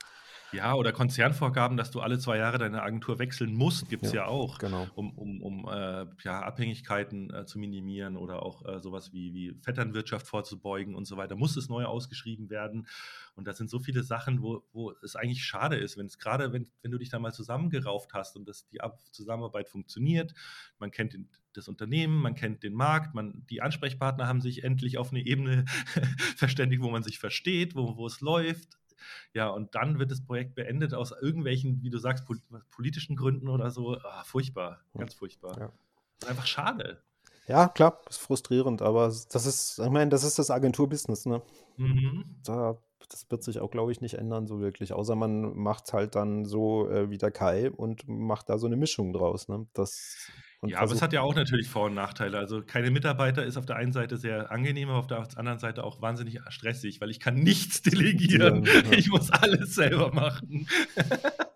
Ja, 0.54 0.76
oder 0.76 0.94
Konzernvorgaben, 0.94 1.76
dass 1.76 1.92
du 1.92 2.00
alle 2.00 2.20
zwei 2.20 2.38
Jahre 2.38 2.58
deine 2.58 2.82
Agentur 2.82 3.20
wechseln 3.20 3.54
musst, 3.54 3.90
gibt 3.90 4.06
es 4.06 4.14
ja, 4.14 4.24
ja, 4.24 4.28
auch, 4.28 4.60
genau. 4.60 4.88
um, 4.96 5.12
um, 5.18 5.42
um 5.42 5.68
äh, 5.68 6.06
ja, 6.24 6.42
Abhängigkeiten 6.42 7.34
äh, 7.34 7.46
zu 7.46 7.60
minimieren 7.60 8.16
oder 8.16 8.44
auch 8.44 8.66
äh, 8.66 8.80
sowas 8.80 9.12
wie, 9.12 9.34
wie 9.34 9.60
Vetternwirtschaft 9.62 10.26
vorzubeugen 10.26 10.96
und 10.96 11.06
so 11.06 11.18
weiter. 11.18 11.36
Muss 11.36 11.58
es 11.58 11.68
neu 11.68 11.86
ausgeschrieben 11.86 12.50
werden? 12.50 12.88
Und 13.36 13.46
das 13.48 13.58
sind 13.58 13.70
so 13.70 13.80
viele 13.80 14.04
Sachen, 14.04 14.42
wo, 14.42 14.64
wo 14.72 14.94
es 15.04 15.16
eigentlich 15.16 15.44
schade 15.44 15.76
ist, 15.76 15.98
wenn 15.98 16.06
es 16.06 16.18
gerade, 16.18 16.54
wenn, 16.54 16.70
wenn 16.82 16.92
du 16.92 16.98
dich 16.98 17.10
da 17.10 17.20
mal 17.20 17.34
zusammengerauft 17.34 18.14
hast 18.14 18.38
und 18.38 18.48
dass 18.48 18.68
die 18.70 18.82
Ab 18.82 19.00
Zusammenarbeit 19.12 19.68
funktioniert, 19.70 20.34
man 20.80 20.92
kennt 20.92 21.14
den, 21.14 21.30
das 21.58 21.68
Unternehmen, 21.68 22.22
man 22.22 22.36
kennt 22.36 22.64
den 22.64 22.74
Markt, 22.74 23.16
man, 23.16 23.46
die 23.50 23.62
Ansprechpartner 23.62 24.28
haben 24.28 24.42
sich 24.42 24.64
endlich 24.64 24.98
auf 24.98 25.12
eine 25.12 25.26
Ebene 25.26 25.66
verständigt, 26.36 26.82
wo 26.82 26.90
man 26.90 27.04
sich 27.04 27.20
versteht, 27.20 27.76
wo, 27.76 27.98
wo 27.98 28.06
es 28.06 28.22
läuft 28.22 28.78
ja, 29.34 29.50
und 29.50 29.76
dann 29.76 30.00
wird 30.00 30.12
das 30.12 30.24
Projekt 30.24 30.56
beendet 30.56 30.94
aus 30.94 31.12
irgendwelchen, 31.12 31.82
wie 31.84 31.90
du 31.90 31.98
sagst, 31.98 32.26
politischen 32.72 33.16
Gründen 33.16 33.50
oder 33.50 33.70
so. 33.72 33.98
Ah, 33.98 34.24
furchtbar, 34.24 34.82
ganz 34.98 35.14
furchtbar. 35.14 35.60
Ja. 35.60 36.30
Einfach 36.30 36.48
schade. 36.48 37.04
Ja, 37.48 37.70
klar, 37.70 38.02
ist 38.10 38.18
frustrierend, 38.18 38.82
aber 38.82 39.08
das 39.08 39.46
ist, 39.46 39.80
ich 39.80 39.90
meine, 39.90 40.10
das 40.10 40.24
ist 40.24 40.38
das 40.38 40.52
Agenturbusiness, 40.52 41.26
ne? 41.26 41.42
Mhm. 41.78 42.26
Da, 42.44 42.78
das 43.10 43.30
wird 43.30 43.44
sich 43.44 43.60
auch, 43.60 43.72
glaube 43.72 43.92
ich, 43.92 44.02
nicht 44.02 44.16
ändern, 44.16 44.48
so 44.48 44.60
wirklich. 44.60 44.94
Außer 44.94 45.16
man 45.16 45.56
macht 45.58 45.86
es 45.88 45.94
halt 45.94 46.16
dann 46.16 46.46
so 46.46 46.90
äh, 46.90 47.10
wie 47.10 47.18
der 47.18 47.32
Kai 47.32 47.72
und 47.72 48.08
macht 48.08 48.50
da 48.50 48.58
so 48.58 48.68
eine 48.68 48.78
Mischung 48.78 49.14
draus, 49.14 49.48
ne? 49.48 49.68
Das 49.74 50.32
ja, 50.66 50.80
aber 50.80 50.92
es 50.92 51.04
hat 51.04 51.14
ja 51.14 51.22
auch 51.22 51.36
natürlich 51.36 51.70
Vor- 51.70 51.86
und 51.86 51.94
Nachteile. 51.94 52.40
Also 52.40 52.64
keine 52.64 52.90
Mitarbeiter 52.90 53.46
ist 53.46 53.58
auf 53.58 53.68
der 53.68 53.76
einen 53.76 53.94
Seite 53.94 54.18
sehr 54.18 54.52
angenehm, 54.52 54.90
aber 54.90 54.98
auf 54.98 55.08
der 55.08 55.20
anderen 55.38 55.60
Seite 55.60 55.84
auch 55.84 56.02
wahnsinnig 56.02 56.40
stressig, 56.50 57.00
weil 57.00 57.12
ich 57.12 57.20
kann 57.20 57.36
nichts 57.36 57.84
delegieren. 57.84 58.64
Ja, 58.64 58.74
ja. 58.74 58.92
Ich 58.94 59.10
muss 59.10 59.30
alles 59.30 59.76
selber 59.76 60.12
machen. 60.14 60.68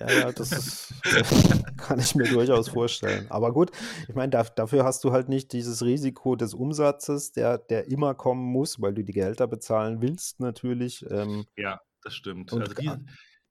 Ja, 0.00 0.10
ja, 0.10 0.32
das 0.32 0.52
ist, 0.52 0.94
kann 1.76 1.98
ich 1.98 2.14
mir 2.14 2.28
durchaus 2.28 2.70
vorstellen. 2.70 3.26
Aber 3.30 3.52
gut, 3.52 3.70
ich 4.08 4.14
meine, 4.14 4.30
da, 4.30 4.42
dafür 4.44 4.84
hast 4.84 5.04
du 5.04 5.12
halt 5.12 5.28
nicht 5.28 5.52
dieses 5.52 5.82
Risiko 5.82 6.36
des 6.36 6.54
Umsatzes, 6.54 7.32
der, 7.32 7.58
der 7.58 7.88
immer 7.88 8.14
kommen 8.14 8.44
muss, 8.44 8.80
weil 8.80 8.94
du 8.94 9.04
die 9.04 9.12
Gehälter 9.12 9.46
bezahlen 9.46 10.00
willst, 10.00 10.40
natürlich. 10.40 11.04
Ähm, 11.10 11.44
ja, 11.56 11.80
das 12.02 12.14
stimmt. 12.14 12.52
also 12.52 12.72
die, 12.72 12.90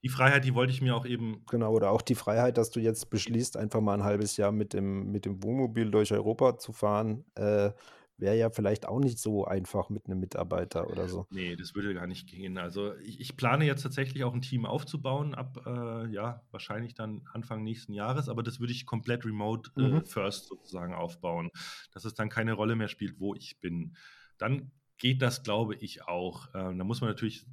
die 0.01 0.09
Freiheit, 0.09 0.43
die 0.45 0.55
wollte 0.55 0.73
ich 0.73 0.81
mir 0.81 0.95
auch 0.95 1.05
eben. 1.05 1.43
Genau, 1.49 1.71
oder 1.71 1.91
auch 1.91 2.01
die 2.01 2.15
Freiheit, 2.15 2.57
dass 2.57 2.71
du 2.71 2.79
jetzt 2.79 3.09
beschließt, 3.09 3.55
einfach 3.57 3.81
mal 3.81 3.93
ein 3.93 4.03
halbes 4.03 4.37
Jahr 4.37 4.51
mit 4.51 4.73
dem, 4.73 5.11
mit 5.11 5.25
dem 5.25 5.43
Wohnmobil 5.43 5.91
durch 5.91 6.11
Europa 6.13 6.57
zu 6.57 6.73
fahren, 6.73 7.25
äh, 7.35 7.71
wäre 8.19 8.37
ja 8.37 8.49
vielleicht 8.49 8.87
auch 8.87 8.99
nicht 8.99 9.19
so 9.19 9.45
einfach 9.45 9.89
mit 9.89 10.05
einem 10.05 10.19
Mitarbeiter 10.19 10.89
oder 10.89 11.07
so. 11.07 11.27
Nee, 11.29 11.55
das 11.55 11.75
würde 11.75 11.93
gar 11.93 12.07
nicht 12.07 12.27
gehen. 12.27 12.57
Also 12.57 12.95
ich, 12.97 13.19
ich 13.19 13.37
plane 13.37 13.65
jetzt 13.65 13.83
tatsächlich 13.83 14.23
auch 14.23 14.33
ein 14.33 14.41
Team 14.41 14.65
aufzubauen, 14.65 15.33
ab, 15.35 15.61
äh, 15.65 16.07
ja, 16.07 16.43
wahrscheinlich 16.51 16.93
dann 16.93 17.21
Anfang 17.33 17.63
nächsten 17.63 17.93
Jahres, 17.93 18.29
aber 18.29 18.43
das 18.43 18.59
würde 18.59 18.73
ich 18.73 18.85
komplett 18.85 19.25
remote 19.25 19.71
äh, 19.77 19.81
mhm. 19.81 20.05
first 20.05 20.47
sozusagen 20.47 20.93
aufbauen, 20.93 21.49
dass 21.93 22.05
es 22.05 22.13
dann 22.13 22.29
keine 22.29 22.53
Rolle 22.53 22.75
mehr 22.75 22.87
spielt, 22.87 23.19
wo 23.19 23.35
ich 23.35 23.59
bin. 23.59 23.95
Dann 24.37 24.71
geht 24.97 25.21
das, 25.21 25.43
glaube 25.43 25.75
ich, 25.75 26.07
auch. 26.07 26.49
Ähm, 26.53 26.77
da 26.77 26.83
muss 26.83 27.01
man 27.01 27.09
natürlich 27.09 27.45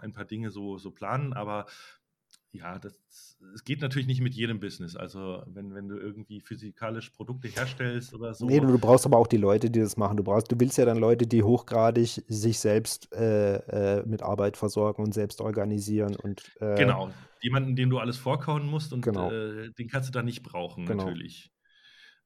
ein 0.00 0.12
paar 0.12 0.24
Dinge 0.24 0.50
so, 0.50 0.78
so 0.78 0.90
planen, 0.92 1.32
aber 1.32 1.66
ja, 2.52 2.78
das, 2.78 2.92
es 3.54 3.64
geht 3.64 3.80
natürlich 3.80 4.06
nicht 4.06 4.20
mit 4.20 4.34
jedem 4.34 4.60
Business. 4.60 4.94
Also 4.94 5.42
wenn, 5.46 5.74
wenn 5.74 5.88
du 5.88 5.96
irgendwie 5.96 6.40
physikalisch 6.40 7.10
Produkte 7.10 7.48
herstellst 7.48 8.14
oder 8.14 8.34
so. 8.34 8.46
Nee, 8.46 8.60
du 8.60 8.78
brauchst 8.78 9.06
aber 9.06 9.16
auch 9.16 9.26
die 9.26 9.38
Leute, 9.38 9.70
die 9.70 9.80
das 9.80 9.96
machen. 9.96 10.18
Du 10.18 10.22
brauchst, 10.22 10.52
du 10.52 10.60
willst 10.60 10.76
ja 10.76 10.84
dann 10.84 10.98
Leute, 10.98 11.26
die 11.26 11.42
hochgradig 11.42 12.22
sich 12.28 12.58
selbst 12.58 13.12
äh, 13.14 13.56
äh, 14.00 14.06
mit 14.06 14.22
Arbeit 14.22 14.56
versorgen 14.56 15.02
und 15.02 15.14
selbst 15.14 15.40
organisieren 15.40 16.14
und 16.16 16.52
äh, 16.60 16.76
Genau, 16.76 17.10
jemanden, 17.40 17.74
dem 17.74 17.88
du 17.88 17.98
alles 17.98 18.18
vorkauen 18.18 18.66
musst 18.66 18.92
und 18.92 19.02
genau. 19.02 19.30
Äh, 19.30 19.70
den 19.72 19.88
kannst 19.88 20.08
du 20.08 20.12
dann 20.12 20.26
nicht 20.26 20.42
brauchen, 20.42 20.84
genau. 20.84 21.04
natürlich. 21.04 21.50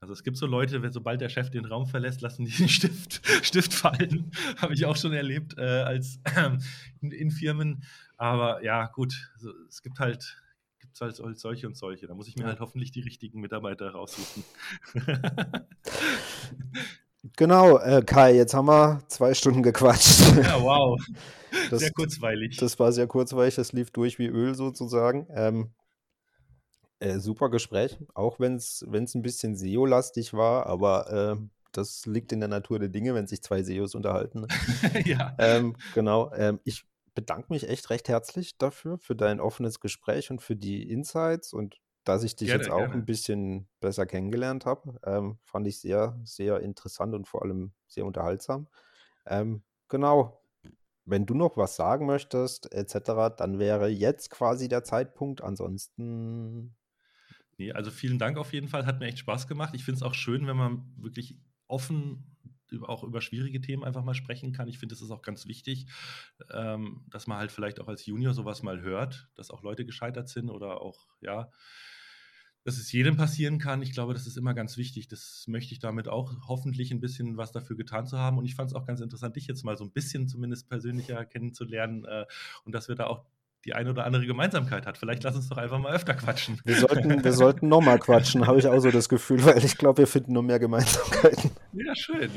Also 0.06 0.12
es 0.12 0.22
gibt 0.22 0.36
so 0.36 0.46
Leute, 0.46 0.82
wenn 0.82 0.92
sobald 0.92 1.20
der 1.20 1.28
Chef 1.28 1.50
den 1.50 1.64
Raum 1.64 1.88
verlässt, 1.88 2.20
lassen 2.20 2.44
die 2.44 2.52
den 2.52 2.68
Stift, 2.68 3.26
Stift 3.42 3.74
fallen. 3.74 4.30
Habe 4.58 4.72
ich 4.72 4.86
auch 4.86 4.94
schon 4.94 5.12
erlebt 5.12 5.58
äh, 5.58 5.62
als 5.62 6.20
äh, 6.22 6.50
in, 7.00 7.10
in, 7.10 7.32
Firmen. 7.32 7.82
Aber 8.16 8.62
ja, 8.62 8.86
gut, 8.86 9.32
so, 9.36 9.50
es 9.68 9.82
gibt 9.82 9.98
halt, 9.98 10.40
gibt's 10.78 11.00
halt 11.00 11.16
solche 11.16 11.66
und 11.66 11.76
solche. 11.76 12.06
Da 12.06 12.14
muss 12.14 12.28
ich 12.28 12.36
mir 12.36 12.44
halt 12.44 12.60
hoffentlich 12.60 12.92
die 12.92 13.00
richtigen 13.00 13.40
Mitarbeiter 13.40 13.90
raussuchen. 13.90 14.44
genau, 17.36 17.78
äh, 17.78 18.04
Kai, 18.06 18.36
jetzt 18.36 18.54
haben 18.54 18.68
wir 18.68 19.02
zwei 19.08 19.34
Stunden 19.34 19.64
gequatscht. 19.64 20.20
Ja, 20.36 20.62
wow. 20.62 21.04
Das, 21.70 21.80
sehr 21.80 21.90
kurzweilig. 21.90 22.58
Das 22.58 22.78
war 22.78 22.92
sehr 22.92 23.08
kurzweilig, 23.08 23.56
das 23.56 23.72
lief 23.72 23.90
durch 23.90 24.20
wie 24.20 24.28
Öl 24.28 24.54
sozusagen. 24.54 25.26
Ähm, 25.30 25.72
äh, 26.98 27.18
super 27.18 27.50
Gespräch, 27.50 27.98
auch 28.14 28.40
wenn 28.40 28.56
es 28.56 28.82
ein 28.82 29.22
bisschen 29.22 29.56
SEO-lastig 29.56 30.32
war, 30.32 30.66
aber 30.66 31.36
äh, 31.38 31.46
das 31.72 32.06
liegt 32.06 32.32
in 32.32 32.40
der 32.40 32.48
Natur 32.48 32.78
der 32.78 32.88
Dinge, 32.88 33.14
wenn 33.14 33.26
sich 33.26 33.42
zwei 33.42 33.62
SEOs 33.62 33.94
unterhalten. 33.94 34.42
Ne? 34.42 34.48
ja. 35.04 35.34
Ähm, 35.38 35.76
genau. 35.94 36.32
Ähm, 36.34 36.60
ich 36.64 36.86
bedanke 37.14 37.52
mich 37.52 37.68
echt 37.68 37.90
recht 37.90 38.08
herzlich 38.08 38.58
dafür, 38.58 38.98
für 38.98 39.16
dein 39.16 39.40
offenes 39.40 39.80
Gespräch 39.80 40.30
und 40.30 40.42
für 40.42 40.56
die 40.56 40.88
Insights 40.90 41.52
und 41.52 41.80
dass 42.04 42.22
ich 42.22 42.36
dich 42.36 42.48
gerne, 42.48 42.62
jetzt 42.62 42.72
auch 42.72 42.78
gerne. 42.78 42.94
ein 42.94 43.04
bisschen 43.04 43.68
besser 43.80 44.06
kennengelernt 44.06 44.64
habe. 44.64 44.98
Ähm, 45.04 45.38
fand 45.44 45.66
ich 45.66 45.80
sehr, 45.80 46.18
sehr 46.24 46.60
interessant 46.60 47.14
und 47.14 47.26
vor 47.26 47.42
allem 47.42 47.72
sehr 47.88 48.06
unterhaltsam. 48.06 48.68
Ähm, 49.26 49.62
genau. 49.88 50.40
Wenn 51.04 51.26
du 51.26 51.34
noch 51.34 51.56
was 51.56 51.76
sagen 51.76 52.06
möchtest, 52.06 52.72
etc., 52.72 53.36
dann 53.36 53.58
wäre 53.58 53.88
jetzt 53.88 54.30
quasi 54.30 54.68
der 54.68 54.84
Zeitpunkt. 54.84 55.42
Ansonsten 55.42 56.76
Nee, 57.58 57.72
also 57.72 57.90
vielen 57.90 58.18
Dank 58.18 58.36
auf 58.36 58.52
jeden 58.52 58.68
Fall. 58.68 58.86
Hat 58.86 59.00
mir 59.00 59.06
echt 59.06 59.18
Spaß 59.18 59.48
gemacht. 59.48 59.74
Ich 59.74 59.84
finde 59.84 59.96
es 59.96 60.02
auch 60.02 60.14
schön, 60.14 60.46
wenn 60.46 60.56
man 60.56 60.92
wirklich 60.96 61.36
offen 61.66 62.36
auch 62.82 63.04
über 63.04 63.20
schwierige 63.20 63.60
Themen 63.60 63.84
einfach 63.84 64.04
mal 64.04 64.14
sprechen 64.14 64.52
kann. 64.52 64.68
Ich 64.68 64.78
finde, 64.78 64.94
das 64.94 65.02
ist 65.02 65.10
auch 65.10 65.22
ganz 65.22 65.46
wichtig, 65.46 65.86
ähm, 66.52 67.04
dass 67.10 67.26
man 67.26 67.38
halt 67.38 67.52
vielleicht 67.52 67.80
auch 67.80 67.88
als 67.88 68.06
Junior 68.06 68.34
sowas 68.34 68.62
mal 68.62 68.80
hört, 68.80 69.28
dass 69.34 69.50
auch 69.50 69.62
Leute 69.62 69.84
gescheitert 69.84 70.28
sind 70.28 70.50
oder 70.50 70.80
auch, 70.80 71.06
ja, 71.20 71.50
dass 72.64 72.78
es 72.78 72.90
jedem 72.90 73.16
passieren 73.16 73.60
kann. 73.60 73.80
Ich 73.80 73.92
glaube, 73.92 74.12
das 74.12 74.26
ist 74.26 74.36
immer 74.36 74.52
ganz 74.52 74.76
wichtig. 74.76 75.06
Das 75.06 75.44
möchte 75.46 75.72
ich 75.72 75.78
damit 75.78 76.08
auch 76.08 76.34
hoffentlich 76.48 76.90
ein 76.90 76.98
bisschen 76.98 77.36
was 77.36 77.52
dafür 77.52 77.76
getan 77.76 78.08
zu 78.08 78.18
haben. 78.18 78.38
Und 78.38 78.44
ich 78.44 78.56
fand 78.56 78.70
es 78.70 78.74
auch 78.74 78.84
ganz 78.84 79.00
interessant, 79.00 79.36
dich 79.36 79.46
jetzt 79.46 79.64
mal 79.64 79.76
so 79.76 79.84
ein 79.84 79.92
bisschen 79.92 80.26
zumindest 80.26 80.68
persönlicher 80.68 81.24
kennenzulernen 81.24 82.04
äh, 82.04 82.26
und 82.64 82.74
dass 82.74 82.88
wir 82.88 82.96
da 82.96 83.06
auch 83.06 83.24
die 83.66 83.74
eine 83.74 83.90
oder 83.90 84.04
andere 84.04 84.26
Gemeinsamkeit 84.26 84.86
hat. 84.86 84.96
Vielleicht 84.96 85.24
lass 85.24 85.34
uns 85.34 85.48
doch 85.48 85.56
einfach 85.56 85.78
mal 85.78 85.92
öfter 85.92 86.14
quatschen. 86.14 86.60
Wir 86.64 86.76
sollten, 86.76 87.24
wir 87.24 87.32
sollten 87.32 87.68
nochmal 87.68 87.98
quatschen, 87.98 88.46
habe 88.46 88.58
ich 88.58 88.66
auch 88.68 88.78
so 88.78 88.90
das 88.90 89.08
Gefühl, 89.08 89.44
weil 89.44 89.64
ich 89.64 89.76
glaube, 89.76 89.98
wir 89.98 90.06
finden 90.06 90.32
nur 90.32 90.42
mehr 90.42 90.58
Gemeinsamkeiten. 90.58 91.50
Ja, 91.72 91.94
schön. 91.94 92.30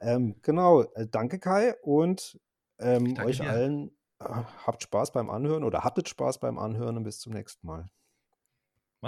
Ähm, 0.00 0.36
genau, 0.42 0.82
äh, 0.94 1.06
danke 1.08 1.38
Kai 1.38 1.74
und 1.82 2.40
ähm, 2.80 3.16
euch 3.24 3.38
dir. 3.38 3.50
allen 3.50 3.90
äh, 4.20 4.24
habt 4.66 4.82
Spaß 4.82 5.12
beim 5.12 5.30
Anhören 5.30 5.64
oder 5.64 5.84
hattet 5.84 6.08
Spaß 6.08 6.40
beim 6.40 6.58
Anhören 6.58 6.96
und 6.96 7.04
bis 7.04 7.20
zum 7.20 7.34
nächsten 7.34 7.66
Mal. 7.66 7.86